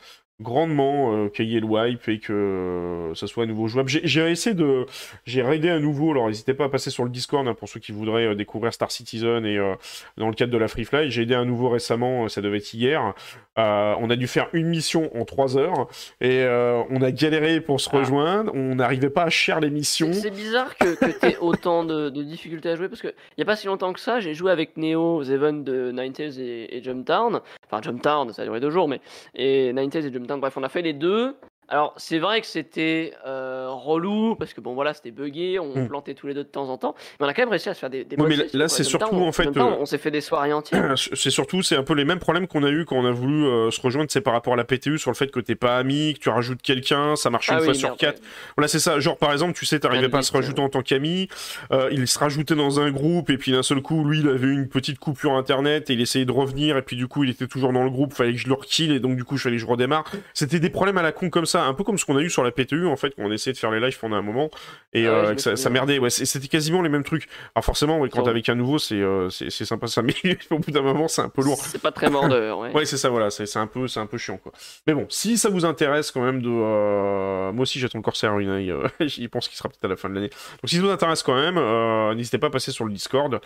grandement 0.41 1.13
euh, 1.15 1.29
qu'il 1.29 1.47
y 1.47 1.57
ait 1.57 1.61
le 1.61 1.67
wipe 1.67 2.09
et 2.09 2.19
que 2.19 2.33
euh, 2.33 3.15
ça 3.15 3.27
soit 3.27 3.45
à 3.45 3.47
nouveau 3.47 3.69
jouable. 3.69 3.89
J'ai- 3.89 4.31
essayé 4.31 4.55
de. 4.55 4.87
J'ai 5.25 5.43
raidé 5.43 5.71
à 5.71 5.79
nouveau, 5.79 6.11
alors 6.13 6.29
n'hésitez 6.29 6.55
pas 6.55 6.65
à 6.65 6.69
passer 6.69 6.91
sur 6.91 7.05
le 7.05 7.11
Discord 7.11 7.47
hein, 7.47 7.55
pour 7.55 7.69
ceux 7.69 7.81
qui 7.81 7.93
voudraient 7.93 8.27
euh, 8.27 8.35
découvrir 8.35 8.73
Star 8.73 8.91
Citizen 8.91 9.45
et 9.45 9.59
euh, 9.59 9.75
dans 10.17 10.29
le 10.29 10.35
cadre 10.35 10.53
de 10.53 10.59
la 10.59 10.69
Free 10.69 10.85
Fly. 10.85 11.11
J'ai 11.11 11.23
aidé 11.23 11.35
à 11.35 11.45
nouveau 11.45 11.69
récemment, 11.69 12.25
euh, 12.25 12.29
ça 12.29 12.41
devait 12.41 12.59
être 12.59 12.73
hier. 12.75 13.15
Euh, 13.59 13.95
on 14.01 14.09
a 14.11 14.17
dû 14.17 14.27
faire 14.27 14.49
une 14.53 14.69
mission 14.69 15.11
en 15.21 15.25
3 15.25 15.59
heures 15.59 15.89
et 16.21 16.43
euh, 16.45 16.83
on 16.91 17.03
a 17.03 17.11
galéré 17.11 17.61
pour 17.61 17.81
se 17.81 17.91
Ah. 17.93 17.99
rejoindre. 17.99 18.53
On 18.55 18.77
n'arrivait 18.77 19.11
pas 19.11 19.25
à 19.25 19.31
cher 19.31 19.61
les 19.61 19.71
missions. 19.71 20.13
C'est 20.13 20.31
bizarre 20.31 20.77
que, 20.79 20.95
que 20.95 21.11
t'aies 21.19 21.37
autant 21.41 21.85
de, 21.85 22.09
de 22.11 22.23
difficultés 22.23 22.71
à 22.71 22.77
jouer 22.77 22.89
parce 22.89 23.03
que 23.03 23.09
y 23.37 23.43
a 23.43 23.45
pas 23.45 23.57
si 23.57 23.67
longtemps 23.67 23.93
que 23.93 24.01
ça, 24.01 24.21
j'ai 24.21 24.35
joué 24.35 24.51
avec 24.53 24.77
Neo 24.77 25.23
events 25.25 25.65
de 25.65 25.93
90s 25.93 26.39
et, 26.41 26.77
et 26.77 26.83
Jumptown. 26.83 27.41
Enfin, 27.67 27.83
Jumptown, 27.83 28.33
ça 28.33 28.43
a 28.43 28.45
duré 28.45 28.61
deux 28.61 28.71
jours, 28.71 28.89
mais. 28.89 29.01
Et 29.35 29.73
90s 29.73 30.07
et 30.07 30.13
Jumptown, 30.13 30.30
bref, 30.39 30.57
on 30.57 30.63
a 30.63 30.69
fait 30.69 30.83
les 30.83 30.93
deux. 30.93 31.37
Alors, 31.71 31.95
c'est 31.97 32.19
vrai 32.19 32.41
que 32.41 32.49
c'était 32.49 33.13
euh, 33.27 33.69
relou 33.71 34.35
parce 34.35 34.53
que 34.53 34.61
bon, 34.61 34.75
voilà, 34.75 34.93
c'était 34.93 35.13
buggé, 35.13 35.59
on 35.61 35.71
Hmm. 35.71 35.87
plantait 35.87 36.15
tous 36.15 36.27
les 36.27 36.35
deux 36.35 36.43
de 36.43 36.49
temps 36.49 36.69
en 36.69 36.77
temps, 36.79 36.97
mais 37.21 37.27
on 37.27 37.29
a 37.29 37.33
quand 37.35 37.43
même 37.43 37.49
réussi 37.51 37.69
à 37.69 37.75
se 37.75 37.79
faire 37.79 37.91
des, 37.91 38.05
des 38.05 38.17
bonnes 38.17 38.29
mais 38.29 38.37
là- 38.53 38.67
c'est 38.69 38.83
surtout, 38.83 39.15
en 39.23 39.31
fait, 39.31 39.47
euh, 39.57 39.63
on 39.79 39.87
s'est 39.87 39.99
fait 39.99 40.11
des 40.11 40.21
soirées 40.21 40.53
entières. 40.53 40.95
C'est 40.97 41.31
surtout, 41.31 41.63
c'est 41.63 41.77
un 41.77 41.85
peu 41.85 41.95
les 41.95 42.05
mêmes 42.05 42.19
problèmes 42.19 42.49
qu'on 42.49 42.65
a 42.65 42.71
eu 42.71 42.85
quand 42.85 42.97
on 42.97 43.05
a 43.07 43.13
voulu 43.13 43.45
euh, 43.47 43.71
se 43.71 43.81
rejoindre, 43.81 44.11
c'est 44.11 44.21
par 44.21 44.33
rapport 44.33 44.53
à 44.55 44.57
la 44.57 44.65
PTU 44.65 44.99
sur 44.99 45.11
le 45.13 45.15
fait 45.17 45.31
que 45.31 45.39
t'es 45.39 45.55
pas 45.55 45.77
ami, 45.79 46.15
que 46.15 46.19
tu 46.19 46.29
rajoutes 46.29 46.61
quelqu'un, 46.63 47.15
ça 47.15 47.31
marche 47.31 47.49
Ah 47.51 47.55
une 47.55 47.59
oui, 47.61 47.65
fois 47.67 47.75
sur 47.75 47.97
quatre. 47.97 48.17
ouais. 48.21 48.27
Voilà, 48.57 48.67
c'est 48.69 48.79
ça. 48.81 48.99
Genre, 48.99 49.17
par 49.17 49.31
exemple, 49.33 49.53
tu 49.57 49.65
sais, 49.65 49.79
t'arrivais 49.79 50.09
pas 50.09 50.19
à 50.19 50.23
se 50.23 50.33
rajouter 50.33 50.61
en 50.61 50.69
tant 50.69 50.83
qu'ami, 50.83 51.29
euh, 51.73 51.89
il 51.93 52.09
se 52.09 52.19
rajoutait 52.19 52.57
dans 52.57 52.81
un 52.81 52.91
groupe, 52.91 53.31
et 53.31 53.39
puis 53.39 53.53
d'un 53.53 53.63
seul 53.63 53.81
coup, 53.81 54.05
lui, 54.05 54.21
il 54.21 54.29
avait 54.29 54.49
eu 54.49 54.55
une 54.55 54.69
petite 54.69 54.99
coupure 54.99 55.33
internet, 55.35 55.89
et 55.91 55.93
il 55.93 56.01
essayait 56.01 56.25
de 56.25 56.33
revenir, 56.33 56.77
et 56.77 56.83
puis 56.83 56.97
du 56.97 57.07
coup, 57.07 57.23
il 57.25 57.31
était 57.31 57.47
toujours 57.47 57.73
dans 57.73 57.85
le 57.85 57.91
groupe, 57.91 58.13
fallait 58.13 58.33
que 58.33 58.39
je 58.39 58.49
le 58.49 58.55
rekill, 58.55 58.91
et 58.93 58.99
donc 59.01 59.17
du 59.17 59.23
coup, 59.25 59.37
il 59.37 59.41
fallait 59.41 59.57
que 59.57 59.63
je 59.63 59.67
redémarre. 59.67 60.05
C'était 60.35 60.59
des 60.61 60.71
problèmes 60.71 60.99
à 60.99 61.03
la 61.03 61.13
con 61.13 61.31
comme 61.31 61.47
ça, 61.47 61.60
un 61.65 61.75
peu 61.75 61.85
comme 61.85 61.99
ce 61.99 62.05
qu'on 62.05 62.17
a 62.17 62.21
eu 62.23 62.31
sur 62.31 62.45
la 62.45 62.51
PTU, 62.51 62.87
en 62.87 62.97
fait, 62.97 63.15
quand 63.17 63.23
on 63.25 63.33
essayait 63.33 63.53
de 63.53 63.59
faire 63.59 63.71
les 63.71 63.81
lives 63.81 63.99
pendant 63.99 64.17
un 64.17 64.23
moment, 64.23 64.51
et 64.93 65.07
Ah 65.07 65.11
ouais, 65.11 65.29
euh, 65.29 65.35
que 65.35 65.57
ça, 65.57 65.71
merdait. 65.71 65.99
Ouais, 65.99 66.11
c'était 66.11 66.49
quasiment 66.49 66.83
les 66.83 66.89
mêmes 66.89 67.05
trucs. 67.05 67.29
Alors 67.55 67.65
forcément, 67.65 67.99
ouais, 67.99 68.09
quand 68.09 68.23
t'es 68.23 68.31
avec 68.31 68.49
un 68.49 68.55
nouveau, 68.55 68.79
c'est 68.79 69.01
euh, 69.01 69.31
sympa 69.31 69.87
ça, 69.87 70.03
mais 70.03 70.15
au 70.51 70.59
bout 70.59 70.71
d'un 70.71 70.83
moment, 70.83 71.09
c'est 71.09 71.23
un 71.23 71.29
peu 71.29 71.43
lourd. 71.43 71.59
C'est 71.63 71.83
pas 71.83 71.93
très 71.93 72.11
mordeur, 72.11 72.59
ouais. 72.59 72.71
Ouais, 72.75 72.85
c'est 72.85 72.97
ça, 72.97 73.09
voilà, 73.09 73.31
c'est 73.31 73.57
un 73.57 73.67
peu, 73.67 73.89
c'est 73.89 74.01
un 74.01 74.07
peu 74.07 74.19
chiant, 74.19 74.39
quoi. 74.39 74.53
Mais 74.87 74.95
bon, 74.95 75.07
si 75.09 75.37
ça 75.39 75.49
vous 75.49 75.65
intéresse 75.65 76.11
quand 76.11 76.23
même 76.23 76.41
de, 76.41 76.49
euh, 76.51 77.53
moi 77.53 77.63
aussi 77.63 77.79
j'attends 77.79 77.99
le 77.99 78.03
Corsair 78.03 78.39
Unai, 78.39 78.71
euh, 78.71 78.87
j'y 79.01 79.29
pense 79.29 79.49
qu'il 79.49 79.57
sera 79.57 79.69
peut-être 79.69 79.85
à 79.85 79.89
la 79.89 79.97
fin 79.97 80.09
de 80.09 80.15
l'année. 80.15 80.29
Donc 80.29 80.69
si 80.69 80.77
ça 80.77 80.83
vous 80.83 80.91
intéresse 80.91 81.23
quand 81.23 81.35
même, 81.35 81.59
euh, 81.59 82.15
n'hésitez 82.15 82.39
pas 82.39 82.49
à 82.49 82.51
passer 82.51 82.73
sur 82.73 82.85
le 82.85 82.93
Discord 82.93 83.41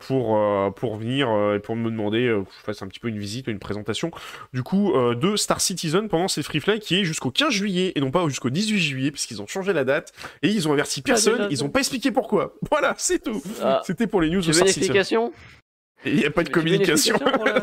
pour 0.00 0.38
pour 0.74 0.96
venir 0.96 1.28
et 1.54 1.58
pour 1.58 1.76
me 1.76 1.90
demander 1.90 2.26
que 2.26 2.50
je 2.58 2.64
fasse 2.64 2.82
un 2.82 2.88
petit 2.88 3.00
peu 3.00 3.08
une 3.08 3.18
visite, 3.18 3.46
une 3.46 3.58
présentation, 3.58 4.10
du 4.52 4.62
coup 4.62 4.92
de 4.94 5.36
Star 5.36 5.60
Citizen 5.60 6.08
pendant 6.08 6.28
ces 6.28 6.42
Free 6.42 6.60
Fly 6.60 6.80
qui 6.80 7.00
est 7.00 7.04
jusqu'au 7.04 7.30
15 7.30 7.51
juillet 7.52 7.92
et 7.94 8.00
non 8.00 8.10
pas 8.10 8.26
jusqu'au 8.28 8.50
18 8.50 8.78
juillet 8.80 9.10
puisqu'ils 9.10 9.40
ont 9.42 9.46
changé 9.46 9.72
la 9.72 9.84
date 9.84 10.12
et 10.42 10.48
ils 10.48 10.66
ont 10.68 10.72
averti 10.72 11.02
personne, 11.02 11.36
déjà 11.36 11.48
ils 11.50 11.62
ont 11.64 11.68
pas 11.70 11.78
expliqué 11.80 12.10
pourquoi. 12.10 12.54
Voilà, 12.70 12.94
c'est 12.98 13.22
tout. 13.22 13.42
Ah, 13.62 13.82
C'était 13.86 14.06
pour 14.06 14.20
les 14.20 14.30
news 14.30 14.40
tu 14.42 14.50
de 14.50 14.58
explication? 14.60 15.32
Il 16.04 16.16
n'y 16.16 16.24
a 16.24 16.30
pas 16.30 16.42
de 16.42 16.48
communication. 16.48 17.16
la- 17.22 17.62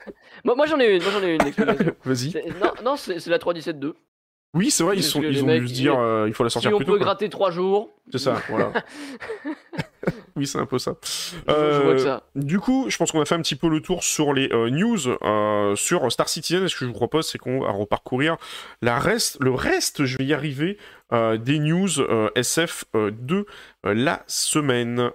moi, 0.44 0.54
moi, 0.54 0.66
j'en 0.66 0.78
ai 0.80 0.96
une, 0.96 1.02
moi 1.02 1.12
j'en 1.12 1.22
ai 1.22 1.34
une 1.34 1.42
explication. 1.46 1.94
Vas-y. 2.04 2.32
Non, 2.60 2.72
non 2.84 2.96
c'est 2.96 3.26
la 3.26 3.38
3.17.2. 3.38 3.92
Oui, 4.52 4.70
c'est 4.72 4.82
vrai, 4.82 4.96
ils, 4.96 5.02
sont, 5.04 5.22
ils 5.22 5.44
ont 5.44 5.46
mecs, 5.46 5.60
dû 5.62 5.68
se 5.68 5.72
dire 5.74 5.96
euh, 5.98 6.24
il 6.26 6.34
faut 6.34 6.42
la 6.42 6.50
Si 6.50 6.54
sortir 6.54 6.72
on 6.74 6.78
plus 6.78 6.84
tôt. 6.86 6.92
peut 6.92 6.98
quoi. 6.98 7.04
gratter 7.06 7.28
3 7.28 7.50
jours, 7.52 7.90
C'est 8.10 8.18
ça, 8.18 8.42
voilà. 8.48 8.72
oui, 10.36 10.46
c'est 10.46 10.58
un 10.58 10.66
peu 10.66 10.78
ça. 10.78 10.94
je 11.46 11.52
vois 11.52 11.54
Euh, 11.54 11.92
que 11.94 11.98
ça. 11.98 12.22
Du 12.34 12.58
coup, 12.58 12.86
je 12.88 12.96
pense 12.96 13.12
qu'on 13.12 13.20
a 13.20 13.24
fait 13.24 13.34
un 13.34 13.42
petit 13.42 13.56
peu 13.56 13.68
le 13.68 13.80
tour 13.80 14.02
sur 14.02 14.32
les 14.32 14.50
euh, 14.52 14.70
news 14.70 14.98
euh, 15.22 15.76
sur 15.76 16.10
Star 16.10 16.28
Citizen. 16.28 16.64
Et 16.64 16.68
ce 16.68 16.74
que 16.74 16.80
je 16.80 16.86
vous 16.86 16.92
propose, 16.96 17.28
c'est 17.28 17.38
qu'on 17.38 17.60
va 17.60 17.70
reparcourir 17.70 18.36
la 18.82 18.98
reste, 18.98 19.38
le 19.40 19.52
reste, 19.52 20.04
je 20.04 20.18
vais 20.18 20.24
y 20.24 20.34
arriver, 20.34 20.78
des 21.12 21.58
news 21.58 21.88
SF 22.36 22.84
de 22.94 23.46
la 23.84 24.22
semaine. 24.26 25.10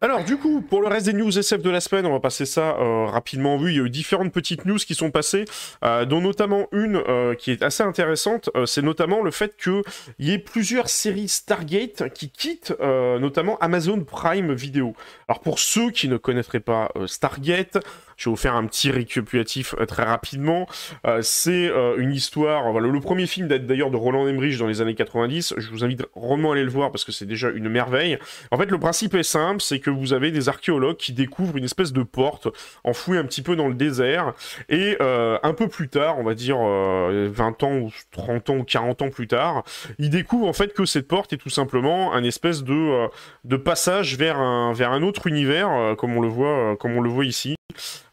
Alors 0.00 0.22
du 0.22 0.36
coup, 0.36 0.60
pour 0.60 0.80
le 0.80 0.86
reste 0.86 1.06
des 1.06 1.12
news 1.12 1.36
SF 1.36 1.60
de 1.60 1.70
la 1.70 1.80
semaine, 1.80 2.06
on 2.06 2.12
va 2.12 2.20
passer 2.20 2.46
ça 2.46 2.76
euh, 2.76 3.06
rapidement 3.06 3.54
en 3.54 3.58
vue. 3.58 3.72
Il 3.72 3.76
y 3.78 3.80
a 3.80 3.82
eu 3.82 3.90
différentes 3.90 4.32
petites 4.32 4.64
news 4.64 4.76
qui 4.76 4.94
sont 4.94 5.10
passées, 5.10 5.44
euh, 5.84 6.04
dont 6.04 6.20
notamment 6.20 6.68
une 6.70 7.02
euh, 7.08 7.34
qui 7.34 7.50
est 7.50 7.64
assez 7.64 7.82
intéressante. 7.82 8.48
c'est 8.64 8.82
notamment 8.82 9.24
le 9.24 9.32
fait 9.32 9.56
qu'il 9.56 9.82
y 10.20 10.30
ait 10.30 10.38
plusieurs 10.38 10.88
séries 10.88 11.26
Stargate 11.26 12.12
qui 12.12 12.30
quittent 12.30 12.72
notamment 12.80 13.58
Amazon 13.58 14.04
Prime 14.04 14.54
Video. 14.54 14.94
Alors 15.26 15.40
pour 15.40 15.58
ceux 15.58 15.90
qui 15.90 16.06
ne 16.06 16.16
connaîtraient 16.16 16.60
pas 16.60 16.92
Stargate, 17.06 17.78
je 18.18 18.24
vais 18.24 18.30
vous 18.30 18.36
faire 18.36 18.56
un 18.56 18.66
petit 18.66 18.90
récapitulatif 18.90 19.74
euh, 19.80 19.86
très 19.86 20.02
rapidement. 20.02 20.66
Euh, 21.06 21.20
c'est 21.22 21.68
euh, 21.68 21.96
une 21.98 22.12
histoire. 22.12 22.78
Le 22.78 23.00
premier 23.00 23.26
film 23.26 23.48
date 23.48 23.64
d'ailleurs 23.64 23.90
de 23.90 23.96
Roland 23.96 24.26
Emmerich 24.26 24.58
dans 24.58 24.66
les 24.66 24.80
années 24.80 24.96
90. 24.96 25.54
Je 25.56 25.70
vous 25.70 25.84
invite 25.84 26.04
vraiment 26.16 26.50
à 26.50 26.54
aller 26.54 26.64
le 26.64 26.70
voir 26.70 26.90
parce 26.90 27.04
que 27.04 27.12
c'est 27.12 27.26
déjà 27.26 27.48
une 27.50 27.68
merveille. 27.68 28.18
En 28.50 28.58
fait, 28.58 28.70
le 28.70 28.78
principe 28.78 29.14
est 29.14 29.22
simple, 29.22 29.62
c'est 29.62 29.78
que 29.78 29.90
vous 29.90 30.12
avez 30.12 30.32
des 30.32 30.48
archéologues 30.48 30.96
qui 30.96 31.12
découvrent 31.12 31.56
une 31.56 31.64
espèce 31.64 31.92
de 31.92 32.02
porte 32.02 32.48
enfouie 32.82 33.16
un 33.16 33.24
petit 33.24 33.42
peu 33.42 33.54
dans 33.54 33.68
le 33.68 33.74
désert. 33.74 34.34
Et 34.68 34.96
un 35.00 35.54
peu 35.54 35.68
plus 35.68 35.88
tard, 35.88 36.18
on 36.18 36.24
va 36.24 36.34
dire 36.34 36.58
euh, 36.60 37.28
20 37.32 37.62
ans 37.62 37.76
ou 37.76 37.92
30 38.10 38.50
ans 38.50 38.56
ou 38.56 38.64
40 38.64 39.02
ans 39.02 39.10
plus 39.10 39.28
tard, 39.28 39.62
ils 39.98 40.10
découvrent 40.10 40.48
en 40.48 40.52
fait 40.52 40.74
que 40.74 40.84
cette 40.84 41.06
porte 41.06 41.32
est 41.32 41.36
tout 41.36 41.50
simplement 41.50 42.12
un 42.12 42.24
espèce 42.24 42.64
de, 42.64 43.08
passage 43.56 44.16
vers 44.16 44.38
un, 44.38 45.02
autre 45.02 45.26
univers, 45.28 45.94
comme 45.98 46.16
on 46.16 46.20
le 46.20 47.08
voit 47.08 47.24
ici. 47.24 47.57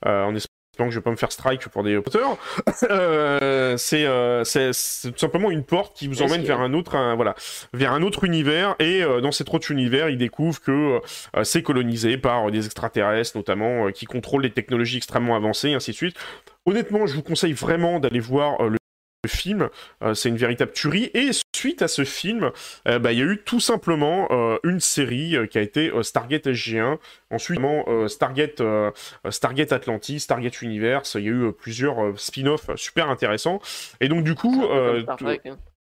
Euh, 0.05 0.23
en 0.23 0.35
espèce 0.35 0.51
donc 0.77 0.91
je 0.91 0.99
vais 0.99 1.03
pas 1.03 1.11
me 1.11 1.15
faire 1.15 1.31
strike 1.31 1.69
pour 1.69 1.83
des 1.83 1.95
auteurs. 1.95 2.37
euh, 2.89 3.77
c'est 3.77 4.03
euh, 4.05 4.43
tout 4.43 5.17
simplement 5.17 5.49
une 5.49 5.63
porte 5.63 5.95
qui 5.95 6.09
vous 6.09 6.21
emmène 6.21 6.41
vers 6.41 6.59
un 6.59 6.73
autre, 6.73 6.97
voilà, 7.15 7.33
vers 7.71 7.93
un 7.93 8.01
autre 8.01 8.25
univers. 8.25 8.75
Et 8.79 9.01
dans 9.21 9.31
cet 9.31 9.53
autre 9.53 9.71
univers, 9.71 10.09
il 10.09 10.17
découvre 10.17 10.59
que 10.59 10.99
c'est 11.43 11.63
colonisé 11.63 12.17
par 12.17 12.51
des 12.51 12.65
extraterrestres, 12.65 13.37
notamment 13.37 13.89
qui 13.93 14.05
contrôlent 14.05 14.43
les 14.43 14.51
technologies 14.51 14.97
extrêmement 14.97 15.37
avancées, 15.37 15.69
et 15.69 15.75
ainsi 15.75 15.91
de 15.91 15.95
suite. 15.95 16.17
Honnêtement, 16.65 17.07
je 17.07 17.15
vous 17.15 17.23
conseille 17.23 17.53
vraiment 17.53 18.01
d'aller 18.01 18.19
voir 18.19 18.61
le 18.63 18.77
film. 19.27 19.69
c'est 20.13 20.29
une 20.29 20.37
véritable 20.37 20.71
tuerie. 20.71 21.11
Et 21.13 21.29
suite 21.55 21.81
à 21.81 21.87
ce 21.87 22.03
film, 22.03 22.51
bah, 22.85 23.11
il 23.11 23.19
y 23.19 23.21
a 23.21 23.25
eu 23.25 23.41
tout 23.43 23.59
simplement 23.59 24.27
une 24.63 24.79
série 24.79 25.35
qui 25.49 25.57
a 25.57 25.61
été 25.61 25.91
Stargate 26.03 26.47
SG1. 26.47 26.97
Ensuite, 27.31 27.59
Stargate, 28.07 28.61
Stargate 29.29 29.71
Atlantis, 29.71 30.19
Stargate 30.19 30.61
Universe. 30.61 31.15
Il 31.15 31.23
y 31.23 31.27
a 31.27 31.31
eu 31.31 31.51
plusieurs 31.53 32.19
spin-offs 32.19 32.69
super 32.75 33.09
intéressants. 33.09 33.59
Et 34.01 34.07
donc, 34.07 34.23
du 34.23 34.35
coup. 34.35 34.65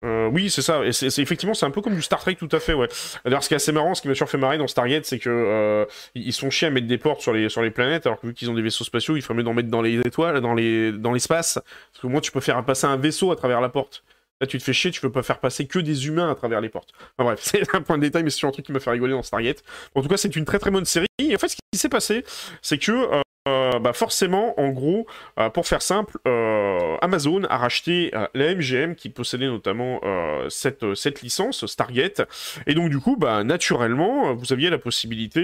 Euh, 0.06 0.30
oui, 0.32 0.50
c'est 0.50 0.62
ça. 0.62 0.82
Effectivement, 0.86 1.54
c'est 1.54 1.66
un 1.66 1.72
peu 1.72 1.82
comme 1.82 1.96
du 1.96 2.02
Star 2.02 2.20
Trek, 2.20 2.36
tout 2.36 2.50
à 2.52 2.60
fait. 2.60 2.74
Ouais. 2.74 2.88
D'ailleurs, 3.26 3.44
ce 3.44 3.50
qui 3.50 3.54
est 3.54 3.58
assez 3.58 3.72
marrant, 3.72 3.96
ce 3.96 4.02
qui 4.02 4.08
m'a 4.08 4.14
toujours 4.14 4.30
fait 4.30 4.38
marrer 4.38 4.58
dans 4.58 4.68
Stargate, 4.68 5.06
c'est 5.06 5.20
que 5.20 5.30
euh, 5.30 5.86
ils 6.16 6.32
sont 6.34 6.50
chiés 6.50 6.68
à 6.68 6.72
mettre 6.72 6.88
des 6.88 6.98
portes 6.98 7.22
sur 7.22 7.34
les 7.34 7.72
planètes, 7.72 8.06
alors 8.06 8.20
que 8.20 8.28
vu 8.28 8.34
qu'ils 8.34 8.50
ont 8.50 8.54
des 8.54 8.62
vaisseaux 8.62 8.86
spatiaux, 8.86 9.18
il 9.18 9.22
faut 9.22 9.34
mieux 9.34 9.44
d'en 9.44 9.54
mettre 9.54 9.70
dans 9.70 9.82
les 9.82 10.00
étoiles, 10.00 10.40
dans 10.40 10.54
les 10.54 10.94
dans 10.94 11.12
l'espace, 11.12 11.56
parce 11.56 12.02
que 12.02 12.08
moi, 12.08 12.22
tu 12.22 12.32
peux 12.32 12.40
faire 12.40 12.64
passer 12.64 12.88
un 12.88 12.98
vaisseau 12.98 13.32
à 13.32 13.36
travers 13.36 13.60
la 13.60 13.70
porte. 13.70 14.04
Là, 14.40 14.48
tu 14.48 14.58
te 14.58 14.64
fais 14.64 14.72
chier, 14.72 14.90
tu 14.92 15.02
peux 15.02 15.12
pas 15.12 15.24
faire 15.24 15.40
passer 15.40 15.68
que 15.68 15.80
des 15.80 16.08
humains 16.08 16.32
à 16.32 16.36
travers 16.36 16.62
les 16.62 16.70
portes. 16.70 16.94
Enfin 17.18 17.26
bref, 17.26 17.40
c'est 17.44 17.76
un 17.76 17.82
point 17.82 17.98
de 17.98 18.04
détail, 18.04 18.24
mais 18.24 18.30
c'est 18.30 18.48
un 18.48 18.52
truc 18.52 18.66
qui 18.66 18.72
m'a 18.72 18.80
fait 18.80 18.92
rigoler 18.92 19.12
dans 19.12 19.24
Stargate. 19.24 19.64
En 19.96 20.02
tout 20.02 20.08
cas, 20.08 20.16
c'est 20.16 20.34
une 20.34 20.46
très 20.46 20.60
très 20.60 20.72
bonne 20.72 20.86
série. 20.86 21.08
Et 21.20 21.36
en 21.36 21.38
fait, 21.38 21.50
ce 21.50 21.56
qui 21.56 21.78
s'est 21.78 21.90
passé, 21.90 22.24
c'est 22.62 22.78
que 22.78 23.22
euh, 23.48 23.80
bah 23.80 23.94
forcément, 23.94 24.60
en 24.60 24.70
gros, 24.70 25.08
euh, 25.40 25.50
pour 25.50 25.66
faire 25.66 25.82
simple, 25.82 26.18
euh, 26.28 26.98
Amazon 27.02 27.44
a 27.50 27.58
racheté 27.58 28.12
la 28.34 28.56
MGM 28.56 28.96
qui 28.96 29.10
possédait 29.10 29.48
notamment 29.48 30.02
cette, 30.50 31.22
licence 31.22 31.66
Stargate. 31.66 32.22
Et 32.68 32.74
donc, 32.74 32.90
du 32.90 33.00
coup, 33.00 33.16
bah, 33.18 33.44
naturellement, 33.44 34.34
vous 34.34 34.54
aviez 34.54 34.70
la 34.70 34.78
possibilité, 34.78 35.40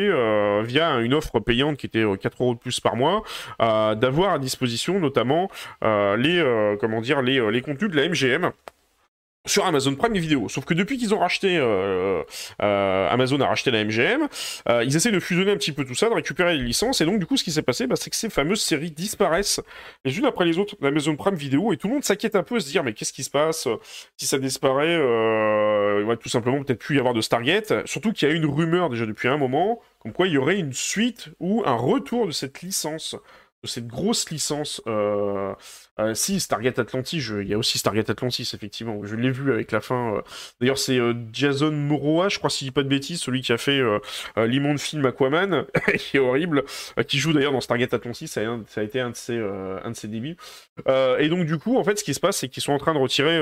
via 0.64 1.00
une 1.00 1.14
offre 1.14 1.40
payante 1.40 1.78
qui 1.78 1.86
était 1.86 2.04
4 2.22 2.42
euros 2.42 2.54
de 2.54 2.60
plus 2.60 2.80
par 2.80 2.96
mois, 2.96 3.24
d'avoir 3.60 4.34
à 4.34 4.40
disposition 4.40 5.00
notamment 5.00 5.50
les, 5.82 6.76
comment 6.80 7.02
dire, 7.02 7.22
les 7.22 7.62
contenus 7.62 7.92
de 7.92 7.96
la 7.96 8.10
MGM 8.10 8.52
sur 9.46 9.66
Amazon 9.66 9.96
Prime 9.96 10.14
Video. 10.14 10.50
Sauf 10.50 10.66
que 10.66 10.74
depuis 10.74 10.98
qu'ils 10.98 11.14
ont 11.14 11.20
racheté, 11.20 11.58
euh, 11.58 12.24
euh, 12.62 13.10
Amazon 13.10 13.40
a 13.42 13.48
racheté 13.48 13.72
la 13.72 13.84
MGM, 13.84 14.28
euh, 14.70 14.84
ils 14.84 14.96
essaient 14.96 15.12
de 15.12 15.20
fusionner 15.20 15.52
un 15.52 15.58
petit 15.58 15.72
peu 15.72 15.86
tout 15.86 15.96
ça, 15.96 16.10
de 16.10 16.14
récupérer 16.14 16.58
les 16.58 16.64
licences, 16.64 17.02
et 17.02 17.06
donc 17.06 17.20
du 17.20 17.26
coup 17.26 17.38
ce 17.38 17.44
qui 17.44 17.52
s'est 17.52 17.62
passé, 17.62 17.88
bah, 17.88 17.96
c'est 17.96 18.10
que 18.10 18.16
ces 18.16 18.30
fameuses 18.30 18.62
séries 18.62 18.92
disparaissent 18.92 19.62
les 20.04 20.18
unes 20.18 20.26
après 20.26 20.46
les 20.46 20.58
autres 20.58 20.76
d'Amazon 20.82 21.16
Prime 21.16 21.36
Video, 21.36 21.74
et 21.74 21.78
tout 21.78 21.88
le 21.88 21.94
monde 21.94 22.04
s'inquiète 22.04 22.36
un 22.36 22.44
peu, 22.44 22.60
se 22.60 22.70
dire 22.70 22.84
mais 22.84 22.94
qu'est-ce 22.94 23.14
qui 23.14 23.24
se 23.24 23.30
passe? 23.30 23.68
Si 24.18 24.26
ça 24.26 24.38
disparaît 24.38 24.96
Il 24.96 26.06
va 26.06 26.16
tout 26.18 26.30
simplement 26.30 26.64
peut-être 26.64 26.80
plus 26.80 26.96
y 26.96 27.00
avoir 27.00 27.14
de 27.14 27.22
Stargate, 27.22 27.86
surtout 27.86 28.12
qu'il 28.12 28.28
y 28.28 28.32
a 28.32 28.34
une 28.34 28.46
rumeur 28.46 28.90
déjà 28.90 29.06
depuis 29.06 29.28
un 29.28 29.38
moment, 29.38 29.82
comme 30.00 30.14
quoi 30.14 30.28
il 30.28 30.34
y 30.34 30.38
aurait 30.38 30.58
une 30.58 30.74
suite 30.74 31.30
ou 31.40 31.64
un 31.66 31.76
retour 31.76 32.28
de 32.28 32.32
cette 32.32 32.62
licence 32.62 33.16
cette 33.66 33.88
grosse 33.88 34.30
licence. 34.30 34.82
Euh, 34.88 35.54
euh, 36.00 36.14
si, 36.14 36.40
Stargate 36.40 36.80
Atlantis, 36.80 37.18
il 37.18 37.48
y 37.48 37.54
a 37.54 37.58
aussi 37.58 37.78
Stargate 37.78 38.10
Atlantis, 38.10 38.50
effectivement. 38.54 39.00
Je 39.04 39.16
l'ai 39.16 39.32
vu 39.32 39.52
avec 39.52 39.72
la 39.72 39.82
fin. 39.82 40.16
Euh. 40.16 40.22
D'ailleurs, 40.60 40.78
c'est 40.78 41.00
Jason 41.32 41.72
Momoa, 41.72 42.30
je 42.30 42.38
crois, 42.38 42.50
si 42.50 42.66
je 42.66 42.70
dis 42.70 42.74
pas 42.74 42.84
de 42.84 42.90
bêtises, 42.90 43.22
celui 43.22 43.42
qui 43.42 43.54
a 43.54 43.58
fait 43.58 43.82
l'immonde 44.38 44.80
film 44.80 45.06
Aquaman, 45.06 45.66
qui 45.98 46.18
est 46.18 46.20
horrible, 46.20 46.64
qui 47.08 47.20
joue 47.20 47.34
d'ailleurs 47.34 47.52
dans 47.52 47.62
Stargate 47.62 47.94
Atlantis, 47.94 48.28
ça 48.28 48.42
a, 48.42 48.60
ça 48.68 48.82
a 48.82 48.84
été 48.84 49.00
un 49.00 49.12
de 49.12 49.16
ses, 49.16 49.38
un 49.38 49.92
de 49.92 49.96
ses 49.96 50.08
débuts. 50.08 50.38
et 51.20 51.30
donc, 51.30 51.46
du 51.46 51.58
coup, 51.58 51.78
en 51.78 51.84
fait, 51.84 51.98
ce 51.98 52.04
qui 52.04 52.14
se 52.14 52.20
passe, 52.20 52.38
c'est 52.38 52.50
qu'ils 52.50 52.64
sont 52.64 52.74
en 52.74 52.78
train 52.78 52.94
de 52.94 53.00
retirer 53.00 53.38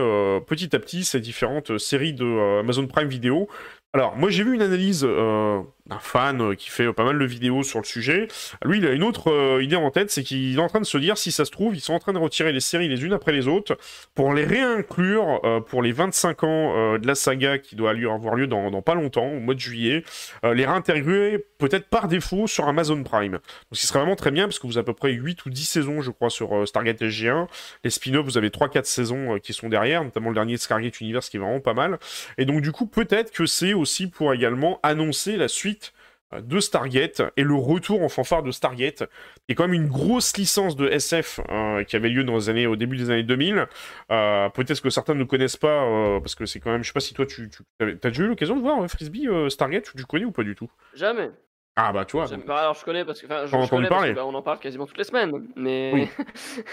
petit 0.48 0.76
à 0.76 0.80
petit 0.80 1.04
ces 1.04 1.20
différentes 1.20 1.78
séries 1.78 2.14
de 2.14 2.60
Amazon 2.60 2.88
Prime 2.88 3.10
Video 3.10 3.48
alors, 3.96 4.16
moi 4.16 4.32
j'ai 4.32 4.44
vu 4.44 4.56
une 4.56 4.64
analyse 4.64 5.06
euh, 5.08 5.62
d'un 5.86 6.00
fan 6.00 6.42
euh, 6.42 6.56
qui 6.56 6.72
fait 6.72 6.92
pas 6.94 7.04
mal 7.04 7.20
de 7.20 7.26
vidéos 7.26 7.62
sur 7.62 7.78
le 7.78 7.86
sujet. 7.86 8.28
Lui, 8.66 8.80
il 8.80 8.88
a 8.88 8.92
une 8.92 9.04
autre 9.04 9.32
euh, 9.32 9.62
idée 9.62 9.76
en 9.76 9.92
tête, 9.92 10.10
c'est 10.10 10.24
qu'il 10.24 10.58
est 10.58 10.60
en 10.60 10.68
train 10.68 10.80
de 10.80 10.86
se 10.86 10.98
dire, 10.98 11.16
si 11.16 11.32
ça 11.32 11.46
se 11.46 11.52
trouve, 11.52 11.76
ils 11.76 11.80
sont 11.80 11.94
en 11.94 12.00
train 12.00 12.12
de 12.12 12.18
retirer 12.18 12.52
les 12.52 12.60
séries 12.60 12.88
les 12.88 13.06
unes 13.06 13.14
après 13.14 13.32
les 13.32 13.48
autres 13.48 13.78
pour 14.16 14.34
les 14.34 14.46
réinclure 14.46 15.42
pour 15.68 15.84
les 15.84 15.92
25 15.92 16.44
ans 16.44 16.98
de 16.98 17.06
la 17.06 17.14
saga 17.14 17.60
qui 17.60 17.76
doit 17.76 17.92
avoir 17.92 18.36
lieu 18.36 18.48
dans, 18.48 18.82
pas 18.82 18.96
longtemps, 18.96 19.28
au 19.28 19.40
mois 19.40 19.54
de 19.54 19.60
juillet, 19.60 20.04
les 20.44 20.66
réintégrer 20.66 21.46
peut-être 21.60 21.88
par 21.88 22.08
défaut 22.08 22.48
sur 22.48 22.68
Amazon 22.68 23.02
Prime. 23.04 23.34
Donc, 23.34 23.42
ce 23.74 23.88
serait 23.88 24.00
vraiment 24.00 24.16
très 24.16 24.32
bien 24.32 24.46
parce 24.46 24.60
que 24.60 24.68
vous 24.68 24.78
avez 24.78 24.84
à 24.84 24.86
peu 24.86 24.94
près 24.94 25.12
8 25.12 25.46
ou 25.46 25.50
10 25.50 25.66
saisons, 25.66 26.02
je 26.02 26.12
crois, 26.12 26.30
sur 26.30 26.68
Stargate 26.68 27.02
SG1. 27.02 27.48
Les 27.84 27.90
spin-offs, 27.90 28.26
vous 28.26 28.38
avez 28.38 28.50
3-4 28.50 28.86
saisons 28.86 29.40
qui 29.40 29.54
sont 29.54 29.70
derrière, 29.70 30.04
notamment 30.04 30.30
le 30.30 30.36
dernier 30.36 30.58
Stargate 30.58 31.00
Universe 31.00 31.30
qui 31.30 31.38
est 31.38 31.40
vraiment 31.40 31.60
pas 31.60 31.74
mal. 31.74 32.00
Et 32.38 32.46
donc, 32.46 32.62
du 32.62 32.72
coup, 32.72 32.86
peut-être 32.86 33.32
que 33.32 33.46
c'est 33.46 33.74
aussi 33.84 34.08
pour 34.08 34.34
également 34.34 34.80
annoncer 34.82 35.38
la 35.38 35.48
suite 35.48 35.94
euh, 36.34 36.42
de 36.42 36.60
Stargate 36.60 37.22
et 37.38 37.44
le 37.44 37.54
retour 37.56 38.02
en 38.02 38.10
fanfare 38.10 38.44
de 38.44 38.52
Stargate, 38.52 39.04
est 39.50 39.56
quand 39.56 39.68
même 39.68 39.74
une 39.74 39.88
grosse 39.88 40.36
licence 40.38 40.76
de 40.76 40.88
SF 40.88 41.40
euh, 41.50 41.84
qui 41.84 41.96
avait 41.96 42.10
lieu 42.10 42.24
dans 42.24 42.36
les 42.36 42.50
années, 42.50 42.66
au 42.66 42.76
début 42.76 42.98
des 42.98 43.10
années 43.10 43.24
2000. 43.24 43.68
Euh, 44.12 44.50
peut-être 44.50 44.82
que 44.82 44.90
certains 44.90 45.14
ne 45.14 45.24
connaissent 45.24 45.58
pas, 45.58 46.20
parce 46.20 46.36
que 46.36 46.46
c'est 46.46 46.60
quand 46.60 46.72
même, 46.72 46.84
je 46.84 46.88
sais 46.88 46.94
pas 46.94 47.00
si 47.00 47.14
toi 47.14 47.26
tu, 47.26 47.50
tu 47.50 47.64
as 47.80 48.10
déjà 48.10 48.24
eu 48.24 48.28
l'occasion 48.28 48.56
de 48.56 48.62
voir 48.62 48.90
Frisbee 48.90 49.28
Stargate, 49.50 49.92
tu 49.96 50.06
connais 50.06 50.26
ou 50.26 50.32
pas 50.32 50.44
du 50.44 50.56
tout? 50.56 50.72
Jamais. 50.96 51.30
Ah 51.76 51.92
bah 51.92 52.06
tu 52.06 52.18
vois. 52.18 52.28
Alors 52.50 52.76
je 52.76 52.86
connais 52.86 53.04
parce 53.04 53.20
que 53.20 53.26
enfin, 53.26 53.46
je, 53.48 53.70
connais 53.70 53.88
parce 53.88 54.06
que, 54.06 54.14
bah, 54.14 54.26
on 54.28 54.34
en 54.36 54.44
parle 54.44 54.60
quasiment 54.60 54.86
toutes 54.86 54.98
les 55.00 55.04
semaines, 55.04 55.32
mais 55.56 55.92
oui. 55.92 56.10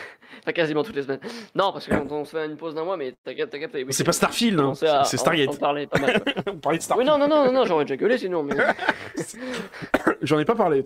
enfin 0.40 0.52
quasiment 0.52 0.82
toutes 0.82 0.96
les 0.96 1.02
semaines. 1.02 1.20
Non 1.54 1.72
parce 1.72 1.86
que 1.86 1.94
quand 1.94 2.12
on 2.12 2.24
se 2.26 2.36
fait 2.36 2.44
une 2.44 2.58
pause 2.58 2.74
d'un 2.74 2.84
mois, 2.84 2.98
mais 2.98 3.14
t'as 3.24 3.34
capté. 3.34 3.86
c'est 3.90 4.04
pas 4.04 4.12
Starfield, 4.12 4.60
hein. 4.60 4.74
c'est 4.74 5.16
Stargate. 5.16 5.48
On, 5.54 5.56
parlait 5.56 5.86
pas 5.86 5.98
mal. 6.00 6.22
on 6.48 6.58
parlait 6.58 6.78
de 6.78 6.82
Starfield. 6.82 7.10
Oui 7.10 7.18
non 7.18 7.26
non 7.26 7.34
non 7.34 7.50
non, 7.50 7.64
j'aurais 7.64 7.86
déjà 7.86 7.96
gueulé 7.96 8.18
sinon. 8.18 8.42
Mais... 8.42 8.56
J'en 10.22 10.38
ai 10.38 10.44
pas 10.44 10.54
parlé. 10.54 10.84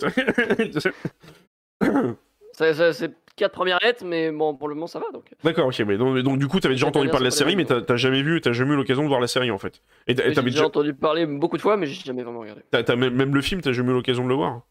C'est 2.55 3.13
quatre 3.37 3.53
premières 3.53 3.79
lettres, 3.83 4.05
mais 4.05 4.31
bon, 4.31 4.55
pour 4.55 4.69
le 4.69 4.75
moment, 4.75 4.87
ça 4.87 4.99
va. 5.01 5.07
donc. 5.13 5.25
D'accord, 5.43 5.67
ok. 5.67 5.79
Mais 5.81 5.97
donc, 5.97 6.19
donc, 6.21 6.39
du 6.39 6.47
coup, 6.47 6.61
t'avais 6.61 6.75
déjà 6.75 6.87
entendu 6.87 7.09
parler 7.09 7.25
de 7.25 7.31
la 7.31 7.31
série, 7.31 7.57
mais 7.57 7.65
t'as 7.65 7.97
jamais 7.97 8.23
vu, 8.23 8.41
t'as 8.41 8.53
jamais 8.53 8.75
eu 8.75 8.77
l'occasion 8.77 9.03
de 9.03 9.09
voir 9.09 9.21
la 9.21 9.27
série, 9.27 9.51
en 9.51 9.59
fait. 9.59 9.83
Et 10.07 10.15
t'avais 10.15 10.51
déjà 10.51 10.67
entendu 10.67 10.95
parler 10.95 11.27
beaucoup 11.27 11.57
de 11.57 11.63
fois, 11.63 11.77
mais 11.77 11.87
j'ai 11.87 12.05
jamais 12.05 12.23
vraiment 12.23 12.41
regardé. 12.41 12.63
T'as 12.71 12.97
même, 12.97 13.15
même 13.15 13.35
le 13.35 13.43
film, 13.43 13.61
t'as 13.61 13.73
jamais 13.73 13.91
eu 13.91 13.95
l'occasion 13.95 14.25
de 14.25 14.29
le 14.29 14.35
voir 14.35 14.63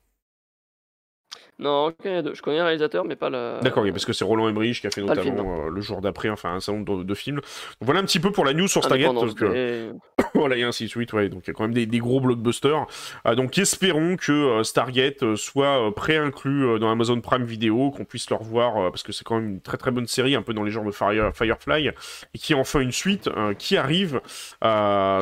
non, 1.63 1.93
Je 2.03 2.41
connais 2.41 2.57
le 2.57 2.63
réalisateur, 2.63 3.05
mais 3.05 3.15
pas 3.15 3.29
le. 3.29 3.59
D'accord, 3.61 3.85
parce 3.91 4.03
que 4.03 4.11
c'est 4.11 4.25
Roland 4.25 4.49
Emmerich 4.49 4.81
qui 4.81 4.87
a 4.87 4.91
fait 4.91 5.01
notamment 5.01 5.67
le, 5.69 5.77
euh, 5.77 5.81
jour 5.81 6.01
d'après, 6.01 6.29
enfin 6.29 6.53
un 6.53 6.59
salon 6.59 6.81
de, 6.81 7.13
films. 7.13 7.39
voilà 7.79 8.01
un 8.01 8.03
petit 8.03 8.19
peu 8.19 8.31
pour 8.31 8.43
la 8.43 8.53
news 8.53 8.67
sur 8.67 8.83
Stargate. 8.83 9.13
voilà, 10.33 10.57
et 10.57 10.63
ainsi 10.63 10.85
de 10.85 10.89
suite, 10.89 11.13
ouais. 11.13 11.29
Donc 11.29 11.43
il 11.45 11.47
y 11.47 11.51
a 11.51 11.53
quand 11.53 11.63
même 11.63 11.73
des, 11.73 11.99
gros 11.99 12.19
blockbusters. 12.19 12.85
Euh, 13.25 13.35
donc 13.35 13.57
espérons 13.57 14.17
que 14.17 14.31
euh, 14.31 14.63
Stargate 14.63 15.35
soit 15.35 15.93
pré-inclus 15.95 16.79
dans 16.79 16.91
Amazon 16.91 17.21
Prime 17.21 17.45
Video, 17.45 17.91
qu'on 17.91 18.03
puisse 18.03 18.29
le 18.29 18.35
revoir, 18.35 18.91
parce 18.91 19.03
que 19.03 19.13
c'est 19.13 19.23
quand 19.23 19.35
même 19.35 19.49
une 19.51 19.61
très 19.61 19.77
très 19.77 19.91
bonne 19.91 20.07
série, 20.07 20.35
un 20.35 20.41
peu 20.41 20.53
dans 20.53 20.63
les 20.63 20.71
genres 20.71 20.83
de 20.83 20.91
Firefly, 20.91 21.87
et 21.87 22.37
qui 22.37 22.51
est 22.51 22.57
enfin 22.57 22.81
une 22.81 22.91
suite 22.91 23.29
qui 23.57 23.77
arrive 23.77 24.19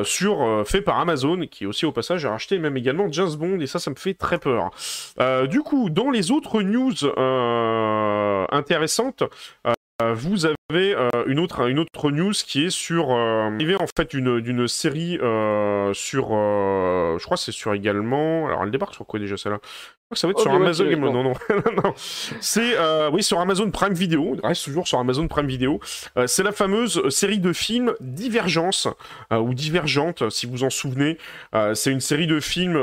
sur 0.04 0.63
fait 0.65 0.82
par 0.82 0.99
Amazon, 0.99 1.45
qui 1.45 1.67
aussi 1.67 1.86
au 1.86 1.91
passage 1.91 2.25
a 2.25 2.32
racheté 2.32 2.58
même 2.58 2.77
également 2.77 3.12
James 3.12 3.36
Bond, 3.38 3.60
et 3.60 3.67
ça, 3.67 3.77
ça 3.77 3.91
me 3.91 3.95
fait 3.95 4.15
très 4.15 4.39
peur. 4.39 4.71
du 5.47 5.62
coup, 5.62 5.89
dans 5.89 6.10
les 6.10 6.30
autres 6.31 6.61
news 6.61 6.93
euh, 7.03 8.45
intéressantes, 8.51 9.23
euh, 9.67 10.13
vous 10.13 10.45
avez 10.45 10.55
euh, 10.75 11.10
une, 11.27 11.39
autre, 11.39 11.67
une 11.69 11.79
autre 11.79 12.12
news 12.12 12.34
qui 12.34 12.65
est 12.65 12.69
sur 12.69 13.12
arrivé 13.12 13.75
en 13.75 13.86
fait 13.95 14.15
d'une 14.15 14.67
série 14.67 15.17
sur 15.93 16.29
je 16.29 17.23
crois 17.23 17.38
c'est 17.38 17.51
sur 17.51 17.73
également 17.73 18.47
alors 18.47 18.63
elle 18.63 18.71
débarque 18.71 18.93
sur 18.93 19.05
quoi 19.05 19.19
déjà 19.19 19.38
celle-là? 19.38 19.60
Ça 20.13 20.27
va 20.27 20.31
être 20.31 20.41
sur 20.41 20.51
Amazon. 20.51 20.86
Non, 20.97 21.12
non, 21.23 21.34
non. 21.84 21.93
C'est 21.95 22.77
euh, 22.77 23.10
oui 23.12 23.23
sur 23.23 23.39
Amazon 23.39 23.71
Prime 23.71 23.93
Video. 23.93 24.36
Reste 24.43 24.65
toujours 24.65 24.88
sur 24.88 24.99
Amazon 24.99 25.27
Prime 25.27 25.47
Video. 25.47 25.79
Euh, 26.17 26.27
c'est 26.27 26.43
la 26.43 26.51
fameuse 26.51 27.07
série 27.10 27.39
de 27.39 27.53
films 27.53 27.93
Divergence 28.01 28.89
euh, 29.31 29.38
ou 29.38 29.53
Divergente, 29.53 30.29
si 30.29 30.45
vous 30.45 30.63
en 30.63 30.69
souvenez. 30.69 31.17
c'est 31.73 31.91
une 31.91 32.01
série 32.01 32.27
de 32.27 32.39
films 32.39 32.79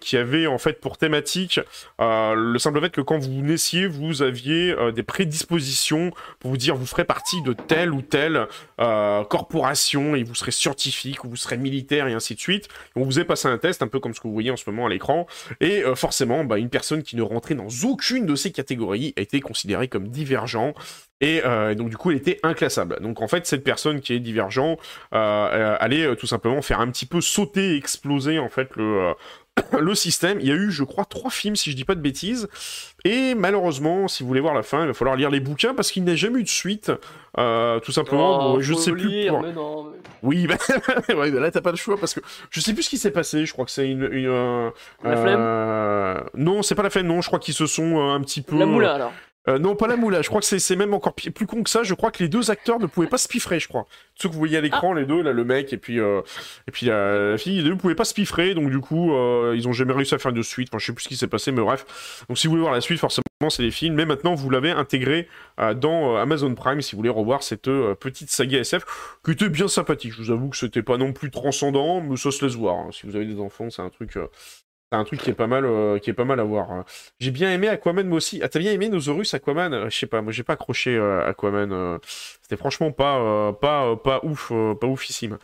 qui 0.00 0.16
avait 0.16 0.46
en 0.46 0.58
fait 0.58 0.80
pour 0.80 0.96
thématique 0.98 1.60
le 1.98 2.58
simple 2.58 2.80
fait 2.80 2.90
que 2.90 3.00
quand 3.00 3.18
vous 3.18 3.42
naissiez, 3.42 3.86
vous 3.86 4.22
aviez 4.22 4.74
des 4.92 5.02
prédispositions 5.02 6.12
pour 6.40 6.50
vous 6.50 6.56
dire 6.56 6.76
vous 6.76 6.86
ferez 6.86 7.04
partie 7.04 7.27
de 7.42 7.52
telle 7.52 7.92
ou 7.92 8.02
telle 8.02 8.46
corporation 8.76 10.14
et 10.14 10.22
vous 10.22 10.34
serez 10.34 10.50
scientifique 10.50 11.24
ou 11.24 11.28
vous 11.28 11.36
serez 11.36 11.56
militaire 11.56 12.06
et 12.06 12.14
ainsi 12.14 12.34
de 12.34 12.40
suite. 12.40 12.68
on 12.96 13.04
vous 13.04 13.18
est 13.20 13.24
passé 13.24 13.48
un 13.48 13.58
test 13.58 13.82
un 13.82 13.88
peu 13.88 14.00
comme 14.00 14.14
ce 14.14 14.20
que 14.20 14.28
vous 14.28 14.32
voyez 14.32 14.50
en 14.50 14.56
ce 14.56 14.68
moment 14.68 14.86
à 14.86 14.88
l'écran 14.88 15.26
et 15.60 15.82
forcément, 15.94 16.44
bah, 16.44 16.58
une 16.58 16.70
personne 16.70 17.02
qui 17.02 17.16
ne 17.16 17.22
rentrait 17.22 17.54
dans 17.54 17.68
aucune 17.84 18.26
de 18.26 18.34
ces 18.34 18.52
catégories 18.52 19.14
a 19.16 19.20
été 19.20 19.40
considérée 19.40 19.88
comme 19.88 20.08
divergent 20.08 20.74
et 21.20 21.42
euh, 21.44 21.74
donc 21.74 21.90
du 21.90 21.96
coup 21.96 22.10
elle 22.10 22.16
était 22.16 22.38
inclassable. 22.42 22.98
Donc 23.00 23.20
en 23.22 23.28
fait 23.28 23.46
cette 23.46 23.64
personne 23.64 24.00
qui 24.00 24.12
est 24.12 24.20
divergent 24.20 24.76
euh, 25.12 25.16
euh, 25.16 25.76
allait 25.80 26.16
tout 26.16 26.26
simplement 26.26 26.62
faire 26.62 26.80
un 26.80 26.90
petit 26.90 27.06
peu 27.06 27.20
sauter, 27.20 27.76
exploser 27.76 28.38
en 28.38 28.48
fait 28.48 28.74
le 28.76 29.14
le 29.78 29.94
système. 29.94 30.38
Il 30.40 30.46
y 30.46 30.52
a 30.52 30.54
eu, 30.54 30.70
je 30.70 30.84
crois, 30.84 31.04
trois 31.04 31.30
films, 31.30 31.56
si 31.56 31.70
je 31.70 31.76
dis 31.76 31.84
pas 31.84 31.94
de 31.94 32.00
bêtises. 32.00 32.48
Et 33.04 33.34
malheureusement, 33.34 34.08
si 34.08 34.22
vous 34.22 34.28
voulez 34.28 34.40
voir 34.40 34.54
la 34.54 34.62
fin, 34.62 34.82
il 34.82 34.88
va 34.88 34.94
falloir 34.94 35.16
lire 35.16 35.30
les 35.30 35.40
bouquins 35.40 35.74
parce 35.74 35.90
qu'il 35.92 36.04
n'a 36.04 36.16
jamais 36.16 36.40
eu 36.40 36.42
de 36.42 36.48
suite. 36.48 36.90
Euh, 37.38 37.78
tout 37.80 37.92
simplement, 37.92 38.38
Oh, 38.38 38.54
bon, 38.54 38.60
je 38.60 38.72
faut 38.74 38.78
sais 38.80 38.90
plus. 38.90 39.08
lire, 39.08 39.40
mais 39.40 39.52
non, 39.52 39.84
mais- 39.84 39.98
Oui, 40.22 40.46
bah, 40.48 40.56
ouais, 41.14 41.30
bah 41.30 41.40
là 41.40 41.50
t'as 41.52 41.60
pas 41.60 41.70
le 41.70 41.76
choix 41.76 41.96
parce 41.96 42.12
que 42.14 42.20
je 42.50 42.60
sais 42.60 42.72
plus 42.74 42.82
ce 42.82 42.90
qui 42.90 42.98
s'est 42.98 43.12
passé. 43.12 43.46
Je 43.46 43.52
crois 43.52 43.64
que 43.64 43.70
c'est 43.70 43.88
une. 43.88 44.08
une, 44.10 44.26
euh, 44.26 44.70
La 45.04 45.16
flemme 45.16 45.38
euh, 45.40 46.20
Non, 46.34 46.62
c'est 46.62 46.74
pas 46.74 46.82
la 46.82 46.90
flemme. 46.90 47.06
Non, 47.06 47.20
je 47.20 47.28
crois 47.28 47.38
qu'ils 47.38 47.54
se 47.54 47.66
sont 47.66 48.00
un 48.10 48.20
petit 48.22 48.42
peu. 48.42 48.58
La 48.58 48.66
moula 48.66 48.94
alors. 48.94 49.12
Euh, 49.48 49.58
non, 49.58 49.74
pas 49.76 49.86
la 49.86 49.96
moula. 49.96 50.20
Je 50.20 50.28
crois 50.28 50.40
que 50.40 50.46
c'est 50.46 50.76
même 50.76 50.92
encore 50.92 51.14
plus 51.14 51.46
con 51.46 51.62
que 51.62 51.70
ça. 51.70 51.82
Je 51.82 51.94
crois 51.94 52.10
que 52.10 52.22
les 52.22 52.28
deux 52.28 52.50
acteurs 52.50 52.78
ne 52.78 52.86
pouvaient 52.86 53.06
pas 53.06 53.18
se 53.18 53.28
piffrer, 53.28 53.58
je 53.58 53.68
crois. 53.68 53.86
Ceux 54.14 54.28
que 54.28 54.34
vous 54.34 54.38
voyez 54.38 54.58
à 54.58 54.60
l'écran, 54.60 54.92
les 54.92 55.06
deux, 55.06 55.22
là, 55.22 55.32
le 55.32 55.44
mec 55.44 55.72
et 55.72 55.78
puis 55.78 56.00
euh, 56.00 56.20
et 56.66 56.70
puis 56.70 56.86
la, 56.86 57.30
la 57.30 57.38
fille, 57.38 57.56
les 57.56 57.62
deux 57.62 57.70
ne 57.70 57.74
pouvaient 57.76 57.94
pas 57.94 58.04
se 58.04 58.14
piffrer. 58.14 58.54
Donc 58.54 58.68
du 58.70 58.80
coup, 58.80 59.14
euh, 59.14 59.54
ils 59.56 59.66
ont 59.66 59.72
jamais 59.72 59.92
réussi 59.94 60.14
à 60.14 60.18
faire 60.18 60.32
de 60.32 60.42
suite. 60.42 60.68
Enfin, 60.70 60.78
je 60.78 60.86
sais 60.86 60.92
plus 60.92 61.04
ce 61.04 61.08
qui 61.08 61.16
s'est 61.16 61.28
passé, 61.28 61.50
mais 61.52 61.62
bref. 61.62 62.24
Donc 62.28 62.36
si 62.36 62.46
vous 62.46 62.52
voulez 62.52 62.62
voir 62.62 62.74
la 62.74 62.80
suite, 62.82 62.98
forcément, 62.98 63.22
c'est 63.48 63.62
les 63.62 63.70
films. 63.70 63.94
Mais 63.94 64.04
maintenant, 64.04 64.34
vous 64.34 64.50
l'avez 64.50 64.70
intégré 64.72 65.28
euh, 65.60 65.72
dans 65.72 66.16
euh, 66.16 66.20
Amazon 66.20 66.54
Prime 66.54 66.82
si 66.82 66.92
vous 66.92 66.98
voulez 66.98 67.08
revoir 67.08 67.42
cette 67.42 67.68
euh, 67.68 67.94
petite 67.94 68.30
saga 68.30 68.58
SF 68.58 68.84
qui 69.24 69.30
était 69.30 69.48
bien 69.48 69.68
sympathique. 69.68 70.12
Je 70.12 70.22
vous 70.22 70.30
avoue 70.30 70.50
que 70.50 70.56
c'était 70.56 70.82
pas 70.82 70.98
non 70.98 71.12
plus 71.12 71.30
transcendant, 71.30 72.00
mais 72.02 72.16
ça 72.16 72.30
se 72.32 72.44
laisse 72.44 72.56
voir. 72.56 72.76
hein. 72.76 72.88
Si 72.92 73.06
vous 73.06 73.16
avez 73.16 73.24
des 73.26 73.40
enfants, 73.40 73.70
c'est 73.70 73.82
un 73.82 73.90
truc. 73.90 74.18
C'est 74.90 74.96
un 74.98 75.04
truc 75.04 75.20
qui 75.20 75.30
est 75.30 75.34
pas 75.34 75.46
mal, 75.46 75.64
euh, 75.64 75.98
qui 75.98 76.10
est 76.10 76.14
pas 76.14 76.24
mal 76.24 76.40
à 76.40 76.44
voir. 76.44 76.70
hein. 76.72 76.84
J'ai 77.20 77.30
bien 77.30 77.52
aimé 77.52 77.68
Aquaman 77.68 78.06
moi 78.08 78.16
aussi. 78.18 78.40
Ah, 78.42 78.48
t'as 78.48 78.58
bien 78.58 78.72
aimé 78.72 78.88
Nosaurus 78.88 79.34
Aquaman? 79.34 79.72
Euh, 79.74 79.90
Je 79.90 79.96
sais 79.98 80.06
pas, 80.06 80.22
moi 80.22 80.32
j'ai 80.32 80.42
pas 80.44 80.54
accroché 80.54 80.96
euh, 80.96 81.26
Aquaman. 81.28 81.70
euh, 81.72 81.98
C'était 82.42 82.56
franchement 82.56 82.90
pas, 82.92 83.52
pas, 83.54 83.96
pas 83.96 84.20
ouf, 84.22 84.50
pas 84.80 84.86
oufissime. 84.86 85.38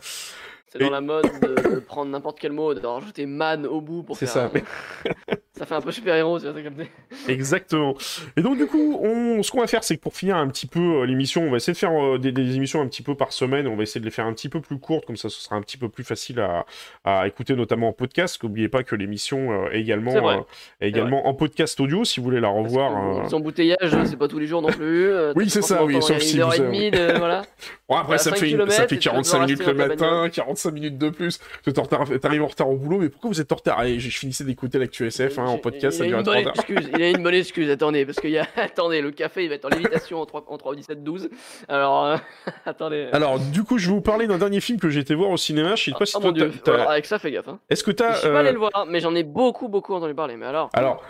C'est 0.67 0.79
dans 0.79 0.89
la 0.89 0.99
mode 1.01 1.29
de, 1.41 1.75
de 1.75 1.79
prendre 1.79 2.11
n'importe 2.11 2.37
quel 2.39 2.51
mot, 2.51 2.73
de 2.73 2.85
rajouter 2.85 3.25
man 3.25 3.65
au 3.65 3.79
bout 3.81 4.03
pour 4.03 4.17
C'est 4.17 4.25
faire. 4.25 4.51
ça. 4.51 5.31
ça 5.57 5.65
fait 5.65 5.75
un 5.75 5.81
peu 5.81 5.91
super-héros, 5.91 6.39
tu 6.39 6.45
vois, 6.45 6.53
t'as 6.53 6.61
capté. 6.61 6.89
Exactement. 7.27 7.95
Et 8.37 8.41
donc 8.41 8.57
du 8.57 8.65
coup, 8.67 8.99
on... 9.01 9.41
ce 9.43 9.51
qu'on 9.51 9.61
va 9.61 9.67
faire, 9.67 9.83
c'est 9.83 9.95
que 9.97 10.01
pour 10.01 10.15
finir 10.15 10.35
un 10.37 10.47
petit 10.47 10.67
peu 10.67 10.79
euh, 11.01 11.05
l'émission, 11.05 11.43
on 11.43 11.51
va 11.51 11.57
essayer 11.57 11.73
de 11.73 11.77
faire 11.77 11.91
euh, 11.91 12.17
des, 12.17 12.31
des 12.31 12.55
émissions 12.55 12.81
un 12.81 12.87
petit 12.87 13.01
peu 13.03 13.15
par 13.15 13.31
semaine. 13.33 13.67
On 13.67 13.75
va 13.75 13.83
essayer 13.83 13.99
de 14.01 14.05
les 14.05 14.11
faire 14.11 14.25
un 14.25 14.33
petit 14.33 14.49
peu 14.49 14.59
plus 14.61 14.77
courtes, 14.79 15.05
comme 15.05 15.17
ça, 15.17 15.29
ce 15.29 15.41
sera 15.41 15.55
un 15.55 15.61
petit 15.61 15.77
peu 15.77 15.89
plus 15.89 16.03
facile 16.03 16.39
à, 16.41 16.65
à 17.03 17.27
écouter, 17.27 17.55
notamment 17.55 17.89
en 17.89 17.93
podcast. 17.93 18.41
N'oubliez 18.43 18.69
pas 18.69 18.83
que 18.83 18.95
l'émission 18.95 19.65
euh, 19.65 19.69
est 19.71 19.79
également, 19.81 20.45
est 20.81 20.87
également 20.89 21.27
en 21.27 21.33
podcast 21.33 21.79
audio, 21.79 22.03
si 22.03 22.19
vous 22.19 22.25
voulez 22.25 22.39
la 22.41 22.49
revoir. 22.49 23.23
Les 23.23 23.33
embouteillages, 23.33 23.95
c'est 24.05 24.17
pas 24.17 24.27
tous 24.27 24.39
les 24.39 24.47
jours 24.47 24.61
non 24.61 24.69
plus. 24.69 25.09
Oui, 25.35 25.49
c'est 25.49 25.61
ça, 25.61 25.83
oui, 25.83 26.01
sauf 26.01 26.19
si 26.19 26.35
une 26.35 26.41
heure 26.41 26.49
vous 26.49 26.55
et 26.55 26.59
avez- 26.59 26.65
demie 26.67 26.91
de. 26.91 27.17
Voilà. 27.17 27.43
Bon, 27.87 27.97
après, 27.97 28.17
ça 28.17 28.31
5 28.31 28.37
fait, 28.39 28.49
une- 28.49 28.67
ça 28.71 28.87
fait 28.87 28.95
et 28.95 28.97
tu 28.97 29.09
vas 29.09 29.13
45 29.13 29.31
devoir 29.33 29.47
minutes 29.47 29.67
le 29.67 29.73
matin, 29.75 30.09
bagnole. 30.09 30.31
45 30.31 30.71
minutes 30.71 30.97
de 30.97 31.09
plus. 31.09 31.39
Tu 31.63 31.71
t'es 31.71 31.77
en 31.79 31.83
retard- 31.83 32.19
T'arrives 32.19 32.41
en 32.41 32.47
retard 32.47 32.67
au 32.67 32.77
boulot, 32.77 32.97
mais 32.97 33.09
pourquoi 33.09 33.29
vous 33.29 33.39
êtes 33.39 33.51
en 33.51 33.57
retard? 33.57 33.77
Allez, 33.77 33.99
je 33.99 34.09
finissais 34.09 34.43
d'écouter 34.43 34.79
l'actu 34.79 35.05
SF 35.05 35.37
hein, 35.37 35.44
en 35.47 35.55
J'ai- 35.55 35.61
podcast, 35.61 35.97
ça 35.97 36.05
il 36.05 36.09
dure 36.09 36.17
a 36.17 36.19
une 36.21 36.25
bonne 36.25 36.33
30 36.43 36.47
heures. 36.47 36.53
excuse, 36.55 36.89
il 36.95 37.01
a 37.03 37.09
une 37.09 37.23
bonne 37.23 37.33
excuse, 37.33 37.69
attendez, 37.69 38.05
parce 38.05 38.19
qu'il 38.19 38.29
y 38.31 38.37
a. 38.37 38.47
Attendez, 38.57 39.01
le 39.01 39.11
café 39.11 39.43
il 39.43 39.49
va 39.49 39.55
être 39.55 39.65
en 39.65 39.69
lévitation 39.69 40.19
en 40.21 40.25
3, 40.25 40.45
en 40.47 40.57
3 40.57 40.75
17, 40.75 41.03
12. 41.03 41.29
Alors, 41.67 42.05
euh, 42.05 42.17
attendez. 42.65 43.09
Alors, 43.11 43.39
du 43.39 43.63
coup, 43.63 43.77
je 43.77 43.87
vais 43.87 43.93
vous 43.95 44.01
parler 44.01 44.27
d'un 44.27 44.37
dernier 44.37 44.59
film 44.61 44.79
que 44.79 44.89
j'ai 44.89 44.99
été 45.01 45.15
voir 45.15 45.29
au 45.29 45.37
cinéma. 45.37 45.75
Je 45.75 45.83
sais 45.85 45.91
pas 45.91 46.05
si 46.05 46.15
oh 46.17 46.31
toi, 46.31 46.47
t'as- 46.63 46.73
Alors, 46.73 46.91
avec 46.91 47.05
ça, 47.05 47.19
fais 47.19 47.31
gaffe. 47.31 47.47
Hein. 47.47 47.59
Est-ce 47.69 47.83
que 47.83 47.91
Je 47.91 47.95
t'as. 47.97 48.13
suis 48.15 48.27
pas 48.27 48.33
euh, 48.35 48.39
allé 48.39 48.51
le 48.51 48.59
voir, 48.59 48.85
mais 48.89 48.99
j'en 48.99 49.13
ai 49.15 49.23
beaucoup, 49.23 49.67
beaucoup 49.67 49.93
entendu 49.93 50.13
parler. 50.15 50.35
Mais 50.37 50.45
alors. 50.45 50.69
Alors, 50.73 51.03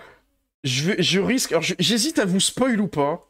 je, 0.64 0.92
vais, 0.92 1.02
je 1.02 1.20
risque. 1.20 1.52
Alors, 1.52 1.64
je- 1.64 1.76
j'hésite 1.80 2.20
à 2.20 2.26
vous 2.26 2.40
spoil 2.40 2.80
ou 2.82 2.88
pas. 2.88 3.28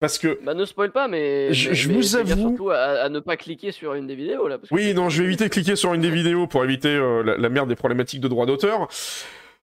Parce 0.00 0.16
que. 0.16 0.38
Bah, 0.44 0.54
ne 0.54 0.64
spoil 0.64 0.92
pas, 0.92 1.08
mais. 1.08 1.52
Je- 1.52 1.70
mais- 1.70 1.74
je 1.74 1.90
vous 1.90 2.14
avoue- 2.14 2.50
surtout 2.50 2.70
à, 2.70 2.76
à 2.76 3.08
ne 3.08 3.18
pas 3.18 3.36
cliquer 3.36 3.72
sur 3.72 3.94
une 3.94 4.06
des 4.06 4.14
vidéos 4.14 4.46
là. 4.46 4.56
Parce 4.56 4.68
que 4.70 4.74
Oui, 4.76 4.94
non, 4.94 5.08
je 5.08 5.18
vais 5.22 5.26
éviter 5.26 5.42
de 5.44 5.48
cliquer 5.48 5.74
sur 5.74 5.92
une 5.92 6.00
des 6.00 6.10
vidéos 6.10 6.46
pour 6.46 6.62
éviter 6.62 6.86
euh, 6.94 7.24
la, 7.24 7.36
la 7.36 7.48
merde 7.48 7.68
des 7.68 7.74
problématiques 7.74 8.20
de 8.20 8.28
droit 8.28 8.46
d'auteur. 8.46 8.86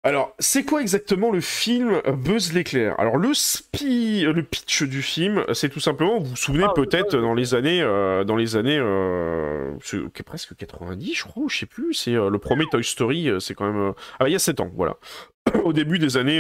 Alors, 0.04 0.34
c'est 0.40 0.64
quoi 0.64 0.82
exactement 0.82 1.30
le 1.30 1.42
film 1.42 2.02
Buzz 2.08 2.54
l'éclair? 2.54 2.96
Alors, 3.00 3.18
le 3.18 3.36
spi, 3.36 4.22
le 4.24 4.42
pitch 4.42 4.82
du 4.82 5.04
film, 5.04 5.46
c'est 5.54 5.70
tout 5.70 5.80
simplement, 5.80 6.18
vous 6.18 6.26
vous 6.32 6.36
souvenez 6.36 6.64
Ah, 6.68 6.74
peut-être 6.74 7.16
dans 7.18 7.36
les 7.36 7.54
années, 7.54 7.84
euh, 7.84 8.24
dans 8.24 8.36
les 8.36 8.56
années, 8.56 8.80
euh, 8.80 9.74
c'est 9.84 10.00
presque 10.24 10.56
90, 10.56 11.14
je 11.14 11.24
crois, 11.24 11.44
je 11.48 11.56
sais 11.60 11.66
plus. 11.68 11.94
C'est 11.94 12.16
euh, 12.16 12.32
le 12.32 12.40
premier 12.40 12.66
Toy 12.66 12.84
Story, 12.84 13.30
euh, 13.30 13.40
c'est 13.40 13.54
quand 13.54 13.72
même, 13.72 13.94
ah, 14.20 14.28
il 14.28 14.32
y 14.32 14.36
a 14.36 14.40
7 14.40 14.60
ans, 14.62 14.72
voilà. 14.76 14.96
Au 15.64 15.72
début 15.72 16.00
des 16.00 16.18
années, 16.18 16.40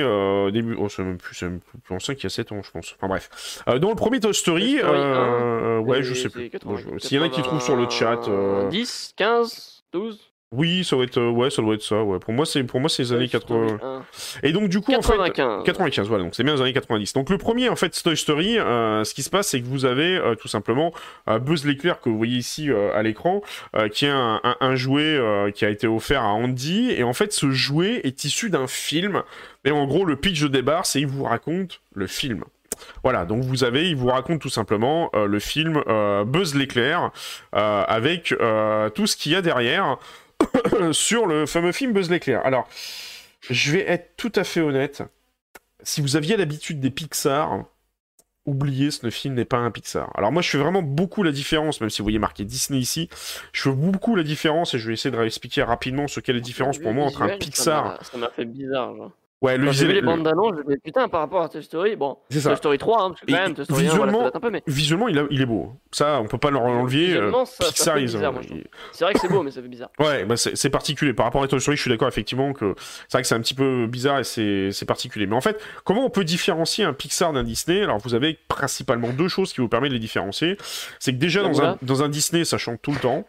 début, 0.51 0.75
oh, 0.79 0.89
c'est 0.89 1.03
même 1.03 1.17
plus, 1.17 1.35
c'est 1.35 1.45
même 1.45 1.59
plus 1.59 1.93
ancien 1.95 2.15
qu'il 2.15 2.23
y 2.23 2.27
a 2.27 2.29
7 2.31 2.51
ans, 2.53 2.63
je 2.63 2.71
pense. 2.71 2.95
Enfin 2.97 3.07
bref, 3.07 3.61
dans 3.79 3.89
le 3.89 3.95
premier 3.95 4.19
Toy 4.19 4.33
Story, 4.33 4.77
Toy 4.79 4.79
Story 4.79 5.77
ouais, 5.83 6.01
je 6.01 6.15
sais 6.15 6.29
plus. 6.29 6.49
80, 6.49 6.71
Bon, 6.71 6.77
je- 6.77 6.97
S'il 7.05 7.17
y 7.17 7.21
en 7.21 7.23
a 7.25 7.29
qui 7.29 7.43
trouvent 7.43 7.61
sur 7.61 7.75
le 7.75 7.87
chat. 7.91 8.27
euh, 8.27 8.69
10, 8.69 9.13
15, 9.17 9.83
12. 9.93 10.30
Oui, 10.51 10.83
ça 10.83 10.95
doit 10.97 11.05
être, 11.05 11.17
euh, 11.17 11.29
ouais, 11.29 11.49
ça 11.49 11.61
doit 11.61 11.75
être 11.75 11.81
ça. 11.83 12.03
Ouais. 12.03 12.19
Pour 12.19 12.33
moi, 12.33 12.45
c'est, 12.45 12.63
pour 12.63 12.79
moi, 12.81 12.89
c'est 12.89 13.03
les 13.03 13.13
années 13.13 13.27
80. 13.29 13.79
1. 13.81 14.03
Et 14.43 14.51
donc, 14.51 14.67
du 14.69 14.81
coup, 14.81 14.93
en 14.93 15.01
fait, 15.01 15.15
95. 15.15 15.63
95, 15.65 16.07
voilà, 16.09 16.23
donc 16.25 16.35
c'est 16.35 16.43
bien 16.43 16.55
les 16.55 16.61
années 16.61 16.73
90. 16.73 17.13
Donc 17.13 17.29
le 17.29 17.37
premier, 17.37 17.69
en 17.69 17.75
fait, 17.77 17.89
Toy 18.03 18.17
Story, 18.17 18.59
euh, 18.59 19.03
ce 19.05 19.13
qui 19.13 19.23
se 19.23 19.29
passe, 19.29 19.47
c'est 19.47 19.61
que 19.61 19.65
vous 19.67 19.85
avez 19.85 20.17
euh, 20.17 20.35
tout 20.35 20.47
simplement 20.49 20.93
euh, 21.29 21.39
Buzz 21.39 21.65
l'éclair 21.65 22.01
que 22.01 22.09
vous 22.09 22.17
voyez 22.17 22.37
ici 22.37 22.69
euh, 22.69 22.93
à 22.93 23.01
l'écran, 23.01 23.41
euh, 23.77 23.87
qui 23.87 24.05
est 24.05 24.09
un, 24.09 24.41
un- 24.43 24.57
un 24.59 24.75
jouet 24.75 25.03
euh, 25.17 25.51
qui 25.51 25.63
a 25.63 25.69
été 25.69 25.87
offert 25.87 26.21
à 26.23 26.29
Andy, 26.33 26.91
et 26.91 27.03
en 27.03 27.13
fait, 27.13 27.31
ce 27.31 27.51
jouet 27.51 28.01
est 28.03 28.25
issu 28.25 28.49
d'un 28.49 28.67
film. 28.67 29.23
Et 29.63 29.71
en 29.71 29.85
gros, 29.85 30.03
le 30.05 30.15
pitch 30.17 30.41
de 30.41 30.47
départ, 30.49 30.85
c'est 30.85 30.99
il 30.99 31.07
vous 31.07 31.23
raconte 31.23 31.81
le 31.93 32.07
film. 32.07 32.43
Voilà, 33.03 33.25
donc 33.25 33.43
vous 33.43 33.63
avez, 33.63 33.89
il 33.89 33.95
vous 33.95 34.07
raconte 34.07 34.41
tout 34.41 34.49
simplement 34.49 35.11
euh, 35.13 35.27
le 35.27 35.39
film 35.39 35.83
euh, 35.87 36.23
Buzz 36.25 36.55
l'éclair, 36.55 37.11
euh, 37.55 37.83
avec 37.87 38.31
euh, 38.31 38.89
tout 38.89 39.05
ce 39.05 39.15
qu'il 39.15 39.31
y 39.33 39.35
a 39.35 39.41
derrière 39.43 39.97
sur 40.91 41.25
le 41.25 41.45
fameux 41.45 41.71
film 41.71 41.93
Buzz 41.93 42.09
l'éclair. 42.09 42.45
Alors, 42.45 42.67
je 43.49 43.71
vais 43.71 43.89
être 43.89 44.15
tout 44.17 44.31
à 44.35 44.43
fait 44.43 44.61
honnête. 44.61 45.03
Si 45.83 46.01
vous 46.01 46.15
aviez 46.15 46.37
l'habitude 46.37 46.79
des 46.79 46.91
Pixar, 46.91 47.65
oubliez, 48.45 48.91
ce 48.91 49.09
film 49.09 49.33
n'est 49.35 49.45
pas 49.45 49.57
un 49.57 49.71
Pixar. 49.71 50.11
Alors 50.15 50.31
moi, 50.31 50.41
je 50.41 50.49
fais 50.49 50.57
vraiment 50.57 50.81
beaucoup 50.83 51.23
la 51.23 51.31
différence, 51.31 51.81
même 51.81 51.89
si 51.89 51.99
vous 51.99 52.05
voyez 52.05 52.19
marqué 52.19 52.45
Disney 52.45 52.79
ici, 52.79 53.09
je 53.51 53.63
fais 53.63 53.71
beaucoup 53.71 54.15
la 54.15 54.23
différence 54.23 54.73
et 54.73 54.79
je 54.79 54.87
vais 54.87 54.93
essayer 54.93 55.11
de 55.11 55.17
réexpliquer 55.17 55.63
rapidement 55.63 56.07
ce 56.07 56.19
qu'est 56.19 56.33
la 56.33 56.39
différence 56.39 56.77
pour 56.77 56.93
moi 56.93 57.05
entre 57.05 57.23
un 57.23 57.37
Pixar. 57.37 58.03
Ça 58.05 58.17
m'a 58.17 58.29
fait 58.29 58.45
bizarre. 58.45 58.95
Genre. 58.95 59.11
Ouais, 59.41 59.57
le 59.57 59.71
j'ai 59.71 59.87
vu 59.87 59.93
les 59.93 60.01
le- 60.01 60.05
bandes 60.05 60.21
d'annonces, 60.21 60.53
je 60.55 60.69
me 60.69 60.77
putain, 60.77 61.07
par 61.09 61.21
rapport 61.21 61.41
à 61.41 61.49
Toy 61.49 61.63
Story, 61.63 61.95
bon, 61.95 62.15
c'est 62.29 62.41
ça. 62.41 62.49
Toy 62.49 62.57
Story 62.57 62.77
3, 62.77 63.01
hein, 63.01 63.09
parce 63.09 63.21
que 63.21 63.25
quand 63.25 63.33
même, 63.33 63.53
Toy 63.55 63.65
Story 63.65 63.87
1, 63.87 63.95
voilà, 63.95 64.11
ça 64.11 64.31
un 64.35 64.39
peu, 64.39 64.49
mais 64.51 64.61
Visuellement, 64.67 65.07
il, 65.07 65.17
a- 65.17 65.25
il 65.31 65.41
est 65.41 65.45
beau. 65.47 65.73
Ça, 65.91 66.21
on 66.21 66.27
peut 66.27 66.37
pas 66.37 66.51
leur 66.51 66.61
enlever. 66.61 66.99
euh, 67.05 67.05
Visuellement, 67.07 67.45
ça- 67.45 67.63
ça 67.63 67.69
Pixar, 67.71 67.97
ils 67.97 68.09
c'est 68.09 69.03
vrai 69.03 69.13
que 69.13 69.19
c'est 69.19 69.27
beau, 69.29 69.41
mais 69.41 69.49
ça 69.49 69.61
fait 69.63 69.67
bizarre. 69.67 69.89
Ouais, 69.99 70.25
bah 70.25 70.37
c'est 70.37 70.69
particulier. 70.69 71.13
Par 71.13 71.25
rapport 71.25 71.41
à 71.41 71.47
Toy 71.47 71.59
Story, 71.59 71.75
je 71.75 71.81
suis 71.81 71.89
d'accord 71.89 72.07
effectivement 72.07 72.53
que 72.53 72.75
c'est 72.77 73.13
vrai 73.13 73.21
que 73.23 73.27
c'est 73.27 73.35
un 73.35 73.41
petit 73.41 73.55
peu 73.55 73.87
bizarre 73.87 74.19
et 74.19 74.23
c'est 74.23 74.71
c'est 74.71 74.85
particulier. 74.85 75.25
Mais 75.25 75.35
en 75.35 75.41
fait, 75.41 75.59
comment 75.85 76.05
on 76.05 76.09
peut 76.11 76.23
différencier 76.23 76.85
un 76.85 76.93
Pixar 76.93 77.33
d'un 77.33 77.43
Disney? 77.43 77.81
Alors, 77.81 77.97
vous 77.97 78.13
avez 78.13 78.37
principalement 78.47 79.09
deux 79.09 79.27
choses 79.27 79.53
qui 79.53 79.61
vous 79.61 79.69
permettent 79.69 79.89
de 79.89 79.95
les 79.95 79.99
différencier. 79.99 80.57
C'est 80.99 81.13
que 81.13 81.17
déjà, 81.17 81.41
La 81.41 81.49
dans 81.49 81.61
un, 81.63 81.77
dans 81.81 82.03
un 82.03 82.09
Disney, 82.09 82.45
ça 82.45 82.59
chante 82.59 82.79
tout 82.83 82.91
le 82.91 82.99
temps. 82.99 83.25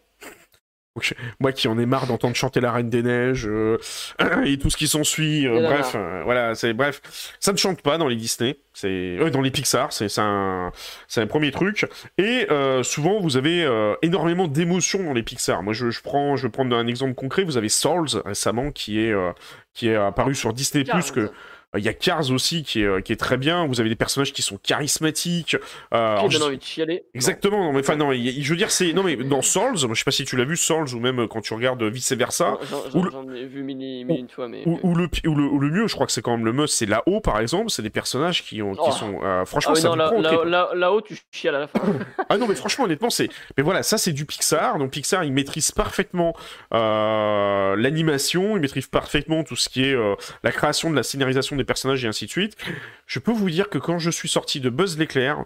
Donc, 0.95 1.15
moi 1.39 1.51
qui 1.51 1.67
en 1.67 1.79
ai 1.79 1.87
marre 1.87 2.05
d'entendre 2.05 2.35
chanter 2.35 2.59
la 2.61 2.71
Reine 2.71 2.89
des 2.91 3.01
Neiges 3.01 3.47
euh, 3.47 3.77
et 4.45 4.59
tout 4.59 4.69
ce 4.69 4.77
qui 4.77 4.87
s'ensuit, 4.87 5.47
euh, 5.47 5.61
bref, 5.63 5.93
euh, 5.95 6.21
voilà, 6.23 6.53
c'est 6.53 6.73
bref, 6.73 7.01
ça 7.39 7.51
ne 7.51 7.57
chante 7.57 7.81
pas 7.81 7.97
dans 7.97 8.07
les 8.07 8.15
Disney, 8.15 8.57
c'est 8.73 9.17
euh, 9.19 9.31
dans 9.31 9.41
les 9.41 9.49
Pixar, 9.49 9.91
c'est 9.91 10.07
c'est 10.07 10.21
un, 10.21 10.71
c'est 11.07 11.21
un 11.21 11.25
premier 11.25 11.49
truc. 11.49 11.87
Et 12.19 12.45
euh, 12.51 12.83
souvent, 12.83 13.19
vous 13.19 13.37
avez 13.37 13.63
euh, 13.63 13.95
énormément 14.03 14.47
d'émotions 14.47 15.03
dans 15.03 15.13
les 15.13 15.23
Pixar. 15.23 15.63
Moi, 15.63 15.73
je, 15.73 15.89
je 15.89 16.01
prends, 16.03 16.35
je 16.35 16.43
vais 16.43 16.51
prendre 16.51 16.75
un 16.75 16.85
exemple 16.85 17.15
concret. 17.15 17.43
Vous 17.43 17.57
avez 17.57 17.69
Souls 17.69 18.21
récemment 18.23 18.69
qui 18.69 18.99
est 18.99 19.11
euh, 19.11 19.31
qui 19.73 19.87
est 19.87 19.95
apparu 19.95 20.35
sur 20.35 20.53
Disney 20.53 20.83
Cars. 20.83 21.11
que 21.11 21.31
il 21.75 21.83
y 21.83 21.89
a 21.89 21.93
Cars 21.93 22.31
aussi 22.31 22.63
qui 22.63 22.81
est, 22.81 22.85
euh, 22.85 23.01
qui 23.01 23.11
est 23.13 23.17
très 23.17 23.37
bien. 23.37 23.65
Vous 23.67 23.79
avez 23.79 23.89
des 23.89 23.95
personnages 23.95 24.33
qui 24.33 24.41
sont 24.41 24.57
charismatiques. 24.57 25.57
Euh, 25.93 26.17
Qui 26.27 26.29
donne 26.37 26.47
envie 26.47 26.57
de 26.57 26.63
chialer. 26.63 27.03
Exactement, 27.13 27.63
non 27.63 27.73
mais 27.73 27.79
enfin 27.79 27.95
non, 27.95 28.11
je 28.13 28.49
veux 28.49 28.55
dire 28.55 28.71
c'est 28.71 28.93
non 28.93 29.03
mais 29.03 29.15
dans 29.15 29.41
Souls, 29.41 29.73
moi, 29.83 29.93
je 29.93 29.99
sais 29.99 30.03
pas 30.05 30.11
si 30.11 30.25
tu 30.25 30.35
l'as 30.37 30.45
vu 30.45 30.55
Souls 30.57 30.93
ou 30.93 30.99
même 30.99 31.19
euh, 31.21 31.27
quand 31.27 31.41
tu 31.41 31.53
regardes 31.53 31.81
vice 31.83 32.11
versa, 32.13 32.57
j'en- 32.69 33.31
ai 33.33 33.45
vu 33.45 33.63
mille, 33.63 34.05
mille 34.05 34.19
une 34.19 34.29
fois, 34.29 34.47
mais. 34.47 34.63
ou, 34.65 34.79
ou 34.83 34.95
le, 34.95 35.07
pi- 35.07 35.27
ou, 35.27 35.35
le, 35.35 35.43
ou 35.43 35.59
le 35.59 35.69
mieux, 35.69 35.87
je 35.87 35.93
crois 35.95 36.05
que 36.05 36.11
c'est 36.11 36.21
quand 36.21 36.35
même 36.37 36.45
le 36.45 36.53
must, 36.53 36.73
c'est 36.75 36.85
là-haut 36.85 37.19
par 37.21 37.39
exemple, 37.39 37.69
c'est 37.69 37.81
des 37.81 37.89
personnages 37.89 38.43
qui 38.43 38.61
ont 38.61 38.73
qui 38.73 38.79
Oh. 38.83 38.91
sont 38.91 39.19
euh, 39.23 39.45
franchement 39.45 39.73
Ah 39.75 39.79
ça 39.79 39.87
non, 39.89 39.93
vous 39.93 39.99
là- 39.99 40.05
prend 40.09 40.17
au 40.17 40.21
là- 40.21 40.29
trip. 40.29 40.43
là- 40.45 40.69
là-haut, 40.75 41.01
tu 41.01 41.17
chiales 41.31 41.55
à 41.55 41.59
la 41.59 41.67
fin. 41.67 41.79
Ah 42.29 42.37
non 42.37 42.47
mais 42.47 42.55
franchement 42.55 42.85
honnêtement 42.85 43.09
c'est 43.09 43.29
mais 43.57 43.63
voilà 43.63 43.83
ça 43.83 43.97
c'est 43.97 44.11
du 44.13 44.25
Pixar 44.25 44.77
donc 44.79 44.91
Pixar 44.91 45.23
il 45.23 45.33
maîtrise 45.33 45.71
parfaitement 45.71 46.33
euh, 46.73 47.75
l'animation 47.75 48.55
il 48.55 48.61
maîtrise 48.61 48.87
parfaitement 48.87 49.43
tout 49.43 49.55
ce 49.55 49.69
qui 49.69 49.83
est 49.85 49.93
euh, 49.93 50.15
la 50.43 50.51
création 50.51 50.89
de 50.89 50.95
la 50.95 51.03
scénarisation 51.03 51.55
des 51.55 51.62
personnages 51.65 52.03
et 52.05 52.07
ainsi 52.07 52.25
de 52.25 52.31
suite 52.31 52.57
je 53.05 53.19
peux 53.19 53.31
vous 53.31 53.49
dire 53.49 53.69
que 53.69 53.77
quand 53.77 53.99
je 53.99 54.09
suis 54.09 54.29
sorti 54.29 54.59
de 54.59 54.69
Buzz 54.69 54.97
l'éclair 54.97 55.45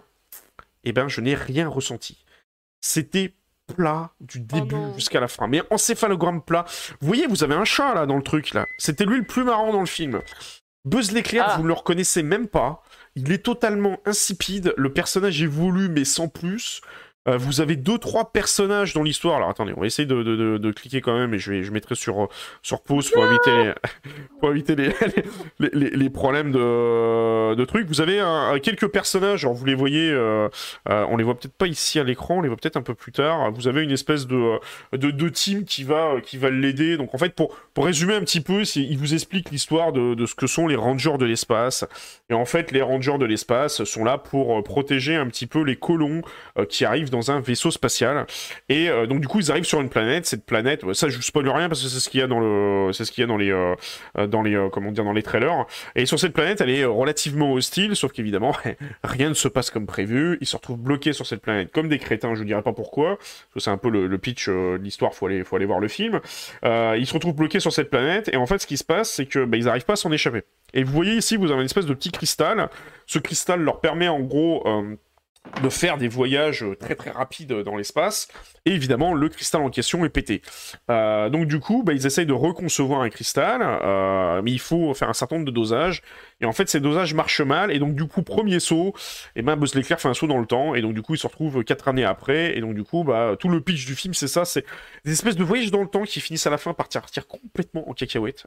eh 0.84 0.92
ben 0.92 1.08
je 1.08 1.20
n'ai 1.20 1.34
rien 1.34 1.68
ressenti. 1.68 2.24
C'était 2.80 3.34
plat 3.66 4.12
du 4.20 4.40
début 4.40 4.74
non. 4.74 4.94
jusqu'à 4.94 5.20
la 5.20 5.28
fin. 5.28 5.46
Mais 5.46 5.62
encéphalogramme 5.70 6.42
plat. 6.42 6.64
Vous 7.00 7.06
voyez 7.06 7.26
vous 7.26 7.44
avez 7.44 7.54
un 7.54 7.64
chat 7.64 7.94
là 7.94 8.06
dans 8.06 8.16
le 8.16 8.22
truc 8.22 8.54
là. 8.54 8.64
C'était 8.78 9.04
lui 9.04 9.18
le 9.18 9.24
plus 9.24 9.44
marrant 9.44 9.72
dans 9.72 9.80
le 9.80 9.86
film. 9.86 10.20
Buzz 10.84 11.12
l'éclair 11.12 11.44
Ah. 11.48 11.56
vous 11.56 11.62
ne 11.64 11.68
le 11.68 11.74
reconnaissez 11.74 12.22
même 12.22 12.48
pas. 12.48 12.82
Il 13.14 13.30
est 13.32 13.44
totalement 13.44 13.98
insipide. 14.06 14.72
Le 14.76 14.92
personnage 14.92 15.42
évolue 15.42 15.88
mais 15.88 16.04
sans 16.04 16.28
plus 16.28 16.80
Euh, 17.28 17.36
vous 17.36 17.60
avez 17.60 17.76
deux, 17.76 17.98
trois 17.98 18.32
personnages 18.32 18.94
dans 18.94 19.02
l'histoire. 19.02 19.36
Alors 19.36 19.50
attendez, 19.50 19.72
on 19.76 19.80
va 19.80 19.86
essayer 19.86 20.06
de, 20.06 20.22
de, 20.22 20.58
de, 20.58 20.70
cliquer 20.72 21.00
quand 21.00 21.16
même 21.16 21.34
et 21.34 21.38
je, 21.38 21.52
vais, 21.52 21.62
je 21.62 21.70
mettrai 21.70 21.94
sur, 21.94 22.28
sur 22.62 22.80
pause 22.80 23.10
pour 23.10 23.24
éviter 23.24 23.50
les, 23.50 23.72
pour 24.40 24.50
éviter 24.50 24.76
les, 24.76 24.92
les, 25.72 25.90
les, 25.90 26.10
problèmes 26.10 26.52
de, 26.52 27.54
de 27.54 27.64
trucs. 27.64 27.86
Vous 27.86 28.00
avez 28.00 28.20
un, 28.20 28.58
quelques 28.60 28.88
personnages, 28.88 29.44
alors 29.44 29.54
vous 29.54 29.66
les 29.66 29.74
voyez, 29.74 30.10
euh, 30.10 30.48
euh, 30.88 31.06
on 31.10 31.16
les 31.16 31.24
voit 31.24 31.34
peut-être 31.34 31.54
pas 31.54 31.66
ici 31.66 31.98
à 31.98 32.04
l'écran, 32.04 32.36
on 32.38 32.40
les 32.40 32.48
voit 32.48 32.56
peut-être 32.56 32.76
un 32.76 32.82
peu 32.82 32.94
plus 32.94 33.12
tard. 33.12 33.52
Vous 33.52 33.68
avez 33.68 33.82
une 33.82 33.90
espèce 33.90 34.26
de, 34.26 34.58
de, 34.92 35.28
team 35.28 35.64
qui 35.64 35.84
va, 35.84 36.20
qui 36.22 36.38
va 36.38 36.48
l'aider. 36.48 36.96
Donc 36.96 37.14
en 37.14 37.18
fait, 37.18 37.34
pour, 37.34 37.54
pour 37.74 37.84
résumer 37.84 38.14
un 38.14 38.20
petit 38.20 38.40
peu, 38.40 38.62
il 38.76 38.96
vous 38.96 39.12
explique 39.12 39.50
l'histoire 39.50 39.92
de, 39.92 40.14
de 40.14 40.26
ce 40.26 40.34
que 40.34 40.46
sont 40.46 40.66
les 40.66 40.76
rangers 40.76 41.18
de 41.18 41.26
l'espace. 41.26 41.84
Et 42.30 42.34
en 42.34 42.46
fait, 42.46 42.72
les 42.72 42.82
rangers 42.82 43.18
de 43.18 43.26
l'espace 43.26 43.84
sont 43.84 44.04
là 44.04 44.16
pour 44.16 44.62
protéger 44.62 45.16
un 45.16 45.26
petit 45.26 45.46
peu 45.46 45.62
les 45.62 45.76
colons 45.76 46.22
qui 46.68 46.84
arrivent 46.84 47.10
dans 47.10 47.17
un 47.28 47.40
vaisseau 47.40 47.70
spatial. 47.70 48.26
Et 48.68 48.88
euh, 48.88 49.06
donc 49.06 49.20
du 49.20 49.28
coup, 49.28 49.40
ils 49.40 49.50
arrivent 49.50 49.64
sur 49.64 49.80
une 49.80 49.88
planète. 49.88 50.26
Cette 50.26 50.44
planète, 50.44 50.82
ça 50.92 51.08
je 51.08 51.20
spoil 51.20 51.48
rien 51.48 51.68
parce 51.68 51.82
que 51.82 51.88
c'est 51.88 52.00
ce 52.00 52.08
qu'il 52.08 52.20
y 52.20 52.22
a 52.22 52.26
dans 52.26 52.40
le, 52.40 52.92
c'est 52.92 53.04
ce 53.04 53.12
qu'il 53.12 53.22
y 53.22 53.24
a 53.24 53.26
dans 53.26 53.36
les, 53.36 53.50
euh, 53.50 53.74
euh, 54.16 54.26
dans 54.26 54.42
les, 54.42 54.68
comment 54.72 54.92
dire, 54.92 55.04
dans 55.04 55.12
les 55.12 55.22
trailers. 55.22 55.66
Et 55.94 56.06
sur 56.06 56.18
cette 56.18 56.32
planète, 56.32 56.60
elle 56.60 56.70
est 56.70 56.84
relativement 56.84 57.52
hostile, 57.52 57.96
sauf 57.96 58.12
qu'évidemment, 58.12 58.52
rien 59.04 59.28
ne 59.28 59.34
se 59.34 59.48
passe 59.48 59.70
comme 59.70 59.86
prévu. 59.86 60.38
Ils 60.40 60.46
se 60.46 60.56
retrouvent 60.56 60.78
bloqués 60.78 61.12
sur 61.12 61.26
cette 61.26 61.42
planète 61.42 61.72
comme 61.72 61.88
des 61.88 61.98
crétins. 61.98 62.34
Je 62.34 62.42
ne 62.42 62.46
dirais 62.46 62.62
pas 62.62 62.72
pourquoi. 62.72 63.18
C'est 63.56 63.70
un 63.70 63.78
peu 63.78 63.90
le, 63.90 64.18
pitch 64.18 64.48
de 64.48 64.78
l'histoire. 64.82 65.14
Faut 65.14 65.26
aller, 65.26 65.44
faut 65.44 65.56
aller 65.56 65.66
voir 65.66 65.80
le 65.80 65.88
film. 65.88 66.20
ils 66.64 67.06
se 67.06 67.14
retrouvent 67.14 67.34
bloqués 67.34 67.60
sur 67.60 67.72
cette 67.72 67.90
planète. 67.90 68.28
Et 68.32 68.36
en 68.36 68.46
fait, 68.46 68.58
ce 68.58 68.66
qui 68.66 68.76
se 68.76 68.84
passe, 68.84 69.10
c'est 69.10 69.26
que 69.26 69.44
bah, 69.44 69.56
ils 69.56 69.64
n'arrivent 69.64 69.84
pas 69.84 69.94
à 69.94 69.96
s'en 69.96 70.12
échapper. 70.12 70.42
Et 70.74 70.84
vous 70.84 70.92
voyez 70.92 71.14
ici, 71.14 71.36
vous 71.36 71.50
avez 71.50 71.60
une 71.60 71.66
espèce 71.66 71.86
de 71.86 71.94
petit 71.94 72.12
cristal. 72.12 72.68
Ce 73.06 73.18
cristal 73.18 73.60
leur 73.60 73.80
permet 73.80 74.08
en 74.08 74.20
gros 74.20 74.62
de 75.62 75.68
faire 75.68 75.98
des 75.98 76.08
voyages 76.08 76.64
très 76.78 76.94
très 76.94 77.10
rapides 77.10 77.52
dans 77.52 77.76
l'espace, 77.76 78.28
et 78.64 78.72
évidemment 78.72 79.14
le 79.14 79.28
cristal 79.28 79.62
en 79.62 79.70
question 79.70 80.04
est 80.04 80.08
pété. 80.08 80.42
Euh, 80.90 81.28
donc 81.28 81.46
du 81.46 81.58
coup, 81.60 81.82
bah, 81.82 81.92
ils 81.92 82.06
essayent 82.06 82.26
de 82.26 82.32
reconcevoir 82.32 83.00
un 83.00 83.08
cristal, 83.08 83.60
euh, 83.62 84.40
mais 84.42 84.52
il 84.52 84.60
faut 84.60 84.94
faire 84.94 85.08
un 85.08 85.14
certain 85.14 85.36
nombre 85.36 85.46
de 85.46 85.52
dosages, 85.52 86.02
et 86.40 86.44
en 86.44 86.52
fait 86.52 86.68
ces 86.68 86.80
dosages 86.80 87.14
marchent 87.14 87.40
mal, 87.40 87.72
et 87.72 87.78
donc 87.78 87.94
du 87.94 88.06
coup, 88.06 88.22
premier 88.22 88.60
saut, 88.60 88.94
et 89.36 89.42
ben 89.42 89.56
Buzz 89.56 89.74
l'éclair 89.74 90.00
fait 90.00 90.08
un 90.08 90.14
saut 90.14 90.26
dans 90.26 90.38
le 90.38 90.46
temps, 90.46 90.74
et 90.74 90.80
donc 90.80 90.94
du 90.94 91.02
coup 91.02 91.14
il 91.14 91.18
se 91.18 91.26
retrouve 91.26 91.64
quatre 91.64 91.88
années 91.88 92.04
après, 92.04 92.56
et 92.56 92.60
donc 92.60 92.74
du 92.74 92.84
coup, 92.84 93.04
bah, 93.04 93.36
tout 93.38 93.48
le 93.48 93.60
pitch 93.60 93.86
du 93.86 93.94
film 93.94 94.14
c'est 94.14 94.28
ça, 94.28 94.44
c'est 94.44 94.64
des 95.04 95.12
espèces 95.12 95.36
de 95.36 95.44
voyages 95.44 95.70
dans 95.70 95.82
le 95.82 95.88
temps 95.88 96.02
qui 96.02 96.20
finissent 96.20 96.46
à 96.46 96.50
la 96.50 96.58
fin 96.58 96.72
par 96.74 96.88
partir 96.88 97.26
complètement 97.26 97.88
en 97.88 97.92
cacahuète. 97.92 98.46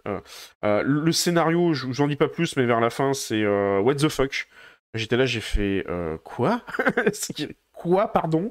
Euh, 0.63 0.83
le 0.83 1.11
scénario, 1.11 1.73
je 1.73 1.85
vous 1.85 2.01
en 2.01 2.07
dis 2.07 2.15
pas 2.15 2.27
plus, 2.27 2.55
mais 2.55 2.65
vers 2.65 2.79
la 2.79 2.89
fin 2.89 3.13
c'est 3.13 3.45
What 3.45 3.95
the 3.95 4.09
fuck 4.09 4.47
J'étais 4.93 5.15
là, 5.15 5.25
j'ai 5.25 5.39
fait 5.39 5.85
euh, 5.87 6.17
quoi? 6.23 6.61
Quoi, 7.73 8.11
pardon? 8.11 8.47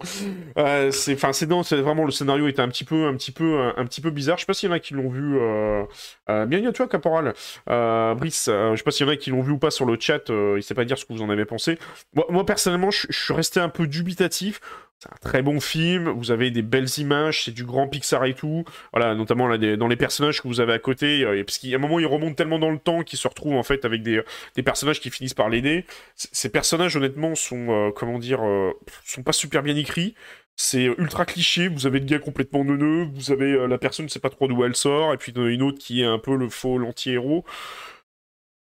Euh, 0.59 0.91
C'est, 0.91 1.15
enfin, 1.15 1.33
c'est 1.33 1.47
non, 1.47 1.63
c'est 1.63 1.81
vraiment 1.81 2.05
le 2.05 2.11
scénario 2.11 2.49
était 2.49 2.63
un 2.63 2.69
petit 2.69 2.83
peu, 2.85 3.07
un 3.07 3.15
petit 3.15 3.31
peu, 3.31 3.71
un, 3.77 3.85
petit 3.85 4.01
peu 4.01 4.11
bizarre. 4.11 4.39
Je 4.39 4.41
sais 4.41 4.47
pas 4.47 4.55
s'il 4.55 4.69
y 4.69 4.73
en 4.73 4.75
a 4.75 4.81
qui 4.81 4.93
l'ont 4.95 5.09
vu. 5.09 5.39
Euh, 5.39 5.85
euh, 6.29 6.47
bienvenue 6.47 6.69
à 6.69 6.73
toi, 6.73 6.89
Caporal. 6.89 7.35
Euh, 7.69 8.15
Brice, 8.17 8.49
euh, 8.49 8.73
je 8.73 8.79
sais 8.79 8.83
pas 8.83 8.91
s'il 8.91 9.07
y 9.07 9.09
en 9.09 9.13
a 9.13 9.17
qui 9.17 9.31
l'ont 9.31 9.43
vu 9.43 9.53
ou 9.53 9.59
pas 9.59 9.71
sur 9.71 9.85
le 9.87 9.97
chat. 10.01 10.31
il 10.31 10.63
sait 10.65 10.75
pas 10.75 10.85
dire 10.85 10.99
ce 10.99 11.05
que 11.05 11.13
vous 11.13 11.23
en 11.23 11.31
avez 11.31 11.45
pensé. 11.45 11.79
Moi, 12.15 12.27
moi 12.31 12.45
personnellement, 12.45 12.91
je 12.91 13.07
suis 13.11 13.35
resté 13.35 13.61
un 13.61 13.69
peu 13.69 13.87
dubitatif. 13.87 14.61
C'est 15.03 15.09
un 15.09 15.17
très 15.31 15.41
bon 15.41 15.61
film, 15.61 16.11
vous 16.11 16.31
avez 16.31 16.51
des 16.51 16.61
belles 16.61 16.99
images, 16.99 17.45
c'est 17.45 17.53
du 17.53 17.65
grand 17.65 17.89
Pixar 17.89 18.27
et 18.27 18.35
tout. 18.35 18.65
Voilà, 18.93 19.15
notamment 19.15 19.49
dans 19.57 19.89
les 19.89 19.97
personnages 19.97 20.43
que 20.43 20.49
vous 20.49 20.61
avez 20.61 20.75
à 20.75 20.79
côté, 20.79 21.25
euh, 21.25 21.43
parce 21.43 21.57
qu'à 21.57 21.75
un 21.75 21.79
moment, 21.79 21.99
ils 21.99 22.07
remontent 22.07 22.35
tellement 22.35 22.59
dans 22.59 22.71
le 22.71 22.79
temps 22.79 23.03
qu'ils 23.03 23.19
se 23.19 23.27
retrouvent 23.27 23.55
en 23.55 23.63
fait 23.63 23.87
avec 23.87 24.03
des, 24.03 24.23
personnages 24.63 25.01
qui 25.01 25.09
finissent 25.09 25.33
par 25.33 25.49
l'aider. 25.49 25.87
Ces 26.17 26.51
personnages, 26.51 26.97
honnêtement, 26.97 27.35
sont, 27.35 27.71
euh, 27.71 27.91
comment 27.93 28.19
dire, 28.19 28.45
euh, 28.45 28.73
sont 29.07 29.23
pas 29.23 29.33
super 29.33 29.63
bien 29.63 29.75
écrits. 29.75 30.15
C'est 30.55 30.85
ultra 30.85 31.25
cliché, 31.25 31.69
vous 31.69 31.87
avez 31.87 32.01
le 32.01 32.05
gars 32.05 32.19
complètement 32.19 32.63
neuneux, 32.63 33.09
vous 33.15 33.33
avez 33.33 33.67
la 33.67 33.79
personne 33.79 34.05
ne 34.05 34.11
sait 34.11 34.21
pas 34.21 34.29
trop 34.29 34.49
d'où 34.49 34.63
elle 34.65 34.77
sort, 34.77 35.15
et 35.15 35.17
puis 35.17 35.33
une 35.35 35.63
autre 35.63 35.79
qui 35.79 36.03
est 36.03 36.07
un 36.07 36.19
peu 36.19 36.37
le 36.37 36.51
faux, 36.51 36.77
l'anti-héros 36.77 37.47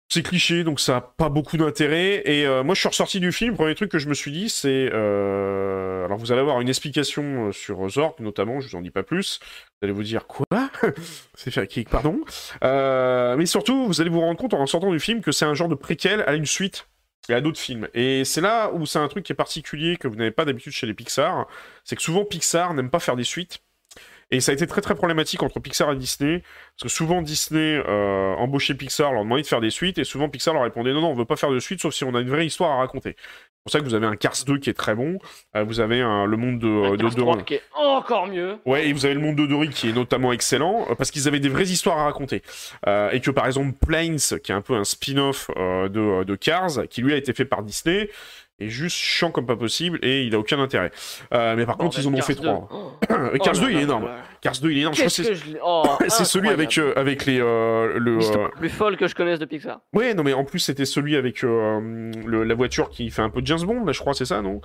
c'est 0.08 0.22
cliché, 0.22 0.64
donc 0.64 0.80
ça 0.80 0.98
a 0.98 1.02
pas 1.02 1.30
beaucoup 1.30 1.58
d'intérêt. 1.58 2.22
Et 2.26 2.46
euh, 2.46 2.64
moi, 2.64 2.76
je 2.76 2.80
suis 2.80 2.88
ressorti 2.88 3.20
du 3.20 3.32
film. 3.32 3.56
Premier 3.56 3.76
truc 3.76 3.90
que 3.92 4.00
je 4.00 4.08
me 4.08 4.14
suis 4.14 4.32
dit, 4.32 4.50
c'est. 4.50 4.90
Euh... 4.94 6.06
Alors, 6.06 6.18
vous 6.18 6.32
allez 6.32 6.42
avoir 6.42 6.62
une 6.62 6.70
explication 6.70 7.48
euh, 7.48 7.52
sur 7.52 7.90
Zork, 7.90 8.20
notamment, 8.20 8.60
je 8.60 8.70
vous 8.70 8.76
en 8.76 8.82
dis 8.82 8.92
pas 8.92 9.04
plus. 9.04 9.40
Vous 9.42 9.86
allez 9.86 9.94
vous 9.94 10.04
dire, 10.04 10.28
quoi? 10.28 10.46
C'est 11.34 11.52
fait 11.52 11.84
pardon. 11.90 12.20
Mais 12.62 13.46
surtout, 13.46 13.88
vous 13.88 14.00
allez 14.02 14.10
vous 14.10 14.22
rendre 14.22 14.40
compte 14.40 14.54
en 14.54 14.66
sortant 14.68 14.92
du 14.92 15.00
film 15.00 15.22
que 15.22 15.32
c'est 15.32 15.46
un 15.46 15.54
genre 15.54 15.68
de 15.68 15.76
préquel 15.76 16.24
à 16.28 16.36
une 16.36 16.46
suite 16.46 16.88
et 17.28 17.34
à 17.34 17.42
d'autres 17.42 17.60
films. 17.60 17.88
Et 17.94 18.24
c'est 18.24 18.42
là 18.42 18.72
où 18.72 18.86
c'est 18.86 19.00
un 19.00 19.08
truc 19.08 19.26
qui 19.26 19.32
est 19.32 19.36
particulier, 19.36 19.98
que 19.98 20.08
vous 20.08 20.16
n'avez 20.16 20.32
pas 20.32 20.46
d'habitude 20.46 20.72
chez 20.72 20.88
les 20.88 20.94
Pixar. 20.94 21.48
C'est 21.84 21.96
que 21.96 22.02
souvent, 22.02 22.24
Pixar 22.24 22.74
n'aime 22.74 22.90
pas 22.90 23.00
faire 23.00 23.16
des 23.16 23.24
suites. 23.24 23.60
Et 24.32 24.40
ça 24.40 24.52
a 24.52 24.56
été 24.56 24.66
très 24.66 24.82
très 24.82 24.96
problématique 24.96 25.44
entre 25.44 25.60
Pixar 25.60 25.92
et 25.92 25.96
Disney, 25.96 26.42
parce 26.42 26.84
que 26.84 26.90
souvent 26.90 27.22
Disney 27.22 27.82
euh, 27.88 28.34
embauchait 28.36 28.74
Pixar, 28.74 29.14
leur 29.14 29.24
demandait 29.24 29.44
de 29.44 29.48
faire 29.48 29.62
des 29.62 29.70
suites, 29.70 30.00
et 30.00 30.04
souvent 30.04 30.30
Pixar 30.30 30.54
leur 30.54 30.64
répondait 30.64 30.94
non, 30.94 31.02
non, 31.02 31.10
on 31.10 31.16
veut 31.16 31.26
pas 31.26 31.36
faire 31.36 31.52
de 31.52 31.60
suite, 31.60 31.82
sauf 31.82 31.94
si 31.94 32.04
on 32.04 32.16
a 32.16 32.22
une 32.22 32.30
vraie 32.30 32.46
histoire 32.46 32.72
à 32.72 32.78
raconter. 32.78 33.16
C'est 33.18 33.64
pour 33.64 33.72
ça 33.72 33.80
que 33.80 33.86
vous 33.86 33.94
avez 33.94 34.08
un 34.08 34.16
Cars 34.16 34.38
2 34.46 34.58
qui 34.58 34.70
est 34.70 34.74
très 34.74 34.96
bon, 34.96 35.20
euh, 35.56 35.64
vous 35.64 35.80
avez 35.80 36.02
un, 36.02 36.26
le 36.26 36.38
monde 36.38 36.60
de, 36.60 36.94
un 36.94 36.98
Cars 36.98 37.16
3 37.16 37.44
qui 37.44 37.54
est 37.56 37.64
encore 37.76 38.28
mieux. 38.28 38.58
Ouais, 38.66 38.88
et 38.88 38.94
vous 38.94 39.06
avez 39.06 39.16
le 39.16 39.22
monde 39.22 39.36
de 39.36 39.46
Dory 39.46 39.70
qui 39.70 39.90
est 39.90 39.94
notamment 39.94 40.32
excellent, 40.34 40.88
euh, 40.90 40.96
parce 40.96 41.12
qu'ils 41.12 41.28
avaient 41.28 41.40
des 41.40 41.50
vraies 41.50 41.64
histoires 41.64 42.00
à 42.00 42.06
raconter. 42.06 42.42
Euh, 42.88 43.10
et 43.12 43.22
que 43.22 43.32
par 43.32 43.46
exemple 43.46 43.74
Planes, 43.74 44.18
qui 44.44 44.52
est 44.52 44.56
un 44.56 44.62
peu 44.62 44.76
un 44.76 44.84
spin-off 44.84 45.50
euh, 45.56 45.88
de, 45.90 46.24
de 46.24 46.36
Cars, 46.36 46.88
qui 46.90 47.02
lui 47.02 47.14
a 47.14 47.18
été 47.18 47.34
fait 47.34 47.46
par 47.46 47.64
Disney, 47.64 48.10
est 48.60 48.70
juste 48.70 48.96
chiant 48.96 49.32
comme 49.32 49.46
pas 49.46 49.56
possible 49.56 50.00
et 50.02 50.24
il 50.24 50.34
a 50.36 50.40
aucun 50.40 50.60
intérêt. 50.60 50.92
Euh, 51.34 51.56
mais 51.56 51.66
par 51.66 51.78
contre, 51.78 52.00
ils 52.00 52.08
en 52.08 52.14
ont 52.14 52.22
fait 52.22 52.36
trois. 52.36 52.68
Oh. 52.72 52.92
Cars 53.44 53.54
2, 53.54 53.72
il 53.72 53.78
est 53.78 53.82
énorme. 53.82 54.10
Cars 54.42 54.60
2, 54.62 54.72
il 54.72 54.78
est 54.78 54.82
énorme. 54.82 54.96
c'est 54.96 56.26
celui 56.26 56.50
avec, 56.50 56.78
euh, 56.78 56.94
avec 56.96 57.26
les. 57.26 57.40
Euh, 57.40 58.00
le 58.00 58.18
euh, 58.18 58.48
plus 58.58 58.70
folle 58.70 58.98
que 58.98 59.08
je 59.08 59.16
connaisse 59.16 59.40
de 59.40 59.46
Pixar. 59.46 59.82
Ouais, 59.94 60.14
non, 60.14 60.24
mais 60.24 60.34
en 60.34 60.46
plus, 60.46 60.60
c'était 60.60 60.86
celui 60.86 61.16
avec 61.16 61.42
le, 61.42 62.44
la 62.44 62.56
voiture 62.56 62.90
qui 62.90 63.10
fait 63.10 63.22
un 63.22 63.30
peu 63.30 63.42
James 63.44 63.62
Bond, 63.62 63.84
là, 63.86 63.92
je 63.92 64.00
crois, 64.00 64.14
c'est 64.14 64.26
ça, 64.26 64.42
non? 64.42 64.62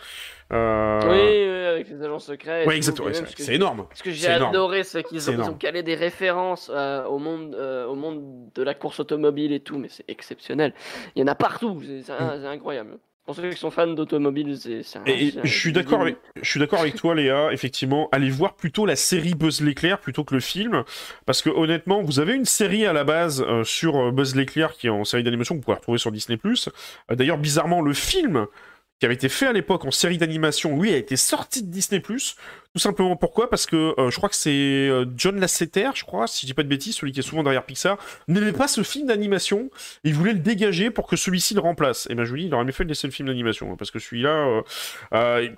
Oui, 0.52 0.56
oui, 0.56 1.66
avec 1.66 1.88
les 1.88 2.02
agents 2.02 2.18
secrets. 2.18 2.64
Oui, 2.66 2.74
exactement. 2.74 3.08
C'est 3.36 3.54
énorme. 3.54 3.86
Ce 3.94 4.02
que 4.02 4.10
j'ai 4.10 4.28
adoré, 4.28 4.84
c'est 4.84 5.02
qu'ils 5.02 5.30
ont, 5.30 5.40
ont, 5.40 5.54
calé 5.54 5.82
des 5.82 5.94
références 5.94 6.70
au, 6.70 7.18
monde, 7.18 7.54
au 7.54 7.94
monde 7.94 8.50
de 8.54 8.62
la 8.62 8.74
course 8.74 9.00
automobile 9.00 9.52
et 9.52 9.60
tout, 9.60 9.78
mais 9.78 9.88
c'est 9.88 10.04
exceptionnel. 10.08 10.74
Il 11.16 11.20
y 11.20 11.22
en 11.22 11.28
a 11.28 11.34
partout, 11.34 11.80
c'est 12.04 12.12
incroyable. 12.12 12.98
Pour 13.30 13.36
ceux 13.36 13.50
qui 13.50 13.60
sont 13.60 13.70
fans 13.70 13.86
d'automobile, 13.86 14.58
c'est 14.58 14.82
Je 15.44 15.56
suis 15.56 15.72
d'accord 15.72 16.00
avec, 16.00 16.16
je 16.42 16.50
suis 16.50 16.58
d'accord 16.58 16.80
avec 16.80 16.96
toi, 16.96 17.14
Léa. 17.14 17.52
Effectivement, 17.52 18.08
allez 18.10 18.28
voir 18.28 18.54
plutôt 18.54 18.86
la 18.86 18.96
série 18.96 19.34
Buzz 19.34 19.60
l'éclair 19.60 20.00
plutôt 20.00 20.24
que 20.24 20.34
le 20.34 20.40
film, 20.40 20.82
parce 21.26 21.40
que 21.40 21.48
honnêtement, 21.48 22.02
vous 22.02 22.18
avez 22.18 22.34
une 22.34 22.44
série 22.44 22.86
à 22.86 22.92
la 22.92 23.04
base 23.04 23.40
euh, 23.46 23.62
sur 23.62 23.94
euh, 23.94 24.10
Buzz 24.10 24.34
l'éclair 24.34 24.72
qui 24.72 24.88
est 24.88 24.90
en 24.90 25.04
série 25.04 25.22
d'animation 25.22 25.54
que 25.54 25.60
vous 25.60 25.64
pouvez 25.64 25.76
retrouver 25.76 25.98
sur 25.98 26.10
Disney+. 26.10 26.40
Euh, 26.44 27.14
d'ailleurs, 27.14 27.38
bizarrement, 27.38 27.82
le 27.82 27.92
film 27.92 28.48
qui 29.00 29.06
avait 29.06 29.14
été 29.14 29.30
fait 29.30 29.46
à 29.46 29.52
l'époque 29.54 29.86
en 29.86 29.90
série 29.90 30.18
d'animation, 30.18 30.78
lui, 30.78 30.92
a 30.92 30.96
été 30.98 31.16
sorti 31.16 31.62
de 31.62 31.70
Disney+. 31.70 32.02
Tout 32.02 32.78
simplement 32.78 33.16
pourquoi? 33.16 33.48
Parce 33.48 33.64
que 33.64 33.98
euh, 33.98 34.10
je 34.10 34.16
crois 34.16 34.28
que 34.28 34.36
c'est 34.36 34.50
euh, 34.50 35.06
John 35.16 35.40
Lasseter, 35.40 35.90
je 35.94 36.04
crois, 36.04 36.26
si 36.26 36.42
je 36.42 36.46
dis 36.46 36.54
pas 36.54 36.62
de 36.62 36.68
bêtises, 36.68 36.96
celui 36.96 37.10
qui 37.12 37.20
est 37.20 37.22
souvent 37.22 37.42
derrière 37.42 37.64
Pixar, 37.64 37.96
n'aimait 38.28 38.52
pas 38.52 38.68
ce 38.68 38.82
film 38.82 39.06
d'animation. 39.06 39.70
Il 40.04 40.14
voulait 40.14 40.34
le 40.34 40.38
dégager 40.38 40.90
pour 40.90 41.06
que 41.06 41.16
celui-ci 41.16 41.54
le 41.54 41.60
remplace. 41.60 42.06
Et 42.10 42.14
ben 42.14 42.24
je 42.24 42.34
lui 42.34 42.42
dis, 42.42 42.46
il 42.48 42.54
aurait 42.54 42.64
mieux 42.64 42.72
fait 42.72 42.84
de 42.84 42.90
laisser 42.90 43.06
le 43.06 43.12
film 43.12 43.28
d'animation, 43.28 43.72
hein, 43.72 43.76
parce 43.78 43.90
que 43.90 43.98
celui-là, 43.98 44.62
euh, 45.14 45.48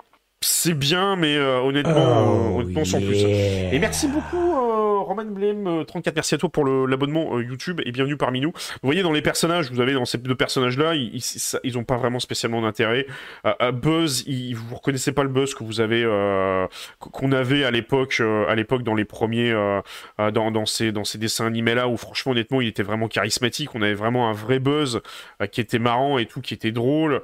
c'est 0.43 0.73
bien, 0.73 1.15
mais 1.15 1.37
honnêtement, 1.37 2.53
oh, 2.55 2.59
honnêtement 2.59 2.85
sans 2.85 2.99
plus. 2.99 3.23
Et 3.23 3.79
merci 3.79 4.07
beaucoup 4.07 4.53
Roman 5.03 5.25
Blame 5.25 5.85
34, 5.85 6.07
euh, 6.07 6.11
merci 6.15 6.35
à 6.35 6.37
toi 6.37 6.49
pour 6.49 6.65
l'abonnement 6.65 7.35
euh, 7.35 7.43
YouTube 7.43 7.81
et 7.85 7.91
bienvenue 7.91 8.17
parmi 8.17 8.41
nous. 8.41 8.51
Vous 8.51 8.87
voyez 8.87 9.03
dans 9.03 9.11
les 9.11 9.21
personnages, 9.21 9.71
vous 9.71 9.81
avez 9.81 9.93
dans 9.93 10.05
ces 10.05 10.17
deux 10.17 10.35
personnages-là, 10.35 10.95
ils, 10.95 11.21
ils, 11.63 11.77
ont 11.77 11.83
pas 11.83 11.97
vraiment 11.97 12.19
spécialement 12.19 12.61
d'intérêt. 12.61 13.05
Euh, 13.45 13.71
Buzz, 13.71 14.23
il, 14.27 14.55
vous 14.55 14.75
reconnaissez 14.75 15.11
pas 15.11 15.23
le 15.23 15.29
Buzz 15.29 15.53
que 15.53 15.63
vous 15.63 15.81
avez, 15.81 16.03
qu'on 16.99 17.31
avait 17.31 17.63
à 17.63 17.71
l'époque, 17.71 18.21
à 18.21 18.55
l'époque 18.55 18.83
dans 18.83 18.95
les 18.95 19.05
premiers, 19.05 19.53
dans, 20.17 20.51
dans, 20.51 20.65
ces, 20.65 20.91
dans 20.91 21.03
ces 21.03 21.17
dessins 21.17 21.45
animés 21.45 21.75
là 21.75 21.87
où 21.87 21.97
franchement 21.97 22.31
honnêtement 22.31 22.61
il 22.61 22.67
était 22.67 22.83
vraiment 22.83 23.07
charismatique. 23.07 23.75
On 23.75 23.81
avait 23.81 23.93
vraiment 23.93 24.29
un 24.29 24.33
vrai 24.33 24.59
Buzz 24.59 25.01
qui 25.51 25.61
était 25.61 25.79
marrant 25.79 26.17
et 26.17 26.25
tout, 26.25 26.41
qui 26.41 26.53
était 26.53 26.71
drôle, 26.71 27.21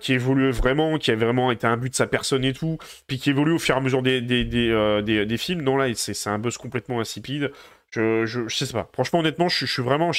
qui 0.00 0.12
évoluait 0.12 0.50
vraiment, 0.50 0.98
qui 0.98 1.10
avait 1.10 1.24
vraiment 1.24 1.50
été 1.50 1.66
un 1.66 1.76
but 1.76 1.90
de 1.90 1.94
sa 1.94 2.06
personne 2.06 2.44
et 2.44 2.52
tout, 2.52 2.61
puis 3.06 3.18
qui 3.18 3.30
évolue 3.30 3.52
au 3.52 3.58
fur 3.58 3.74
et 3.74 3.78
à 3.78 3.80
mesure 3.80 4.02
des, 4.02 4.20
des, 4.20 4.44
des 4.44 5.36
films. 5.38 5.62
Non 5.62 5.76
là, 5.76 5.92
c'est 5.94 6.28
un 6.28 6.38
Buzz 6.38 6.56
complètement 6.56 7.00
insipide 7.00 7.50
je, 7.92 8.24
je, 8.48 8.64
sais 8.64 8.72
pas. 8.72 8.88
Franchement, 8.92 9.20
honnêtement, 9.20 9.48
je, 9.48 9.66
suis 9.66 9.82
vraiment, 9.82 10.10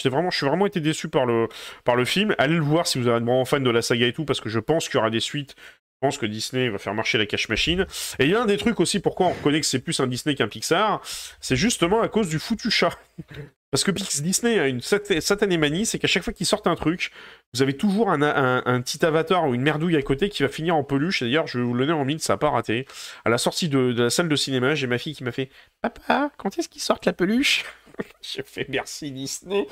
vraiment 0.41 0.66
été 0.66 0.80
déçu 0.80 1.10
par 1.10 1.26
le, 1.26 1.48
par 1.84 1.96
le 1.96 2.06
film. 2.06 2.36
Allez 2.38 2.56
le 2.56 2.62
voir 2.62 2.86
si 2.88 3.00
vous 3.00 3.08
êtes 3.08 3.14
vraiment 3.14 3.46
fan 3.46 3.64
de 3.64 3.70
la 3.70 3.82
saga 3.82 4.06
et 4.06 4.14
tout, 4.14 4.26
parce 4.26 4.41
que 4.41 4.50
je 4.50 4.60
pense 4.60 4.88
qu'il 4.88 4.98
y 4.98 5.00
aura 5.00 5.10
des 5.10 5.20
suites. 5.20 5.56
Je 6.04 6.08
pense 6.08 6.18
que 6.18 6.26
Disney 6.26 6.68
va 6.68 6.80
faire 6.80 6.93
marcher 6.93 7.18
la 7.18 7.26
cash 7.26 7.47
machine. 7.47 7.88
Et 8.20 8.26
il 8.26 8.32
y 8.32 8.36
a 8.36 8.41
un 8.41 8.45
des 8.45 8.58
trucs 8.58 8.82
aussi 8.82 8.99
pourquoi 8.99 9.28
on 9.28 9.30
reconnaît 9.30 9.62
que 9.62 9.66
c'est 9.66 9.80
plus 9.80 10.01
un 10.01 10.08
Disney 10.08 10.36
qu'un 10.36 10.49
Pixar, 10.49 11.01
c'est 11.39 11.56
justement 11.56 12.01
à 12.01 12.10
cause 12.10 12.28
du 12.28 12.39
foutu 12.39 12.70
chat. 12.70 12.99
Parce 13.72 13.86
que 13.86 13.91
Disney 13.91 14.60
a 14.60 14.68
une 14.68 14.82
satanée 14.82 15.58
manie, 15.58 15.86
c'est 15.86 15.99
qu'à 15.99 16.10
chaque 16.10 16.24
fois 16.24 16.34
qu'ils 16.34 16.45
sortent 16.45 16.68
un 16.68 16.76
truc, 16.76 17.12
vous 17.54 17.62
avez 17.62 17.78
toujours 17.78 18.12
un, 18.12 18.82
petit 18.82 19.04
avatar 19.06 19.47
ou 19.47 19.56
une 19.56 19.62
merdouille 19.62 19.95
à 19.95 20.01
côté 20.01 20.28
qui 20.28 20.43
va 20.43 20.49
finir 20.49 20.76
en 20.76 20.84
peluche. 20.84 21.24
D'ailleurs, 21.24 21.47
je 21.47 21.58
vais 21.58 21.64
vous 21.64 21.74
le 21.74 21.86
donner 21.86 21.97
en 21.97 22.04
mine, 22.04 22.20
ça 22.20 22.34
n'a 22.34 22.38
pas 22.38 22.49
raté. 22.49 22.86
À 23.24 23.30
la 23.30 23.38
sortie 23.38 23.70
de, 23.70 23.95
la 23.97 24.10
salle 24.10 24.28
de 24.28 24.36
cinéma, 24.36 24.76
j'ai 24.76 24.88
ma 24.88 24.97
fille 24.97 25.16
qui 25.16 25.24
m'a 25.24 25.32
fait 25.32 25.49
Papa, 25.82 26.32
quand 26.36 26.60
est-ce 26.60 26.68
qu'ils 26.68 26.82
sortent 26.82 27.06
la 27.06 27.14
peluche 27.14 27.64
J'ai 28.22 28.43
fait 28.43 28.68
merci 28.68 29.10
Disney. 29.10 29.66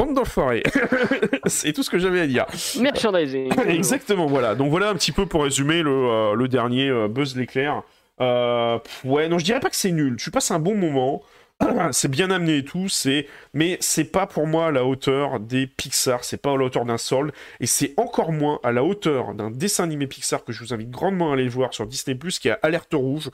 Bande 0.00 0.14
d'enfoirés. 0.14 0.62
c'est 1.46 1.74
tout 1.74 1.82
ce 1.82 1.90
que 1.90 1.98
j'avais 1.98 2.20
à 2.20 2.26
dire. 2.26 2.46
Merchandising. 2.80 3.52
Exactement, 3.68 4.26
voilà. 4.26 4.54
Donc 4.54 4.70
voilà 4.70 4.88
un 4.88 4.94
petit 4.94 5.12
peu 5.12 5.26
pour 5.26 5.42
résumer 5.42 5.82
le, 5.82 5.90
euh, 5.90 6.34
le 6.34 6.48
dernier 6.48 6.88
euh, 6.88 7.06
Buzz 7.06 7.36
l'éclair. 7.36 7.82
Euh, 8.18 8.78
ouais, 9.04 9.28
non, 9.28 9.38
je 9.38 9.44
dirais 9.44 9.60
pas 9.60 9.68
que 9.68 9.76
c'est 9.76 9.92
nul. 9.92 10.16
Tu 10.16 10.30
passes 10.30 10.50
un 10.52 10.58
bon 10.58 10.74
moment. 10.74 11.22
c'est 11.92 12.10
bien 12.10 12.30
amené 12.30 12.58
et 12.58 12.64
tout, 12.64 12.88
c'est 12.88 13.26
mais 13.52 13.76
c'est 13.80 14.04
pas 14.04 14.26
pour 14.26 14.46
moi 14.46 14.68
à 14.68 14.70
la 14.70 14.86
hauteur 14.86 15.38
des 15.38 15.66
Pixar, 15.66 16.24
c'est 16.24 16.40
pas 16.40 16.52
à 16.52 16.56
la 16.56 16.64
hauteur 16.64 16.86
d'un 16.86 16.96
Soul 16.96 17.32
et 17.60 17.66
c'est 17.66 17.92
encore 17.98 18.32
moins 18.32 18.58
à 18.62 18.72
la 18.72 18.82
hauteur 18.82 19.34
d'un 19.34 19.50
dessin 19.50 19.84
animé 19.84 20.06
Pixar 20.06 20.42
que 20.42 20.52
je 20.52 20.60
vous 20.60 20.72
invite 20.72 20.88
grandement 20.88 21.32
à 21.32 21.34
aller 21.34 21.48
voir 21.48 21.74
sur 21.74 21.86
Disney+ 21.86 22.16
qui 22.40 22.48
a 22.48 22.58
Alerte 22.62 22.94
rouge 22.94 23.28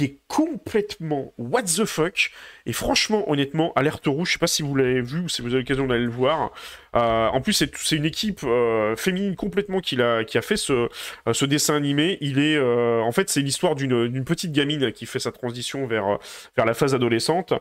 qui 0.00 0.04
est 0.06 0.18
complètement 0.28 1.34
what 1.36 1.64
the 1.64 1.84
fuck. 1.84 2.30
Et 2.64 2.72
franchement, 2.72 3.30
honnêtement, 3.30 3.72
Alerte 3.76 4.06
Rouge, 4.06 4.28
je 4.28 4.32
sais 4.34 4.38
pas 4.38 4.46
si 4.46 4.62
vous 4.62 4.74
l'avez 4.74 5.02
vu 5.02 5.20
ou 5.20 5.28
si 5.28 5.42
vous 5.42 5.48
avez 5.48 5.58
l'occasion 5.58 5.86
d'aller 5.86 6.04
le 6.04 6.10
voir. 6.10 6.52
Euh, 6.96 7.26
en 7.28 7.40
plus, 7.40 7.52
c'est 7.52 7.96
une 7.96 8.06
équipe 8.06 8.40
euh, 8.44 8.96
féminine 8.96 9.36
complètement 9.36 9.80
qui 9.80 10.00
a, 10.00 10.24
qui 10.24 10.38
a 10.38 10.42
fait 10.42 10.56
ce, 10.56 10.72
euh, 10.72 10.88
ce 11.32 11.44
dessin 11.44 11.76
animé. 11.76 12.16
Il 12.22 12.38
est, 12.38 12.58
en 12.58 13.12
fait, 13.12 13.28
c'est 13.28 13.42
l'histoire 13.42 13.74
d'une 13.74 14.24
petite 14.24 14.52
gamine 14.52 14.90
qui 14.92 15.04
fait 15.04 15.18
sa 15.18 15.32
transition 15.32 15.86
vers, 15.86 16.18
vers 16.56 16.64
la 16.64 16.74
phase 16.74 16.94
adolescente. 16.94 17.52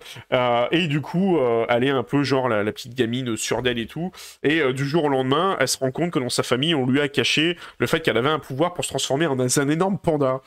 et 0.72 0.88
du 0.88 1.02
coup, 1.02 1.40
elle 1.68 1.84
est 1.84 1.90
un 1.90 2.04
peu 2.04 2.24
genre 2.24 2.48
la, 2.48 2.64
petite 2.72 2.96
gamine 2.96 3.36
sur 3.36 3.62
d'elle 3.62 3.80
et 3.80 3.88
tout. 3.88 4.12
Et 4.44 4.62
du 4.74 4.86
jour 4.86 5.06
au 5.06 5.10
lendemain, 5.10 5.58
elle 5.60 5.68
se 5.68 5.78
rend 5.78 5.92
compte 5.92 6.12
que 6.12 6.20
dans 6.20 6.30
sa 6.30 6.44
famille, 6.44 6.74
on 6.74 6.86
lui 6.86 7.02
a 7.02 7.08
caché 7.10 7.58
le 7.80 7.88
fait 7.88 8.00
qu'elle 8.00 8.18
avait 8.18 8.30
un 8.30 8.40
pouvoir 8.40 8.74
pour 8.74 8.86
se 8.86 8.90
transformer 8.90 9.26
en 9.26 9.40
un 9.40 9.70
énorme 9.70 9.98
panda 9.98 10.42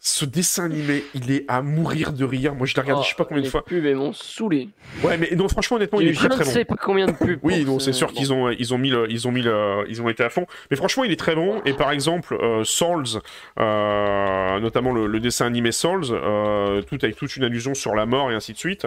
ce 0.00 0.24
dessin 0.24 0.64
animé, 0.66 1.04
il 1.14 1.30
est 1.30 1.44
à 1.48 1.62
mourir 1.62 2.12
de 2.12 2.24
rire. 2.24 2.54
Moi, 2.54 2.66
je 2.66 2.74
l'ai 2.74 2.82
regardé, 2.82 3.02
je 3.04 3.08
sais 3.08 3.14
pas 3.16 3.24
combien 3.24 3.42
de 3.42 3.48
fois. 3.48 3.64
Les 3.70 3.80
pubs, 3.80 3.96
m'ont 3.96 4.12
saoulé. 4.12 4.68
Ouais, 5.02 5.16
mais 5.18 5.30
non, 5.34 5.48
franchement, 5.48 5.76
honnêtement, 5.78 6.00
il 6.00 6.08
est 6.08 6.12
très 6.12 6.28
très 6.28 6.44
bon. 6.44 6.50
Je 6.50 6.54
sais 6.54 6.64
pas 6.64 6.76
combien 6.76 7.06
de 7.06 7.12
pubs. 7.12 7.40
oui, 7.42 7.64
non, 7.64 7.78
c'est 7.78 7.92
sûr 7.92 8.12
qu'ils 8.12 8.32
ont, 8.32 8.50
ils 8.50 8.74
ont 8.74 8.78
mis, 8.78 8.92
ils 9.08 9.26
ont 9.26 9.32
mis, 9.32 9.44
ils 9.88 10.02
ont 10.02 10.08
été 10.08 10.22
à 10.22 10.30
fond. 10.30 10.46
Mais 10.70 10.76
franchement, 10.76 11.04
il 11.04 11.12
est 11.12 11.18
très 11.18 11.34
bon. 11.34 11.60
Et 11.64 11.72
par 11.72 11.90
exemple, 11.90 12.34
euh, 12.34 12.64
Souls, 12.64 13.20
euh, 13.58 14.60
notamment 14.60 14.92
le, 14.92 15.20
dessin 15.20 15.46
animé 15.46 15.72
Souls, 15.72 16.06
euh, 16.10 16.82
tout 16.82 16.98
avec 17.02 17.16
toute 17.16 17.36
une 17.36 17.44
allusion 17.44 17.74
sur 17.74 17.94
la 17.94 18.06
mort 18.06 18.30
et 18.30 18.34
ainsi 18.34 18.52
de 18.52 18.58
suite. 18.58 18.86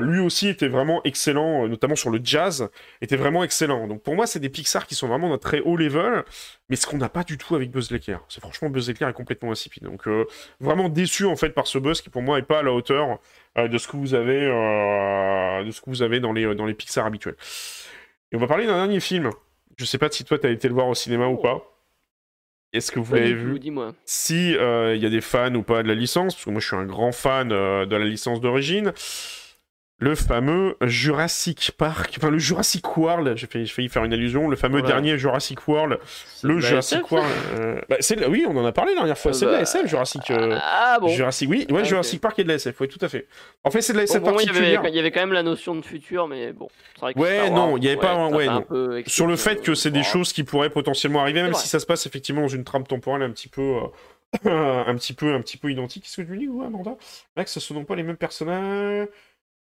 Lui 0.00 0.20
aussi 0.20 0.48
était 0.48 0.68
vraiment 0.68 1.00
excellent, 1.04 1.66
notamment 1.66 1.96
sur 1.96 2.10
le 2.10 2.20
jazz, 2.22 2.68
était 3.00 3.16
vraiment 3.16 3.42
excellent. 3.42 3.86
Donc 3.86 4.02
pour 4.02 4.14
moi, 4.14 4.26
c'est 4.26 4.40
des 4.40 4.50
Pixar 4.50 4.86
qui 4.86 4.94
sont 4.94 5.08
vraiment 5.08 5.30
d'un 5.30 5.38
très 5.38 5.60
haut 5.60 5.76
level, 5.76 6.24
mais 6.68 6.76
ce 6.76 6.86
qu'on 6.86 6.98
n'a 6.98 7.08
pas 7.08 7.24
du 7.24 7.38
tout 7.38 7.54
avec 7.54 7.70
Buzz 7.70 7.90
l'éclair. 7.90 8.20
C'est 8.28 8.40
franchement 8.40 8.68
Buzz 8.68 8.88
l'éclair 8.88 9.08
est 9.08 9.14
complètement 9.14 9.50
insipide. 9.50 9.84
Donc 9.84 10.06
vraiment 10.60 10.88
déçu 10.88 11.24
en 11.24 11.36
fait 11.36 11.50
par 11.50 11.66
ce 11.66 11.78
buzz 11.78 12.00
qui 12.00 12.10
pour 12.10 12.22
moi 12.22 12.38
est 12.38 12.42
pas 12.42 12.60
à 12.60 12.62
la 12.62 12.72
hauteur 12.72 13.18
euh, 13.56 13.68
de 13.68 13.78
ce 13.78 13.88
que 13.88 13.96
vous 13.96 14.14
avez 14.14 14.46
euh, 14.46 15.64
de 15.64 15.70
ce 15.70 15.80
que 15.80 15.90
vous 15.90 16.02
avez 16.02 16.20
dans 16.20 16.32
les 16.32 16.54
dans 16.54 16.66
les 16.66 16.74
Pixar 16.74 17.06
habituels. 17.06 17.36
Et 18.32 18.36
on 18.36 18.38
va 18.38 18.46
parler 18.46 18.66
d'un 18.66 18.76
dernier 18.76 19.00
film. 19.00 19.30
Je 19.76 19.84
sais 19.84 19.98
pas 19.98 20.10
si 20.10 20.24
toi 20.24 20.38
tu 20.38 20.46
as 20.46 20.50
été 20.50 20.68
le 20.68 20.74
voir 20.74 20.88
au 20.88 20.94
cinéma 20.94 21.26
ou 21.28 21.36
pas. 21.36 21.74
Est-ce 22.74 22.92
que 22.92 23.00
vous 23.00 23.14
l'avez 23.14 23.32
vu 23.32 23.58
Si 24.04 24.54
euh, 24.56 24.94
il 24.94 25.02
y 25.02 25.06
a 25.06 25.08
des 25.08 25.22
fans 25.22 25.54
ou 25.54 25.62
pas 25.62 25.82
de 25.82 25.88
la 25.88 25.94
licence, 25.94 26.34
parce 26.34 26.44
que 26.44 26.50
moi 26.50 26.60
je 26.60 26.66
suis 26.66 26.76
un 26.76 26.84
grand 26.84 27.12
fan 27.12 27.48
de 27.48 27.96
la 27.96 28.04
licence 28.04 28.42
d'origine 28.42 28.92
le 30.00 30.14
fameux 30.14 30.76
Jurassic 30.82 31.72
Park, 31.76 32.14
enfin 32.18 32.30
le 32.30 32.38
Jurassic 32.38 32.96
World, 32.96 33.36
j'ai 33.36 33.46
failli, 33.48 33.88
faire 33.88 34.04
une 34.04 34.12
allusion, 34.12 34.48
le 34.48 34.54
fameux 34.54 34.80
dernier 34.80 35.18
Jurassic 35.18 35.66
World, 35.66 35.98
le 36.44 36.60
Jurassic 36.60 37.10
World. 37.10 37.28
Euh, 37.58 37.80
bah, 37.88 37.96
oui, 38.28 38.46
on 38.48 38.56
en 38.56 38.64
a 38.64 38.70
parlé 38.70 38.92
la 38.92 39.00
dernière 39.00 39.18
fois, 39.18 39.32
c'est 39.32 39.44
de 39.44 39.50
la 39.50 39.56
bah, 39.56 39.62
SF 39.62 39.86
Jurassic. 39.88 40.30
Euh, 40.30 40.56
ah 40.62 40.98
bon 41.00 41.08
Jurassic, 41.08 41.50
oui, 41.50 41.66
ouais, 41.70 41.84
Jurassic 41.84 42.20
Park 42.20 42.38
est 42.38 42.44
de 42.44 42.48
la 42.48 42.54
SF, 42.54 42.80
oui, 42.80 42.88
tout 42.88 43.04
à 43.04 43.08
fait. 43.08 43.26
En 43.64 43.72
fait, 43.72 43.80
c'est 43.80 43.92
de 43.92 43.98
la 43.98 44.04
SF 44.04 44.22
bon, 44.22 44.38
il, 44.38 44.46
y 44.46 44.98
avait, 45.00 45.10
quand 45.10 45.20
même 45.20 45.32
la 45.32 45.42
notion 45.42 45.74
de 45.74 45.82
futur, 45.82 46.28
mais 46.28 46.52
bon. 46.52 46.68
Vrai 47.00 47.14
que 47.14 47.18
ouais, 47.18 47.50
non, 47.50 47.76
il 47.76 47.80
n'y 47.80 47.88
avait 47.88 47.96
pas, 47.96 48.28
ouais, 48.28 48.46
non. 48.46 48.64
Sur 49.06 49.26
le 49.26 49.34
fait 49.34 49.62
que 49.62 49.74
c'est 49.74 49.90
des 49.90 50.04
choses 50.04 50.32
qui 50.32 50.44
pourraient 50.44 50.70
potentiellement 50.70 51.22
arriver, 51.22 51.42
même 51.42 51.54
si 51.54 51.66
ça 51.66 51.80
se 51.80 51.86
passe 51.86 52.06
effectivement 52.06 52.42
dans 52.42 52.48
une 52.48 52.64
trame 52.64 52.86
temporelle 52.86 53.22
un 53.22 53.30
petit 53.30 53.48
peu. 53.48 53.62
Euh, 53.62 53.88
un 54.44 54.94
petit 54.94 55.14
peu 55.14 55.32
un 55.32 55.40
petit 55.40 55.56
peu 55.56 55.70
identique. 55.70 56.02
Qu'est-ce 56.04 56.20
que 56.20 56.32
tu 56.32 56.36
dis, 56.36 56.46
Amanda 56.46 56.96
Mec, 57.36 57.48
ce 57.48 57.60
sont 57.60 57.82
pas 57.84 57.96
les 57.96 58.02
mêmes 58.02 58.16
personnages? 58.16 59.08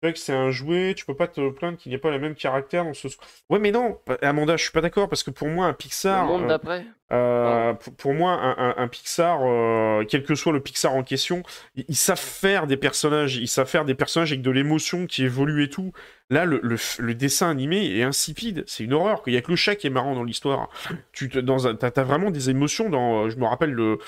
Que 0.01 0.19
c'est 0.19 0.33
un 0.33 0.51
jouet, 0.51 0.95
tu 0.97 1.05
peux 1.05 1.15
pas 1.15 1.27
te 1.29 1.51
plaindre 1.51 1.77
qu'il 1.77 1.91
n'y 1.91 1.97
ait 1.97 2.01
pas 2.01 2.11
le 2.11 2.19
même 2.19 2.35
caractère 2.35 2.85
dans 2.85 2.95
ce. 2.95 3.09
Ouais, 3.51 3.59
mais 3.59 3.71
non, 3.71 3.99
Amanda, 4.23 4.57
je 4.57 4.63
suis 4.63 4.73
pas 4.73 4.81
d'accord 4.81 5.09
parce 5.09 5.23
que 5.23 5.31
pour 5.31 5.49
moi, 5.49 5.67
un 5.67 5.73
Pixar. 5.73 6.27
Le 6.27 6.33
monde 6.33 6.45
euh, 6.45 6.49
d'après. 6.49 6.87
Euh, 7.11 7.73
pour, 7.97 8.13
moi, 8.13 8.33
un, 8.33 8.89
Pixar, 8.89 9.41
euh, 9.43 10.05
quel 10.09 10.25
que 10.25 10.35
soit 10.35 10.53
le 10.53 10.61
Pixar 10.61 10.95
en 10.95 11.03
question, 11.03 11.43
ils, 11.77 11.97
savent 11.97 12.19
faire 12.19 12.67
des 12.67 12.77
personnages, 12.77 13.37
ils 13.37 13.49
savent 13.49 13.69
faire 13.69 13.85
des 13.85 13.95
personnages 13.95 14.33
avec 14.33 14.43
de 14.43 14.51
l'émotion 14.51 15.07
qui 15.07 15.25
évolue 15.25 15.65
et 15.65 15.71
tout. 15.71 15.93
Là, 16.31 16.45
le, 16.45 17.15
dessin 17.15 17.49
animé 17.49 17.97
est 17.97 18.03
insipide, 18.03 18.65
c'est 18.67 18.85
une 18.85 18.93
horreur. 18.93 19.23
Il 19.27 19.33
y 19.33 19.39
a 19.39 19.41
que 19.41 19.51
le 19.51 19.57
chat 19.57 19.77
qui 19.77 19.87
est 19.87 19.91
marrant 19.91 20.15
dans 20.15 20.25
l'histoire. 20.25 20.69
Tu 21.13 21.29
dans 21.29 21.65
as, 21.67 22.03
vraiment 22.03 22.31
des 22.31 22.51
émotions 22.51 22.91
dans. 22.91 23.31
Je 23.31 23.37
me 23.37 23.47
rappelle 23.47 23.73
le 23.73 23.99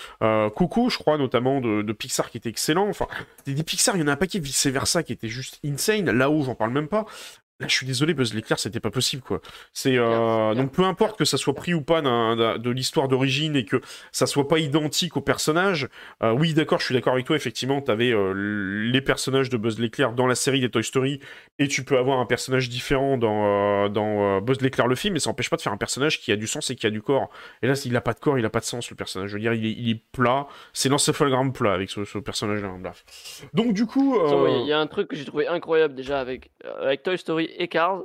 Coco, 0.50 0.90
je 0.90 0.98
crois 0.98 1.16
notamment 1.16 1.62
de, 1.62 1.92
Pixar 1.92 2.30
qui 2.30 2.36
était 2.36 2.50
excellent. 2.50 2.88
Enfin, 2.88 3.06
des, 3.46 3.62
Pixar, 3.62 3.96
il 3.96 4.00
y 4.00 4.02
en 4.02 4.08
a 4.08 4.12
un 4.12 4.16
paquet 4.16 4.38
vice 4.38 4.66
versa 4.66 5.02
qui 5.02 5.14
était 5.14 5.28
juste 5.28 5.60
insane. 5.64 6.10
Là-haut, 6.10 6.42
j'en 6.42 6.54
parle 6.54 6.72
même 6.72 6.88
pas. 6.88 7.06
Là, 7.60 7.68
je 7.68 7.74
suis 7.74 7.86
désolé, 7.86 8.14
Buzz 8.14 8.32
l'éclair, 8.32 8.58
c'était 8.58 8.80
pas 8.80 8.90
possible, 8.90 9.22
quoi. 9.22 9.42
C'est 9.74 9.98
euh, 9.98 10.54
donc 10.54 10.72
peu 10.72 10.84
importe 10.84 11.18
que 11.18 11.26
ça 11.26 11.36
soit 11.36 11.52
pris 11.54 11.74
ou 11.74 11.82
pas 11.82 12.00
de 12.00 12.70
l'histoire 12.70 13.06
d'origine 13.06 13.54
et 13.54 13.66
que 13.66 13.82
ça 14.12 14.26
soit 14.26 14.48
pas 14.48 14.58
identique 14.58 15.18
au 15.18 15.20
personnage. 15.20 15.88
Euh, 16.22 16.32
oui, 16.32 16.54
d'accord, 16.54 16.80
je 16.80 16.86
suis 16.86 16.94
d'accord 16.94 17.12
avec 17.12 17.26
toi. 17.26 17.36
Effectivement, 17.36 17.82
t'avais 17.82 18.12
euh, 18.12 18.32
les 18.90 19.02
personnages 19.02 19.50
de 19.50 19.58
Buzz 19.58 19.78
l'éclair 19.78 20.12
dans 20.12 20.26
la 20.26 20.36
série 20.36 20.60
des 20.60 20.70
Toy 20.70 20.82
Story 20.82 21.20
et 21.58 21.68
tu 21.68 21.84
peux 21.84 21.98
avoir 21.98 22.18
un 22.18 22.24
personnage 22.24 22.70
différent 22.70 23.18
dans 23.18 23.90
dans 23.90 24.40
Buzz 24.40 24.62
l'éclair 24.62 24.86
le 24.86 24.94
film, 24.94 25.14
mais 25.14 25.20
ça 25.20 25.28
n'empêche 25.28 25.50
pas 25.50 25.56
de 25.56 25.62
faire 25.62 25.72
un 25.72 25.76
personnage 25.78 26.18
qui 26.18 26.32
a 26.32 26.36
du 26.36 26.46
sens 26.46 26.70
et 26.70 26.76
qui 26.76 26.86
a 26.86 26.90
du 26.90 27.02
corps. 27.02 27.28
Et 27.60 27.66
là, 27.66 27.74
il 27.84 27.94
a 27.94 28.00
pas 28.00 28.14
de 28.14 28.20
corps, 28.20 28.38
il 28.38 28.44
a 28.46 28.50
pas 28.50 28.60
de 28.60 28.64
sens 28.64 28.88
le 28.88 28.96
personnage. 28.96 29.28
Je 29.28 29.34
veux 29.34 29.40
dire, 29.40 29.52
il 29.52 29.66
est, 29.66 29.72
il 29.72 29.90
est 29.90 30.02
plat. 30.12 30.46
C'est 30.72 30.88
l'encéphalogramme 30.88 31.52
plat 31.52 31.74
avec 31.74 31.90
ce, 31.90 32.18
personnage-là. 32.18 32.70
Donc 33.52 33.74
du 33.74 33.84
coup, 33.84 34.18
il 34.62 34.66
y 34.66 34.72
a 34.72 34.78
un 34.78 34.86
truc 34.86 35.08
que 35.08 35.16
j'ai 35.16 35.26
trouvé 35.26 35.46
incroyable 35.46 35.94
déjà 35.94 36.20
avec 36.20 36.50
avec 36.80 37.02
Toy 37.02 37.18
Story 37.18 37.49
et 37.56 37.68
Cars, 37.68 38.04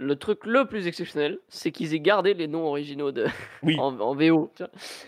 le 0.00 0.16
truc 0.16 0.46
le 0.46 0.64
plus 0.64 0.86
exceptionnel, 0.86 1.38
c'est 1.48 1.70
qu'ils 1.70 1.94
aient 1.94 2.00
gardé 2.00 2.32
les 2.32 2.48
noms 2.48 2.64
originaux 2.64 3.12
de... 3.12 3.26
en, 3.78 4.14
VO. 4.14 4.50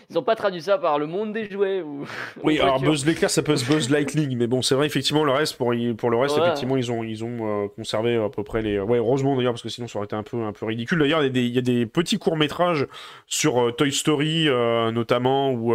Ils 0.09 0.13
n'ont 0.13 0.23
pas 0.23 0.35
traduit 0.35 0.61
ça 0.61 0.77
par 0.77 0.99
le 0.99 1.07
monde 1.07 1.33
des 1.33 1.49
jouets 1.49 1.81
ou. 1.81 2.05
Oui, 2.43 2.59
alors 2.59 2.79
Buzz 2.79 3.05
l'éclair, 3.05 3.29
ça 3.29 3.41
peut 3.41 3.55
se 3.55 3.65
Buzz 3.65 3.89
Lightning, 3.89 4.37
mais 4.37 4.47
bon, 4.47 4.61
c'est 4.61 4.75
vrai, 4.75 4.85
effectivement, 4.85 5.23
le 5.23 5.31
reste, 5.31 5.57
pour, 5.57 5.73
pour 5.97 6.09
le 6.09 6.17
reste, 6.17 6.37
effectivement, 6.37 6.77
ils 6.77 6.91
ont, 6.91 7.03
ils 7.03 7.23
ont 7.23 7.37
euh, 7.41 7.67
conservé 7.75 8.15
à 8.15 8.29
peu 8.29 8.43
près 8.43 8.61
les. 8.61 8.79
Ouais, 8.79 8.97
heureusement 8.97 9.35
d'ailleurs, 9.35 9.53
parce 9.53 9.63
que 9.63 9.69
sinon, 9.69 9.87
ça 9.87 9.97
aurait 9.97 10.05
été 10.05 10.15
un 10.15 10.23
peu, 10.23 10.43
un 10.43 10.53
peu 10.53 10.65
ridicule. 10.65 10.99
D'ailleurs, 10.99 11.23
il 11.23 11.37
y, 11.37 11.57
a 11.57 11.61
des 11.61 11.85
petits 11.85 12.19
courts-métrages 12.19 12.87
sur 13.27 13.61
euh, 13.61 13.71
Toy 13.71 13.91
Story, 13.91 14.47
euh, 14.47 14.91
notamment, 14.91 15.51
où 15.51 15.73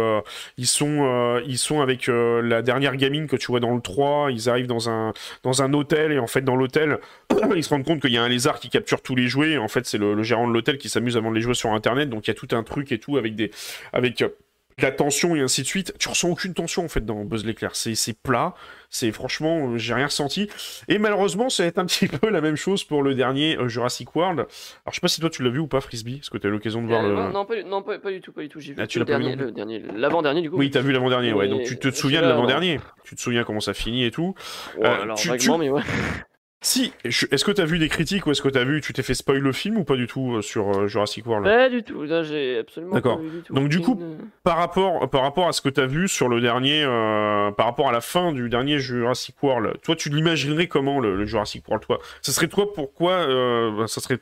ils, 0.57 0.67
sont, 0.67 1.41
ils 1.45 1.57
sont 1.57 1.81
avec 1.81 2.07
la 2.07 2.61
dernière 2.61 2.95
gamine 2.95 3.27
que 3.27 3.35
tu 3.35 3.47
vois 3.47 3.59
dans 3.59 3.75
le 3.75 3.81
3. 3.81 4.31
Ils 4.31 4.49
arrivent 4.49 4.67
dans 4.67 4.89
un, 4.89 5.13
dans 5.43 5.61
un 5.61 5.73
hôtel, 5.73 6.11
et 6.11 6.19
en 6.19 6.27
fait, 6.27 6.41
dans 6.41 6.55
l'hôtel, 6.55 6.99
ils 7.55 7.63
se 7.63 7.69
rendent 7.69 7.85
compte 7.85 8.01
qu'il 8.01 8.13
y 8.13 8.17
a 8.17 8.23
un 8.23 8.29
lézard 8.29 8.59
qui 8.59 8.69
capture 8.69 9.01
tous 9.09 9.15
les 9.15 9.27
jouets. 9.27 9.57
En 9.57 9.67
fait, 9.67 9.87
c'est 9.87 9.97
le, 9.97 10.21
gérant 10.21 10.47
de 10.47 10.53
l'hôtel 10.53 10.77
qui 10.77 10.87
s'amuse 10.87 11.17
à 11.17 11.19
vendre 11.19 11.33
les 11.33 11.41
jouets 11.41 11.55
sur 11.55 11.71
Internet. 11.71 12.11
Donc 12.11 12.27
il 12.27 12.29
y 12.29 12.31
a 12.31 12.35
tout 12.35 12.47
un 12.51 12.61
truc 12.61 12.91
et 12.91 12.99
tout 12.99 13.17
avec 13.17 13.35
des, 13.35 13.49
avec 13.91 14.21
euh, 14.21 14.29
la 14.77 14.91
tension 14.91 15.35
et 15.35 15.39
ainsi 15.39 15.63
de 15.63 15.67
suite. 15.67 15.95
Tu 15.97 16.09
ressens 16.09 16.29
aucune 16.29 16.53
tension 16.53 16.85
en 16.85 16.87
fait 16.87 17.03
dans 17.03 17.25
Buzz 17.25 17.43
l'éclair. 17.43 17.71
C'est, 17.73 17.95
plat. 18.21 18.53
C'est 18.91 19.11
franchement, 19.11 19.71
euh, 19.71 19.77
j'ai 19.79 19.95
rien 19.95 20.05
ressenti. 20.05 20.47
Et 20.87 20.99
malheureusement, 20.99 21.49
ça 21.49 21.63
va 21.63 21.69
être 21.69 21.79
un 21.79 21.85
petit 21.87 22.07
peu 22.07 22.29
la 22.29 22.39
même 22.39 22.55
chose 22.55 22.83
pour 22.83 23.01
le 23.01 23.15
dernier 23.15 23.57
euh, 23.57 23.67
Jurassic 23.67 24.15
World. 24.15 24.41
Alors 24.41 24.49
je 24.89 24.93
sais 24.93 25.01
pas 25.01 25.07
si 25.07 25.21
toi 25.21 25.31
tu 25.31 25.41
l'as 25.41 25.49
vu 25.49 25.57
ou 25.57 25.65
pas, 25.65 25.81
Frisbee. 25.81 26.19
Est-ce 26.19 26.29
que 26.29 26.37
tu 26.37 26.45
as 26.45 26.51
eu 26.51 26.53
l'occasion 26.53 26.83
de 26.83 26.87
voir 26.87 27.01
le. 27.01 27.15
Non, 27.31 27.45
pas, 27.45 27.63
non 27.63 27.81
pas, 27.81 27.97
du 28.11 28.21
tout, 28.21 28.31
pas 28.31 28.41
du 28.41 28.49
tout. 28.49 28.59
J'ai 28.59 28.73
vu 28.73 28.79
ah, 28.79 28.85
le, 28.93 29.05
dernier, 29.05 29.35
le 29.35 29.51
dernier, 29.51 29.81
l'avant-dernier 29.95 30.43
du 30.43 30.51
coup. 30.51 30.57
Oui, 30.57 30.69
t'as 30.69 30.81
vu 30.81 30.91
l'avant-dernier, 30.91 31.33
ouais. 31.33 31.47
Donc 31.47 31.63
tu 31.63 31.79
te 31.79 31.89
souviens 31.89 32.21
de 32.21 32.27
l'avant-dernier. 32.27 32.79
Tu 33.05 33.15
te 33.15 33.21
souviens 33.21 33.43
comment 33.43 33.59
ça 33.59 33.73
finit 33.73 34.05
et 34.05 34.11
tout. 34.11 34.35
alors, 34.83 35.17
vaguement, 35.17 35.57
mais 35.57 35.71
ouais. 35.71 35.81
Si, 36.61 36.91
est-ce 37.05 37.45
que 37.45 37.51
tu 37.51 37.61
as 37.61 37.65
vu 37.65 37.79
des 37.79 37.87
critiques 37.87 38.27
ou 38.27 38.31
est-ce 38.31 38.41
que 38.41 38.49
tu 38.49 38.57
as 38.57 38.65
vu, 38.65 38.81
tu 38.81 38.91
t'es 38.91 39.01
fait 39.01 39.13
spoil 39.13 39.39
le 39.39 39.53
film 39.53 39.77
ou 39.77 39.85
pas 39.85 39.95
du 39.95 40.07
tout 40.07 40.35
euh, 40.35 40.41
sur 40.41 40.67
euh, 40.67 40.87
Jurassic 40.87 41.25
World? 41.25 41.45
Pas 41.45 41.69
du 41.69 41.83
tout, 41.83 42.03
là 42.03 42.21
j'ai 42.23 42.57
absolument 42.57 42.95
D'accord. 42.95 43.21
Donc 43.49 43.69
du 43.69 43.79
coup, 43.79 43.97
par 44.43 44.57
rapport, 44.57 45.09
par 45.09 45.21
rapport 45.21 45.47
à 45.47 45.53
ce 45.53 45.61
que 45.61 45.69
tu 45.69 45.79
as 45.79 45.85
vu 45.85 46.09
sur 46.09 46.27
le 46.27 46.41
dernier, 46.41 46.83
euh, 46.83 47.51
par 47.51 47.65
rapport 47.65 47.87
à 47.87 47.93
la 47.93 48.01
fin 48.01 48.33
du 48.33 48.49
dernier 48.49 48.77
Jurassic 48.79 49.41
World, 49.41 49.79
toi 49.81 49.95
tu 49.95 50.09
l'imaginerais 50.09 50.67
comment 50.67 50.99
le, 50.99 51.25
Jurassic 51.25 51.65
World 51.65 51.85
toi? 51.85 51.99
Ça 52.21 52.33
serait 52.33 52.49
toi 52.49 52.73
pourquoi 52.73 53.25
bah, 53.71 53.87
ça 53.87 54.01
serait 54.01 54.19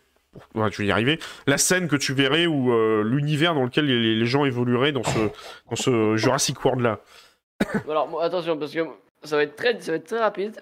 tu 0.72 0.82
vas 0.84 0.88
y 0.88 0.92
arriver. 0.92 1.18
La 1.48 1.58
scène 1.58 1.88
que 1.88 1.96
tu 1.96 2.14
verrais 2.14 2.46
ou 2.46 2.72
l'univers 3.02 3.56
dans 3.56 3.64
lequel 3.64 3.88
les, 3.88 4.26
gens 4.28 4.46
évolueraient 4.46 4.92
dans 4.92 5.04
ce, 5.04 5.20
dans 5.72 5.76
ce 5.76 6.16
Jurassic 6.18 6.64
World 6.64 6.82
là. 6.82 7.00
Alors 7.90 8.22
attention 8.22 8.60
parce 8.60 8.74
que 8.74 8.82
ça 9.24 9.38
va 9.38 9.42
être 9.42 9.56
très, 9.56 9.80
ça 9.82 9.94
va 9.94 9.98
être 9.98 10.06
très 10.06 10.20
rapide 10.20 10.62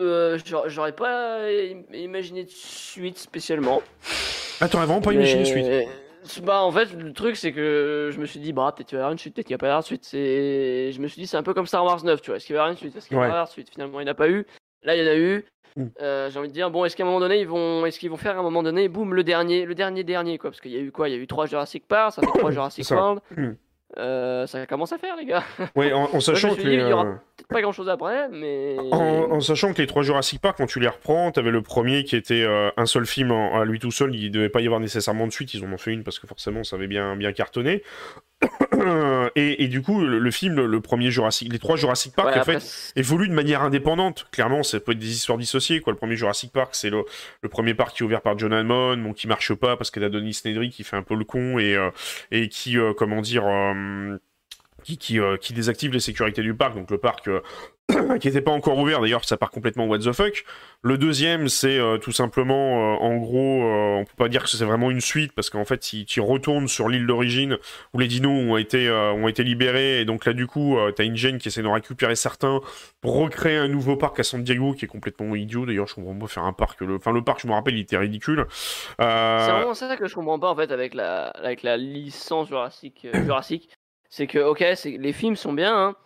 euh, 0.00 0.38
j'aurais 0.66 0.92
pas 0.92 1.38
im- 1.48 1.82
imaginé 1.94 2.44
de 2.44 2.50
suite 2.50 3.18
spécialement. 3.18 3.82
Ah, 4.60 4.68
t'aurais 4.68 4.86
vraiment 4.86 5.00
pas 5.00 5.12
imaginé 5.12 5.40
de 5.42 5.46
suite 5.46 5.66
Mais- 5.66 5.88
Bah 6.42 6.62
en 6.62 6.70
fait 6.72 6.92
le 6.92 7.12
truc 7.12 7.36
c'est 7.36 7.52
que 7.52 8.10
je 8.12 8.18
me 8.18 8.24
suis 8.26 8.40
dit 8.40 8.52
bah 8.52 8.72
peut-être 8.74 8.88
qu'il 8.88 8.96
va 8.96 9.00
y 9.00 9.02
avoir 9.02 9.12
une 9.12 9.18
suite, 9.18 9.34
peut-être 9.34 9.46
qu'il 9.46 9.54
n'y 9.54 9.58
a 9.58 9.58
pas 9.58 9.66
y 9.66 9.70
avoir 9.70 9.82
de 9.82 9.86
suite. 9.86 10.04
C'est... 10.04 10.90
Je 10.92 11.00
me 11.00 11.06
suis 11.08 11.20
dit 11.20 11.26
c'est 11.26 11.36
un 11.36 11.42
peu 11.42 11.52
comme 11.54 11.66
Star 11.66 11.84
Wars 11.84 12.02
9 12.02 12.22
tu 12.22 12.30
vois, 12.30 12.36
est-ce 12.36 12.46
qu'il 12.46 12.54
va 12.54 12.58
y 12.58 12.60
avoir 12.62 12.72
une 12.72 12.78
suite, 12.78 12.96
est-ce 12.96 13.08
qu'il 13.08 13.16
va 13.16 13.24
y 13.24 13.26
avoir 13.26 13.42
une 13.44 13.50
suite? 13.50 13.68
Finalement 13.70 14.00
il 14.00 14.04
n'y 14.04 14.08
en 14.10 14.12
a 14.12 14.16
pas 14.16 14.28
eu, 14.28 14.46
là 14.82 14.96
il 14.96 15.04
y 15.04 15.06
en 15.06 15.10
a 15.10 15.16
eu. 15.16 15.44
Mm. 15.76 15.84
Euh, 16.00 16.30
j'ai 16.30 16.38
envie 16.38 16.48
de 16.48 16.52
dire 16.52 16.70
bon 16.70 16.84
est-ce 16.84 16.96
qu'à 16.96 17.02
un 17.02 17.06
moment 17.06 17.18
donné 17.20 17.40
ils 17.40 17.48
vont 17.48 17.84
est-ce 17.84 17.98
qu'ils 17.98 18.08
vont 18.10 18.16
faire 18.16 18.36
à 18.36 18.40
un 18.40 18.42
moment 18.42 18.62
donné 18.62 18.88
boum 18.88 19.12
le 19.12 19.24
dernier 19.24 19.64
le 19.66 19.74
dernier 19.74 20.04
dernier 20.04 20.38
quoi? 20.38 20.50
Parce 20.50 20.60
qu'il 20.60 20.70
y 20.70 20.76
a 20.76 20.80
eu 20.80 20.92
quoi? 20.92 21.08
Il 21.08 21.12
y 21.12 21.18
a 21.18 21.18
eu 21.18 21.26
trois 21.26 21.46
Jurassic 21.46 21.86
Park 21.88 22.12
ça 22.14 22.22
fait 22.22 22.38
trois 22.38 22.50
Jurassic 22.52 22.84
ça. 22.84 22.94
World 22.96 23.20
Mm. 23.36 23.50
Euh, 23.98 24.46
ça 24.48 24.66
commence 24.66 24.92
à 24.92 24.98
faire 24.98 25.14
les 25.16 25.24
gars 25.26 25.44
Ouais, 25.76 25.92
en, 25.92 26.08
en 26.12 26.20
sachant 26.20 26.54
que 26.54 26.60
dit, 26.60 26.66
les, 26.66 26.74
il 26.76 26.88
y 26.88 26.92
aura- 26.92 27.04
euh, 27.06 27.14
peut-être 27.36 27.48
pas 27.48 27.62
grand 27.62 27.72
chose 27.72 27.88
après 27.88 28.28
mais 28.30 28.76
en, 28.78 29.30
en 29.32 29.40
sachant 29.40 29.72
que 29.72 29.80
les 29.82 29.86
trois 29.86 30.02
Jurassic 30.02 30.40
Park, 30.40 30.56
quand 30.58 30.66
tu 30.66 30.80
les 30.80 30.88
reprends, 30.88 31.30
t'avais 31.32 31.50
le 31.50 31.62
premier 31.62 32.04
qui 32.04 32.16
était 32.16 32.42
euh, 32.42 32.70
un 32.76 32.86
seul 32.86 33.06
film 33.06 33.30
en- 33.32 33.60
à 33.60 33.64
lui 33.64 33.78
tout 33.78 33.90
seul, 33.90 34.14
il 34.14 34.30
devait 34.30 34.48
pas 34.48 34.60
y 34.60 34.66
avoir 34.66 34.80
nécessairement 34.80 35.26
de 35.26 35.32
suite, 35.32 35.52
ils 35.54 35.64
en 35.64 35.72
ont 35.72 35.78
fait 35.78 35.92
une 35.92 36.04
parce 36.04 36.18
que 36.18 36.26
forcément 36.26 36.64
ça 36.64 36.76
avait 36.76 36.86
bien, 36.86 37.16
bien 37.16 37.32
cartonné. 37.32 37.82
et, 39.36 39.64
et 39.64 39.68
du 39.68 39.80
coup, 39.82 40.00
le, 40.04 40.18
le 40.18 40.30
film, 40.30 40.54
le, 40.60 40.80
premier 40.80 41.10
Jurassic, 41.10 41.50
les 41.52 41.58
trois 41.58 41.76
Jurassic 41.76 42.14
Park, 42.14 42.28
Ouais, 42.34 42.40
en 42.40 42.44
fait, 42.44 42.60
c'est- 42.60 42.98
évolue 42.98 43.28
de 43.28 43.32
manière 43.32 43.62
indépendante. 43.62 44.26
Clairement, 44.32 44.62
ça 44.62 44.80
peut 44.80 44.92
être 44.92 44.98
des 44.98 45.12
histoires 45.12 45.38
dissociées. 45.38 45.80
Quoi. 45.80 45.92
Le 45.92 45.96
premier 45.98 46.16
Jurassic 46.16 46.52
Park, 46.52 46.70
c'est 46.72 46.90
le, 46.90 47.04
le 47.42 47.48
premier 47.48 47.74
parc 47.74 47.96
qui 47.96 48.02
est 48.02 48.06
ouvert 48.06 48.20
par 48.20 48.38
John 48.38 48.52
Hammond, 48.52 48.96
bon, 48.98 49.12
qui 49.12 49.28
marche 49.28 49.54
pas 49.54 49.76
parce 49.76 49.90
qu'il 49.90 50.02
y 50.02 50.04
a 50.04 50.08
Denis 50.10 50.38
Nedry 50.44 50.70
qui 50.70 50.84
fait 50.84 50.96
un 50.96 51.02
peu 51.02 51.14
le 51.14 51.24
con 51.24 51.58
et, 51.58 51.74
euh, 51.74 51.90
et 52.30 52.48
qui, 52.48 52.76
euh, 52.78 52.92
comment 52.92 53.22
dire, 53.22 53.44
euh, 53.46 54.18
qui, 54.84 54.98
qui, 54.98 55.18
euh, 55.18 55.36
qui 55.36 55.52
désactive 55.52 55.92
les 55.92 56.00
sécurités 56.00 56.42
du 56.42 56.54
parc. 56.54 56.74
Donc 56.76 56.90
le 56.90 56.98
parc 56.98 57.28
euh, 57.28 57.40
qui 58.18 58.28
n'était 58.28 58.40
pas 58.40 58.50
encore 58.50 58.78
ouvert, 58.78 59.00
d'ailleurs, 59.00 59.24
ça 59.24 59.36
part 59.36 59.50
complètement 59.50 59.84
what 59.84 59.98
the 59.98 60.12
fuck. 60.12 60.44
Le 60.82 60.96
deuxième, 60.96 61.48
c'est 61.48 61.78
euh, 61.78 61.98
tout 61.98 62.12
simplement, 62.12 62.94
euh, 62.94 62.96
en 62.96 63.16
gros, 63.16 63.62
euh, 63.62 63.96
on 64.00 64.04
peut 64.04 64.16
pas 64.16 64.28
dire 64.30 64.42
que 64.42 64.48
c'est 64.48 64.64
vraiment 64.64 64.90
une 64.90 65.02
suite 65.02 65.32
parce 65.32 65.50
qu'en 65.50 65.66
fait, 65.66 65.92
il, 65.92 66.06
il 66.16 66.20
retourne 66.22 66.66
sur 66.66 66.88
l'île 66.88 67.06
d'origine 67.06 67.58
où 67.92 67.98
les 67.98 68.06
dinos 68.06 68.30
ont 68.32 68.56
été, 68.56 68.90
ont 68.90 69.28
été 69.28 69.44
libérés. 69.44 70.00
Et 70.00 70.04
donc 70.06 70.24
là, 70.24 70.32
du 70.32 70.46
coup, 70.46 70.78
euh, 70.78 70.92
t'as 70.92 71.04
une 71.04 71.16
gêne 71.16 71.36
qui 71.36 71.48
essaie 71.48 71.62
d'en 71.62 71.74
récupérer 71.74 72.16
certains 72.16 72.60
pour 73.02 73.16
recréer 73.16 73.56
un 73.56 73.68
nouveau 73.68 73.96
parc 73.96 74.18
à 74.18 74.22
San 74.22 74.42
Diego 74.42 74.72
qui 74.72 74.86
est 74.86 74.88
complètement 74.88 75.34
idiot. 75.34 75.66
D'ailleurs, 75.66 75.86
je 75.86 75.94
comprends 75.94 76.14
pas 76.14 76.26
faire 76.26 76.44
un 76.44 76.54
parc. 76.54 76.80
Le... 76.80 76.96
Enfin, 76.96 77.12
le 77.12 77.22
parc, 77.22 77.40
je 77.42 77.48
me 77.48 77.52
rappelle, 77.52 77.74
il 77.74 77.80
était 77.80 77.98
ridicule. 77.98 78.46
C'est 78.98 79.04
vraiment 79.04 79.74
ça 79.74 79.94
que 79.96 80.08
je 80.08 80.14
comprends 80.14 80.38
pas 80.38 80.50
en 80.50 80.56
fait 80.56 80.72
avec 80.72 80.94
la, 80.94 81.26
avec 81.28 81.62
la 81.62 81.76
licence 81.76 82.48
Jurassic. 82.48 83.06
Jurassic. 83.14 83.68
C'est 84.16 84.28
que, 84.28 84.38
ok, 84.38 84.64
les 84.84 85.12
films 85.12 85.34
sont 85.34 85.52
bien, 85.52 85.76
hein, 85.76 85.96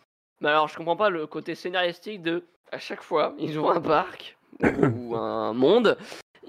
mais 0.41 0.49
alors 0.49 0.67
je 0.67 0.75
comprends 0.79 0.97
pas 0.97 1.11
le 1.11 1.27
côté 1.27 1.55
scénaristique 1.55 2.23
de 2.23 2.43
à 2.73 2.79
chaque 2.79 3.03
fois 3.03 3.35
ils 3.39 3.59
ouvrent 3.59 3.73
un 3.73 3.83
parc 3.83 4.39
ou 4.63 5.15
un 5.15 5.53
monde, 5.53 5.99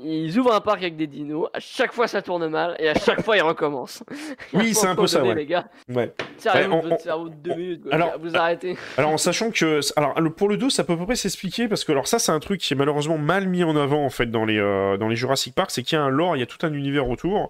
ils 0.01 0.39
ouvrent 0.39 0.53
un 0.53 0.61
parc 0.61 0.77
avec 0.77 0.95
des 0.95 1.05
dinos, 1.07 1.49
à 1.53 1.59
chaque 1.59 1.91
fois 1.91 2.07
ça 2.07 2.21
tourne 2.21 2.47
mal 2.47 2.77
et 2.79 2.87
à 2.87 2.93
chaque 2.93 3.21
fois 3.23 3.35
ils 3.35 3.41
recommencent. 3.41 4.03
Oui, 4.53 4.73
c'est 4.73 4.87
un 4.87 4.95
peu 4.95 5.05
ça, 5.05 5.21
ouais. 5.21 5.35
Les 5.35 5.45
gars, 5.45 5.67
ouais. 5.89 6.13
sérieux, 6.37 6.69
Ouais, 6.69 6.73
on- 6.75 6.87
votre 6.87 7.01
cerveau 7.01 7.27
de 7.27 7.35
deux 7.35 7.55
minutes, 7.55 7.83
quoi. 7.83 7.93
Alors, 7.93 8.17
vous 8.17 8.37
arrêtez. 8.37 8.77
Alors 8.97 9.11
en 9.11 9.17
sachant 9.17 9.51
que 9.51 9.81
alors 9.97 10.15
pour 10.37 10.47
le 10.47 10.55
2 10.55 10.69
ça 10.69 10.85
peut 10.85 10.93
à 10.93 10.97
peu 10.97 11.05
près 11.05 11.17
s'expliquer 11.17 11.67
parce 11.67 11.83
que 11.83 11.91
alors 11.91 12.07
ça 12.07 12.19
c'est 12.19 12.31
un 12.31 12.39
truc 12.39 12.61
qui 12.61 12.73
est 12.73 12.77
malheureusement 12.77 13.17
mal 13.17 13.49
mis 13.49 13.65
en 13.65 13.75
avant 13.75 14.05
en 14.05 14.09
fait 14.09 14.27
dans 14.27 14.45
les 14.45 14.57
euh, 14.57 14.95
dans 14.95 15.09
les 15.09 15.17
Jurassic 15.17 15.53
Park 15.53 15.71
c'est 15.71 15.83
qu'il 15.83 15.97
y 15.97 15.99
a 16.01 16.05
un 16.05 16.09
lore 16.09 16.37
il 16.37 16.39
y 16.39 16.43
a 16.43 16.45
tout 16.45 16.65
un 16.65 16.71
univers 16.71 17.09
autour 17.09 17.49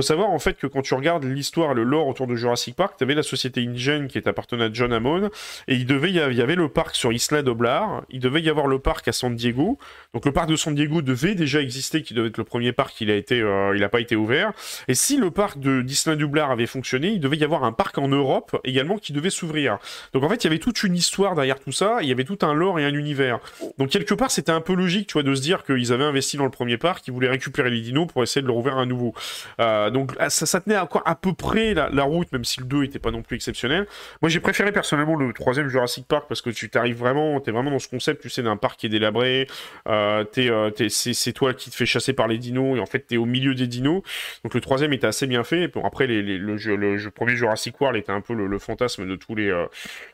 faut 0.00 0.06
savoir 0.06 0.30
en 0.30 0.38
fait 0.38 0.54
que 0.54 0.66
quand 0.66 0.82
tu 0.82 0.94
regardes 0.94 1.24
l'histoire 1.24 1.74
le 1.74 1.82
lore 1.82 2.06
autour 2.06 2.26
de 2.26 2.34
Jurassic 2.34 2.74
Park 2.74 2.94
tu 2.98 3.04
avais 3.04 3.14
la 3.14 3.22
société 3.22 3.60
InGen 3.62 4.08
qui 4.08 4.18
est 4.18 4.26
appartenant 4.26 4.64
à 4.64 4.72
John 4.72 4.92
Hammond 4.92 5.30
et 5.68 5.74
il 5.74 5.86
devait 5.86 6.10
y 6.10 6.20
avait 6.20 6.54
le 6.54 6.68
parc 6.68 6.96
sur 6.96 7.12
Isla 7.12 7.42
Doblar 7.42 8.02
il 8.10 8.20
devait 8.20 8.40
y 8.40 8.48
avoir 8.48 8.66
le 8.66 8.78
parc 8.78 9.08
à 9.08 9.12
San 9.12 9.34
Diego 9.34 9.78
donc 10.14 10.24
le 10.24 10.32
parc 10.32 10.48
de 10.48 10.56
San 10.56 10.74
Diego 10.74 11.02
devait 11.02 11.34
déjà 11.34 11.60
exister 11.60 12.02
qui 12.02 12.14
devait 12.14 12.28
être 12.28 12.38
le 12.38 12.44
premier 12.44 12.72
parc 12.72 13.00
il 13.00 13.10
a 13.10 13.14
été 13.14 13.40
euh, 13.40 13.76
il 13.76 13.84
a 13.84 13.88
pas 13.88 14.00
été 14.00 14.16
ouvert 14.16 14.52
et 14.88 14.94
si 14.94 15.16
le 15.16 15.30
parc 15.30 15.58
de 15.58 15.82
d'Isla 15.82 16.16
Doblar 16.16 16.50
avait 16.50 16.66
fonctionné 16.66 17.08
il 17.08 17.20
devait 17.20 17.36
y 17.36 17.44
avoir 17.44 17.64
un 17.64 17.72
parc 17.72 17.98
en 17.98 18.08
Europe 18.08 18.58
également 18.64 18.96
qui 18.96 19.12
devait 19.12 19.30
s'ouvrir 19.30 19.78
donc 20.12 20.24
en 20.24 20.28
fait, 20.28 20.42
il 20.42 20.44
y 20.44 20.46
avait 20.48 20.58
toute 20.58 20.82
une 20.82 20.94
histoire 20.94 21.34
derrière 21.34 21.60
tout 21.60 21.72
ça, 21.72 21.98
il 22.02 22.08
y 22.08 22.12
avait 22.12 22.24
tout 22.24 22.38
un 22.42 22.54
lore 22.54 22.78
et 22.78 22.84
un 22.84 22.94
univers. 22.94 23.38
Donc 23.78 23.90
quelque 23.90 24.14
part, 24.14 24.30
c'était 24.30 24.52
un 24.52 24.60
peu 24.60 24.74
logique, 24.74 25.08
tu 25.08 25.14
vois, 25.14 25.22
de 25.22 25.34
se 25.34 25.40
dire 25.40 25.64
qu'ils 25.64 25.92
avaient 25.92 26.04
investi 26.04 26.36
dans 26.36 26.44
le 26.44 26.50
premier 26.50 26.76
parc, 26.76 27.04
qu'ils 27.04 27.12
voulaient 27.12 27.28
récupérer 27.28 27.70
les 27.70 27.80
dinos 27.80 28.06
pour 28.06 28.22
essayer 28.22 28.42
de 28.42 28.46
le 28.46 28.52
rouvrir 28.52 28.78
à 28.78 28.86
nouveau. 28.86 29.14
Euh, 29.60 29.89
donc 29.90 30.12
ah, 30.18 30.30
ça, 30.30 30.46
ça 30.46 30.60
tenait 30.60 30.78
encore 30.78 31.02
à 31.04 31.14
peu 31.14 31.32
près 31.34 31.74
la, 31.74 31.88
la 31.90 32.02
route, 32.04 32.30
même 32.32 32.44
si 32.44 32.60
le 32.60 32.66
2 32.66 32.84
était 32.84 32.98
pas 32.98 33.10
non 33.10 33.22
plus 33.22 33.36
exceptionnel. 33.36 33.86
Moi, 34.22 34.28
j'ai 34.28 34.40
préféré 34.40 34.72
personnellement 34.72 35.16
le 35.16 35.32
troisième 35.32 35.68
Jurassic 35.68 36.06
Park 36.06 36.26
parce 36.28 36.42
que 36.42 36.50
tu 36.50 36.70
t'arrives 36.70 36.96
vraiment, 36.98 37.40
t'es 37.40 37.50
vraiment 37.50 37.70
dans 37.70 37.78
ce 37.78 37.88
concept, 37.88 38.22
tu 38.22 38.30
sais, 38.30 38.42
d'un 38.42 38.56
parc 38.56 38.78
qui 38.80 38.86
est 38.86 38.90
délabré, 38.90 39.46
euh, 39.88 40.24
euh, 40.38 40.70
c'est, 40.88 41.32
toi 41.32 41.54
qui 41.54 41.70
te 41.70 41.76
fais 41.76 41.86
chasser 41.86 42.12
par 42.12 42.28
les 42.28 42.38
dinos 42.38 42.76
et 42.76 42.80
en 42.80 42.86
fait 42.86 43.00
t'es 43.00 43.16
au 43.16 43.26
milieu 43.26 43.54
des 43.54 43.66
dinos. 43.66 44.02
Donc 44.44 44.54
le 44.54 44.60
troisième 44.60 44.92
était 44.92 45.06
assez 45.06 45.26
bien 45.26 45.44
fait. 45.44 45.64
Et 45.64 45.70
après, 45.84 46.06
les, 46.06 46.22
les- 46.22 46.38
le, 46.38 46.56
jeu, 46.56 46.76
le 46.76 46.96
jeu- 46.98 47.10
premier 47.10 47.36
Jurassic 47.36 47.80
World 47.80 47.96
était 47.98 48.12
un 48.12 48.20
peu 48.20 48.34
le, 48.34 48.46
le 48.46 48.58
fantasme 48.58 49.06
de 49.06 49.16
tous 49.16 49.34
les, 49.34 49.48
euh, 49.48 49.66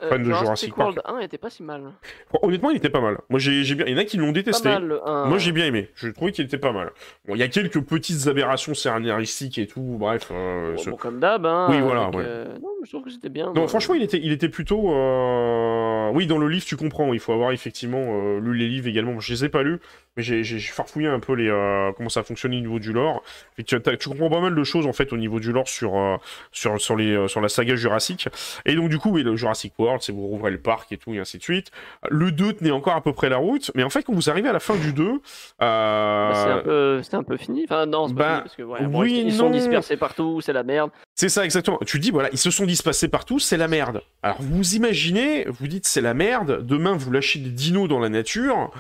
fan 0.08 0.22
de 0.22 0.32
Jurassic 0.32 0.76
World 0.76 1.00
1 1.04 1.20
était 1.20 1.38
pas 1.38 1.50
si 1.50 1.62
mal. 1.62 1.82
Bon, 2.32 2.38
Honnêtement, 2.42 2.70
il 2.70 2.76
était 2.78 2.90
pas 2.90 3.00
mal. 3.00 3.18
Moi, 3.28 3.38
j'ai 3.38 3.74
bien. 3.74 3.86
Il 3.86 3.92
y 3.92 3.94
en 3.94 3.98
a 3.98 4.04
qui 4.04 4.16
l'ont 4.16 4.32
détesté. 4.32 4.64
Pas 4.68 4.80
mal 4.80 4.88
le 4.88 5.08
1. 5.08 5.26
Moi, 5.26 5.38
j'ai 5.38 5.52
bien 5.52 5.66
aimé. 5.66 5.90
Je 5.94 6.08
trouvais 6.08 6.32
qu'il 6.32 6.44
était 6.44 6.58
pas 6.58 6.72
mal. 6.72 6.90
Bon, 7.26 7.34
il 7.34 7.38
y 7.38 7.42
a 7.42 7.48
quelques 7.48 7.80
petites 7.80 8.26
aberrations 8.26 8.74
scénaristiques 8.74 9.58
et 9.58 9.65
tout. 9.66 9.96
Bref. 9.98 10.28
euh, 10.30 10.72
Bon, 10.74 10.78
ce- 10.82 10.90
bon, 10.90 10.96
comme 10.96 11.20
d'hab, 11.20 11.44
hein. 11.46 11.66
Oui, 11.70 11.80
voilà, 11.80 12.04
avec, 12.04 12.14
ouais. 12.16 12.24
euh, 12.26 12.44
Non, 12.62 12.68
mais 12.80 12.86
je 12.86 12.90
trouve 12.90 13.02
que 13.04 13.10
c'était 13.10 13.28
bien. 13.28 13.46
Non, 13.46 13.52
moi. 13.54 13.68
franchement, 13.68 13.94
il 13.94 14.02
était, 14.02 14.20
il 14.22 14.32
était 14.32 14.48
plutôt. 14.48 14.92
euh, 14.92 16.10
Oui, 16.12 16.26
dans 16.26 16.38
le 16.38 16.48
livre, 16.48 16.64
tu 16.64 16.76
comprends. 16.76 17.12
Il 17.12 17.20
faut 17.20 17.32
avoir 17.32 17.52
effectivement 17.52 17.98
euh, 18.00 18.40
lu 18.40 18.54
les 18.56 18.68
livres 18.68 18.88
également. 18.88 19.18
Je 19.20 19.32
les 19.32 19.44
ai 19.44 19.48
pas 19.48 19.62
lus, 19.62 19.78
mais 20.16 20.22
j'ai 20.22 20.58
farfouillé 20.58 21.08
un 21.08 21.20
peu 21.20 21.34
les 21.34 21.46
comment 21.96 22.08
ça 22.08 22.22
fonctionne 22.22 22.52
au 22.52 22.56
niveau 22.56 22.78
du 22.78 22.92
lore. 22.92 23.22
Et 23.58 23.64
tu, 23.64 23.78
comprends 24.08 24.30
pas 24.30 24.40
mal 24.40 24.54
de 24.54 24.64
choses 24.64 24.86
en 24.86 24.92
fait 24.92 25.12
au 25.12 25.16
niveau 25.16 25.40
du 25.40 25.52
lore 25.52 25.68
sur 25.68 25.92
sur 26.52 26.80
sur 26.80 26.96
les 26.96 27.28
sur 27.28 27.40
la 27.40 27.48
saga 27.48 27.74
Jurassic. 27.76 28.28
Et 28.64 28.74
donc 28.74 28.88
du 28.88 28.98
coup, 28.98 29.10
oui, 29.10 29.22
le 29.22 29.36
Jurassic 29.36 29.72
World, 29.78 30.02
c'est 30.02 30.12
vous 30.12 30.26
rouvrez 30.26 30.50
le 30.50 30.58
parc 30.58 30.92
et 30.92 30.96
tout 30.96 31.12
et 31.14 31.18
ainsi 31.18 31.38
de 31.38 31.42
suite. 31.42 31.70
Le 32.08 32.30
2 32.32 32.54
tenait 32.54 32.70
encore 32.70 32.94
à 32.94 33.00
peu 33.00 33.12
près 33.12 33.28
la 33.28 33.36
route, 33.36 33.70
mais 33.74 33.82
en 33.82 33.90
fait, 33.90 34.02
quand 34.02 34.12
vous 34.14 34.30
arrivez 34.30 34.48
à 34.48 34.52
la 34.52 34.60
fin 34.60 34.76
du 34.76 34.92
2, 34.92 35.20
euh, 35.62 36.28
Bah, 36.28 36.32
c'est 36.34 36.50
un 36.50 36.58
peu, 36.58 37.02
c'était 37.02 37.16
un 37.16 37.22
peu 37.22 37.36
fini. 37.36 37.64
Enfin, 37.64 37.86
non, 37.86 38.08
c'est 38.08 38.14
pas 38.14 38.20
bah, 38.20 38.28
fini 38.30 38.42
parce 38.42 38.56
que 38.56 38.62
ouais, 38.62 38.86
bon, 38.86 39.00
oui, 39.00 39.12
ils, 39.24 39.26
ils 39.28 39.42
sont 39.46 39.58
dispersés 39.58 39.96
partout, 39.96 40.40
c'est 40.40 40.52
la 40.52 40.62
merde. 40.62 40.90
C'est 41.14 41.28
ça 41.28 41.44
exactement. 41.44 41.78
Tu 41.86 41.98
dis 41.98 42.10
voilà, 42.10 42.28
ils 42.32 42.38
se 42.38 42.50
sont 42.50 42.66
dispersés 42.66 43.08
partout, 43.08 43.38
c'est 43.38 43.56
la 43.56 43.68
merde. 43.68 44.02
Alors 44.22 44.36
vous 44.40 44.74
imaginez, 44.74 45.46
vous 45.48 45.66
dites 45.68 45.86
c'est 45.86 46.00
la 46.02 46.14
merde. 46.14 46.64
Demain 46.66 46.96
vous 46.96 47.10
lâchez 47.10 47.38
des 47.38 47.50
dinos 47.50 47.88
dans 47.88 47.98
la 48.00 48.08
nature, 48.08 48.70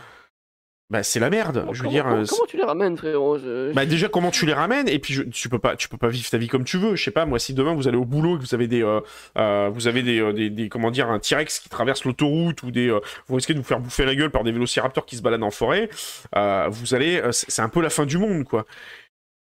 bah 0.88 1.02
c'est 1.02 1.18
la 1.18 1.30
merde. 1.30 1.66
je 1.72 1.78
veux 1.78 1.88
comment, 1.88 1.90
dire, 1.90 2.04
comment, 2.04 2.16
euh, 2.18 2.24
comment 2.28 2.46
tu 2.46 2.56
les 2.58 2.62
ramènes, 2.62 2.96
frérot? 2.96 3.38
Je- 3.38 3.72
bah 3.72 3.86
déjà 3.86 4.08
comment 4.08 4.30
tu 4.30 4.46
les 4.46 4.52
ramènes? 4.52 4.88
Et 4.88 5.00
puis 5.00 5.14
je- 5.14 5.22
tu 5.24 5.48
peux 5.48 5.58
pas 5.58 5.74
tu 5.74 5.88
peux 5.88 5.96
pas 5.96 6.08
vivre 6.08 6.30
ta 6.30 6.38
vie 6.38 6.46
comme 6.46 6.62
tu 6.62 6.76
veux. 6.78 6.94
Je 6.94 7.02
sais 7.02 7.10
pas 7.10 7.26
moi 7.26 7.40
si 7.40 7.54
demain 7.54 7.74
vous 7.74 7.88
allez 7.88 7.96
au 7.96 8.04
boulot 8.04 8.36
et 8.36 8.38
que 8.38 8.44
vous 8.44 8.54
avez 8.54 8.68
des 8.68 8.84
euh, 8.84 9.00
euh, 9.36 9.68
vous 9.72 9.88
avez 9.88 10.02
des, 10.04 10.20
euh, 10.20 10.32
des, 10.32 10.48
des- 10.48 10.68
comment 10.68 10.92
dire 10.92 11.10
un 11.10 11.18
T-Rex 11.18 11.58
qui 11.58 11.68
traverse 11.68 12.04
l'autoroute 12.04 12.62
ou 12.62 12.70
des 12.70 12.88
vous 13.26 13.34
risquez 13.34 13.52
de 13.54 13.58
vous 13.58 13.64
faire 13.64 13.80
bouffer 13.80 14.04
la 14.04 14.14
gueule 14.14 14.30
par 14.30 14.44
des 14.44 14.52
vélociraptors 14.52 15.06
qui 15.06 15.16
se 15.16 15.22
baladent 15.22 15.42
en 15.42 15.50
forêt. 15.50 15.88
vous 16.32 16.94
allez 16.94 17.20
c'est 17.32 17.62
un 17.62 17.68
peu 17.68 17.80
la 17.80 17.90
fin 17.90 18.06
du 18.06 18.18
monde 18.18 18.44
quoi. 18.44 18.64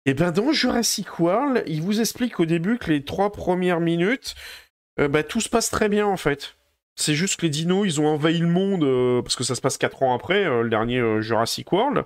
Et 0.08 0.14
ben 0.14 0.30
dans 0.30 0.52
Jurassic 0.52 1.20
World, 1.20 1.64
il 1.66 1.82
vous 1.82 2.00
explique 2.00 2.40
au 2.40 2.46
début 2.46 2.78
que 2.78 2.90
les 2.90 3.04
trois 3.04 3.30
premières 3.30 3.78
minutes, 3.78 4.36
euh, 4.98 5.06
bah, 5.06 5.22
tout 5.22 5.42
se 5.42 5.50
passe 5.50 5.68
très 5.68 5.90
bien 5.90 6.06
en 6.06 6.16
fait. 6.16 6.56
C'est 6.96 7.12
juste 7.12 7.38
que 7.38 7.42
les 7.42 7.50
dinos, 7.50 7.84
ils 7.84 8.00
ont 8.00 8.06
envahi 8.06 8.38
le 8.38 8.46
monde, 8.46 8.84
euh, 8.84 9.20
parce 9.20 9.36
que 9.36 9.44
ça 9.44 9.54
se 9.54 9.60
passe 9.60 9.76
4 9.76 10.02
ans 10.02 10.14
après, 10.14 10.46
euh, 10.46 10.62
le 10.62 10.70
dernier 10.70 11.20
Jurassic 11.20 11.70
World. 11.72 12.04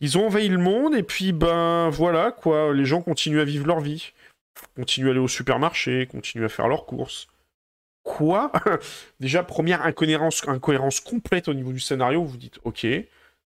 Ils 0.00 0.18
ont 0.18 0.26
envahi 0.26 0.48
le 0.48 0.58
monde, 0.58 0.94
et 0.94 1.02
puis 1.02 1.32
ben 1.32 1.88
voilà, 1.88 2.32
quoi, 2.32 2.74
les 2.74 2.84
gens 2.84 3.00
continuent 3.00 3.40
à 3.40 3.44
vivre 3.44 3.66
leur 3.66 3.80
vie. 3.80 4.12
Continuent 4.76 5.08
à 5.08 5.10
aller 5.12 5.18
au 5.18 5.26
supermarché, 5.26 6.06
continuent 6.06 6.44
à 6.44 6.50
faire 6.50 6.68
leurs 6.68 6.84
courses. 6.84 7.28
Quoi? 8.02 8.52
Déjà, 9.20 9.42
première 9.42 9.86
incohérence, 9.86 10.46
incohérence 10.46 11.00
complète 11.00 11.48
au 11.48 11.54
niveau 11.54 11.72
du 11.72 11.80
scénario, 11.80 12.22
vous 12.22 12.36
dites, 12.36 12.58
ok, 12.64 12.86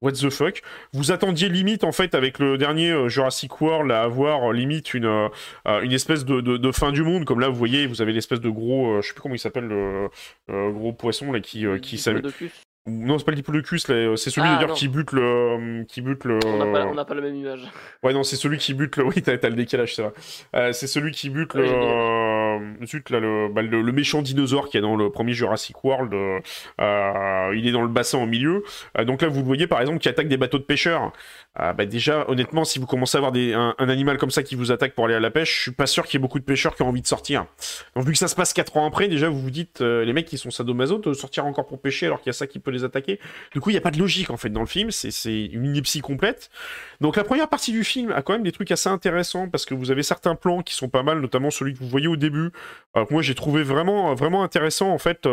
what 0.02 0.12
the 0.12 0.30
fuck 0.30 0.62
Vous 0.92 1.10
attendiez 1.12 1.48
limite, 1.48 1.84
en 1.84 1.92
fait, 1.92 2.14
avec 2.14 2.38
le 2.38 2.58
dernier 2.58 2.90
euh, 2.90 3.08
Jurassic 3.08 3.60
World, 3.60 3.90
à 3.90 4.02
avoir 4.02 4.50
euh, 4.50 4.52
limite 4.52 4.94
une, 4.94 5.06
euh, 5.06 5.80
une 5.82 5.92
espèce 5.92 6.24
de, 6.24 6.40
de- 6.40 6.56
de 6.56 6.72
fin 6.72 6.92
du 6.92 7.02
monde, 7.02 7.24
comme 7.24 7.40
là, 7.40 7.48
vous 7.48 7.56
voyez, 7.56 7.86
vous 7.86 8.02
avez 8.02 8.12
l'espèce 8.12 8.40
de 8.40 8.50
gros, 8.50 8.94
euh, 8.96 9.02
je 9.02 9.08
sais 9.08 9.14
plus 9.14 9.22
comment 9.22 9.34
il 9.34 9.38
s'appelle, 9.38 9.66
le 9.68 10.08
euh, 10.50 10.70
gros 10.70 10.92
poisson, 10.92 11.32
là, 11.32 11.40
qui, 11.40 11.64
qui 11.82 11.98
s'amuse. 11.98 12.22
Non, 12.88 13.18
c'est 13.18 13.24
pas 13.24 13.32
le 13.32 13.36
diplodocus, 13.36 13.82
c'est 13.84 14.30
celui 14.30 14.46
Ah, 14.48 14.58
d'ailleurs 14.60 14.76
qui 14.76 14.86
bute 14.86 15.10
le. 15.10 15.82
Qui 15.88 16.02
bute 16.02 16.22
le. 16.22 16.38
On 16.46 16.64
n'a 16.64 16.94
pas, 16.94 17.04
pas 17.04 17.14
la 17.16 17.20
même 17.20 17.34
image. 17.34 17.62
Ouais, 18.04 18.12
non, 18.12 18.22
c'est 18.22 18.36
celui 18.36 18.58
qui 18.58 18.74
bute 18.74 18.96
le. 18.96 19.02
Oui, 19.06 19.22
t'as 19.22 19.32
le 19.48 19.56
décalage, 19.56 19.96
c'est 19.96 20.02
vrai. 20.02 20.72
C'est 20.72 20.86
celui 20.86 21.10
qui 21.10 21.28
bute 21.28 21.52
le. 21.54 21.62
Ouais, 21.62 21.66
j'ai 21.68 21.74
euh, 21.74 21.80
zut, 22.84 23.10
là, 23.10 23.20
le, 23.20 23.48
bah, 23.48 23.62
le, 23.62 23.92
méchant 23.92 24.22
dinosaure 24.22 24.68
qui 24.68 24.76
est 24.76 24.80
dans 24.80 24.96
le 24.96 25.10
premier 25.10 25.32
Jurassic 25.32 25.82
World, 25.84 26.12
il 26.12 27.66
est 27.66 27.72
dans 27.72 27.82
le 27.82 27.88
bassin 27.88 28.18
au 28.18 28.26
milieu. 28.26 28.64
donc 29.04 29.22
là, 29.22 29.28
vous 29.28 29.40
le 29.40 29.46
voyez 29.46 29.66
par 29.66 29.80
exemple 29.80 29.98
qui 29.98 30.08
attaque 30.08 30.28
des 30.28 30.36
bateaux 30.36 30.58
de 30.58 30.64
pêcheurs. 30.64 31.12
bah, 31.56 31.86
déjà, 31.86 32.28
honnêtement, 32.28 32.64
si 32.64 32.78
vous 32.78 32.86
commencez 32.86 33.16
à 33.16 33.20
avoir 33.24 33.32
un, 33.34 33.88
animal 33.88 34.18
comme 34.18 34.30
ça 34.30 34.42
qui 34.42 34.54
vous 34.54 34.72
attaque 34.72 34.94
pour 34.94 35.06
aller 35.06 35.14
à 35.14 35.20
la 35.20 35.30
pêche, 35.30 35.56
je 35.56 35.62
suis 35.62 35.70
pas 35.70 35.86
sûr 35.86 36.04
qu'il 36.04 36.14
y 36.14 36.16
ait 36.18 36.22
beaucoup 36.22 36.38
de 36.38 36.44
pêcheurs 36.44 36.74
qui 36.74 36.82
ont 36.82 36.88
envie 36.88 37.02
de 37.02 37.06
sortir. 37.06 37.46
Donc 37.94 38.04
vu 38.04 38.12
que 38.12 38.18
ça 38.18 38.28
se 38.28 38.34
passe 38.34 38.52
4 38.52 38.76
ans 38.76 38.86
après, 38.86 39.08
déjà 39.08 39.28
vous 39.28 39.40
vous 39.40 39.50
dites, 39.50 39.80
les 39.80 40.12
mecs 40.12 40.26
qui 40.26 40.38
sont 40.38 40.50
sadomaso 40.50 40.98
de 40.98 41.12
sortir 41.12 41.46
encore 41.46 41.66
pour 41.66 41.80
pêcher 41.80 42.06
alors 42.06 42.20
qu'il 42.20 42.28
y 42.28 42.30
a 42.30 42.38
ça 42.38 42.46
qui 42.46 42.58
peut 42.58 42.70
les 42.70 42.84
attaquer. 42.84 43.20
Du 43.52 43.60
coup, 43.60 43.70
il 43.70 43.74
n'y 43.74 43.78
a 43.78 43.82
pas 43.82 43.90
de 43.90 43.98
logique 43.98 44.30
en 44.30 44.36
fait 44.36 44.50
dans 44.50 44.60
le 44.60 44.66
film, 44.66 44.90
c'est 44.90 45.46
une 45.46 45.64
ineptie 45.64 46.00
complète. 46.00 46.50
Donc 47.00 47.16
la 47.16 47.24
première 47.24 47.48
partie 47.48 47.72
du 47.72 47.84
film 47.84 48.12
a 48.12 48.22
quand 48.22 48.32
même 48.32 48.42
des 48.42 48.52
trucs 48.52 48.70
assez 48.70 48.88
intéressants 48.88 49.48
parce 49.48 49.64
que 49.64 49.74
vous 49.74 49.90
avez 49.90 50.02
certains 50.02 50.34
plans 50.34 50.62
qui 50.62 50.74
sont 50.74 50.88
pas 50.88 51.02
mal, 51.02 51.20
notamment 51.20 51.50
celui 51.50 51.74
que 51.74 51.78
vous 51.78 51.88
voyez 51.88 52.08
au 52.08 52.16
début. 52.16 52.50
Euh, 52.96 53.04
moi 53.10 53.22
j'ai 53.22 53.34
trouvé 53.34 53.62
vraiment 53.62 54.14
vraiment 54.14 54.42
intéressant 54.42 54.90
en 54.90 54.98
fait. 54.98 55.28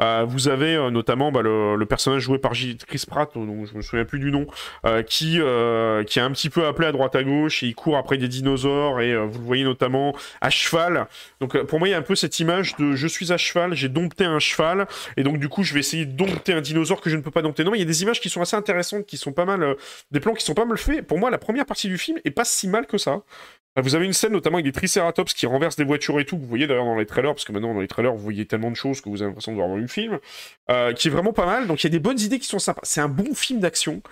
Euh, 0.00 0.24
vous 0.26 0.48
avez 0.48 0.74
euh, 0.74 0.90
notamment 0.90 1.32
bah, 1.32 1.42
le, 1.42 1.84
personnage 1.86 2.22
joué 2.22 2.38
par 2.38 2.52
Chris 2.52 3.04
Pratt, 3.06 3.30
dont 3.34 3.66
je 3.66 3.76
me 3.76 3.82
souviens 3.82 4.04
plus 4.04 4.18
du 4.18 4.32
nom, 4.32 4.46
qui 5.06 5.34
qui 5.34 6.18
est 6.18 6.22
un 6.22 6.30
petit 6.32 6.50
peu 6.50 6.66
appelé 6.66 6.88
à 6.88 6.92
droite 6.92 7.14
à 7.14 7.22
gauche 7.22 7.62
et 7.62 7.66
il 7.66 7.74
court 7.74 7.96
après 7.96 8.16
des 8.16 8.28
dinosaures 8.28 9.00
et 9.00 9.14
vous 9.16 9.38
le 9.38 9.44
voyez 9.44 9.64
notamment 9.64 10.14
à 10.40 10.50
cheval. 10.50 11.06
Donc 11.40 11.60
pour 11.64 11.78
moi 11.78 11.88
il 11.88 11.92
y 11.92 11.94
a 11.94 11.98
un 11.98 12.02
peu 12.02 12.14
cette 12.14 12.40
image 12.40 12.76
de 12.76 12.94
je 12.94 13.06
suis 13.06 13.32
à 13.32 13.36
cheval, 13.36 13.74
j'ai 13.74 13.88
dompté 13.88 14.24
un 14.24 14.38
cheval 14.38 14.86
et 15.16 15.22
donc 15.22 15.38
du 15.38 15.48
coup 15.48 15.62
je 15.62 15.74
vais 15.74 15.80
essayer 15.80 16.06
de 16.06 16.12
dompter 16.12 16.52
un 16.52 16.60
dinosaure 16.60 17.00
que 17.00 17.10
je 17.10 17.16
ne 17.16 17.22
peux 17.22 17.30
pas 17.30 17.42
dompter. 17.42 17.64
Non, 17.64 17.74
il 17.74 17.78
y 17.78 17.82
a 17.82 17.86
des 17.86 18.02
images 18.02 18.20
qui 18.20 18.30
sont 18.30 18.40
assez 18.40 18.56
intéressantes, 18.56 19.06
qui 19.06 19.16
sont 19.16 19.32
pas 19.32 19.44
mal, 19.44 19.76
des 20.10 20.20
plans 20.20 20.34
qui 20.34 20.44
sont 20.44 20.54
pas 20.54 20.64
mal 20.64 20.78
faits 20.78 21.06
pour 21.06 21.18
moi, 21.18 21.30
la 21.30 21.38
première 21.38 21.66
partie 21.66 21.88
du 21.88 21.98
film 21.98 22.18
est 22.24 22.30
pas 22.30 22.44
si 22.44 22.66
mal 22.66 22.86
que 22.86 22.98
ça. 22.98 23.22
Euh, 23.78 23.82
vous 23.82 23.94
avez 23.94 24.06
une 24.06 24.12
scène 24.12 24.32
notamment 24.32 24.56
avec 24.56 24.66
des 24.66 24.72
triceratops 24.72 25.34
qui 25.34 25.46
renversent 25.46 25.76
des 25.76 25.84
voitures 25.84 26.20
et 26.20 26.24
tout, 26.24 26.36
que 26.36 26.42
vous 26.42 26.48
voyez 26.48 26.66
d'ailleurs 26.66 26.84
dans 26.84 26.96
les 26.96 27.06
trailers, 27.06 27.34
parce 27.34 27.44
que 27.44 27.52
maintenant 27.52 27.74
dans 27.74 27.80
les 27.80 27.88
trailers 27.88 28.12
vous 28.12 28.22
voyez 28.22 28.46
tellement 28.46 28.70
de 28.70 28.76
choses 28.76 29.00
que 29.00 29.08
vous 29.08 29.22
avez 29.22 29.30
l'impression 29.30 29.52
de 29.52 29.56
voir 29.56 29.68
dans 29.68 29.76
le 29.76 29.86
film, 29.86 30.18
euh, 30.70 30.92
qui 30.92 31.08
est 31.08 31.10
vraiment 31.10 31.32
pas 31.32 31.46
mal. 31.46 31.66
Donc 31.66 31.82
il 31.82 31.86
y 31.86 31.88
a 31.88 31.90
des 31.90 32.00
bonnes 32.00 32.20
idées 32.20 32.38
qui 32.38 32.46
sont 32.46 32.58
sympas. 32.58 32.82
C'est 32.84 33.00
un 33.00 33.08
bon 33.08 33.34
film 33.34 33.60
d'action. 33.60 34.02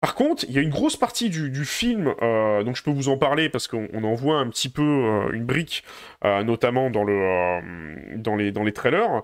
Par 0.00 0.14
contre, 0.14 0.44
il 0.44 0.52
y 0.52 0.58
a 0.58 0.60
une 0.60 0.70
grosse 0.70 0.96
partie 0.96 1.30
du, 1.30 1.64
film, 1.64 2.14
euh, 2.20 2.62
donc 2.62 2.76
je 2.76 2.82
peux 2.82 2.90
vous 2.90 3.08
en 3.08 3.16
parler 3.16 3.48
parce 3.48 3.66
qu'on 3.66 4.04
en 4.04 4.14
voit 4.14 4.36
un 4.36 4.48
petit 4.50 4.68
peu 4.68 5.30
une 5.32 5.44
brique, 5.44 5.84
notamment 6.22 6.90
dans, 6.90 7.02
le, 7.02 8.16
dans, 8.16 8.36
les, 8.36 8.52
dans 8.52 8.62
les 8.62 8.72
trailers, 8.72 9.22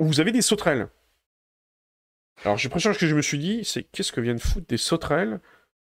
où 0.00 0.04
vous 0.04 0.20
avez 0.20 0.32
des 0.32 0.42
sauterelles. 0.42 0.88
Alors 2.44 2.58
j'ai 2.58 2.68
l'impression 2.68 2.92
que 2.92 3.06
je 3.06 3.14
me 3.14 3.22
suis 3.22 3.38
dit, 3.38 3.64
c'est 3.64 3.84
qu'est-ce 3.84 4.12
que 4.12 4.20
viennent 4.20 4.40
foutre 4.40 4.66
des 4.66 4.76
sauterelles 4.76 5.40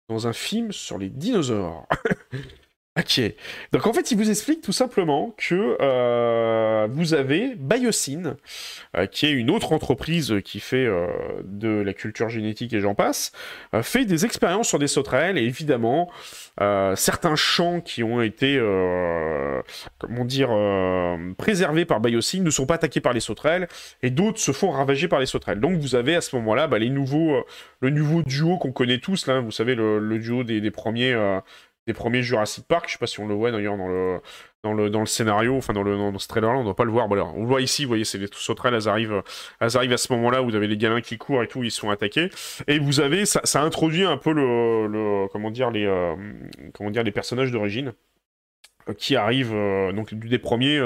dans 0.09 0.27
un 0.27 0.33
film 0.33 0.73
sur 0.73 0.99
les 0.99 1.09
dinosaures? 1.09 1.87
Ok. 2.99 3.23
Donc 3.73 3.87
en 3.87 3.95
fait, 3.95 4.11
il 4.11 4.19
vous 4.19 4.29
explique 4.29 4.61
tout 4.61 4.73
simplement 4.73 5.35
que 5.39 5.79
euh, 5.81 6.87
vous 6.91 7.15
avez 7.15 7.55
Biosyn, 7.57 8.37
euh, 8.95 9.07
qui 9.07 9.25
est 9.25 9.31
une 9.31 9.49
autre 9.49 9.73
entreprise 9.73 10.35
qui 10.45 10.61
fait 10.61 10.85
euh, 10.85 11.07
de 11.43 11.71
la 11.71 11.95
culture 11.95 12.29
génétique 12.29 12.75
et 12.75 12.81
j'en 12.81 12.95
passe, 12.95 13.33
fait 13.81 14.05
des 14.05 14.27
expériences 14.27 14.69
sur 14.69 14.79
des 14.79 14.89
sauterelles 14.89 15.39
et 15.39 15.43
évidemment 15.43 16.11
certains 16.95 17.35
champs 17.35 17.81
qui 17.81 18.03
ont 18.03 18.21
été, 18.21 18.61
comment 19.99 20.27
dire, 20.27 20.51
préservés 21.39 21.87
par 21.87 22.01
Biosyn 22.01 22.43
ne 22.43 22.51
sont 22.51 22.67
pas 22.67 22.75
attaqués 22.75 23.01
par 23.01 23.15
les 23.15 23.21
sauterelles 23.21 23.69
et 24.03 24.11
d'autres 24.11 24.39
se 24.39 24.53
font 24.53 24.71
ravager 24.71 25.09
par 25.09 25.19
les 25.19 25.27
sauterelles. 25.27 25.61
Donc 25.61 25.79
vous 25.79 25.95
avez 25.95 26.15
à 26.15 26.21
ce 26.21 26.37
moment-là 26.37 26.67
bah, 26.67 26.79
les 26.79 26.91
nouveaux, 26.91 27.43
le 27.81 27.89
nouveau 27.89 28.23
duo 28.23 28.59
qu'on 28.59 28.73
connaît 28.73 28.99
tous 28.99 29.27
là, 29.27 29.41
vous 29.41 29.51
savez 29.51 29.75
le, 29.75 30.19
duo 30.19 30.45
des, 30.45 30.61
des 30.61 30.71
premiers 30.71 31.15
des 31.87 31.95
premiers 31.95 32.23
Jurassic 32.23 32.67
Park. 32.67 32.85
Je 32.89 32.93
sais 32.93 32.99
pas 32.99 33.07
si 33.07 33.21
on 33.21 33.27
le 33.27 33.35
voit 33.35 33.51
d'ailleurs 33.51 33.77
dans 33.77 33.89
le, 33.89 34.21
dans 34.63 34.73
le, 34.73 34.91
dans 34.91 35.01
le 35.01 35.07
scénario, 35.07 35.57
enfin 35.57 35.73
dans, 35.73 35.83
le, 35.83 35.97
dans 35.97 36.19
ce 36.19 36.29
trailer-là, 36.29 36.59
on 36.59 36.65
doit 36.65 36.77
pas 36.77 36.85
le 36.85 36.93
voir. 36.93 37.09
on 37.11 37.41
le 37.41 37.47
voit 37.47 37.61
ici, 37.61 37.85
vous 37.85 37.89
voyez, 37.89 38.05
c'est 38.05 38.19
les 38.19 38.29
sauterelles, 38.33 38.75
elles 38.75 38.89
arrivent, 38.89 39.23
elles 39.61 39.77
arrivent 39.77 39.93
à 39.93 39.99
ce 39.99 40.13
moment-là 40.13 40.43
où 40.43 40.47
vous 40.47 40.55
avez 40.55 40.69
les 40.69 40.77
gamins 40.77 41.01
qui 41.01 41.19
courent 41.19 41.43
et 41.43 41.49
tout, 41.49 41.65
ils 41.65 41.71
sont 41.71 41.91
attaqués. 41.91 42.31
Et 42.69 42.79
vous 42.79 43.01
avez, 43.01 43.27
ça, 43.27 43.63
introduit 43.63 44.05
un 44.05 44.17
peu 44.17 44.33
le 44.33 45.29
comment 45.33 45.51
dire, 45.51 45.71
les, 45.71 45.85
euh, 45.85 46.15
comment 46.75 46.91
dire, 46.91 47.03
les 47.03 47.13
personnages 47.13 47.51
d'origine 47.51 47.93
euh, 48.89 48.95
qui 48.95 49.17
arrivent 49.17 49.55
euh, 49.55 49.93
donc 49.93 50.15
des 50.15 50.39
premiers, 50.39 50.81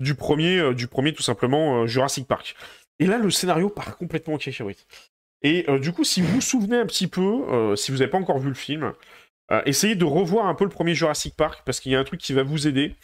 du 0.00 0.14
premier, 0.14 0.74
du 0.74 0.86
premier 0.86 1.12
tout 1.12 1.22
simplement 1.22 1.86
Jurassic 1.86 2.26
Park. 2.26 2.54
Et 3.00 3.06
là, 3.06 3.18
le 3.18 3.30
scénario 3.30 3.68
part 3.68 3.96
complètement 3.96 4.34
en 4.34 4.38
cacahuète. 4.38 4.86
Et 5.42 5.66
du 5.78 5.92
coup, 5.92 6.02
si 6.02 6.20
vous 6.20 6.34
vous 6.34 6.40
souvenez 6.40 6.78
un 6.78 6.86
petit 6.86 7.06
peu, 7.06 7.76
si 7.76 7.92
vous 7.92 7.98
n'avez 7.98 8.10
pas 8.10 8.18
encore 8.18 8.40
vu 8.40 8.48
le 8.48 8.54
film, 8.54 8.92
euh, 9.50 9.62
essayez 9.66 9.94
de 9.94 10.04
revoir 10.04 10.46
un 10.46 10.54
peu 10.54 10.64
le 10.64 10.70
premier 10.70 10.94
Jurassic 10.94 11.34
Park 11.34 11.62
parce 11.64 11.80
qu'il 11.80 11.92
y 11.92 11.96
a 11.96 11.98
un 11.98 12.04
truc 12.04 12.20
qui 12.20 12.32
va 12.32 12.42
vous 12.42 12.66
aider. 12.66 12.94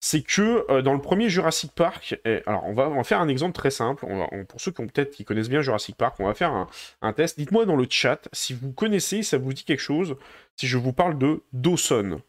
C'est 0.00 0.22
que 0.22 0.64
euh, 0.70 0.80
dans 0.80 0.94
le 0.94 1.00
premier 1.00 1.28
Jurassic 1.28 1.72
Park, 1.72 2.20
alors 2.46 2.64
on 2.66 2.72
va, 2.72 3.02
faire 3.02 3.20
un 3.20 3.28
exemple 3.28 3.54
très 3.54 3.70
simple. 3.70 4.06
pour 4.48 4.60
ceux 4.60 4.70
qui 4.70 4.80
ont 4.80 4.86
peut-être 4.86 5.10
qui 5.10 5.24
connaissent 5.24 5.48
bien 5.48 5.60
Jurassic 5.60 5.96
Park, 5.96 6.16
on 6.20 6.26
va 6.26 6.34
faire 6.34 6.52
un, 6.52 6.68
un 7.02 7.12
test. 7.12 7.38
Dites-moi 7.38 7.66
dans 7.66 7.76
le 7.76 7.86
chat 7.88 8.28
si 8.32 8.54
vous 8.54 8.72
connaissez, 8.72 9.22
ça 9.22 9.38
vous 9.38 9.52
dit 9.52 9.64
quelque 9.64 9.80
chose. 9.80 10.16
Si 10.56 10.66
je 10.66 10.78
vous 10.78 10.92
parle 10.92 11.18
de 11.18 11.42
Dawson. 11.52 12.20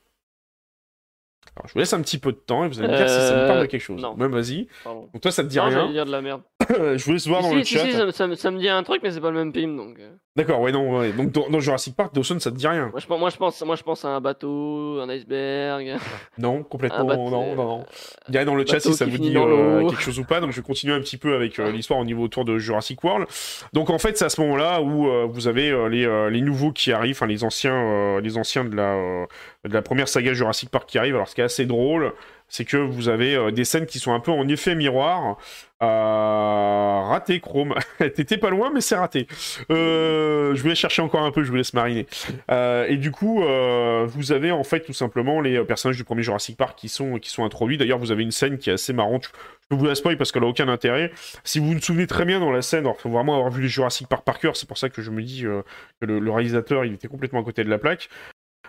Alors, 1.56 1.68
je 1.68 1.74
vous 1.74 1.80
laisse 1.80 1.94
un 1.94 2.02
petit 2.02 2.18
peu 2.18 2.32
de 2.32 2.38
temps 2.38 2.64
et 2.64 2.68
vous 2.68 2.80
allez 2.80 2.92
me 2.92 2.98
dire 2.98 3.10
si 3.10 3.16
ça 3.16 3.36
me 3.36 3.48
parle 3.48 3.62
de 3.62 3.66
quelque 3.66 3.82
chose. 3.82 4.02
Non. 4.02 4.16
Même 4.16 4.32
vas-y. 4.32 4.68
Donc 4.86 5.22
toi, 5.22 5.32
ça 5.32 5.44
te 5.44 5.50
dit 5.50 5.58
non, 5.58 5.66
rien. 5.66 5.92
dire 5.92 6.06
de 6.06 6.12
la 6.12 6.22
merde. 6.22 6.42
je 6.70 7.04
voulais 7.04 7.20
se 7.20 7.30
voir 7.30 7.42
dans 7.42 7.54
le 7.54 7.64
chat. 7.64 7.86
Si, 7.86 7.92
ça, 7.92 8.12
ça, 8.12 8.36
ça, 8.36 8.52
me 8.52 8.60
dit 8.60 8.70
un 8.70 8.84
truc, 8.84 9.02
mais 9.04 9.12
c'est 9.12 9.22
pas 9.22 9.32
le 9.32 9.38
même 9.38 9.54
film, 9.54 9.76
donc. 9.76 10.00
Euh. 10.38 10.42
D'accord, 10.42 10.62
ouais, 10.62 10.72
non, 10.72 11.00
ouais. 11.00 11.12
Donc 11.12 11.32
dans, 11.32 11.60
Jurassic 11.60 11.96
Park, 11.96 12.14
Dawson, 12.14 12.40
ça 12.40 12.52
te 12.52 12.56
dit 12.56 12.68
rien. 12.68 12.90
Moi 12.92 13.00
je, 13.00 13.08
moi, 13.08 13.30
je 13.30 13.38
pense, 13.38 13.62
moi, 13.64 13.76
je 13.76 13.84
pense 13.84 14.06
à 14.06 14.10
un 14.10 14.22
bateau, 14.22 15.00
un 15.02 15.10
iceberg. 15.10 15.98
Non, 16.38 16.64
complètement, 16.64 17.04
non, 17.04 17.30
non, 17.30 17.56
non. 17.56 17.86
Il 18.30 18.36
y 18.36 18.38
a 18.38 18.46
dans 18.46 18.56
le 18.56 18.66
chat 18.66 18.80
si 18.80 18.94
ça 18.94 19.06
vous 19.06 19.18
dit 19.18 19.36
euh, 19.36 19.90
quelque 19.90 20.02
chose 20.02 20.20
ou 20.20 20.24
pas. 20.24 20.40
Donc 20.40 20.52
je 20.52 20.58
vais 20.58 20.66
continuer 20.66 20.94
un 20.94 21.02
petit 21.02 21.18
peu 21.18 21.36
avec 21.36 21.60
euh, 21.60 21.72
l'histoire 21.72 22.00
au 22.00 22.06
niveau 22.06 22.24
autour 22.24 22.46
de 22.46 22.58
Jurassic 22.58 23.04
World. 23.04 23.28
Donc 23.74 23.90
en 23.90 23.98
fait, 23.98 24.18
c'est 24.18 24.26
à 24.26 24.30
ce 24.30 24.40
moment-là 24.42 24.82
où 24.82 25.10
vous 25.30 25.48
avez 25.48 25.72
les, 25.90 26.30
les 26.32 26.42
nouveaux 26.42 26.72
qui 26.72 26.92
arrivent, 26.92 27.16
enfin 27.16 27.28
les 27.28 27.44
anciens, 27.44 28.20
les 28.22 28.38
anciens 28.38 28.64
de 28.64 28.76
la, 28.76 29.26
de 29.66 29.74
la 29.74 29.82
première 29.82 30.08
saga 30.08 30.34
Jurassic 30.34 30.70
Park 30.70 30.88
qui 30.88 30.98
arrivent. 30.98 31.16
Alors 31.16 31.28
ce 31.28 31.36
qui 31.36 31.42
est 31.42 31.46
assez 31.46 31.66
drôle, 31.66 32.14
c'est 32.50 32.66
que 32.66 32.78
vous 32.78 33.10
avez 33.10 33.52
des 33.52 33.66
scènes 33.66 33.86
qui 33.86 34.00
sont 34.00 34.14
un 34.14 34.20
peu 34.20 34.32
en 34.32 34.48
effet 34.48 34.76
miroir. 34.76 35.38
Euh, 35.82 37.02
raté, 37.06 37.40
Chrome. 37.40 37.74
T'étais 38.00 38.38
pas 38.38 38.50
loin, 38.50 38.70
mais 38.74 38.82
c'est 38.82 38.96
raté. 38.96 39.28
Euh, 39.72 40.54
je 40.54 40.62
voulais 40.62 40.76
chercher 40.76 41.02
encore 41.02 41.24
un 41.24 41.32
peu, 41.32 41.44
je 41.44 41.50
vous 41.50 41.56
laisse 41.56 41.74
mariner. 41.74 42.06
Euh, 42.52 42.86
et 42.88 42.98
du 42.98 43.12
coup, 43.12 43.44
euh, 43.44 44.06
vous 44.08 44.32
avez 44.32 44.52
en 44.52 44.64
fait 44.64 44.82
tout 44.82 44.94
simplement 44.94 45.40
les 45.40 45.64
personnages 45.64 45.98
du 45.98 46.04
premier 46.04 46.24
Jurassic 46.24 46.58
Park 46.58 46.78
qui 46.78 46.90
sont, 46.90 47.18
qui 47.18 47.30
sont 47.30 47.46
introduits. 47.46 47.78
D'ailleurs, 47.78 48.00
vous 48.00 48.12
avez 48.12 48.24
une 48.24 48.32
scène 48.32 48.58
qui 48.58 48.70
est 48.70 48.74
assez 48.74 48.92
marrante. 48.92 49.32
Je 49.72 49.78
vous 49.78 49.86
la 49.86 49.96
spoil 49.96 50.18
parce 50.18 50.32
qu'elle 50.32 50.44
a 50.44 50.48
aucun 50.48 50.68
intérêt. 50.68 51.12
Si 51.44 51.60
vous 51.60 51.74
vous 51.74 51.80
souvenez 51.80 52.08
très 52.08 52.26
bien 52.26 52.40
dans 52.40 52.52
la 52.52 52.62
scène, 52.62 52.86
il 52.86 53.02
faut 53.02 53.10
vraiment 53.10 53.36
avoir 53.36 53.52
vu 53.52 53.62
les 53.62 53.70
Jurassic 53.70 54.08
Park 54.08 54.26
par 54.26 54.40
cœur. 54.40 54.58
C'est 54.58 54.68
pour 54.68 54.78
ça 54.78 54.90
que 54.90 55.02
je 55.02 55.12
me 55.12 55.22
dis 55.22 55.44
que 55.44 55.64
le, 56.02 56.20
le, 56.20 56.32
réalisateur, 56.32 56.84
il 56.86 56.94
était 56.94 57.08
complètement 57.08 57.40
à 57.40 57.44
côté 57.44 57.64
de 57.64 57.70
la 57.70 57.78
plaque. 57.78 58.10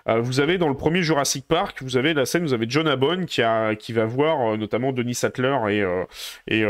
Euh, 0.08 0.20
vous 0.20 0.40
avez 0.40 0.58
dans 0.58 0.68
le 0.68 0.74
premier 0.74 1.02
Jurassic 1.02 1.46
Park, 1.46 1.82
vous 1.82 1.96
avez 1.96 2.14
la 2.14 2.26
scène, 2.26 2.42
vous 2.42 2.54
avez 2.54 2.66
John 2.68 2.88
Abbott 2.88 3.24
qui, 3.26 3.92
va 3.92 4.04
voir 4.04 4.52
euh, 4.52 4.56
notamment 4.56 4.92
Denis 4.92 5.14
Sattler 5.14 5.56
et, 5.68 5.82
euh, 5.82 6.04
et 6.46 6.60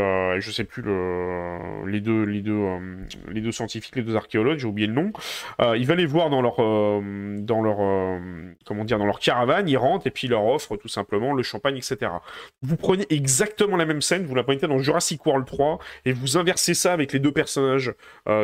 je 0.41 0.51
sais 0.51 0.63
plus 0.63 0.81
le, 0.81 1.85
les 1.87 2.01
deux, 2.01 3.51
scientifiques, 3.51 3.95
les 3.95 4.01
deux 4.01 4.15
archéologues, 4.15 4.59
j'ai 4.59 4.67
oublié 4.67 4.87
le 4.87 4.93
nom. 4.93 5.11
il 5.75 5.85
va 5.85 5.95
les 5.95 6.05
voir 6.05 6.29
dans 6.29 6.41
leur, 6.41 6.57
dans 6.57 7.61
leur, 7.61 9.19
caravane, 9.19 9.67
ils 9.67 9.77
rentrent 9.77 10.07
et 10.07 10.11
puis 10.11 10.27
ils 10.27 10.31
leur 10.31 10.45
offrent 10.45 10.77
tout 10.77 10.87
simplement 10.87 11.33
le 11.33 11.43
champagne, 11.43 11.77
etc. 11.77 12.11
Vous 12.61 12.77
prenez 12.77 13.05
exactement 13.09 13.77
la 13.77 13.85
même 13.85 14.01
scène, 14.01 14.25
vous 14.25 14.35
la 14.35 14.43
prenez 14.43 14.59
dans 14.59 14.79
Jurassic 14.79 15.25
World 15.25 15.45
3 15.45 15.79
et 16.05 16.13
vous 16.13 16.37
inversez 16.37 16.73
ça 16.73 16.93
avec 16.93 17.13
les 17.13 17.19
deux 17.19 17.31
personnages 17.31 17.93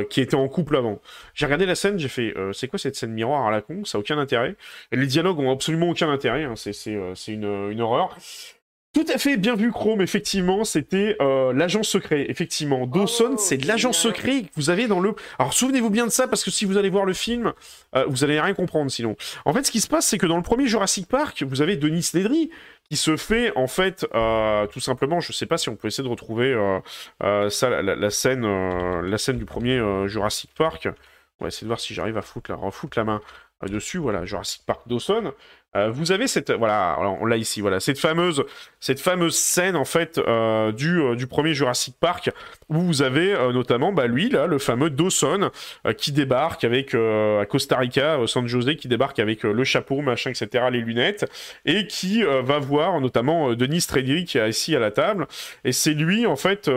qui 0.10 0.22
étaient 0.22 0.36
en 0.36 0.48
couple 0.48 0.76
avant. 0.76 1.00
J'ai 1.34 1.46
regardé 1.46 1.66
la 1.66 1.76
scène, 1.76 2.00
j'ai 2.00 2.08
fait, 2.08 2.34
c'est 2.54 2.68
quoi 2.68 2.80
cette 2.80 2.96
scène 2.96 3.12
miroir 3.12 3.46
à 3.48 3.52
la 3.52 3.62
con? 3.62 3.84
Ça 3.86 3.98
a 3.98 4.02
aucun 4.02 4.18
intérêt 4.18 4.56
les 4.92 5.08
dialogues 5.08 5.40
ont 5.40 5.52
absolument 5.52 5.90
aucun 5.90 6.10
intérêt, 6.10 6.44
hein. 6.44 6.54
c'est 6.56 6.76
euh, 6.88 7.14
une, 7.28 7.72
une, 7.72 7.82
horreur. 7.82 8.18
Tout 8.94 9.06
à 9.14 9.18
fait 9.18 9.38
bien 9.38 9.56
vu, 9.56 9.72
Chrome, 9.72 10.02
effectivement, 10.02 10.64
c'était 10.64 11.18
euh, 11.22 11.54
l'agent 11.54 11.84
secret. 11.84 12.26
Effectivement, 12.30 12.88
Dawson, 12.88 13.34
oh, 13.34 13.38
c'est 13.38 13.58
de 13.58 13.68
l'agent 13.68 13.94
secret 13.94 14.44
que 14.44 14.50
vous 14.56 14.70
avez 14.70 14.88
dans 14.88 15.00
le... 15.00 15.14
Alors 15.38 15.54
souvenez-vous 15.54 15.92
bien 15.92 16.06
de 16.06 16.12
ça, 16.12 16.28
parce 16.28 16.44
que 16.44 16.50
si 16.50 16.66
vous 16.66 16.78
allez 16.78 16.90
voir 16.90 17.06
le 17.06 17.14
film, 17.14 17.54
euh, 17.96 18.06
vous 18.08 18.24
allez 18.24 18.40
rien 18.40 18.56
comprendre 18.56 18.90
sinon. 18.90 19.16
En 19.46 19.54
fait, 19.54 19.64
ce 19.64 19.72
qui 19.72 19.82
se 19.82 19.88
passe, 19.88 20.08
c'est 20.08 20.18
que 20.18 20.26
dans 20.26 20.38
le 20.38 20.42
premier 20.42 20.68
Jurassic 20.68 21.08
Park, 21.08 21.44
vous 21.48 21.62
avez 21.62 21.76
Denis 21.76 22.10
Nedry, 22.14 22.50
qui 22.90 22.96
se 22.96 23.18
fait, 23.18 23.52
en 23.56 23.68
fait, 23.68 24.08
tout 24.72 24.80
simplement, 24.80 25.20
je 25.20 25.34
sais 25.34 25.46
pas 25.46 25.58
si 25.58 25.70
on 25.70 25.76
peut 25.76 25.90
essayer 25.90 26.06
de 26.06 26.10
retrouver 26.10 26.56
ça, 27.20 27.82
la, 27.82 28.10
scène, 28.10 29.02
la 29.02 29.18
scène 29.18 29.38
du 29.38 29.46
premier 29.46 29.80
Jurassic 30.08 30.50
Park. 30.58 30.88
On 31.40 31.46
va 31.46 31.50
essayer 31.50 31.66
de 31.66 31.70
voir 31.70 31.80
si 31.80 31.94
j'arrive 31.94 32.18
à 32.18 32.22
foutre 32.22 32.50
la, 32.50 32.58
la 32.96 33.04
main. 33.04 33.22
Dessus, 33.66 33.98
voilà, 33.98 34.26
Jurassic 34.26 34.64
Park 34.66 34.88
Dawson, 34.88 35.34
euh, 35.78 35.90
vous 35.92 36.12
avez 36.12 36.28
cette 36.28 36.52
voilà, 36.52 36.98
ici, 37.36 37.62
voilà, 37.62 37.80
cette 37.80 38.00
fameuse 38.00 38.44
scène 39.30 39.76
en 39.76 39.86
fait 39.86 40.18
euh, 40.18 40.72
du, 40.72 41.00
euh, 41.00 41.16
du 41.16 41.28
premier 41.28 41.54
Jurassic 41.54 41.96
Park 42.00 42.32
où 42.70 42.80
vous 42.80 43.02
avez 43.02 43.34
notamment 43.54 43.94
bah, 43.94 44.08
lui 44.08 44.30
le 44.30 44.58
fameux 44.58 44.90
Dawson 44.90 45.52
qui 45.98 46.12
débarque 46.12 46.64
avec 46.64 46.94
à 46.94 47.46
Costa 47.46 47.78
Rica, 47.78 48.20
San 48.26 48.46
José, 48.46 48.76
qui 48.76 48.90
débarque 48.90 49.20
avec 49.20 49.44
le 49.44 49.64
chapeau, 49.64 50.02
machin, 50.02 50.32
etc., 50.32 50.66
les 50.72 50.82
lunettes 50.82 51.26
et 51.66 51.88
qui 51.88 52.24
va 52.24 52.60
voir 52.60 53.00
notamment 53.00 53.54
Denis 53.54 53.86
Trédiri 53.88 54.26
qui 54.26 54.38
est 54.38 54.50
ici 54.50 54.76
à 54.76 54.80
la 54.80 54.92
table 54.92 55.28
et 55.64 55.72
c'est 55.72 55.94
lui 55.94 56.26
en 56.26 56.36
fait 56.36 56.70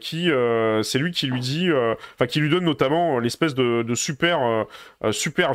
qui 0.00 0.30
c'est 0.82 0.98
lui 0.98 1.10
qui 1.12 1.26
lui 1.26 1.40
dit, 1.40 1.68
qui 2.26 2.40
lui 2.40 2.48
donne 2.48 2.64
notamment 2.64 3.18
l'espèce 3.18 3.54
de, 3.54 3.94
super 3.94 4.38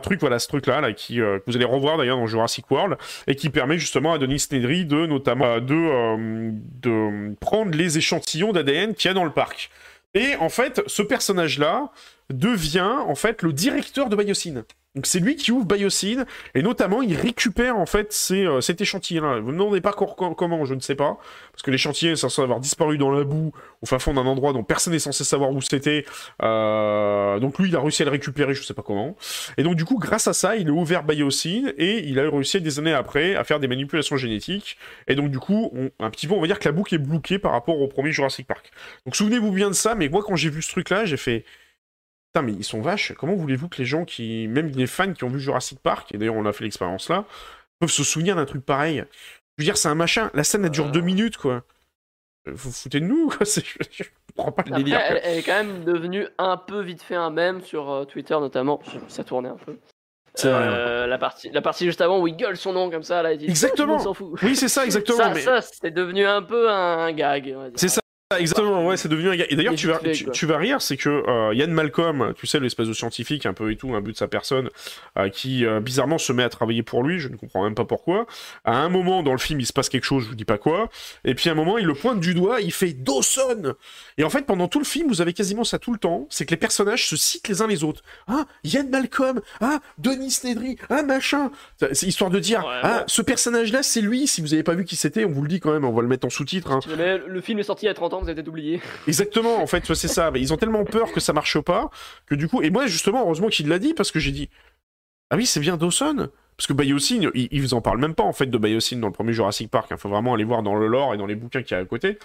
truc, 0.01 0.19
voilà 0.19 0.37
ce 0.37 0.47
truc 0.47 0.67
là, 0.67 0.81
là 0.81 0.93
qui 0.93 1.15
que 1.15 1.41
vous 1.47 1.55
allez 1.55 1.65
revoir 1.65 1.97
d'ailleurs 1.97 2.17
dans 2.17 2.27
Jurassic 2.27 2.69
World 2.69 2.88
et 3.27 3.35
qui 3.35 3.49
permet 3.49 3.77
justement 3.77 4.13
à 4.13 4.17
Denis 4.17 4.45
Nedry 4.51 4.85
de 4.85 5.05
notamment 5.05 5.45
euh, 5.45 6.51
euh, 6.85 7.33
prendre 7.39 7.77
les 7.77 7.97
échantillons 7.97 8.51
d'ADN 8.51 8.93
qu'il 8.93 9.09
y 9.09 9.11
a 9.11 9.13
dans 9.13 9.25
le 9.25 9.31
parc. 9.31 9.69
Et 10.13 10.35
en 10.37 10.49
fait, 10.49 10.81
ce 10.87 11.01
personnage-là 11.01 11.91
devient 12.31 12.95
en 13.05 13.15
fait 13.15 13.41
le 13.41 13.53
directeur 13.53 14.09
de 14.09 14.15
Biosyn. 14.15 14.63
Donc 14.95 15.05
c'est 15.05 15.19
lui 15.19 15.35
qui 15.35 15.51
ouvre 15.51 15.65
Biosyn, 15.65 16.25
et 16.55 16.63
notamment 16.63 17.03
il 17.03 17.15
récupère 17.15 17.77
en 17.77 17.85
fait 17.85 18.15
euh, 18.31 18.59
cet 18.59 18.81
échantillon-là. 18.81 19.39
Vous 19.39 19.51
ne 19.51 19.53
me 19.53 19.59
demandez 19.59 19.81
pas 19.81 19.93
comment, 19.93 20.65
je 20.65 20.73
ne 20.73 20.79
sais 20.79 20.95
pas, 20.95 21.19
parce 21.51 21.61
que 21.61 21.69
l'échantillon 21.69 22.13
est 22.13 22.15
censé 22.15 22.41
avoir 22.41 22.59
disparu 22.59 22.97
dans 22.97 23.11
la 23.11 23.23
boue, 23.23 23.51
au 23.83 23.85
fin 23.85 23.99
fond 23.99 24.15
d'un 24.15 24.25
endroit 24.25 24.51
dont 24.51 24.63
personne 24.63 24.93
n'est 24.93 24.99
censé 24.99 25.23
savoir 25.23 25.51
où 25.51 25.61
c'était. 25.61 26.05
Euh, 26.41 27.37
donc 27.37 27.59
lui, 27.59 27.69
il 27.69 27.75
a 27.75 27.79
réussi 27.79 28.01
à 28.01 28.05
le 28.05 28.11
récupérer, 28.11 28.55
je 28.55 28.61
ne 28.61 28.65
sais 28.65 28.73
pas 28.73 28.81
comment. 28.81 29.15
Et 29.57 29.63
donc 29.63 29.75
du 29.75 29.85
coup, 29.85 29.99
grâce 29.99 30.27
à 30.27 30.33
ça, 30.33 30.55
il 30.55 30.67
a 30.69 30.71
ouvert 30.71 31.03
Biosyn, 31.03 31.71
et 31.77 32.07
il 32.07 32.19
a 32.19 32.23
réussi 32.23 32.59
des 32.59 32.79
années 32.79 32.93
après 32.93 33.35
à 33.35 33.43
faire 33.43 33.59
des 33.59 33.67
manipulations 33.67 34.17
génétiques. 34.17 34.75
Et 35.07 35.13
donc 35.13 35.29
du 35.29 35.37
coup, 35.37 35.71
un 35.99 36.09
petit 36.09 36.25
peu, 36.25 36.33
on 36.33 36.41
va 36.41 36.47
dire 36.47 36.57
que 36.57 36.67
la 36.67 36.71
boucle 36.71 36.95
est 36.95 36.97
bloquée 36.97 37.37
par 37.37 37.51
rapport 37.51 37.79
au 37.79 37.87
premier 37.87 38.11
Jurassic 38.11 38.47
Park. 38.47 38.71
Donc 39.05 39.15
souvenez-vous 39.15 39.51
bien 39.51 39.67
de 39.67 39.75
ça, 39.75 39.93
mais 39.93 40.09
moi 40.09 40.23
quand 40.25 40.35
j'ai 40.35 40.49
vu 40.49 40.63
ce 40.63 40.71
truc-là, 40.71 41.05
j'ai 41.05 41.17
fait... 41.17 41.45
Putain, 42.31 42.45
mais 42.45 42.53
ils 42.53 42.63
sont 42.63 42.81
vaches. 42.81 43.13
Comment 43.17 43.35
voulez-vous 43.35 43.69
que 43.69 43.77
les 43.77 43.85
gens 43.85 44.05
qui, 44.05 44.47
même 44.47 44.67
les 44.67 44.87
fans 44.87 45.13
qui 45.13 45.23
ont 45.23 45.29
vu 45.29 45.39
Jurassic 45.39 45.79
Park, 45.79 46.13
et 46.13 46.17
d'ailleurs 46.17 46.35
on 46.35 46.45
a 46.45 46.53
fait 46.53 46.63
l'expérience 46.63 47.09
là, 47.09 47.25
peuvent 47.79 47.89
se 47.89 48.03
souvenir 48.03 48.35
d'un 48.35 48.45
truc 48.45 48.63
pareil? 48.63 49.03
Je 49.57 49.63
veux 49.63 49.65
dire, 49.65 49.77
c'est 49.77 49.89
un 49.89 49.95
machin. 49.95 50.29
La 50.33 50.43
scène, 50.43 50.63
elle 50.63 50.71
dure 50.71 50.89
deux 50.89 51.01
minutes, 51.01 51.37
quoi. 51.37 51.63
Euh, 52.47 52.53
vous 52.53 52.71
foutez 52.71 52.99
de 52.99 53.05
nous, 53.05 53.29
quoi. 53.29 53.45
Je, 53.91 54.03
comprends 54.35 54.51
pas 54.51 54.63
le 54.67 54.77
délire. 54.77 54.99
Elle, 54.99 55.37
est 55.39 55.43
quand 55.43 55.63
même 55.63 55.83
devenue 55.83 56.27
un 56.37 56.55
peu 56.55 56.81
vite 56.81 57.01
fait 57.01 57.15
un 57.15 57.29
mème 57.29 57.61
sur 57.61 57.89
euh, 57.91 58.05
Twitter, 58.05 58.35
notamment. 58.35 58.79
Ça 59.07 59.23
tournait 59.23 59.49
un 59.49 59.57
peu. 59.57 59.75
Euh, 60.45 61.07
la, 61.07 61.17
partie, 61.17 61.49
la 61.49 61.61
partie 61.61 61.85
juste 61.85 61.99
avant 61.99 62.21
où 62.21 62.27
il 62.27 62.37
gueule 62.37 62.55
son 62.55 62.71
nom 62.71 62.89
comme 62.89 63.03
ça, 63.03 63.21
là, 63.21 63.33
il 63.33 63.39
dit, 63.39 63.45
exactement. 63.45 64.01
Oui, 64.41 64.55
c'est 64.55 64.69
ça, 64.69 64.85
exactement. 64.85 65.17
ça, 65.17 65.61
ça 65.61 65.61
c'est 65.61 65.91
devenu 65.91 66.25
un 66.25 66.41
peu 66.41 66.69
un 66.69 67.11
gag. 67.11 67.55
C'est 67.75 67.89
ça. 67.89 68.01
Exactement, 68.37 68.85
ouais, 68.85 68.95
c'est 68.95 69.09
devenu 69.09 69.29
un 69.29 69.35
gars. 69.35 69.47
Et 69.49 69.55
d'ailleurs, 69.55 69.73
tu 69.73 69.87
vas, 69.87 69.97
tu, 69.97 70.45
vas 70.45 70.57
rire, 70.59 70.83
c'est 70.83 70.97
que 70.97 71.09
euh, 71.09 71.51
Yann 71.55 71.71
Malcolm, 71.71 72.35
tu 72.37 72.45
sais, 72.45 72.59
l'espèce 72.59 72.87
de 72.87 72.93
scientifique 72.93 73.47
un 73.47 73.53
peu 73.53 73.71
et 73.71 73.75
tout, 73.75 73.95
un 73.95 74.01
but 74.01 74.11
de 74.11 74.17
sa 74.17 74.27
personne, 74.27 74.69
euh, 75.17 75.29
qui 75.29 75.65
euh, 75.65 75.79
bizarrement 75.79 76.19
se 76.19 76.31
met 76.31 76.43
à 76.43 76.49
travailler 76.49 76.83
pour 76.83 77.01
lui, 77.01 77.19
je 77.19 77.27
ne 77.27 77.37
comprends 77.37 77.63
même 77.63 77.73
pas 77.73 77.85
pourquoi. 77.85 78.27
À 78.65 78.77
un 78.77 78.89
moment 78.89 79.23
dans 79.23 79.31
le 79.31 79.39
film, 79.39 79.59
il 79.59 79.65
se 79.65 79.73
passe 79.73 79.89
quelque 79.89 80.03
chose, 80.03 80.25
je 80.25 80.29
vous 80.29 80.35
dis 80.35 80.45
pas 80.45 80.59
quoi, 80.59 80.91
et 81.25 81.33
puis 81.33 81.49
à 81.49 81.53
un 81.53 81.55
moment, 81.55 81.79
il 81.79 81.87
le 81.87 81.95
pointe 81.95 82.19
du 82.19 82.35
doigt, 82.35 82.61
il 82.61 82.71
fait 82.71 82.93
Dawson 82.93 83.73
Et 84.19 84.23
en 84.23 84.29
fait, 84.29 84.43
pendant 84.43 84.67
tout 84.67 84.77
le 84.77 84.85
film, 84.85 85.07
vous 85.07 85.21
avez 85.21 85.33
quasiment 85.33 85.63
ça 85.63 85.79
tout 85.79 85.91
le 85.91 85.97
temps, 85.97 86.27
c'est 86.29 86.45
que 86.45 86.51
les 86.51 86.57
personnages 86.57 87.07
se 87.07 87.15
citent 87.15 87.47
les 87.47 87.63
uns 87.63 87.67
les 87.67 87.83
autres. 87.83 88.03
Ah, 88.27 88.45
Yann 88.63 88.91
Malcolm, 88.91 89.41
ah, 89.59 89.79
Denis 89.97 90.37
Nedry, 90.43 90.77
ah, 90.91 91.01
machin. 91.01 91.49
C'est 91.93 92.05
histoire 92.05 92.29
de 92.29 92.37
dire, 92.37 92.63
ah, 92.83 93.05
ce 93.07 93.23
personnage-là, 93.23 93.81
c'est 93.81 94.01
lui, 94.01 94.27
si 94.27 94.41
vous 94.41 94.53
avez 94.53 94.61
pas 94.61 94.75
vu 94.75 94.85
qui 94.85 94.97
c'était, 94.97 95.25
on 95.25 95.31
vous 95.31 95.41
le 95.41 95.47
dit 95.47 95.59
quand 95.59 95.71
même, 95.71 95.83
on 95.83 95.93
va 95.93 96.03
le 96.03 96.07
mettre 96.07 96.27
en 96.27 96.29
sous-titre. 96.29 96.71
Hein. 96.71 96.81
Le 96.85 97.41
film 97.41 97.57
est 97.57 97.63
sorti 97.63 97.85
il 97.85 97.87
y 97.87 97.91
a 97.91 97.95
30 97.95 98.13
ans 98.13 98.18
Exactement, 99.07 99.61
en 99.61 99.67
fait, 99.67 99.93
c'est 99.93 100.07
ça. 100.07 100.31
Ils 100.35 100.53
ont 100.53 100.57
tellement 100.57 100.85
peur 100.85 101.11
que 101.11 101.19
ça 101.19 101.33
marche 101.33 101.59
pas 101.59 101.89
que 102.25 102.35
du 102.35 102.47
coup. 102.47 102.61
Et 102.61 102.69
moi, 102.69 102.87
justement, 102.87 103.21
heureusement 103.21 103.47
qu'il 103.47 103.67
l'a 103.67 103.79
dit 103.79 103.93
parce 103.93 104.11
que 104.11 104.19
j'ai 104.19 104.31
dit 104.31 104.49
Ah 105.29 105.35
oui, 105.35 105.45
c'est 105.45 105.59
bien 105.59 105.77
Dawson 105.77 106.29
parce 106.59 106.67
que 106.67 106.73
Biosyn, 106.73 107.31
ils, 107.35 107.47
ils 107.53 107.73
en 107.73 107.79
parlent 107.79 108.01
même 108.01 108.15
pas 108.15 108.23
en 108.23 108.33
fait 108.33 108.47
de 108.47 108.57
Biosyn 108.57 108.97
dans 108.99 109.07
le 109.07 109.13
premier 109.13 109.31
Jurassic 109.31 109.71
Park. 109.71 109.87
Il 109.91 109.97
faut 109.97 110.09
vraiment 110.09 110.33
aller 110.33 110.43
voir 110.43 110.61
dans 110.61 110.75
le 110.75 110.87
lore 110.87 111.13
et 111.13 111.17
dans 111.17 111.25
les 111.25 111.35
bouquins 111.35 111.63
qu'il 111.63 111.71
y 111.71 111.79
a 111.79 111.81
à 111.81 111.85
côté. 111.85 112.19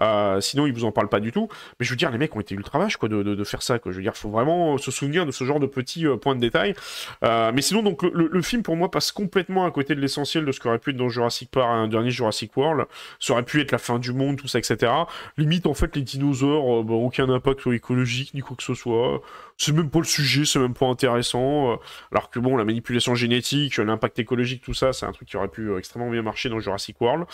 Euh, 0.00 0.40
sinon, 0.40 0.68
ils 0.68 0.72
vous 0.72 0.84
en 0.84 0.92
parlent 0.92 1.08
pas 1.08 1.18
du 1.18 1.32
tout. 1.32 1.48
Mais 1.80 1.84
je 1.84 1.90
veux 1.90 1.96
dire, 1.96 2.08
les 2.12 2.18
mecs 2.18 2.36
ont 2.36 2.38
été 2.38 2.54
ultra 2.54 2.78
vaches 2.78 2.98
quoi 2.98 3.08
de, 3.08 3.42
faire 3.42 3.62
ça. 3.62 3.80
Quoi. 3.80 3.90
Je 3.90 3.96
veux 3.96 4.02
dire, 4.04 4.16
faut 4.16 4.30
vraiment 4.30 4.78
se 4.78 4.92
souvenir 4.92 5.26
de 5.26 5.32
ce 5.32 5.42
genre 5.42 5.58
de 5.58 5.66
petits 5.66 6.06
euh, 6.06 6.16
points 6.16 6.36
de 6.36 6.40
détail. 6.40 6.76
Euh, 7.24 7.50
mais 7.52 7.62
sinon, 7.62 7.82
donc 7.82 8.04
le, 8.04 8.42
film 8.42 8.62
pour 8.62 8.76
moi 8.76 8.92
passe 8.92 9.10
complètement 9.10 9.64
à 9.64 9.72
côté 9.72 9.96
de 9.96 10.00
l'essentiel 10.00 10.44
de 10.44 10.52
ce 10.52 10.60
qu'aurait 10.60 10.78
pu 10.78 10.90
être 10.90 10.96
dans 10.96 11.08
Jurassic 11.08 11.50
Park, 11.50 11.68
un 11.68 11.88
dernier 11.88 12.12
Jurassic 12.12 12.56
World. 12.56 12.86
Ça 13.18 13.32
aurait 13.32 13.42
pu 13.42 13.60
être 13.60 13.72
la 13.72 13.78
fin 13.78 13.98
du 13.98 14.12
monde, 14.12 14.36
tout 14.36 14.46
ça, 14.46 14.60
etc. 14.60 14.92
Limite, 15.36 15.66
en 15.66 15.74
fait, 15.74 15.96
les 15.96 16.02
dinosaures, 16.02 16.84
bah, 16.84 16.94
aucun 16.94 17.28
impact 17.28 17.66
écologique 17.66 18.34
ni 18.34 18.40
quoi 18.40 18.56
que 18.56 18.62
ce 18.62 18.74
soit 18.74 19.20
c'est 19.60 19.72
même 19.72 19.90
pas 19.90 19.98
le 19.98 20.06
sujet, 20.06 20.46
c'est 20.46 20.58
même 20.58 20.72
pas 20.72 20.86
intéressant. 20.86 21.72
Euh, 21.72 21.76
alors 22.12 22.30
que 22.30 22.38
bon, 22.38 22.56
la 22.56 22.64
manipulation 22.64 23.14
génétique, 23.14 23.76
l'impact 23.76 24.18
écologique, 24.18 24.62
tout 24.62 24.72
ça, 24.72 24.94
c'est 24.94 25.04
un 25.04 25.12
truc 25.12 25.28
qui 25.28 25.36
aurait 25.36 25.48
pu 25.48 25.68
euh, 25.68 25.78
extrêmement 25.78 26.08
bien 26.08 26.22
marcher 26.22 26.48
dans 26.48 26.60
Jurassic 26.60 26.98
World. 27.00 27.26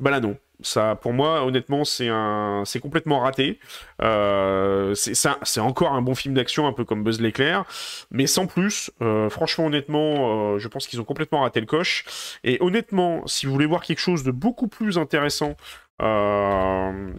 Bah 0.00 0.10
là 0.10 0.20
non. 0.20 0.38
Ça, 0.62 0.94
pour 0.94 1.12
moi, 1.12 1.44
honnêtement, 1.44 1.84
c'est 1.84 2.08
un, 2.08 2.62
c'est 2.64 2.80
complètement 2.80 3.20
raté. 3.20 3.58
Euh, 4.00 4.94
c'est 4.94 5.60
encore 5.60 5.92
un 5.92 6.00
bon 6.00 6.14
film 6.14 6.32
d'action, 6.34 6.66
un 6.66 6.72
peu 6.72 6.84
comme 6.86 7.02
Buzz 7.02 7.20
l'éclair, 7.20 7.64
mais 8.10 8.26
sans 8.26 8.46
plus. 8.46 8.90
franchement, 9.30 9.66
honnêtement, 9.66 10.56
je 10.58 10.68
pense 10.68 10.86
qu'ils 10.86 11.00
ont 11.00 11.04
complètement 11.04 11.40
raté 11.42 11.58
le 11.60 11.66
coche. 11.66 12.04
Et 12.44 12.56
honnêtement, 12.60 13.26
si 13.26 13.46
vous 13.46 13.52
voulez 13.52 13.66
voir 13.66 13.82
quelque 13.82 13.98
chose 13.98 14.22
de 14.22 14.30
beaucoup 14.30 14.68
plus 14.68 14.96
intéressant. 14.96 15.56
de 16.00 17.16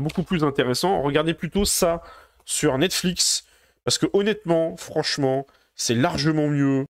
beaucoup 0.00 0.22
plus 0.22 0.44
intéressant, 0.44 1.02
regardez 1.02 1.34
plutôt 1.34 1.64
ça 1.64 2.02
sur 2.48 2.76
Netflix, 2.78 3.44
parce 3.84 3.98
que 3.98 4.06
honnêtement, 4.14 4.76
franchement, 4.78 5.46
c'est 5.76 5.94
largement 5.94 6.48
mieux 6.48 6.86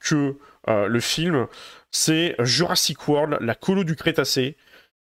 que 0.00 0.36
euh, 0.68 0.88
le 0.88 1.00
film. 1.00 1.46
C'est 1.90 2.34
Jurassic 2.38 3.06
World, 3.06 3.36
la 3.40 3.54
colo 3.54 3.84
du 3.84 3.96
Crétacé, 3.96 4.56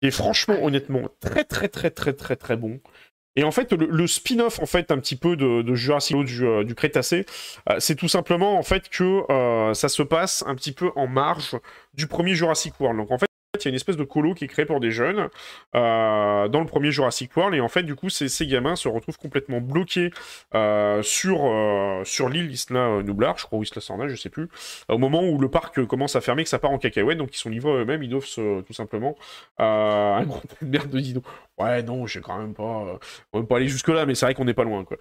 et 0.00 0.10
franchement, 0.10 0.56
honnêtement, 0.62 1.08
très 1.20 1.44
très 1.44 1.68
très 1.68 1.90
très 1.90 2.14
très 2.14 2.36
très 2.36 2.56
bon. 2.56 2.80
Et 3.38 3.44
en 3.44 3.50
fait, 3.50 3.70
le, 3.74 4.06
spin-off, 4.06 4.60
en 4.60 4.66
fait, 4.66 4.90
un 4.90 4.98
petit 4.98 5.16
peu 5.16 5.36
de, 5.36 5.74
Jurassic 5.74 6.14
World 6.14 6.30
du, 6.30 6.46
euh, 6.46 6.64
du 6.64 6.74
Crétacé, 6.74 7.26
euh, 7.68 7.76
c'est 7.78 7.96
tout 7.96 8.08
simplement 8.08 8.58
en 8.58 8.62
fait 8.62 8.88
que 8.88 9.22
ça 9.74 9.90
se 9.90 10.02
passe 10.02 10.42
un 10.46 10.54
petit 10.54 10.72
peu 10.72 10.90
en 10.96 11.06
marge 11.06 11.54
du 11.92 12.06
premier 12.06 12.34
Jurassic 12.34 12.80
World. 12.80 12.98
Donc 12.98 13.10
en 13.10 13.18
fait, 13.18 13.28
il 13.64 13.68
y 13.68 13.68
a 13.68 13.70
une 13.70 13.76
espèce 13.76 13.96
de 13.96 14.04
colo 14.04 14.34
qui 14.34 14.44
est 14.44 14.48
créée 14.48 14.66
pour 14.66 14.80
des 14.80 14.90
jeunes 14.90 15.28
euh, 15.74 16.48
dans 16.48 16.60
le 16.60 16.66
premier 16.66 16.90
Jurassic 16.90 17.36
World. 17.36 17.54
Et 17.54 17.60
en 17.60 17.68
fait, 17.68 17.82
du 17.82 17.94
coup, 17.94 18.08
ces, 18.08 18.46
gamins 18.46 18.76
se 18.76 18.88
retrouvent 18.88 19.18
complètement 19.18 19.60
bloqués 19.60 20.10
euh, 20.54 21.02
sur, 21.02 21.46
euh, 21.46 22.02
sur 22.04 22.28
l'île 22.28 22.50
Isla 22.50 23.02
Nublar, 23.02 23.38
je 23.38 23.44
crois, 23.46 23.58
ou 23.58 23.62
Isla 23.62 23.80
Sorna, 23.80 24.08
je 24.08 24.16
sais 24.16 24.30
plus, 24.30 24.48
au 24.88 24.98
moment 24.98 25.22
où 25.22 25.38
le 25.38 25.48
parc 25.48 25.84
commence 25.86 26.16
à 26.16 26.20
fermer, 26.20 26.44
que 26.44 26.48
ça 26.48 26.58
part 26.58 26.70
en 26.70 26.78
cacahuète. 26.78 27.18
Donc, 27.18 27.34
ils 27.34 27.38
sont 27.38 27.50
livrés 27.50 27.72
eux-mêmes, 27.72 28.02
ils 28.02 28.10
doivent 28.10 28.26
tout 28.26 28.72
simplement 28.72 29.16
un 29.58 30.24
gros 30.24 30.40
de 30.62 31.00
dino. 31.00 31.22
Ouais, 31.58 31.82
non, 31.82 32.06
je 32.06 32.20
quand 32.20 32.38
même 32.38 32.52
pas, 32.52 32.98
on 33.32 33.40
va 33.40 33.46
pas 33.46 33.56
aller 33.56 33.68
jusque 33.68 33.88
là, 33.88 34.04
mais 34.04 34.14
c'est 34.14 34.26
vrai 34.26 34.34
qu'on 34.34 34.44
n'est 34.44 34.52
pas 34.52 34.64
loin, 34.64 34.84
quoi. 34.84 34.98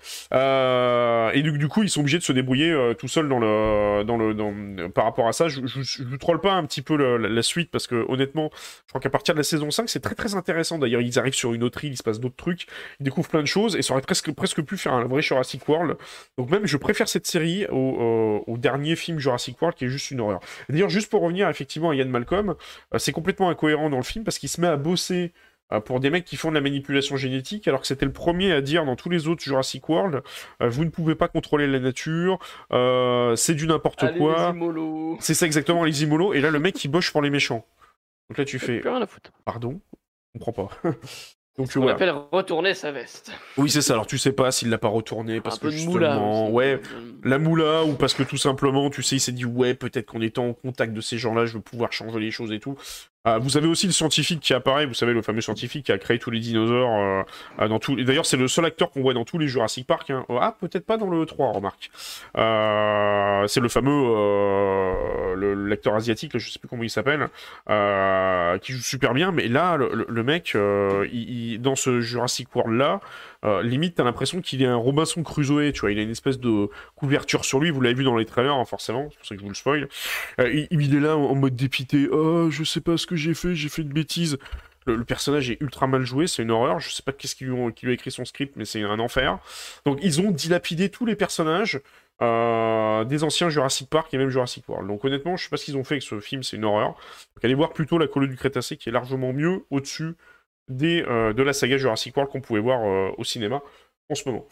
et 1.33 1.41
du, 1.41 1.57
du, 1.57 1.67
coup, 1.67 1.83
ils 1.83 1.89
sont 1.89 1.99
obligés 1.99 2.17
de 2.17 2.23
se 2.23 2.31
débrouiller 2.31 2.93
tout 2.97 3.09
seuls 3.09 3.27
dans 3.27 3.39
le, 3.39 4.03
dans 4.05 4.15
le, 4.15 4.33
dans, 4.33 4.89
par 4.91 5.03
rapport 5.03 5.27
à 5.27 5.33
ça. 5.33 5.49
Je, 5.49 5.61
je, 5.65 6.15
troll 6.15 6.39
pas 6.39 6.53
un 6.53 6.65
petit 6.65 6.81
peu 6.81 6.95
la 6.95 7.41
suite 7.43 7.71
parce 7.71 7.87
que 7.87 8.05
honnêtement 8.07 8.44
je 8.53 8.89
crois 8.89 9.01
qu'à 9.01 9.09
partir 9.09 9.33
de 9.33 9.39
la 9.39 9.43
saison 9.43 9.71
5, 9.71 9.89
c'est 9.89 9.99
très 9.99 10.15
très 10.15 10.35
intéressant. 10.35 10.77
D'ailleurs, 10.77 11.01
ils 11.01 11.19
arrivent 11.19 11.33
sur 11.33 11.53
une 11.53 11.63
autre 11.63 11.83
île, 11.83 11.93
il 11.93 11.97
se 11.97 12.03
passe 12.03 12.19
d'autres 12.19 12.35
trucs, 12.35 12.67
ils 12.99 13.03
découvrent 13.03 13.29
plein 13.29 13.41
de 13.41 13.47
choses, 13.47 13.75
et 13.75 13.81
ça 13.81 13.93
aurait 13.93 14.01
presque, 14.01 14.31
presque 14.31 14.61
pu 14.61 14.77
faire 14.77 14.93
un 14.93 15.05
vrai 15.05 15.21
Jurassic 15.21 15.67
World. 15.67 15.97
Donc 16.37 16.49
même, 16.49 16.65
je 16.65 16.77
préfère 16.77 17.07
cette 17.07 17.27
série 17.27 17.65
au, 17.67 18.43
au 18.47 18.57
dernier 18.57 18.95
film 18.95 19.19
Jurassic 19.19 19.61
World, 19.61 19.77
qui 19.77 19.85
est 19.85 19.89
juste 19.89 20.11
une 20.11 20.21
horreur. 20.21 20.39
D'ailleurs, 20.69 20.89
juste 20.89 21.09
pour 21.09 21.21
revenir 21.21 21.49
effectivement 21.49 21.89
à 21.89 21.95
Ian 21.95 22.07
Malcolm, 22.07 22.55
euh, 22.93 22.97
c'est 22.97 23.11
complètement 23.11 23.49
incohérent 23.49 23.89
dans 23.89 23.97
le 23.97 24.03
film, 24.03 24.23
parce 24.23 24.39
qu'il 24.39 24.49
se 24.49 24.61
met 24.61 24.67
à 24.67 24.77
bosser 24.77 25.33
euh, 25.71 25.79
pour 25.79 25.99
des 25.99 26.09
mecs 26.09 26.25
qui 26.25 26.35
font 26.35 26.49
de 26.49 26.55
la 26.55 26.61
manipulation 26.61 27.17
génétique, 27.17 27.67
alors 27.67 27.81
que 27.81 27.87
c'était 27.87 28.05
le 28.05 28.13
premier 28.13 28.51
à 28.51 28.61
dire 28.61 28.85
dans 28.85 28.95
tous 28.95 29.09
les 29.09 29.27
autres 29.27 29.43
Jurassic 29.43 29.87
World, 29.89 30.21
euh, 30.61 30.69
vous 30.69 30.85
ne 30.85 30.89
pouvez 30.89 31.15
pas 31.15 31.27
contrôler 31.27 31.67
la 31.67 31.79
nature, 31.79 32.39
c'est 33.35 33.55
du 33.55 33.67
n'importe 33.67 34.17
quoi. 34.17 34.53
C'est 35.19 35.33
ça 35.33 35.45
exactement, 35.45 35.83
les 35.83 36.03
immolos. 36.03 36.33
Et 36.33 36.41
là, 36.41 36.51
le 36.51 36.59
mec, 36.59 36.83
il 36.83 36.89
boche 36.89 37.11
pour 37.11 37.21
les 37.21 37.29
méchants. 37.29 37.65
Donc 38.29 38.37
là, 38.37 38.45
tu 38.45 38.59
fais. 38.59 38.79
Plus 38.79 38.89
rien 38.89 39.01
à 39.01 39.07
foutre. 39.07 39.31
Pardon 39.43 39.79
Je 40.33 40.39
comprends 40.39 40.67
pas. 40.67 40.69
Donc, 41.57 41.69
on 41.77 41.87
appelle 41.87 42.13
retourner 42.33 42.73
sa 42.73 42.91
veste. 42.91 43.31
Oui, 43.55 43.69
c'est 43.69 43.81
ça. 43.81 43.93
Alors, 43.93 44.07
tu 44.07 44.17
sais 44.17 44.33
pas 44.33 44.51
s'il 44.51 44.69
l'a 44.69 44.77
pas 44.77 44.89
retourné 44.89 45.39
parce 45.39 45.57
que 45.57 45.69
justement, 45.69 46.49
ouais, 46.51 46.81
la 47.23 47.39
moula 47.39 47.85
ou 47.85 47.93
parce 47.93 48.13
que 48.13 48.23
tout 48.23 48.35
simplement, 48.35 48.89
tu 48.89 49.01
sais, 49.01 49.15
il 49.15 49.19
s'est 49.21 49.31
dit, 49.31 49.45
ouais, 49.45 49.73
peut-être 49.73 50.07
qu'en 50.07 50.19
étant 50.19 50.47
en 50.47 50.53
contact 50.53 50.91
de 50.91 50.99
ces 50.99 51.17
gens-là, 51.17 51.45
je 51.45 51.53
vais 51.53 51.63
pouvoir 51.63 51.93
changer 51.93 52.19
les 52.19 52.31
choses 52.31 52.51
et 52.51 52.59
tout. 52.59 52.75
Euh, 53.27 53.39
vous 53.39 53.57
avez 53.57 53.67
aussi 53.67 53.87
le 53.87 53.91
scientifique 53.91 54.39
qui 54.39 54.53
apparaît, 54.53 54.85
vous 54.85 54.93
savez, 54.93 55.13
le 55.13 55.21
fameux 55.21 55.41
scientifique 55.41 55.85
qui 55.87 55.91
a 55.91 55.97
créé 55.97 56.19
tous 56.19 56.31
les 56.31 56.39
dinosaures 56.39 57.25
euh, 57.59 57.67
dans 57.67 57.79
tous. 57.79 57.95
D'ailleurs, 57.95 58.25
c'est 58.25 58.37
le 58.37 58.47
seul 58.47 58.65
acteur 58.65 58.91
qu'on 58.91 59.01
voit 59.01 59.13
dans 59.13 59.25
tous 59.25 59.37
les 59.37 59.47
Jurassic 59.47 59.87
Park. 59.87 60.09
Hein. 60.09 60.25
Ah, 60.29 60.55
peut-être 60.59 60.85
pas 60.85 60.97
dans 60.97 61.09
le 61.09 61.25
3, 61.25 61.51
remarque. 61.51 61.89
c'est 62.35 63.59
le 63.59 63.69
fameux 63.69 63.95
l'acteur 65.67 65.95
asiatique, 65.95 66.33
là, 66.33 66.39
je 66.39 66.49
sais 66.49 66.59
plus 66.59 66.67
comment 66.67 66.83
il 66.83 66.89
s'appelle, 66.89 67.29
qui 68.61 68.73
joue 68.73 68.81
super 68.81 69.13
bien. 69.13 69.31
Mais 69.31 69.47
là, 69.47 69.77
le, 69.77 70.23
mec, 70.23 70.55
il, 71.11 71.59
dans 71.61 71.75
ce 71.75 72.01
Jurassic 72.01 72.53
World 72.55 72.77
là, 72.77 72.99
euh, 73.45 73.61
limite, 73.61 73.95
t'as 73.95 74.03
l'impression 74.03 74.41
qu'il 74.41 74.61
est 74.61 74.67
un 74.67 74.75
Robinson 74.75 75.21
Crusoe, 75.23 75.71
tu 75.71 75.81
vois. 75.81 75.91
Il 75.91 75.99
a 75.99 76.01
une 76.01 76.09
espèce 76.09 76.39
de 76.39 76.69
couverture 76.95 77.45
sur 77.45 77.59
lui, 77.59 77.69
vous 77.69 77.81
l'avez 77.81 77.95
vu 77.95 78.03
dans 78.03 78.15
les 78.15 78.25
trailers, 78.25 78.55
hein, 78.55 78.65
forcément, 78.65 79.07
c'est 79.11 79.17
pour 79.17 79.27
ça 79.27 79.35
que 79.35 79.39
je 79.39 79.43
vous 79.43 79.49
le 79.49 79.55
spoil. 79.55 79.87
Euh, 80.39 80.65
il, 80.71 80.95
est 80.95 80.99
là 80.99 81.15
en, 81.15 81.35
mode 81.35 81.55
dépité, 81.55 82.07
oh, 82.11 82.49
je 82.49 82.63
sais 82.63 82.81
pas 82.81 82.97
ce 82.97 83.05
que 83.05 83.15
j'ai 83.15 83.33
fait, 83.33 83.55
j'ai 83.55 83.69
fait 83.69 83.83
une 83.83 83.93
bêtise. 83.93 84.37
Le, 84.87 85.03
personnage 85.03 85.49
est 85.49 85.59
ultra 85.61 85.87
mal 85.87 86.05
joué, 86.05 86.27
c'est 86.27 86.43
une 86.43 86.51
horreur. 86.51 86.79
Je 86.79 86.89
sais 86.89 87.03
pas 87.03 87.11
qu'est-ce 87.11 87.35
qui 87.35 87.45
lui, 87.45 87.89
a 87.89 87.91
écrit 87.91 88.11
son 88.11 88.25
script, 88.25 88.55
mais 88.55 88.65
c'est 88.65 88.83
un 88.83 88.99
enfer. 88.99 89.39
Donc, 89.85 89.99
ils 90.03 90.21
ont 90.21 90.31
dilapidé 90.31 90.89
tous 90.89 91.05
les 91.05 91.15
personnages. 91.15 91.81
Euh, 92.21 93.03
des 93.03 93.25
anciens 93.25 93.49
Jurassic 93.49 93.89
Park 93.89 94.13
et 94.13 94.17
même 94.17 94.29
Jurassic 94.29 94.69
World. 94.69 94.87
Donc 94.87 95.03
honnêtement, 95.03 95.35
je 95.35 95.43
sais 95.43 95.49
pas 95.49 95.57
ce 95.57 95.65
qu'ils 95.65 95.75
ont 95.75 95.83
fait 95.83 95.95
avec 95.95 96.03
ce 96.03 96.21
film, 96.21 96.43
c'est 96.43 96.55
une 96.55 96.63
horreur. 96.63 96.91
Donc 97.35 97.43
allez 97.43 97.55
voir 97.55 97.73
plutôt 97.73 97.97
la 97.97 98.07
colonie 98.07 98.31
du 98.31 98.37
Crétacé 98.37 98.77
qui 98.77 98.87
est 98.87 98.91
largement 98.93 99.33
mieux 99.33 99.65
au-dessus 99.69 100.15
euh, 100.71 101.33
de 101.33 101.43
la 101.43 101.53
saga 101.53 101.77
Jurassic 101.77 102.15
World 102.15 102.31
qu'on 102.31 102.41
pouvait 102.41 102.59
voir 102.59 102.81
euh, 102.83 103.11
au 103.17 103.23
cinéma 103.23 103.61
en 104.09 104.15
ce 104.15 104.27
moment. 104.27 104.47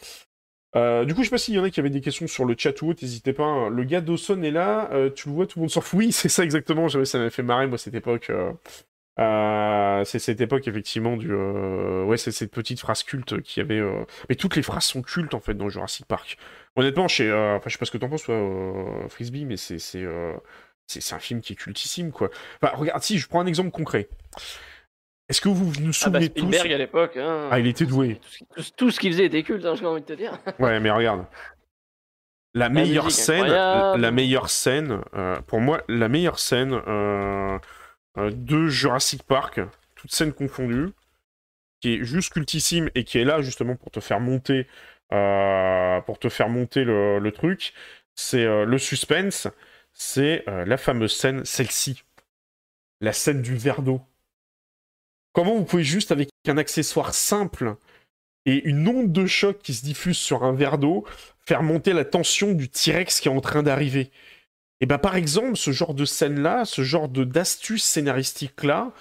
Euh, 0.76 1.04
du 1.04 1.14
coup, 1.14 1.22
je 1.22 1.26
sais 1.26 1.30
pas 1.30 1.38
s'il 1.38 1.54
y 1.54 1.58
en 1.58 1.64
a 1.64 1.70
qui 1.70 1.80
avaient 1.80 1.90
des 1.90 2.00
questions 2.00 2.26
sur 2.26 2.44
le 2.44 2.54
chat 2.56 2.80
ou 2.82 2.90
autre, 2.90 3.00
n'hésitez 3.02 3.32
pas. 3.32 3.44
Hein. 3.44 3.68
Le 3.70 3.84
gars 3.84 4.00
Dawson 4.00 4.42
est 4.42 4.50
là, 4.50 4.90
tu 5.14 5.28
le 5.28 5.34
vois, 5.34 5.46
tout 5.46 5.58
le 5.58 5.62
monde 5.62 5.70
s'en 5.70 5.80
fout. 5.80 5.98
Oui, 5.98 6.12
c'est 6.12 6.28
ça 6.28 6.42
exactement, 6.44 6.88
ça 6.88 6.98
m'avait 7.18 7.30
fait 7.30 7.42
marrer, 7.42 7.66
moi, 7.66 7.78
cette 7.78 7.94
époque. 7.94 8.30
c'est 9.16 10.18
cette 10.18 10.40
époque, 10.40 10.66
effectivement, 10.66 11.16
du. 11.16 11.32
Ouais, 11.32 12.16
c'est 12.16 12.32
cette 12.32 12.50
petite 12.50 12.80
phrase 12.80 13.04
culte 13.04 13.40
qui 13.42 13.60
avait. 13.60 13.80
Mais 14.28 14.34
toutes 14.34 14.56
les 14.56 14.62
phrases 14.62 14.84
sont 14.84 15.02
cultes, 15.02 15.34
en 15.34 15.40
fait, 15.40 15.54
dans 15.54 15.68
Jurassic 15.68 16.06
Park. 16.06 16.38
Honnêtement, 16.74 17.06
je 17.06 17.16
sais, 17.16 17.70
sais 17.70 17.78
pas 17.78 17.84
ce 17.86 17.90
que 17.92 17.98
t'en 17.98 18.08
penses, 18.08 18.24
toi, 18.24 18.36
Frisbee, 19.08 19.44
mais 19.44 19.56
c'est. 19.56 19.78
C'est 20.86 21.14
un 21.14 21.18
film 21.18 21.40
qui 21.40 21.54
est 21.54 21.56
cultissime, 21.56 22.12
quoi. 22.12 22.30
Enfin, 22.60 22.76
regarde, 22.76 23.02
si, 23.02 23.18
je 23.18 23.26
prends 23.28 23.40
un 23.40 23.46
exemple 23.46 23.70
concret. 23.70 24.08
Est-ce 25.28 25.40
que 25.40 25.48
vous 25.48 25.70
vous 25.70 25.72
ah 25.76 26.10
bah, 26.10 26.20
souvenez 26.20 26.26
ah 26.26 26.28
Spielberg 26.28 26.72
à 26.72 26.78
l'époque. 26.78 27.16
Hein, 27.16 27.48
ah, 27.50 27.58
il 27.58 27.66
était 27.66 27.86
doué. 27.86 28.20
Tout, 28.76 28.90
ce 28.90 29.00
qu'il 29.00 29.12
faisait 29.12 29.24
était 29.26 29.42
culte, 29.42 29.64
hein, 29.64 29.74
j'ai 29.74 29.86
envie 29.86 30.02
de 30.02 30.06
te 30.06 30.12
dire. 30.12 30.38
ouais, 30.58 30.80
mais 30.80 30.90
regarde. 30.90 31.24
La, 32.52 32.68
meilleure 32.68 33.10
scène, 33.10 33.46
la, 33.46 34.10
meilleure 34.12 34.48
scène, 34.48 35.00
euh, 35.14 35.40
pour 35.40 35.60
moi, 35.60 35.82
la 35.88 36.08
meilleure 36.08 36.38
scène 36.38 36.72
euh, 36.86 37.58
euh, 38.16 38.30
de 38.32 38.68
Jurassic 38.68 39.24
Park, 39.24 39.60
toute 39.96 40.12
scène 40.12 40.32
confondue, 40.32 40.90
qui 41.80 41.94
est 41.94 42.04
juste 42.04 42.32
cultissime 42.32 42.90
et 42.94 43.02
qui 43.02 43.18
est 43.18 43.24
là 43.24 43.40
justement 43.40 43.74
pour 43.74 43.90
te 43.90 43.98
faire 43.98 44.20
monter, 44.20 44.68
pour 45.10 46.18
te 46.18 46.28
faire 46.28 46.48
monter 46.48 46.84
le, 46.84 47.18
le 47.18 47.32
truc, 47.32 47.72
c'est 48.14 48.44
le 48.44 48.78
suspense, 48.78 49.48
c'est 49.92 50.44
la 50.46 50.76
fameuse 50.76 51.14
scène, 51.14 51.44
celle-ci, 51.44 52.04
la 53.00 53.12
scène 53.12 53.42
du 53.42 53.56
verre 53.56 53.82
d'eau. 53.82 54.00
Comment 55.34 55.56
vous 55.56 55.64
pouvez 55.64 55.84
juste, 55.84 56.12
avec 56.12 56.30
un 56.46 56.56
accessoire 56.56 57.12
simple 57.12 57.74
et 58.46 58.62
une 58.64 58.86
onde 58.88 59.12
de 59.12 59.26
choc 59.26 59.58
qui 59.62 59.74
se 59.74 59.84
diffuse 59.84 60.16
sur 60.16 60.44
un 60.44 60.52
verre 60.52 60.78
d'eau, 60.78 61.04
faire 61.44 61.62
monter 61.62 61.92
la 61.92 62.04
tension 62.04 62.52
du 62.52 62.68
T-Rex 62.68 63.20
qui 63.20 63.28
est 63.28 63.32
en 63.32 63.40
train 63.40 63.62
d'arriver? 63.64 64.10
Et 64.80 64.84
eh 64.84 64.86
bien 64.86 64.98
par 64.98 65.16
exemple, 65.16 65.56
ce 65.56 65.72
genre 65.72 65.94
de 65.94 66.04
scène-là, 66.04 66.64
ce 66.64 66.82
genre 66.82 67.08
d'astuce 67.08 67.84
scénaristique-là, 67.84 68.92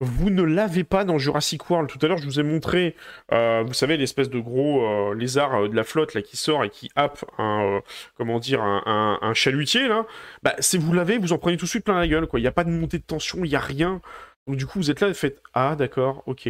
vous 0.00 0.30
ne 0.30 0.42
l'avez 0.42 0.84
pas 0.84 1.04
dans 1.04 1.18
Jurassic 1.18 1.70
World. 1.70 1.88
Tout 1.88 1.98
à 2.02 2.08
l'heure, 2.08 2.18
je 2.18 2.24
vous 2.24 2.38
ai 2.38 2.42
montré, 2.42 2.94
euh, 3.32 3.62
vous 3.66 3.72
savez, 3.72 3.96
l'espèce 3.96 4.28
de 4.28 4.38
gros 4.38 4.84
euh, 4.84 5.14
lézard 5.14 5.54
euh, 5.54 5.68
de 5.68 5.76
la 5.76 5.84
flotte 5.84 6.14
là 6.14 6.22
qui 6.22 6.36
sort 6.36 6.64
et 6.64 6.70
qui 6.70 6.90
happe 6.96 7.24
un, 7.38 7.80
comment 8.16 8.38
dire, 8.38 8.62
un, 8.62 9.32
chalutier 9.34 9.88
là. 9.88 10.06
Bah, 10.42 10.54
si 10.58 10.78
vous 10.78 10.92
l'avez, 10.92 11.18
vous 11.18 11.32
en 11.32 11.38
prenez 11.38 11.56
tout 11.56 11.64
de 11.64 11.70
suite 11.70 11.84
plein 11.84 11.98
la 11.98 12.08
gueule. 12.08 12.26
Quoi. 12.26 12.40
Il 12.40 12.42
n'y 12.42 12.48
a 12.48 12.52
pas 12.52 12.64
de 12.64 12.70
montée 12.70 12.98
de 12.98 13.04
tension, 13.04 13.44
il 13.44 13.48
n'y 13.48 13.56
a 13.56 13.60
rien. 13.60 14.00
Donc 14.46 14.56
du 14.56 14.66
coup, 14.66 14.78
vous 14.78 14.90
êtes 14.90 15.00
là 15.00 15.08
et 15.08 15.14
faites 15.14 15.42
Ah, 15.54 15.76
d'accord, 15.76 16.22
ok. 16.26 16.48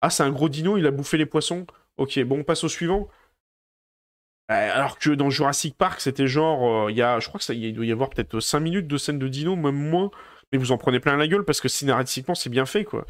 Ah, 0.00 0.10
c'est 0.10 0.22
un 0.22 0.30
gros 0.30 0.48
dino, 0.48 0.76
il 0.76 0.86
a 0.86 0.90
bouffé 0.90 1.16
les 1.16 1.26
poissons. 1.26 1.66
Ok, 1.96 2.18
bon, 2.24 2.40
on 2.40 2.44
passe 2.44 2.64
au 2.64 2.68
suivant. 2.68 3.08
Euh, 4.50 4.74
alors 4.74 4.98
que 4.98 5.10
dans 5.10 5.30
Jurassic 5.30 5.76
Park, 5.76 6.00
c'était 6.00 6.26
genre, 6.26 6.88
euh, 6.88 7.20
je 7.20 7.28
crois 7.28 7.38
que 7.38 7.44
ça, 7.44 7.54
doit 7.54 7.84
y 7.84 7.92
avoir 7.92 8.08
peut-être 8.08 8.40
5 8.40 8.60
minutes 8.60 8.86
de 8.86 8.96
scène 8.96 9.18
de 9.18 9.28
dino, 9.28 9.56
même 9.56 9.74
moins 9.74 10.10
mais 10.52 10.58
vous 10.58 10.72
en 10.72 10.78
prenez 10.78 11.00
plein 11.00 11.16
la 11.16 11.28
gueule 11.28 11.44
parce 11.44 11.60
que 11.60 11.68
scénaristiquement 11.68 12.34
c'est 12.34 12.50
bien 12.50 12.66
fait 12.66 12.84
quoi. 12.84 13.06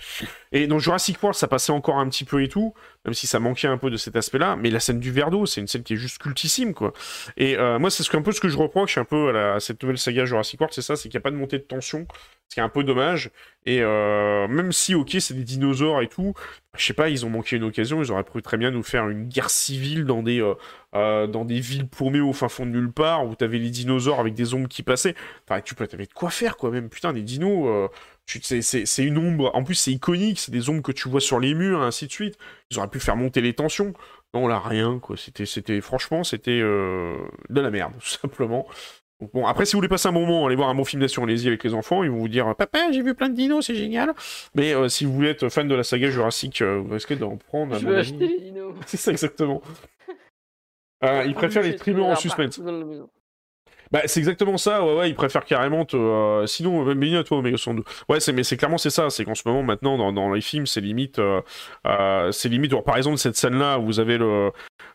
Et 0.53 0.67
dans 0.67 0.79
Jurassic 0.79 1.23
World 1.23 1.37
ça 1.39 1.49
passait 1.49 1.73
encore 1.73 1.99
un 1.99 2.09
petit 2.09 2.25
peu 2.25 2.43
et 2.43 2.49
tout, 2.49 2.75
même 3.05 3.15
si 3.15 3.27
ça 3.27 3.39
manquait 3.39 3.69
un 3.69 3.79
peu 3.79 3.91
de 3.91 3.97
cet 3.97 4.17
aspect-là, 4.17 4.57
mais 4.57 4.71
la 4.71 4.81
scène 4.81 5.01
du 5.01 5.11
verre 5.11 5.31
d'eau 5.31 5.47
c'est 5.47 5.61
une 5.61 5.67
scène 5.67 5.83
qui 5.83 5.95
est 5.95 5.97
juste 5.97 6.19
cultissime 6.19 6.75
quoi. 6.75 6.93
Et 7.37 7.57
euh, 7.57 7.79
moi 7.79 7.91
c'est 7.91 8.03
ce 8.03 8.17
un 8.17 8.23
peu 8.23 8.33
ce 8.33 8.41
que 8.41 8.49
je 8.49 8.57
reproche 8.57 8.99
un 8.99 9.05
peu 9.05 9.37
à, 9.39 9.61
cette 9.61 9.83
nouvelle 9.83 9.99
saga 9.99 10.25
Jurassic 10.25 10.61
World, 10.61 10.75
c'est 10.75 10.83
ça, 10.83 10.97
c'est 10.97 11.09
qu'il 11.09 11.17
n'y 11.17 11.23
a 11.23 11.25
pas 11.25 11.31
de 11.31 11.37
montée 11.37 11.59
de 11.59 11.63
tension, 11.63 12.07
ce 12.49 12.55
qui 12.55 12.61
est 12.61 12.63
un 12.63 12.69
peu 12.69 12.83
dommage. 12.83 13.31
Et 13.65 13.81
euh, 13.83 14.49
même 14.49 14.73
si 14.73 14.95
ok 14.95 15.17
c'est 15.21 15.35
des 15.35 15.45
dinosaures 15.45 16.03
et 16.03 16.09
tout, 16.09 16.35
je 16.77 16.85
sais 16.85 16.95
pas, 16.95 17.09
ils 17.09 17.25
ont 17.25 17.31
manqué 17.31 17.57
une 17.57 17.65
occasion, 17.65 18.03
ils 18.03 18.11
auraient 18.11 18.25
pu 18.25 18.43
très 18.43 18.57
bien 18.57 18.71
nous 18.71 18.83
faire 18.83 19.09
une 19.09 19.29
guerre 19.29 19.51
civile 19.51 20.05
dans 20.05 20.23
des, 20.23 20.41
euh, 20.95 21.27
dans 21.27 21.45
des 21.45 21.61
villes 21.61 21.89
paumées 21.89 22.21
au 22.21 22.33
fin 22.33 22.49
fond 22.49 22.67
de 22.67 22.71
nulle 22.71 22.93
part, 22.93 23.27
où 23.27 23.35
t'avais 23.35 23.59
les 23.59 23.71
dinosaures 23.71 24.21
avec 24.21 24.35
des 24.35 24.55
ombres 24.55 24.69
qui 24.69 24.83
passaient. 24.83 25.15
Enfin, 25.49 25.61
tu 25.61 25.75
peux, 25.75 25.87
t'avais 25.87 26.07
de 26.07 26.13
quoi 26.13 26.31
faire, 26.31 26.57
quoi, 26.57 26.71
même, 26.71 26.89
putain, 26.89 27.13
des 27.13 27.23
dinos, 27.23 27.89
c'est 28.29 29.05
une 29.05 29.19
ombre, 29.19 29.51
en 29.55 29.65
plus 29.65 29.75
c'est 29.75 29.93
iconique, 29.93 30.39
c'est 30.39 30.53
des 30.53 30.69
ombres 30.69 30.83
que 30.83 30.93
tu 30.93 31.09
vois 31.09 31.21
sur 31.21 31.41
les 31.41 31.55
murs, 31.55 31.83
et 31.83 31.87
ainsi 31.87 32.07
de 32.07 32.13
suite. 32.13 32.39
Ils 32.71 32.79
auraient 32.79 32.89
pu 32.89 33.01
faire 33.01 33.17
monter 33.17 33.41
les 33.41 33.55
tensions. 33.55 33.95
Non, 34.35 34.47
là, 34.47 34.61
rien, 34.61 34.99
quoi, 34.99 35.17
c'était, 35.17 35.47
c'était, 35.47 35.81
franchement, 35.81 36.25
c'était 36.25 36.61
de 36.61 37.61
la 37.61 37.71
merde, 37.71 37.95
tout 38.01 38.07
simplement. 38.07 38.67
Bon, 39.21 39.47
après, 39.47 39.65
si 39.65 39.73
vous 39.73 39.79
voulez 39.79 39.89
passer 39.89 40.09
un 40.09 40.13
bon 40.13 40.27
moment, 40.27 40.47
allez 40.47 40.55
voir 40.55 40.69
un 40.69 40.77
bon 40.77 40.85
film 40.85 41.03
d'action, 41.03 41.25
allez-y 41.25 41.49
avec 41.49 41.65
les 41.65 41.75
enfants, 41.75 42.05
ils 42.05 42.11
vont 42.11 42.19
vous 42.19 42.29
dire 42.29 42.55
Papa, 42.55 42.93
j'ai 42.93 43.03
vu 43.03 43.15
plein 43.15 43.29
de 43.29 43.35
dinos, 43.35 43.67
c'est 43.67 43.75
génial. 43.75 44.15
Mais 44.55 44.73
euh, 44.73 44.89
si 44.89 45.05
vous 45.05 45.13
voulez 45.13 45.31
être 45.31 45.49
fan 45.49 45.67
de 45.67 45.75
la 45.75 45.83
saga 45.83 46.09
Jurassic, 46.09 46.63
euh, 46.63 46.79
vous 46.79 46.93
risquez 46.95 47.17
d'en 47.17 47.37
prendre. 47.37 47.77
Je 47.77 47.85
veux 47.85 47.99
acheter 47.99 48.29
les 48.29 48.39
dinos. 48.39 48.75
c'est 48.87 48.97
ça, 48.97 49.11
exactement. 49.11 49.61
euh, 51.05 51.25
ils 51.27 51.35
préfèrent 51.35 51.65
les 51.65 51.77
streamers 51.77 52.07
en 52.07 52.15
suspense. 52.15 52.61
Bah, 53.91 54.03
c'est 54.07 54.21
exactement 54.21 54.57
ça, 54.59 54.85
ouais, 54.85 54.97
ouais, 54.97 55.11
ils 55.11 55.15
préfèrent 55.15 55.45
carrément 55.45 55.85
te. 55.85 55.97
Euh, 55.97 56.47
sinon, 56.47 56.85
même 56.85 57.01
bien 57.01 57.23
toi, 57.23 57.39
Omega 57.39 57.57
102. 57.57 57.83
Ouais, 58.09 58.19
mais 58.35 58.43
c'est 58.45 58.57
clairement 58.57 58.79
c'est 58.79 58.91
ça, 58.91 59.11
c'est 59.11 59.25
qu'en 59.25 59.35
ce 59.35 59.43
moment, 59.47 59.63
maintenant, 59.63 59.97
dans, 59.99 60.13
dans 60.13 60.33
les 60.33 60.41
films, 60.41 60.67
c'est 60.67 60.81
limite. 60.81 61.21
c'est 62.31 62.49
limite. 62.49 62.75
par 62.85 62.97
exemple, 62.97 63.19
cette 63.19 63.37
scène-là, 63.37 63.79
vous 63.79 64.01
avez 64.01 64.19
le. 64.19 64.51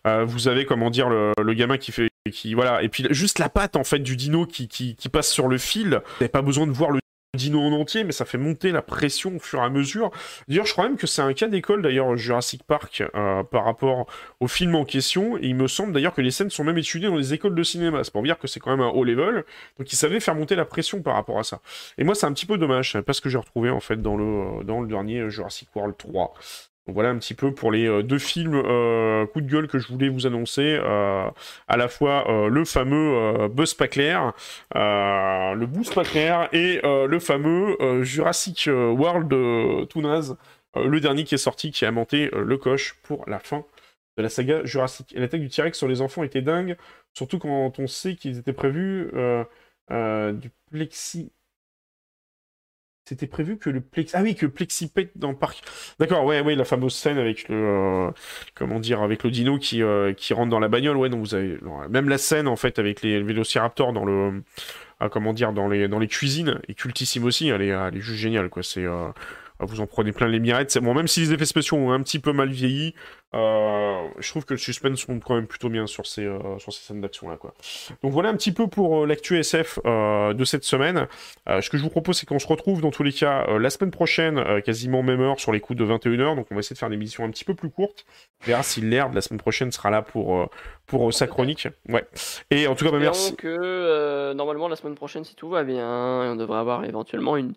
vous 0.05 0.47
avez, 0.47 0.65
comment 0.65 0.89
dire, 0.89 1.09
le, 1.09 1.33
le 1.41 1.53
gamin 1.53 1.77
qui 1.77 1.91
fait 1.91 2.09
qui 2.31 2.53
voilà 2.53 2.81
et 2.81 2.87
puis 2.89 3.05
juste 3.09 3.37
la 3.39 3.49
patte 3.49 3.75
en 3.75 3.83
fait 3.83 3.99
du 3.99 4.15
dino 4.15 4.45
qui, 4.45 4.69
qui, 4.69 4.95
qui 4.95 5.09
passe 5.09 5.29
sur 5.29 5.49
le 5.49 5.57
fil 5.57 5.89
vous 5.89 6.21
n'avez 6.21 6.29
pas 6.29 6.41
besoin 6.41 6.65
de 6.65 6.71
voir 6.71 6.91
le 6.91 6.99
dino 7.33 7.59
en 7.61 7.71
entier 7.71 8.03
mais 8.03 8.11
ça 8.11 8.25
fait 8.25 8.37
monter 8.37 8.71
la 8.71 8.81
pression 8.81 9.35
au 9.35 9.39
fur 9.39 9.59
et 9.59 9.63
à 9.63 9.69
mesure. 9.69 10.11
D'ailleurs 10.47 10.65
je 10.65 10.73
crois 10.73 10.85
même 10.85 10.97
que 10.97 11.07
c'est 11.07 11.21
un 11.21 11.33
cas 11.33 11.47
d'école 11.47 11.81
d'ailleurs 11.81 12.15
Jurassic 12.15 12.63
Park 12.63 13.03
euh, 13.15 13.43
par 13.43 13.65
rapport 13.65 14.07
au 14.39 14.47
film 14.47 14.75
en 14.75 14.85
question. 14.85 15.37
Il 15.41 15.55
me 15.55 15.67
semble 15.67 15.93
d'ailleurs 15.93 16.13
que 16.13 16.21
les 16.21 16.31
scènes 16.31 16.49
sont 16.49 16.63
même 16.63 16.77
étudiées 16.77 17.09
dans 17.09 17.15
les 17.15 17.33
écoles 17.33 17.55
de 17.55 17.63
cinéma. 17.63 18.03
C'est 18.03 18.13
pour 18.13 18.23
dire 18.23 18.37
que 18.37 18.47
c'est 18.47 18.59
quand 18.59 18.71
même 18.71 18.85
un 18.85 18.89
haut 18.89 19.03
level. 19.03 19.43
Donc 19.79 19.91
ils 19.91 19.95
savaient 19.95 20.19
faire 20.19 20.35
monter 20.35 20.55
la 20.55 20.65
pression 20.65 21.01
par 21.01 21.15
rapport 21.15 21.39
à 21.39 21.43
ça. 21.43 21.59
Et 21.97 22.03
moi 22.03 22.15
c'est 22.15 22.25
un 22.25 22.33
petit 22.33 22.45
peu 22.45 22.57
dommage 22.57 22.91
c'est 22.91 23.01
pas 23.01 23.13
ce 23.13 23.21
que 23.21 23.29
j'ai 23.29 23.37
retrouvé 23.37 23.69
en 23.69 23.79
fait 23.79 24.01
dans 24.01 24.15
le 24.15 24.63
dans 24.63 24.81
le 24.81 24.87
dernier 24.87 25.29
Jurassic 25.29 25.75
World 25.75 25.97
3 25.97 26.33
voilà 26.87 27.09
un 27.09 27.17
petit 27.17 27.33
peu 27.33 27.53
pour 27.53 27.71
les 27.71 27.87
euh, 27.87 28.03
deux 28.03 28.19
films 28.19 28.55
euh, 28.55 29.25
coup 29.27 29.39
de 29.39 29.49
gueule 29.49 29.67
que 29.67 29.79
je 29.79 29.87
voulais 29.87 30.09
vous 30.09 30.25
annoncer. 30.27 30.77
Euh, 30.81 31.29
à 31.67 31.77
la 31.77 31.87
fois 31.87 32.25
le 32.49 32.65
fameux 32.65 33.47
Buzz 33.49 33.73
Pacler, 33.73 34.19
le 34.75 35.65
Buzz 35.65 35.89
Pacler 35.91 36.47
et 36.51 36.81
le 36.83 37.19
fameux 37.19 38.03
Jurassic 38.03 38.69
World 38.71 39.29
tout 39.87 40.01
le 40.01 40.99
dernier 40.99 41.23
qui 41.23 41.35
est 41.35 41.37
sorti, 41.37 41.71
qui 41.71 41.85
a 41.85 41.91
monté 41.91 42.29
le 42.33 42.57
coche 42.57 42.95
pour 43.03 43.27
la 43.29 43.39
fin 43.39 43.65
de 44.17 44.23
la 44.23 44.29
saga 44.29 44.63
Jurassic. 44.65 45.13
L'attaque 45.15 45.41
du 45.41 45.49
T-Rex 45.49 45.77
sur 45.77 45.87
les 45.87 46.01
enfants 46.01 46.23
était 46.23 46.41
dingue, 46.41 46.77
surtout 47.13 47.39
quand 47.39 47.79
on 47.79 47.87
sait 47.87 48.15
qu'ils 48.15 48.37
étaient 48.37 48.53
prévus 48.53 49.11
du 49.89 50.49
plexi 50.71 51.31
c'était 53.05 53.27
prévu 53.27 53.57
que 53.57 53.69
le 53.69 53.81
plexi... 53.81 54.15
Ah 54.15 54.21
oui, 54.21 54.35
que 54.35 54.45
le 54.45 54.51
plexi 54.51 54.87
pète 54.87 55.11
dans 55.15 55.31
le 55.31 55.35
parc. 55.35 55.61
D'accord, 55.99 56.23
ouais, 56.23 56.39
ouais, 56.41 56.55
la 56.55 56.63
fameuse 56.63 56.95
scène 56.95 57.17
avec 57.17 57.49
le... 57.49 57.55
Euh, 57.55 58.11
comment 58.55 58.79
dire 58.79 59.01
Avec 59.01 59.23
le 59.23 59.31
dino 59.31 59.57
qui, 59.57 59.83
euh, 59.83 60.13
qui 60.13 60.33
rentre 60.33 60.49
dans 60.49 60.59
la 60.59 60.69
bagnole. 60.69 60.95
Ouais, 60.95 61.09
non, 61.09 61.19
vous 61.19 61.35
avez... 61.35 61.57
même 61.89 62.07
la 62.07 62.17
scène, 62.17 62.47
en 62.47 62.55
fait, 62.55 62.79
avec 62.79 63.01
les 63.01 63.21
vélociraptors 63.21 63.91
dans 63.91 64.05
le... 64.05 64.41
Ah, 65.01 65.09
comment 65.09 65.33
dire 65.33 65.51
Dans 65.51 65.67
les, 65.67 65.89
dans 65.89 65.99
les 65.99 66.07
cuisines, 66.07 66.61
est 66.69 66.75
cultissime 66.75 67.25
aussi. 67.25 67.49
Elle 67.49 67.61
est, 67.61 67.99
juste 67.99 68.19
géniale, 68.19 68.49
quoi. 68.49 68.63
C'est... 68.63 68.85
Euh, 68.85 69.09
vous 69.59 69.81
en 69.81 69.87
prenez 69.87 70.13
plein 70.13 70.27
les 70.27 70.39
mirettes. 70.39 70.77
Bon, 70.77 70.93
même 70.93 71.07
si 71.07 71.21
les 71.21 71.33
effets 71.33 71.45
spéciaux 71.45 71.77
ont 71.77 71.91
un 71.91 72.01
petit 72.01 72.19
peu 72.19 72.31
mal 72.31 72.49
vieilli, 72.49 72.95
Euh, 73.35 74.07
je 74.19 74.29
trouve 74.29 74.45
que 74.45 74.53
le 74.53 74.59
suspense 74.59 75.07
monte 75.07 75.23
quand 75.23 75.35
même 75.35 75.47
plutôt 75.47 75.69
bien 75.69 75.87
sur 75.87 76.05
ces, 76.05 76.25
euh, 76.25 76.59
sur 76.59 76.71
ces 76.71 76.81
scènes 76.81 77.01
d'action-là. 77.01 77.37
quoi. 77.37 77.53
Donc 78.03 78.11
voilà 78.11 78.29
un 78.29 78.35
petit 78.35 78.51
peu 78.51 78.67
pour 78.67 79.03
euh, 79.03 79.07
l'actu 79.07 79.37
SF 79.39 79.79
euh, 79.85 80.33
de 80.33 80.45
cette 80.45 80.63
semaine. 80.63 81.07
Ce 81.47 81.69
que 81.69 81.77
je 81.77 81.83
vous 81.83 81.89
propose, 81.89 82.17
c'est 82.17 82.25
qu'on 82.25 82.39
se 82.39 82.47
retrouve 82.47 82.81
dans 82.81 82.91
tous 82.91 83.03
les 83.03 83.11
cas 83.11 83.45
la 83.57 83.69
semaine 83.69 83.91
prochaine, 83.91 84.61
quasiment 84.61 85.03
même 85.03 85.21
heure, 85.21 85.39
sur 85.39 85.51
les 85.51 85.59
coups 85.59 85.77
de 85.77 85.85
21h. 85.85 86.35
Donc 86.35 86.47
on 86.51 86.55
va 86.55 86.59
essayer 86.59 86.73
de 86.73 86.79
faire 86.79 86.89
des 86.89 86.95
émissions 86.95 87.25
un 87.25 87.29
petit 87.29 87.45
peu 87.45 87.53
plus 87.53 87.69
courtes. 87.69 88.05
On 88.43 88.47
verra 88.47 88.63
si 88.63 88.81
l'herbe 88.81 89.13
la 89.13 89.21
semaine 89.21 89.39
prochaine 89.39 89.71
sera 89.71 89.89
là 89.89 90.01
pour, 90.01 90.49
pour 90.85 91.13
sa 91.13 91.27
chronique. 91.27 91.67
Ouais. 91.89 92.05
Et 92.51 92.67
en 92.67 92.75
tout 92.75 92.85
cas, 92.85 92.91
bah, 92.91 92.99
merci. 92.99 93.35
que 93.35 94.33
normalement 94.33 94.67
la 94.67 94.75
semaine 94.75 94.95
prochaine, 94.95 95.23
si 95.23 95.35
tout 95.35 95.49
va 95.49 95.63
bien, 95.63 95.87
on 96.31 96.35
devrait 96.35 96.59
avoir 96.59 96.85
éventuellement 96.85 97.35
une, 97.35 97.53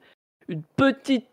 une 0.48 0.62
petite 0.76 1.26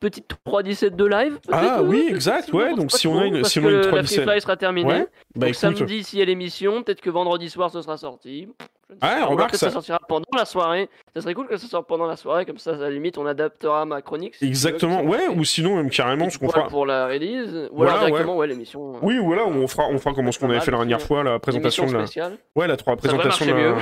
petite 0.00 0.28
3-17 0.46 0.96
de 0.96 1.04
live. 1.04 1.38
Ah 1.50 1.60
peut-être, 1.80 1.88
oui, 1.88 2.06
euh, 2.10 2.14
exact, 2.14 2.52
ouais, 2.52 2.74
donc 2.74 2.90
si 2.92 3.06
on 3.06 3.18
a 3.18 3.26
une- 3.26 3.44
si 3.44 3.58
on 3.58 3.64
a 3.64 3.68
que 3.68 3.74
une 3.74 3.80
la 3.80 3.86
3-17. 4.02 4.14
Free 4.16 4.24
Fly 4.24 4.40
sera 4.40 4.56
terminée. 4.56 4.88
Ouais. 4.88 5.06
Bah 5.34 5.46
donc 5.46 5.48
écoute. 5.48 5.54
samedi, 5.56 6.04
s'il 6.04 6.18
y 6.18 6.22
a 6.22 6.24
l'émission, 6.24 6.82
peut-être 6.82 7.00
que 7.00 7.10
vendredi 7.10 7.50
soir 7.50 7.70
ce 7.70 7.82
sera 7.82 7.96
sorti. 7.96 8.48
Je 8.90 8.94
ne 8.94 9.00
sais 9.00 9.06
Ah, 9.06 9.06
pas, 9.08 9.12
ou 9.12 9.16
alors 9.18 9.30
remarque, 9.30 9.50
peut-être 9.50 9.60
ça- 9.60 9.66
ça 9.66 9.72
sortira 9.72 10.00
pendant 10.08 10.24
la 10.34 10.44
soirée. 10.46 10.88
Ça 11.14 11.20
serait 11.20 11.34
cool 11.34 11.46
que 11.46 11.56
ça 11.58 11.66
sorte 11.66 11.86
pendant 11.86 12.06
la 12.06 12.16
soirée, 12.16 12.46
comme 12.46 12.56
ça, 12.56 12.70
à 12.72 12.76
la 12.76 12.90
limite, 12.90 13.18
on 13.18 13.26
adaptera 13.26 13.84
ma 13.84 14.00
chronique. 14.00 14.34
si 14.34 14.38
tu 14.40 14.44
veux, 14.46 14.48
Exactement, 14.48 15.02
ouais, 15.02 15.28
ou 15.28 15.44
sinon 15.44 15.76
même 15.76 15.90
carrément 15.90 16.30
ce 16.30 16.38
qu'on 16.38 16.48
fera. 16.48 16.68
pour 16.68 16.86
la 16.86 17.06
release, 17.06 17.68
ou 17.70 17.76
Voilà, 17.76 17.92
alors 17.92 18.06
directement, 18.06 18.36
ouais, 18.38 18.46
l'émission. 18.46 18.94
euh, 18.94 18.98
Oui, 19.02 19.18
ou 19.18 19.26
voilà, 19.26 19.44
on 19.46 19.68
fera, 19.68 19.88
on 19.88 19.98
fera 19.98 20.14
comme 20.14 20.32
ce 20.32 20.38
qu'on 20.38 20.48
avait 20.48 20.60
fait 20.60 20.70
la 20.70 20.78
dernière 20.78 21.02
fois, 21.02 21.22
la 21.22 21.38
présentation 21.38 21.86
de 21.86 21.92
la. 21.92 22.04
Ouais, 22.56 22.66
la 22.66 22.76
3 22.76 22.96
devrait 22.96 23.08
présentation 23.08 23.46
de 23.46 23.52
la. 23.52 23.76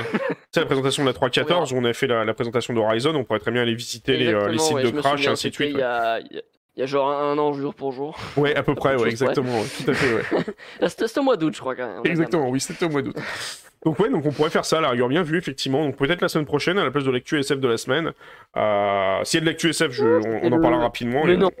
la 0.55 0.65
présentation 0.65 1.03
de 1.03 1.07
la 1.07 1.13
3.14 1.13 1.73
où 1.73 1.77
on 1.77 1.83
avait 1.85 1.93
fait 1.93 2.07
la, 2.07 2.25
la 2.25 2.33
présentation 2.33 2.73
d'Horizon, 2.73 3.15
on 3.15 3.23
pourrait 3.23 3.39
très 3.39 3.51
bien 3.51 3.61
aller 3.61 3.75
visiter 3.75 4.17
les, 4.17 4.33
euh, 4.33 4.49
les 4.49 4.57
sites 4.57 4.73
ouais, 4.75 4.83
de 4.83 4.89
crash 4.91 5.25
et 5.25 5.29
ainsi 5.29 5.49
de 5.49 5.53
suite. 5.55 5.69
Il 5.73 5.79
y, 5.79 5.81
a, 5.81 6.15
a- 6.15 6.83
a 6.83 6.85
genre 6.85 7.09
un 7.09 7.37
an 7.37 7.53
jour 7.53 7.73
pour 7.73 7.91
jour. 7.93 8.17
Ouais, 8.37 8.55
à 8.55 8.61
peu 8.63 8.75
près, 8.75 8.95
ouais, 8.95 9.07
exactement, 9.09 9.53
ouais, 9.59 9.65
tout 9.85 9.89
à 9.89 9.93
fait, 9.93 10.13
ouais. 10.35 10.43
Là, 10.81 10.89
c'était 10.89 11.17
au 11.19 11.23
mois 11.23 11.37
d'août, 11.37 11.53
je 11.55 11.59
crois, 11.61 11.75
quand 11.75 11.87
même. 11.87 12.01
Exactement, 12.03 12.49
oui, 12.49 12.59
c'était 12.59 12.85
au 12.85 12.89
mois 12.89 13.01
d'août. 13.01 13.15
Donc 13.85 13.99
ouais, 13.99 14.09
donc 14.09 14.25
on 14.25 14.31
pourrait 14.31 14.49
faire 14.49 14.65
ça, 14.65 14.81
la 14.81 14.89
rigueur 14.89 15.07
bien 15.07 15.23
vu, 15.23 15.37
effectivement. 15.37 15.85
Donc 15.85 15.95
peut-être 15.97 16.21
la 16.21 16.27
semaine 16.29 16.45
prochaine, 16.45 16.77
à 16.79 16.83
la 16.83 16.91
place 16.91 17.03
de 17.03 17.11
l'actu 17.11 17.39
SF 17.39 17.59
de 17.59 17.67
la 17.67 17.77
semaine. 17.77 18.11
Euh, 18.57 19.23
S'il 19.23 19.39
y 19.39 19.41
a 19.41 19.45
de 19.45 19.49
l'actu 19.51 19.69
SF, 19.69 19.91
je- 19.91 20.03
on, 20.05 20.39
on 20.43 20.51
en 20.51 20.55
le- 20.55 20.61
parlera 20.61 20.81
rapidement. 20.81 21.23
Mais 21.25 21.33
et- 21.33 21.37
non, 21.37 21.51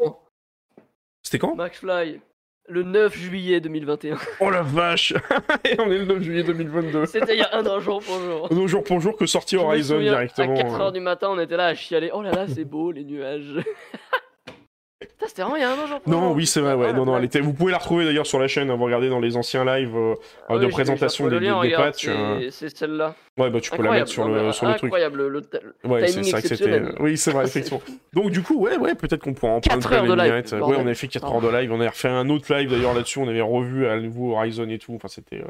C'était 1.21 1.37
quand? 1.39 1.55
McFly, 1.55 2.19
le 2.69 2.83
9 2.83 3.15
juillet 3.15 3.59
2021. 3.61 4.17
Oh 4.39 4.49
la 4.49 4.61
vache 4.61 5.13
Et 5.63 5.79
on 5.79 5.85
est 5.91 5.99
le 5.99 6.05
9 6.05 6.21
juillet 6.21 6.43
2022. 6.43 7.05
C'était 7.05 7.35
il 7.35 7.39
y 7.39 7.43
a 7.43 7.55
un 7.55 7.65
an 7.65 7.79
jour 7.79 8.01
pour 8.01 8.19
jour. 8.19 8.49
Donc 8.49 8.67
jour 8.67 8.83
pour 8.83 8.99
jour 8.99 9.15
que 9.15 9.23
me 9.23 9.61
Horizon 9.61 9.95
souviens, 9.95 10.11
directement. 10.13 10.55
À 10.55 10.63
4h 10.63 10.81
euh. 10.87 10.91
du 10.91 10.99
matin, 10.99 11.27
on 11.31 11.39
était 11.39 11.55
là 11.57 11.67
à 11.67 11.75
chialer. 11.75 12.09
Oh 12.13 12.21
là 12.23 12.31
là, 12.31 12.45
c'est 12.47 12.65
beau, 12.65 12.91
les 12.91 13.03
nuages. 13.03 13.53
Putain, 14.99 15.27
c'était 15.27 15.41
vraiment 15.43 15.57
il 15.57 15.61
y 15.61 15.63
a 15.63 15.69
un 15.71 15.75
an. 15.75 16.01
Non, 16.07 16.31
oui, 16.33 16.47
c'est 16.47 16.59
vrai, 16.59 16.73
ouais. 16.73 16.87
La 16.87 16.93
non, 16.93 17.05
non, 17.05 17.17
elle 17.17 17.25
était... 17.25 17.39
Vous 17.39 17.53
pouvez 17.53 17.71
la 17.71 17.77
retrouver 17.77 18.03
d'ailleurs 18.05 18.25
sur 18.25 18.39
la 18.39 18.47
chaîne, 18.47 18.71
hein, 18.71 18.75
vous 18.75 18.83
regardez 18.85 19.09
dans 19.09 19.19
les 19.19 19.37
anciens 19.37 19.63
lives 19.63 19.95
euh, 19.95 20.15
Ah 20.49 20.57
de 20.57 20.65
oui, 20.65 20.71
présentation 20.71 21.27
des, 21.27 21.39
des- 21.39 21.45
des 21.45 21.73
euh. 22.07 22.49
c'est- 22.49 22.75
celle-là. 22.75 23.13
Ouais, 23.37 23.51
bah 23.51 23.59
tu 23.61 23.69
peux 23.69 23.83
la 23.83 23.91
mettre 23.91 24.07
sur 24.07 24.27
le, 24.27 24.51
sur 24.53 24.65
le 24.65 24.73
truc. 24.73 24.85
Incroyable, 24.87 25.27
le, 25.27 25.29
le- 25.29 25.89
Ouais, 25.89 26.07
c'est 26.07 26.13
timing 26.13 26.23
c'est 26.23 26.31
vrai 26.31 26.41
que 26.41 26.47
c'était. 26.47 26.63
exceptionnel. 26.69 26.95
Oui, 26.99 27.15
c'est 27.17 27.29
vrai, 27.31 27.43
effectivement. 27.45 27.81
Donc, 28.13 28.31
du 28.31 28.41
coup, 28.41 28.59
ouais, 28.59 28.77
ouais, 28.77 28.95
peut-être 28.95 29.21
qu'on 29.21 29.35
pourra 29.35 29.51
en 29.53 29.61
prendre 29.61 29.81
4 29.81 29.87
plein 29.87 29.97
heures 29.97 30.03
les 30.05 30.09
de 30.09 30.15
live. 30.55 30.63
Ouais, 30.63 30.75
on 30.77 30.81
avait 30.81 30.95
fait 30.95 31.07
4 31.07 31.31
heures 31.31 31.41
de 31.41 31.49
live, 31.49 31.71
on 31.71 31.79
avait 31.79 31.89
refait 31.89 32.07
un 32.09 32.29
autre 32.29 32.51
live 32.55 32.71
d'ailleurs 32.71 32.95
là-dessus, 32.95 33.19
on 33.19 33.27
avait 33.27 33.41
revu 33.41 33.85
à 33.85 33.99
nouveau 33.99 34.33
Horizon 34.35 34.67
et 34.69 34.79
tout. 34.79 34.95
Enfin, 34.95 35.09
c'était. 35.09 35.41
euh, 35.41 35.47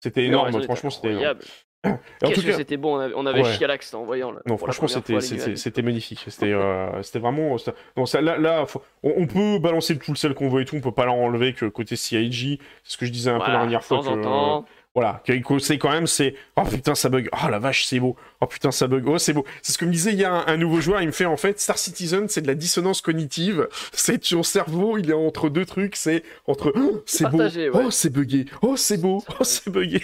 C'était 0.00 0.24
énorme, 0.24 0.62
franchement, 0.62 0.88
c'était 0.90 1.10
énorme. 1.10 1.36
Qu'est-ce 1.84 2.34
tout 2.34 2.40
que 2.42 2.46
cas, 2.50 2.56
c'était 2.56 2.76
bon, 2.76 2.96
on 3.14 3.26
avait, 3.26 3.42
Ouais. 3.42 3.52
chié 3.52 3.64
à 3.64 3.68
l'axe 3.68 3.94
en 3.94 4.04
voyant. 4.04 4.32
là, 4.32 4.40
non, 4.46 4.58
franchement, 4.58 4.88
c'était 4.88 5.82
magnifique. 5.82 6.24
C'était 6.26 6.52
euh, 6.52 7.00
vraiment. 7.14 7.56
c'était- 7.56 7.74
Non, 7.96 8.04
ça, 8.04 8.20
là, 8.20 8.36
là 8.36 8.66
faut- 8.66 8.82
on, 9.04 9.12
on 9.18 9.26
peut 9.26 9.58
balancer 9.60 9.96
tout 9.96 10.10
le 10.10 10.16
sel 10.16 10.34
qu'on 10.34 10.48
veut 10.48 10.62
et 10.62 10.64
tout, 10.64 10.76
on 10.76 10.80
peut 10.80 10.92
pas 10.92 11.04
leur 11.04 11.14
enlever 11.14 11.54
que 11.54 11.66
côté 11.66 11.94
CIG, 11.96 12.58
c'est 12.82 12.92
ce 12.92 12.96
que 12.98 13.06
je 13.06 13.12
disais 13.12 13.30
un 13.30 13.38
peu 13.38 13.46
la 13.46 13.58
dernière 13.58 13.80
de 13.80 13.84
fois. 13.84 13.98
que- 14.02 14.22
temps. 14.22 14.64
Voilà, 14.94 15.22
c'est 15.60 15.78
quand 15.78 15.90
même, 15.92 16.08
c'est 16.08 16.34
oh 16.56 16.62
putain 16.64 16.96
ça 16.96 17.08
bug, 17.08 17.28
oh 17.32 17.48
la 17.48 17.60
vache 17.60 17.84
c'est 17.84 18.00
beau, 18.00 18.16
oh 18.40 18.46
putain 18.46 18.72
ça 18.72 18.88
bug, 18.88 19.04
oh 19.06 19.16
c'est 19.18 19.32
beau. 19.32 19.44
C'est 19.62 19.70
ce 19.72 19.78
que 19.78 19.84
me 19.84 19.92
disait 19.92 20.10
il 20.12 20.18
y 20.18 20.24
a 20.24 20.32
un, 20.32 20.46
un 20.48 20.56
nouveau 20.56 20.80
joueur, 20.80 21.00
il 21.02 21.06
me 21.06 21.12
fait 21.12 21.26
en 21.26 21.36
fait 21.36 21.60
Star 21.60 21.78
Citizen 21.78 22.28
c'est 22.28 22.40
de 22.40 22.48
la 22.48 22.56
dissonance 22.56 23.00
cognitive, 23.00 23.68
c'est 23.92 24.18
ton 24.18 24.42
cerveau 24.42 24.98
il 24.98 25.08
est 25.10 25.12
entre 25.14 25.50
deux 25.50 25.66
trucs, 25.66 25.94
c'est 25.94 26.24
entre 26.48 26.72
oh, 26.74 27.02
c'est 27.06 27.28
beau, 27.30 27.38
ouais. 27.38 27.70
oh 27.74 27.90
c'est 27.92 28.10
buggé, 28.12 28.46
oh 28.62 28.74
c'est 28.76 28.96
beau, 29.00 29.22
oh 29.38 29.44
c'est 29.44 29.70
buggé. 29.70 30.02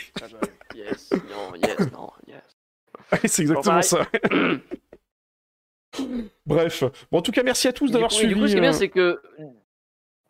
Yes, 0.84 1.10
non, 1.12 1.54
yes, 1.56 1.92
non, 1.92 2.10
yes. 2.26 2.42
C'est 3.30 3.42
exactement 3.42 3.82
ça. 3.82 4.06
Bref, 6.46 6.84
bon 7.10 7.18
en 7.18 7.22
tout 7.22 7.30
cas 7.32 7.42
merci 7.44 7.68
à 7.68 7.72
tous 7.72 7.90
d'avoir 7.90 8.10
suivi. 8.10 8.34
du 8.34 8.40
coup, 8.40 8.46
ce 8.46 8.52
qui 8.52 8.58
est 8.58 8.60
bien, 8.60 8.70
euh, 8.70 8.72
c'est 8.72 8.88
que. 8.88 9.20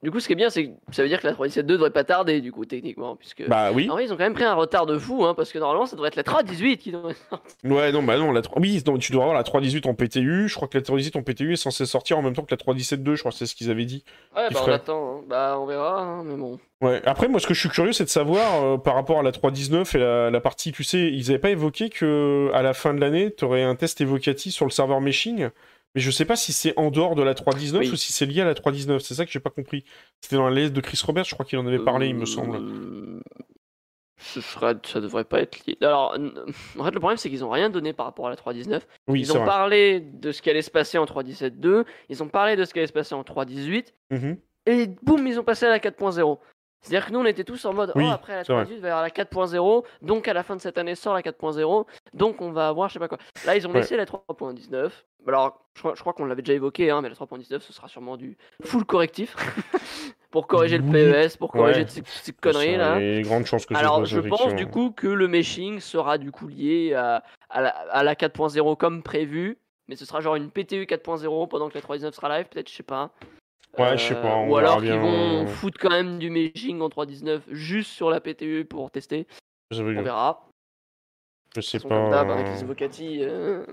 Du 0.05 0.11
coup, 0.11 0.21
ce 0.21 0.27
qui 0.27 0.35
est 0.35 0.37
bien, 0.37 0.51
c'est 0.51 0.67
que 0.67 0.71
ça 0.93 1.03
veut 1.03 1.09
dire 1.09 1.19
que 1.19 1.27
la 1.27 1.33
3.17.2 1.33 1.63
devrait 1.63 1.89
pas 1.91 2.05
tarder, 2.05 2.43
du 2.43 2.53
coup, 2.53 2.67
techniquement. 2.67 3.17
Puisque. 3.17 3.49
Bah 3.49 3.71
oui. 3.73 3.85
Ils 4.03 4.13
ont 4.13 4.17
quand 4.19 4.23
même 4.25 4.35
pris 4.35 4.45
un 4.45 4.53
retard 4.53 4.85
de 4.85 4.99
fou, 4.99 5.25
hein, 5.25 5.33
parce 5.35 5.51
que 5.51 5.59
normalement, 5.59 5.87
ça 5.87 5.97
devrait 5.97 6.09
être 6.09 6.17
la 6.17 6.23
3.18 6.25 6.77
qui 6.77 6.93
devrait 6.93 7.15
sortir. 7.31 7.49
Ouais, 7.65 7.91
non, 7.91 8.03
bah 8.03 8.19
non, 8.19 8.31
la 8.31 8.43
3... 8.43 8.61
oui, 8.61 8.83
non, 8.87 8.99
tu 8.99 9.13
dois 9.13 9.23
avoir 9.23 9.35
la 9.35 9.45
3.18 9.45 9.89
en 9.89 9.95
PTU. 9.95 10.47
Je 10.47 10.55
crois 10.55 10.69
que 10.69 10.77
la 10.77 10.85
3.18 10.85 11.17
en 11.19 11.23
PTU 11.23 11.55
est 11.55 11.57
censée 11.57 11.87
sortir 11.87 12.19
en 12.19 12.23
même 12.23 12.35
temps 12.35 12.43
que 12.43 12.55
la 12.55 12.59
3.17.2, 12.59 13.15
je 13.15 13.21
crois 13.21 13.33
que 13.33 13.39
c'est 13.39 13.47
ce 13.47 13.55
qu'ils 13.55 13.71
avaient 13.71 13.87
dit. 13.87 14.05
Ouais, 14.37 14.49
bah, 14.53 14.61
on 14.67 14.71
attend. 14.71 15.17
hein. 15.17 15.25
Bah, 15.27 15.57
on 15.59 15.65
verra, 15.65 16.03
hein, 16.03 16.23
mais 16.25 16.37
bon. 16.37 16.61
Ouais, 16.83 17.01
après, 17.07 17.29
moi, 17.29 17.41
ce 17.41 17.47
que 17.47 17.55
je 17.55 17.61
suis 17.61 17.71
curieux, 17.71 17.93
c'est 17.93 18.05
de 18.05 18.11
savoir, 18.11 18.63
euh, 18.63 18.77
par 18.77 18.95
rapport 18.97 19.21
à 19.21 19.23
la 19.23 19.31
3.19 19.31 19.97
et 19.97 20.01
la, 20.01 20.31
la 20.31 20.41
partie, 20.41 20.71
tu 20.71 20.85
sais, 20.85 20.99
ils 21.11 21.31
avaient 21.31 21.39
pas 21.39 21.49
évoqué 21.49 21.89
que 21.89 22.51
à 22.53 22.61
la 22.61 22.75
fin 22.75 22.93
de 22.93 23.01
l'année, 23.01 23.33
tu 23.35 23.47
aurais 23.47 23.63
un 23.63 23.75
test 23.75 24.03
évocatif 24.03 24.53
sur 24.53 24.67
le 24.67 24.71
serveur 24.71 25.01
meshing, 25.01 25.49
mais 25.95 26.01
je 26.01 26.11
sais 26.11 26.25
pas 26.25 26.37
si 26.37 26.53
c'est 26.53 26.73
en 26.79 26.91
dehors 26.91 27.15
de 27.15 27.23
la 27.23 27.35
3.19 27.35 27.79
Oui. 27.79 27.91
ou 27.91 27.97
si 27.97 28.13
c'est 28.13 28.27
lié 28.27 28.41
à 28.41 28.45
la 28.45 28.55
3.19. 28.55 28.99
C'est 29.01 29.15
ça 29.15 29.25
que 29.25 29.31
j'ai 29.33 29.41
pas 29.41 29.51
compris. 29.51 29.85
C'était 30.21 30.37
dans 30.37 30.49
la 30.49 30.55
liste 30.61 30.73
de 30.73 30.81
Chris 30.81 31.01
Roberts, 31.05 31.25
je 31.25 31.35
crois 31.35 31.45
qu'il 31.47 31.59
en 31.59 31.67
avait 31.67 31.79
parlé, 31.79 32.09
il 32.09 32.15
me 32.17 32.27
semble. 32.27 32.57
Euh, 32.57 33.21
Ce 34.19 34.41
sera... 34.41 34.75
Ça 34.85 35.01
devrait 35.01 35.25
pas 35.25 35.41
être 35.41 35.67
lié. 35.67 35.77
Alors, 35.83 36.17
en 36.79 36.85
fait, 36.85 36.91
le 36.91 36.99
problème, 37.01 37.17
c'est 37.19 37.29
qu'ils 37.31 37.45
ont 37.45 37.51
rien 37.51 37.69
donné 37.71 37.93
par 37.93 38.07
rapport 38.07 38.27
à 38.27 38.31
la 38.31 38.37
3.19. 38.37 38.81
Oui, 39.09 39.21
Ils 39.21 39.33
ont 39.33 39.37
vrai. 39.37 39.45
parlé 39.47 40.01
de 40.01 40.33
ce 40.33 40.41
qui 40.43 40.51
allait 40.51 40.63
se 40.63 40.71
passer 40.71 40.99
en 40.99 41.05
3.17.2, 41.05 41.85
ils 42.09 42.23
ont 42.23 42.29
parlé 42.29 42.57
de 42.57 42.65
ce 42.65 42.73
qui 42.73 42.79
allait 42.79 42.87
se 42.89 42.93
passer 42.93 43.15
en 43.15 43.23
3.18, 43.23 43.93
Mhm. 44.11 44.37
et 44.67 44.87
boum, 45.03 45.27
ils 45.27 45.39
ont 45.39 45.45
passé 45.45 45.67
à 45.67 45.69
la 45.71 45.79
4.0. 45.79 46.39
C'est-à-dire 46.85 47.07
que 47.07 47.13
nous, 47.13 47.19
on 47.21 47.25
était 47.25 47.45
tous 47.45 47.65
en 47.65 47.73
mode, 47.73 47.93
Oui, 47.97 48.05
oh, 48.07 48.13
après 48.13 48.37
la 48.37 48.45
c'est 48.45 48.53
vrai. 48.53 48.65
3.18, 48.65 48.69
il 48.75 48.81
va 48.81 48.89
y 48.89 48.91
avoir 48.91 49.03
la 49.03 49.09
4.0, 49.11 49.85
donc 50.03 50.29
à 50.29 50.33
la 50.35 50.43
fin 50.43 50.55
de 50.55 50.61
cette 50.61 50.77
année 50.79 50.95
sort 50.95 51.15
la 51.15 51.23
4.0, 51.23 51.87
donc 52.13 52.41
on 52.43 52.53
va 52.53 52.69
avoir 52.69 52.89
je 52.91 52.95
sais 52.95 52.99
pas 52.99 53.09
quoi. 53.09 53.19
Là, 53.47 53.57
ils 53.57 53.67
ont 53.67 53.71
Ouais. 53.73 53.81
laissé 53.81 53.97
la 53.97 54.05
3.19. 54.05 54.91
Alors, 55.27 55.65
je 55.75 55.81
crois, 55.81 55.95
je 55.95 56.01
crois 56.03 56.13
qu'on 56.13 56.27
l'avait 56.27 56.43
déjà 56.43 56.53
évoqué, 56.53 56.91
hein, 56.91 57.01
mais 57.01 57.09
la 57.09 57.15
3.19, 57.15 57.61
ce 57.61 57.73
sera 57.73 57.89
sûrement 57.89 58.19
du 58.19 58.37
full 58.63 58.85
correctif 58.85 59.35
pour 60.31 60.47
corriger 60.47 60.77
le. 60.79 60.85
PES, 60.85 61.39
pour 61.39 61.53
corriger 61.53 61.81
Ouais. 61.81 61.87
ces, 61.89 62.03
ces 62.05 62.33
conneries 62.33 62.77
là. 62.77 62.97
A 62.97 63.23
grandes 63.23 63.47
chances 63.47 63.65
que 63.65 63.75
Alors, 63.75 64.05
je 64.05 64.21
pense 64.21 64.55
du 64.55 64.67
coup 64.67 64.91
que 64.91 65.07
le 65.09 65.27
meshing 65.27 65.81
sera 65.81 66.19
du 66.19 66.31
coup 66.31 66.49
lié 66.49 66.93
à, 66.95 67.23
à 67.49 67.63
la, 67.63 67.71
à 67.71 68.03
la 68.03 68.15
4.0 68.15 68.77
comme 68.77 69.03
prévu, 69.03 69.57
mais 69.89 69.97
ce 69.97 70.05
sera 70.05 70.21
genre 70.21 70.37
une 70.37 70.51
PTU 70.51 70.85
4.0 70.85 71.49
pendant 71.49 71.71
que 71.71 71.75
la 71.75 71.81
3.19 71.81 72.13
sera 72.13 72.29
live, 72.37 72.47
peut-être, 72.51 72.69
je 72.71 72.75
sais 72.75 72.83
pas. 72.83 73.11
Ouais, 73.79 73.99
je 73.99 74.03
sais 74.09 74.15
pas, 74.15 74.37
on 74.37 74.51
Ou 74.51 74.57
alors 74.57 74.81
qu'ils 74.81 74.93
vont 74.93 75.47
foutre 75.47 75.79
quand 75.81 75.91
même 75.91 76.19
du 76.19 76.31
meshing 76.31 76.81
en 76.81 76.89
3.19 76.89 77.41
juste 77.51 77.91
sur 77.91 78.11
la 78.11 78.21
PTU 78.21 78.65
pour 78.65 78.91
tester. 78.91 79.27
On 79.73 80.03
verra. 80.03 80.49
je 81.57 81.61
sais 81.61 81.81
pas. 81.81 81.89
comme 81.89 82.11
d'hab, 82.11 82.31
avec 82.31 82.47
euh, 82.47 82.53
les 82.53 82.63
Evocati, 82.63 83.19
euh, 83.23 83.65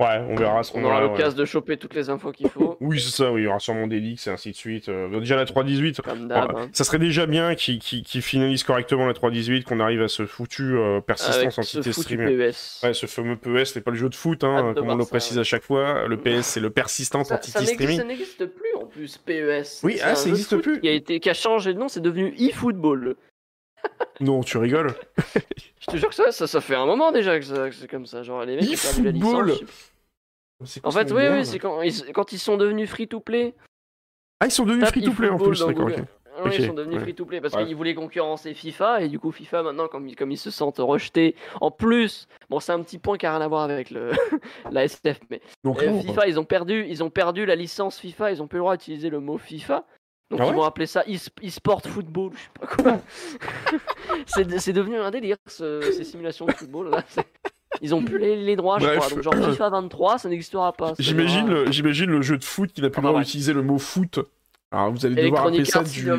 Ouais, 0.00 0.18
on 0.28 0.34
verra 0.34 0.62
ce 0.62 0.72
on 0.74 0.82
aura 0.82 0.96
ouais. 1.02 1.08
l'occasion 1.08 1.36
de 1.38 1.44
choper 1.44 1.76
toutes 1.76 1.92
les 1.94 2.08
infos 2.08 2.32
qu'il 2.32 2.48
faut, 2.48 2.78
Oui, 2.80 2.98
c'est 2.98 3.10
ça, 3.14 3.30
oui, 3.30 3.42
il 3.42 3.44
y 3.44 3.46
aura 3.48 3.58
sûrement 3.58 3.86
des 3.86 4.00
leaks 4.00 4.26
et 4.26 4.30
ainsi 4.30 4.50
de 4.52 4.56
suite. 4.56 4.88
Euh, 4.88 5.20
déjà 5.20 5.36
la 5.36 5.44
3.18, 5.44 6.00
comme 6.00 6.26
d'hab. 6.26 6.50
Voilà. 6.50 6.64
hein. 6.66 6.70
Ça 6.72 6.84
serait 6.84 6.98
déjà 6.98 7.26
bien 7.26 7.54
qu'ils 7.54 7.78
qu'ils 7.80 8.22
finalisent 8.22 8.64
correctement 8.64 9.06
la 9.06 9.12
3.18, 9.12 9.64
qu'on 9.64 9.78
arrive 9.78 10.00
à 10.00 10.08
ce 10.08 10.24
foutu 10.24 10.74
euh, 10.78 11.00
persistance 11.02 11.54
ce 11.54 11.60
entité 11.60 11.92
foutu 11.92 12.14
stream. 12.14 12.24
PES. 12.26 12.82
Ouais, 12.82 12.94
ce 12.94 13.04
fameux 13.04 13.36
PES, 13.36 13.64
c'est 13.66 13.82
pas 13.82 13.90
le 13.90 13.98
jeu 13.98 14.08
de 14.08 14.14
foot, 14.14 14.42
hein, 14.42 14.72
comme 14.74 14.88
on 14.88 14.94
le 14.96 15.04
précise 15.04 15.36
ouais. 15.36 15.42
à 15.42 15.44
chaque 15.44 15.64
fois. 15.64 16.08
Le 16.08 16.16
PS, 16.16 16.46
c'est 16.46 16.60
le 16.60 16.70
persistance 16.70 17.28
Ça, 17.28 17.34
entity 17.34 17.50
ça 17.52 17.58
n'existe- 17.60 17.74
streaming. 17.80 17.98
ça 17.98 18.04
n'existe 18.04 18.46
plus 18.46 18.74
en 18.80 18.86
plus, 18.86 19.18
PES. 19.18 19.80
Oui, 19.82 19.98
ah, 20.02 20.14
ça 20.14 20.22
jeu 20.22 20.24
de 20.24 20.30
existe 20.30 20.50
foot 20.50 20.62
plus. 20.62 20.80
Qui 20.80 20.88
a, 20.88 20.92
été, 20.92 21.20
qui 21.20 21.28
a 21.28 21.34
changé 21.34 21.74
de 21.74 21.78
nom, 21.78 21.88
c'est 21.88 22.00
devenu 22.00 22.34
eFootball. 22.38 23.16
Non, 24.20 24.42
tu 24.42 24.58
rigoles. 24.58 24.92
Je 25.80 25.86
te 25.90 25.96
jure 25.96 26.10
que 26.10 26.14
ça, 26.14 26.30
ça, 26.32 26.46
ça 26.46 26.60
fait 26.60 26.74
un 26.74 26.84
moment 26.84 27.10
déjà 27.12 27.38
que, 27.40 27.70
c'est 27.72 27.88
comme 27.90 28.04
ça. 28.04 28.22
Genre, 28.22 28.44
les 28.44 28.56
mecs 28.56 28.70
eFootball. 28.70 29.54
En 30.84 30.90
fait, 30.90 31.10
oui, 31.12 31.22
oui, 31.30 31.46
c'est 31.46 31.58
quand 31.58 31.80
ils, 31.82 32.12
quand 32.12 32.32
ils 32.32 32.38
sont 32.38 32.56
devenus 32.56 32.88
free 32.90 33.08
to 33.08 33.20
play. 33.20 33.54
Ah, 34.40 34.46
ils 34.46 34.50
sont 34.50 34.64
devenus 34.64 34.88
free 34.88 35.02
to 35.02 35.12
play 35.12 35.28
en 35.28 35.38
plus, 35.38 35.58
d'accord, 35.60 35.74
Google. 35.74 35.92
ok. 36.00 36.04
Ah 36.36 36.44
ouais, 36.44 36.56
Ils 36.56 36.66
sont 36.66 36.74
devenus 36.74 36.96
ouais. 36.98 37.02
free 37.02 37.14
to 37.14 37.26
play 37.26 37.40
parce 37.40 37.54
Ouais. 37.54 37.66
qu'ils 37.66 37.74
voulaient 37.74 37.94
concurrencer 37.94 38.54
FIFA 38.54 39.02
et 39.02 39.08
du 39.08 39.18
coup 39.18 39.32
FIFA 39.32 39.64
maintenant 39.64 39.88
comme 39.88 40.06
ils, 40.08 40.14
comme 40.14 40.30
ils 40.30 40.38
se 40.38 40.50
sentent 40.50 40.78
rejetés. 40.78 41.34
En 41.60 41.70
plus, 41.72 42.28
bon 42.48 42.60
c'est 42.60 42.70
un 42.72 42.80
petit 42.82 42.98
point 42.98 43.18
qui 43.18 43.26
a 43.26 43.32
rien 43.32 43.40
à 43.44 43.48
voir 43.48 43.62
avec 43.62 43.90
le 43.90 44.12
la 44.70 44.84
SF 44.84 45.18
mais 45.28 45.42
Donc, 45.64 45.82
euh, 45.82 46.00
FIFA 46.00 46.28
ils 46.28 46.38
ont 46.38 46.44
perdu 46.44 46.86
ils 46.88 47.02
ont 47.02 47.10
perdu 47.10 47.44
la 47.46 47.56
licence 47.56 47.98
FIFA 47.98 48.30
ils 48.30 48.40
ont 48.42 48.46
plus 48.46 48.58
le 48.58 48.62
droit 48.62 48.76
d'utiliser 48.76 49.10
le 49.10 49.18
mot 49.18 49.38
FIFA. 49.38 49.84
Donc 50.30 50.40
Ah 50.40 50.46
ils 50.46 50.54
vont 50.54 50.62
appeler 50.62 50.86
ça 50.86 51.02
e-sport 51.08 51.82
football, 51.82 52.30
je 52.34 52.38
sais 52.38 52.50
pas 52.60 52.66
quoi. 52.68 53.00
c'est 54.26 54.58
c'est 54.60 54.72
devenu 54.72 54.98
un 54.98 55.10
délire 55.10 55.36
ce- 55.48 55.80
ces 55.92 56.04
simulations 56.04 56.46
de 56.46 56.52
football 56.52 56.90
là. 56.90 57.04
Ils 57.82 57.94
ont 57.94 58.02
plus 58.04 58.18
les, 58.18 58.36
les 58.36 58.56
droits, 58.56 58.78
je 58.78 58.84
Bref. 58.84 58.98
crois. 58.98 59.10
Donc 59.10 59.22
genre 59.22 59.34
FIFA 59.50 59.70
23, 59.70 60.18
ça 60.18 60.28
n'existera 60.28 60.72
pas. 60.72 60.94
J'imagine 60.98 61.48
le, 61.48 61.70
j'imagine 61.72 62.10
le 62.10 62.22
jeu 62.22 62.36
de 62.36 62.44
foot 62.44 62.72
qui 62.72 62.82
n'a 62.82 62.90
plus 62.90 62.96
le 62.96 62.98
Enfin, 63.00 63.08
droit 63.08 63.12
bref. 63.20 63.26
d'utiliser 63.26 63.52
le 63.52 63.62
mot 63.62 63.78
foot 63.78 64.18
Alors 64.70 64.90
vous 64.92 65.06
allez 65.06 65.22
devoir 65.22 65.46
appeler 65.46 65.64
ça 65.64 65.82
du, 65.82 66.10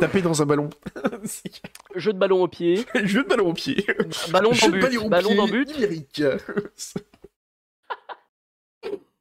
taper 0.00 0.22
dans 0.22 0.40
un 0.42 0.46
ballon. 0.46 0.70
Jeu 1.96 2.12
de 2.12 2.18
ballon 2.18 2.42
au 2.42 2.48
pied. 2.48 2.84
Jeu 3.04 3.24
de 3.24 3.28
ballon 3.28 3.48
au 3.48 3.52
pied. 3.52 3.84
Ballon 4.30 4.50
dans 4.52 4.68
but. 4.68 5.08
Ballon 5.08 5.34
dans 5.34 5.46
but. 5.46 5.70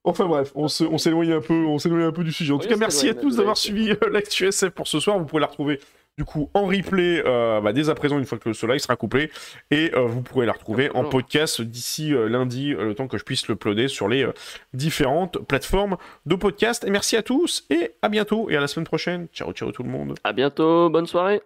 Enfin 0.04 0.26
bref, 0.26 0.52
on 0.56 0.68
s'éloigne 0.68 1.32
un 1.34 1.42
peu, 1.42 1.54
on 1.54 1.78
s'éloigne 1.78 2.04
un 2.04 2.12
peu 2.12 2.24
du 2.24 2.32
sujet. 2.32 2.54
En 2.54 2.58
tout 2.58 2.68
cas, 2.68 2.76
merci 2.76 3.08
à 3.10 3.14
tous 3.14 3.36
d'avoir 3.38 3.56
suivi 3.56 3.92
euh, 3.92 3.96
l'actu 4.12 4.48
SF 4.48 4.72
pour 4.72 4.88
ce 4.88 5.00
soir. 5.00 5.20
Vous 5.20 5.26
pouvez 5.26 5.42
la 5.42 5.48
retrouver 5.48 5.80
du 6.18 6.26
coup 6.26 6.50
en 6.54 6.66
replay 6.66 7.24
euh, 7.26 7.62
bah, 7.62 7.74
dès 7.74 7.90
à 7.90 7.96
présent 7.96 8.20
une 8.20 8.26
fois 8.26 8.38
que 8.38 8.50
le 8.50 8.54
soleil 8.54 8.80
sera 8.80 8.96
couplé 8.96 9.32
et 9.72 9.92
euh, 9.96 10.06
vous 10.06 10.22
pourrez 10.22 10.46
la 10.46 10.54
retrouver 10.54 10.90
en 10.94 11.04
podcast 11.04 11.62
d'ici 11.62 12.12
lundi 12.12 12.70
le 12.74 12.94
temps 12.94 13.08
que 13.08 13.18
je 13.18 13.24
puisse 13.24 13.48
le 13.48 13.56
uploader 13.56 13.88
sur 13.88 14.08
les 14.08 14.28
différentes 14.74 15.40
plateformes 15.40 15.98
de 16.26 16.36
podcast. 16.36 16.84
Et 16.86 16.90
merci 16.90 17.16
à 17.18 17.24
tous 17.24 17.66
et 17.70 17.92
à 18.02 18.10
bientôt 18.10 18.50
et 18.50 18.58
à 18.58 18.62
la 18.62 18.68
semaine 18.68 18.86
prochaine. 18.86 19.28
Ciao 19.34 19.52
ciao 19.54 19.72
tout 19.72 19.84
le 19.84 19.90
monde. 19.90 20.16
À 20.24 20.34
bientôt 20.34 20.90
bonne 20.90 21.08
soirée 21.08 21.42